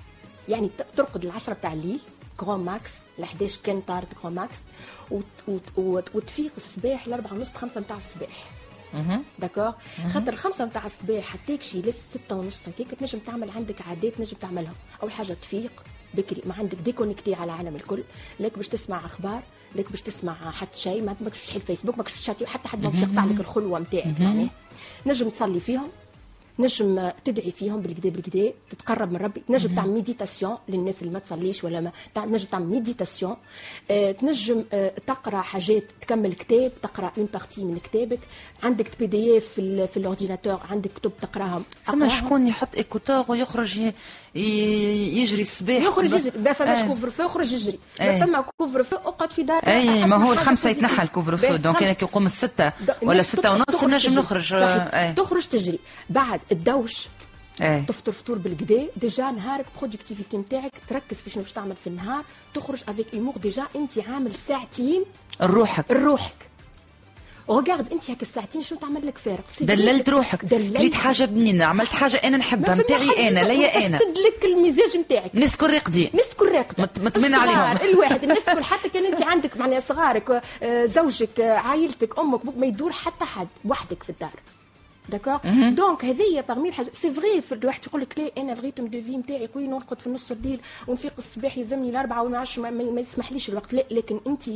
يعني 0.49 0.69
ترقد 0.97 1.25
العشرة 1.25 1.53
بتاع 1.53 1.73
الليل 1.73 1.99
grand 2.37 2.65
max 2.65 2.89
ل 3.19 3.23
11 3.23 3.59
كان 3.63 3.81
طارت 3.81 4.07
grand 4.21 4.35
max 4.35 4.55
وت- 5.11 5.23
وت- 5.47 5.77
وت- 5.77 6.15
وتفيق 6.15 6.51
الصباح 6.57 7.05
الأربعة 7.07 7.33
ونص 7.33 7.51
خمسة 7.53 7.81
متاع 7.81 7.97
الصباح. 7.97 8.43
d'accord؟ 9.39 9.73
خاطر 10.13 10.33
الخمسة 10.33 10.65
متاع 10.65 10.85
الصباح 10.85 11.23
حتى 11.23 11.57
شي 11.61 11.81
للستة 11.81 12.35
ونص 12.35 12.57
هكاك 12.67 12.87
تنجم 12.99 13.19
تعمل 13.19 13.49
عندك 13.49 13.81
عادات 13.81 14.13
تنجم 14.13 14.37
تعملهم 14.41 14.73
أول 15.03 15.11
حاجة 15.11 15.33
تفيق 15.33 15.83
بكري 16.13 16.41
ما 16.45 16.53
عندك 16.53 16.77
déconnecté 16.77 17.33
على 17.33 17.45
العالم 17.53 17.75
الكل 17.75 18.03
لك 18.39 18.57
باش 18.57 18.67
تسمع 18.67 19.05
أخبار 19.05 19.43
لك 19.75 19.91
باش 19.91 20.01
تسمع 20.01 20.51
حتى 20.51 20.79
شيء 20.79 21.03
ما 21.03 21.15
ماكش 21.21 21.39
تفتح 21.45 21.55
الفيسبوك 21.55 21.97
ماكش 21.97 22.21
تشاتي 22.21 22.47
حتى 22.47 22.67
حد 22.69 22.83
ما 22.83 22.89
باش 22.89 22.99
يقطع 23.01 23.25
لك 23.25 23.39
الخلوة 23.39 23.79
نتاعك 23.79 24.19
معناه 24.19 24.49
نجم 25.05 25.29
تصلي 25.29 25.59
فيهم 25.59 25.87
نجم 26.59 27.11
تدعي 27.25 27.51
فيهم 27.51 27.79
بالكدا 27.81 28.09
بالكدا 28.09 28.53
تتقرب 28.69 29.11
من 29.11 29.17
ربي. 29.17 29.41
تنجم 29.47 29.75
تعمل 29.75 29.89
méditation 29.91 30.57
للناس 30.69 31.01
اللي 31.01 31.13
ما 31.13 31.19
تصليش 31.19 31.63
ولا 31.63 31.81
ما 31.81 31.91
تع- 32.13 32.25
تنجم 32.25 32.45
تعمل 32.51 32.65
méditation 32.65 33.35
آه، 33.91 34.11
تنجم 34.11 34.63
آه، 34.73 34.93
تقرأ 35.07 35.41
حاجات 35.41 35.83
تكمل 36.01 36.33
كتاب 36.33 36.71
تقرأ 36.83 37.11
une 37.17 37.27
partie 37.33 37.63
من 37.63 37.77
كتابك. 37.79 38.19
عندك 38.63 38.99
PDF 38.99 39.45
في, 39.45 39.61
ال- 39.61 39.87
في 39.87 39.97
ال 39.97 40.03
ordinateur 40.03 40.59
عندك 40.69 40.91
كتب 40.93 41.11
تقراهم 41.21 41.63
فما. 41.83 42.07
شكون 42.07 42.47
يحط 42.47 42.75
écouteurs 42.75 43.25
ويخرج 43.27 43.91
يجري 44.35 45.41
الصباح 45.41 45.83
يخرج 45.83 46.13
يجري 46.13 46.39
ما 46.39 46.53
فماش 46.53 46.77
آه. 46.77 46.87
couvre-feu 46.87 47.23
يخرج 47.25 47.53
يجري. 47.53 47.79
ما 48.01 48.19
فما 48.25 48.45
couvre-feu 48.57 48.95
اقعد 48.95 49.31
في 49.31 49.43
دار 49.43 49.67
أي 49.67 50.05
ما 50.05 50.15
هو 50.15 50.33
الخمسة. 50.33 50.69
يتنحى 50.69 51.03
ال 51.03 51.37
couvre-feu 51.37 51.55
donc. 51.55 51.83
أنا 51.83 51.93
كي 51.93 52.05
يقوم 52.05 52.25
الستة 52.25 52.71
ولا 53.01 53.23
تخرج- 53.23 53.45
ونص 53.45 53.83
نجم. 53.83 54.19
نخرج. 54.19 54.53
آه، 54.53 55.11
تخرج 55.11 55.45
تجري 55.45 55.79
بعد 56.09 56.39
الدوش 56.51 57.07
اي 57.61 57.81
تفطر 57.87 58.11
فطور 58.11 58.37
بالكدا 58.37 58.87
déjà 58.97 59.31
نهارك 59.31 59.65
productivité 59.79 60.37
نتاعك 60.37 60.71
تركز 60.87 61.17
في 61.17 61.29
شنو 61.29 61.43
باش 61.43 61.51
تعمل 61.51 61.75
في 61.75 61.87
النهار 61.87 62.23
تخرج 62.53 62.79
avec 62.87 63.13
humeur 63.13 63.37
déjà 63.37 63.63
انت 63.75 63.99
عامل 63.99 64.35
ساعتين 64.47 65.03
روحك 65.41 65.85
لروحك 65.91 66.48
regarde 67.49 67.91
انت 67.91 68.09
هاك 68.09 68.21
الساعتين 68.21 68.61
شنو 68.61 68.79
تعمل 68.79 69.07
لك 69.07 69.17
فارق؟ 69.17 69.43
دللت. 69.61 70.09
روحك. 70.09 70.45
دللت. 70.45 70.93
حاجة 70.93 71.25
بنينة. 71.25 71.65
عملت 71.65 71.89
حاجة 71.89 72.17
أنا 72.17 72.37
نحبها. 72.37 72.75
نتاعي 72.75 73.29
أنا. 73.29 73.39
ليا 73.39 73.87
أنا. 73.87 73.95
يفسد 73.95 74.17
لك 74.17 74.45
المزاج 74.45 74.97
نتاعك. 74.97 75.33
الناس 75.33 75.57
كل 75.57 75.73
راقدين 75.73 76.09
الناس 76.13 76.35
كل 76.35 76.51
راقده 76.51 76.89
عليهم. 77.37 77.77
الواحد 77.93 78.23
الناس 78.23 78.45
كل 78.45 78.63
حتى 78.63 78.89
كان 78.89 79.05
أنت 79.05 79.23
عندك 79.23 79.57
معناها 79.57 79.79
صغارك 79.79 80.41
آه، 80.63 80.85
زوجك 80.85 81.39
آه، 81.39 81.53
عائلتك 81.53 82.19
أمك 82.19 82.41
ما 82.57 82.65
يدور 82.65 82.91
حتى 82.91 83.25
حد. 83.25 83.47
وحدك 83.65 84.03
في 84.03 84.09
الدار. 84.09 84.33
d'accord 85.09 85.39
donc 85.69 86.05
هذه 86.05 86.43
parmi 86.47 86.69
الحاجات. 86.69 86.95
c'est 86.95 87.13
vrai 87.13 87.41
في 87.41 87.51
الواحد 87.51 87.87
يقول 87.87 88.01
لك 88.01 88.19
لا 88.19 88.31
أنا 88.41 88.53
ال 88.53 88.58
rythme 88.58 88.87
de 88.87 89.01
vie 89.01 89.17
نتاعي 89.17 89.47
قوي 89.47 89.67
نرقد 89.67 89.99
في 89.99 90.09
نص 90.09 90.31
الليل 90.31 90.59
ونفيق 90.87 91.13
الصباح 91.17 91.57
يلزمني 91.57 91.89
الأربعة 91.89 92.23
وما 92.23 92.45
ما, 92.69 93.01
يسمحليش 93.01 93.49
الوقت. 93.49 93.73
لا 93.73 93.83
لكن 93.91 94.19
أنت 94.27 94.49
آه، 94.49 94.51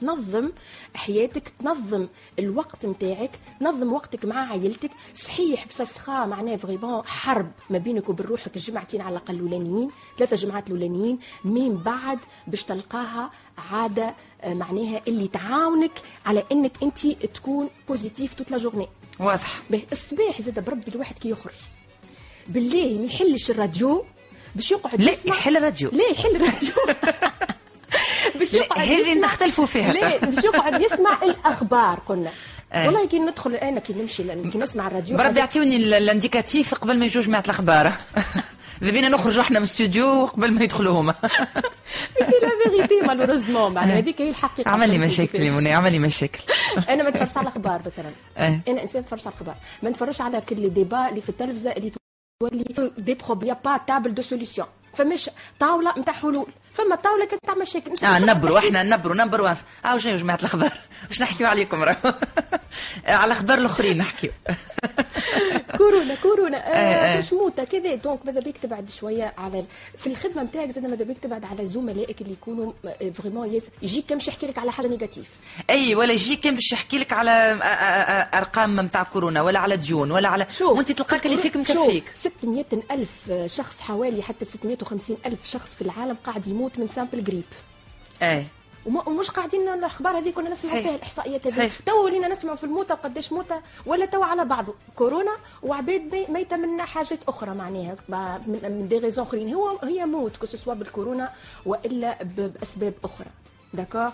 تنظم 0.00 0.50
حياتك 0.94 1.48
تنظم 1.48 2.06
الوقت 2.38 2.86
نتاعك 2.86 3.30
تنظم 3.60 3.92
وقتك 3.92 4.24
مع 4.24 4.50
عائلتك. 4.50 4.90
صحيح 5.14 5.66
بسسخاء 5.66 6.26
معناه 6.26 6.56
vraiment 6.56 7.02
حرب 7.06 7.50
ما 7.70 7.78
بينك 7.78 8.08
وبين 8.08 8.26
روحك. 8.26 8.56
الجمعتين 8.56 9.00
على 9.00 9.16
الأقل 9.16 9.34
الأولانيين 9.34 9.90
ثلاثة 10.18 10.36
جمعات 10.36 10.66
الأولانيين 10.66 11.18
من 11.44 11.76
بعد 11.76 12.18
باش 12.46 12.64
تلقاها 12.64 13.30
عادة 13.58 14.14
آه، 14.42 14.54
معناها 14.54 15.02
اللي 15.08 15.28
تعاونك 15.28 15.92
على 16.26 16.44
إنك 16.52 16.72
أنت 16.82 17.06
تكون 17.08 17.68
positive 17.88 18.34
toute 18.34 18.50
la 18.50 18.58
journée 18.58 18.88
واضح. 19.20 19.62
الصباح 19.92 20.42
زاد 20.42 20.64
بربي 20.64 20.82
الواحد 20.94 21.18
كي 21.18 21.30
يخرج. 21.30 21.54
بالله 22.48 22.98
ما 22.98 23.04
يحلش 23.04 23.50
الراديو 23.50 24.04
باش 24.54 24.70
يقعد 24.70 25.02
لا 25.02 25.12
يحل 25.26 25.56
الراديو. 25.56 25.90
لا 25.92 26.08
يحل 26.10 26.36
الراديو. 26.36 26.72
باش 28.40 28.54
يقعد 28.54 28.78
هذه 28.88 29.14
نختلفوا 29.20 29.66
فيها. 29.66 29.92
لا 29.92 30.18
باش 30.18 30.44
يقعد 30.44 30.80
يسمع 30.82 31.18
الأخبار 31.22 31.98
قلنا. 32.06 32.30
آه. 32.72 32.86
والله 32.86 33.06
كي 33.06 33.18
ندخل 33.18 33.54
أنا 33.54 33.80
كي 33.80 33.92
نمشي 33.92 34.50
كي 34.50 34.58
نسمع 34.58 34.86
الراديو 34.86 35.16
بربي 35.16 35.38
يعطيوني 35.38 35.76
ال- 35.76 35.94
ال 35.94 36.02
indicatif 36.02 36.74
قبل 36.74 36.98
ما 36.98 37.04
يجوا 37.06 37.22
جماعة 37.22 37.42
الأخبار. 37.44 37.92
اذا 38.82 38.90
بينا 38.90 39.08
نخرجوا 39.08 39.42
إحنا 39.42 39.58
من 39.58 39.64
الاستوديو 39.64 40.24
قبل 40.24 40.52
ما 40.52 40.64
يدخلوا 40.64 41.00
هما. 41.00 41.14
c'est 42.18 42.32
la 42.42 42.50
vérité 42.70 43.00
malheureusement 43.00 43.74
معناها 43.74 43.98
هذيك 43.98 44.20
هي 44.22 44.30
الحقيقة 44.30 44.70
عمل 44.70 44.90
لي 44.90 44.98
مشاكل 44.98 45.50
منى 45.50 45.74
عمل 45.74 45.92
لي 45.92 45.98
مشاكل. 45.98 46.40
أنا 46.88 47.02
ما 47.02 47.10
نتفرجش 47.10 47.36
على 47.36 47.44
الأخبار 47.48 47.80
مثلا. 47.86 48.10
إيه. 48.38 48.60
أنا 48.68 48.82
إنسان 48.82 49.00
نتفرج 49.02 49.20
على 49.20 49.28
الأخبار. 49.28 49.54
ما 49.82 49.90
نتفرجش 49.90 50.20
على 50.20 50.40
كل 50.40 50.60
les 50.60 50.68
débats 50.68 51.08
اللي 51.08 51.20
في 51.20 51.28
التلفزه 51.28 51.72
اللي 51.72 51.92
تولي 52.40 52.64
des 52.98 53.14
problèmes 53.14 53.54
pas 53.64 53.76
table 53.86 54.14
de 54.14 54.22
solutions 54.22 54.66
فماش 54.94 55.30
طاولة 55.60 55.98
نتاع 55.98 56.14
حلول. 56.14 56.46
فما 56.76 56.96
طاولة 56.96 57.24
كانت 57.24 57.50
مشاكل. 57.60 57.90
أنت 57.90 58.04
آه 58.04 58.18
نبروا. 58.18 58.58
إحنا 58.58 58.82
نبروا 58.82 59.16
نبروا. 59.16 59.50
آه 59.84 59.98
شنو 59.98 60.12
يا 60.12 60.16
جماعة 60.18 60.36
الأخبار؟ 60.36 60.72
واش 61.08 61.22
نحكيو 61.22 61.46
عليكم 61.46 61.82
راه 61.82 61.96
على 63.06 63.24
الاخبار 63.24 63.58
الأخرين 63.58 63.98
نحكيو. 63.98 64.30
كورونا 65.78 66.14
كورونا. 66.22 66.56
إيه، 66.56 66.74
إيه. 67.06 67.16
آه 67.16 67.20
تشموته 67.20 67.64
كذا. 67.64 67.94
donc 67.94 68.26
ماذا 68.26 68.40
بيك 68.40 68.58
تبعد 68.58 68.88
شوية 68.88 69.34
على 69.38 69.64
في 69.98 70.06
الخدمة 70.06 70.42
نتاعك 70.42 70.70
زاد 70.70 70.86
ماذا 70.86 71.04
بيك 71.04 71.18
تبعد 71.18 71.44
على 71.44 71.66
زملائك 71.66 72.20
اللي 72.20 72.32
يكونوا 72.32 72.72
vraiment 73.14 73.54
يس 73.54 73.64
يجيك 73.82 74.04
كمش 74.08 74.28
يحكي 74.28 74.46
لك 74.46 74.58
على 74.58 74.72
حاجة 74.72 74.86
négative. 74.86 75.26
أي 75.70 75.94
ولا 75.94 76.12
يجيك 76.12 76.40
كان 76.40 76.54
باش 76.54 76.72
يحكي 76.72 76.98
لك 76.98 77.12
على 77.12 77.30
آه، 77.30 77.54
آه، 77.62 77.64
آه، 77.64 78.38
أرقام 78.38 78.80
نتاع 78.80 79.02
كورونا 79.02 79.42
ولا 79.42 79.58
على 79.58 79.76
ديون 79.76 80.10
ولا 80.10 80.28
على 80.28 80.46
وأنت 80.60 80.92
تلقاك 80.92 81.26
اللي 81.26 81.36
فيك 81.36 81.56
مكفيك. 81.56 82.04
600 82.14 82.64
ألف 82.90 83.32
شخص 83.46 83.80
حوالي 83.80 84.22
حتى 84.22 84.44
650 84.44 85.16
ألف 85.26 85.50
شخص 85.50 85.74
في 85.74 85.82
العالم 85.82 86.16
قاعد 86.24 86.46
يموت 86.46 86.65
من 86.78 86.88
simple 86.88 87.24
grippe. 87.24 87.44
اي 88.22 88.46
وما- 88.86 89.08
ومش 89.08 89.30
قاعدين 89.30 89.68
الأخبار 89.68 90.18
هذيك 90.18 90.34
كنا 90.34 90.50
نسمع 90.50 90.70
صحيح. 90.70 90.82
فيها 90.86 90.94
الإحصائيات 90.94 91.46
هذه. 91.46 91.70
تو 91.86 92.04
ولينا 92.04 92.28
نسمع 92.28 92.54
في 92.54 92.64
الموتى 92.64 92.94
قداش 92.94 93.32
موتى 93.32 93.54
ولا 93.86 94.06
تو 94.06 94.22
على 94.22 94.44
بعضه 94.44 94.74
كورونا 94.96 95.36
وعباد 95.62 96.00
مي- 96.14 96.26
ميته 96.28 96.56
من 96.56 96.82
حاجات 96.82 97.18
أخرى 97.28 97.50
معناها. 97.54 97.96
مع- 98.08 98.38
من, 98.38 98.86
des 98.88 98.98
raisons 98.98 99.24
أخرين. 99.26 99.54
هو 99.54 99.78
هي 99.82 100.06
موت 100.06 100.36
que 100.36 100.46
ce 100.46 100.55
soit 100.55 100.74
بالكورونا 100.74 101.32
وإلا 101.66 102.18
بأسباب 102.22 102.94
أخرى. 103.04 103.26
d'accord 103.74 104.10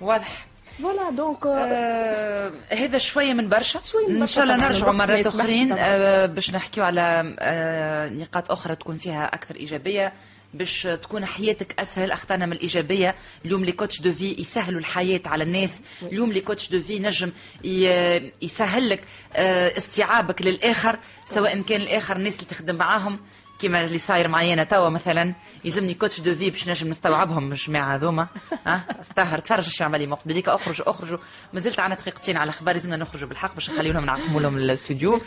واضح. 0.00 0.46
voilà 0.82 1.10
donc 1.10 1.46
آه 1.46 2.52
هذا 2.72 2.98
شوية 2.98 3.32
من 3.32 3.48
برشا. 3.48 3.80
شوية 3.82 4.06
من 4.06 4.14
إن 4.14 4.20
برشا 4.20 4.34
شاء 4.34 4.44
الله 4.44 4.56
نرجعوا 4.56 4.92
مرات 4.92 5.26
أخرين. 5.26 5.72
آه 5.72 6.26
باش 6.26 6.50
نحكيو 6.50 6.84
على 6.84 7.36
آه 7.38 8.08
نقاط 8.08 8.50
أخرى 8.50 8.76
تكون 8.76 8.96
فيها 8.98 9.24
أكثر 9.34 9.56
إيجابية. 9.56 10.12
باش 10.54 10.82
تكون 10.82 11.24
حياتك 11.26 11.80
أسهل. 11.80 12.10
أخطأنا 12.10 12.46
من 12.46 12.52
الإيجابية. 12.52 13.14
اليوم 13.44 13.64
les 13.64 13.72
coachs 13.72 14.00
de 14.00 14.12
vie 14.12 14.36
يسهلوا 14.38 14.80
الحياة 14.80 15.20
على 15.26 15.44
الناس. 15.44 15.80
اليوم 16.02 16.32
le 16.32 16.40
coach 16.40 16.70
de 16.70 16.80
vie 16.80 16.98
نجم 16.98 17.32
يسهل 18.42 18.88
لك 18.88 19.00
آه 19.34 19.76
استيعابك 19.78 20.42
للآخر 20.42 20.98
سواء 21.26 21.60
كان 21.62 21.80
الآخر 21.80 22.16
الناس 22.16 22.34
اللي 22.36 22.46
تخدم 22.46 22.74
معاهم 22.76 23.20
كيما 23.60 23.84
اللي 23.84 23.98
صاير 23.98 24.28
معايا 24.28 24.54
أنا 24.54 24.64
توا 24.64 24.88
مثلا. 24.88 25.34
يلزمني 25.64 25.94
coach 25.94 26.20
de 26.20 26.34
vie 26.34 26.50
باش 26.50 26.68
نجم 26.68 26.88
نستوعبهم 26.88 27.52
الجماعه 27.52 27.94
هذوما. 27.94 28.26
ها؟ 28.66 28.84
استهر 29.00 29.38
تفرج 29.38 29.64
إيش 29.64 29.82
عملي 29.82 30.06
مقبليك 30.06 30.48
أخرج 30.48 30.82
اخرجوا 30.86 31.18
مازلت 31.52 31.80
عنا 31.80 31.94
دقيقتين 31.94 32.36
على 32.36 32.50
أخبار 32.50 32.74
لازمنا 32.74 32.96
نخرجوا 32.96 33.28
بالحق 33.28 33.54
باش 33.54 33.70
نخليو 33.70 33.92
لهم 33.92 34.04
نعقموا 34.04 34.40
لهم 34.40 34.56
الاستوديو. 34.56 35.20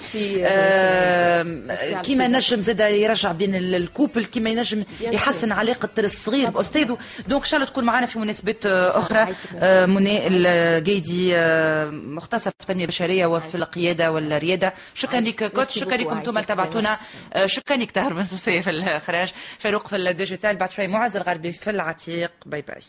آم، 0.46 1.72
كيما 2.02 2.28
نجم 2.28 2.62
زاد 2.62 2.80
يرجع 2.80 3.32
بين 3.32 3.56
ال- 3.56 3.76
ال 3.76 3.83
couple 3.83 4.26
كيما 4.26 4.50
ينجم 4.50 4.84
يحسن 5.02 5.52
علاقه 5.52 5.90
الصغير 6.00 6.50
باستاذه 6.50 6.98
donc 7.28 7.42
إن 7.44 7.48
شاء 7.50 7.58
الله 7.60 7.72
تكون 7.72 7.84
معنا 7.84 8.06
في 8.06 8.20
مناسبات 8.20 8.66
آه، 8.66 8.98
أخرى. 8.98 9.28
آه، 9.56 9.86
منى 9.86 10.28
القايدي 10.28 11.36
آه، 11.36 11.86
مختصة 11.90 12.50
في 12.50 12.56
التنمية 12.62 12.84
البشرية 12.84 13.26
وفي 13.26 13.56
القيادة 13.56 14.12
والريادة. 14.12 14.74
شكرا 14.94 15.20
لك 15.20 15.52
coach 15.52 15.80
شكرا 15.80 15.98
لكم 15.98 16.18
أنتم 16.18 16.30
اللي 16.32 16.44
تابعتونا. 16.44 17.00
آه، 17.34 17.46
شكرا 17.46 17.78
لك 17.78 17.92
تهر 17.92 18.14
بن 18.14 18.26
سوسي 18.26 18.62
في 18.64 18.70
الاخراج 18.70 19.32
فاروق 19.60 19.88
في 19.88 19.96
ال 20.28 20.31
digital 20.31 20.56
بعد 20.56 20.72
شوي 20.72 20.88
معز 20.88 21.18
الغربي 21.18 21.52
في 21.52 21.70
العتيق. 21.70 22.32
bye 22.46 22.62
bye. 22.62 22.82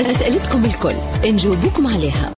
أسئلتكم 0.00 0.64
الكل 0.64 0.94
نجاوبكم 1.24 1.86
عليها. 1.86 2.28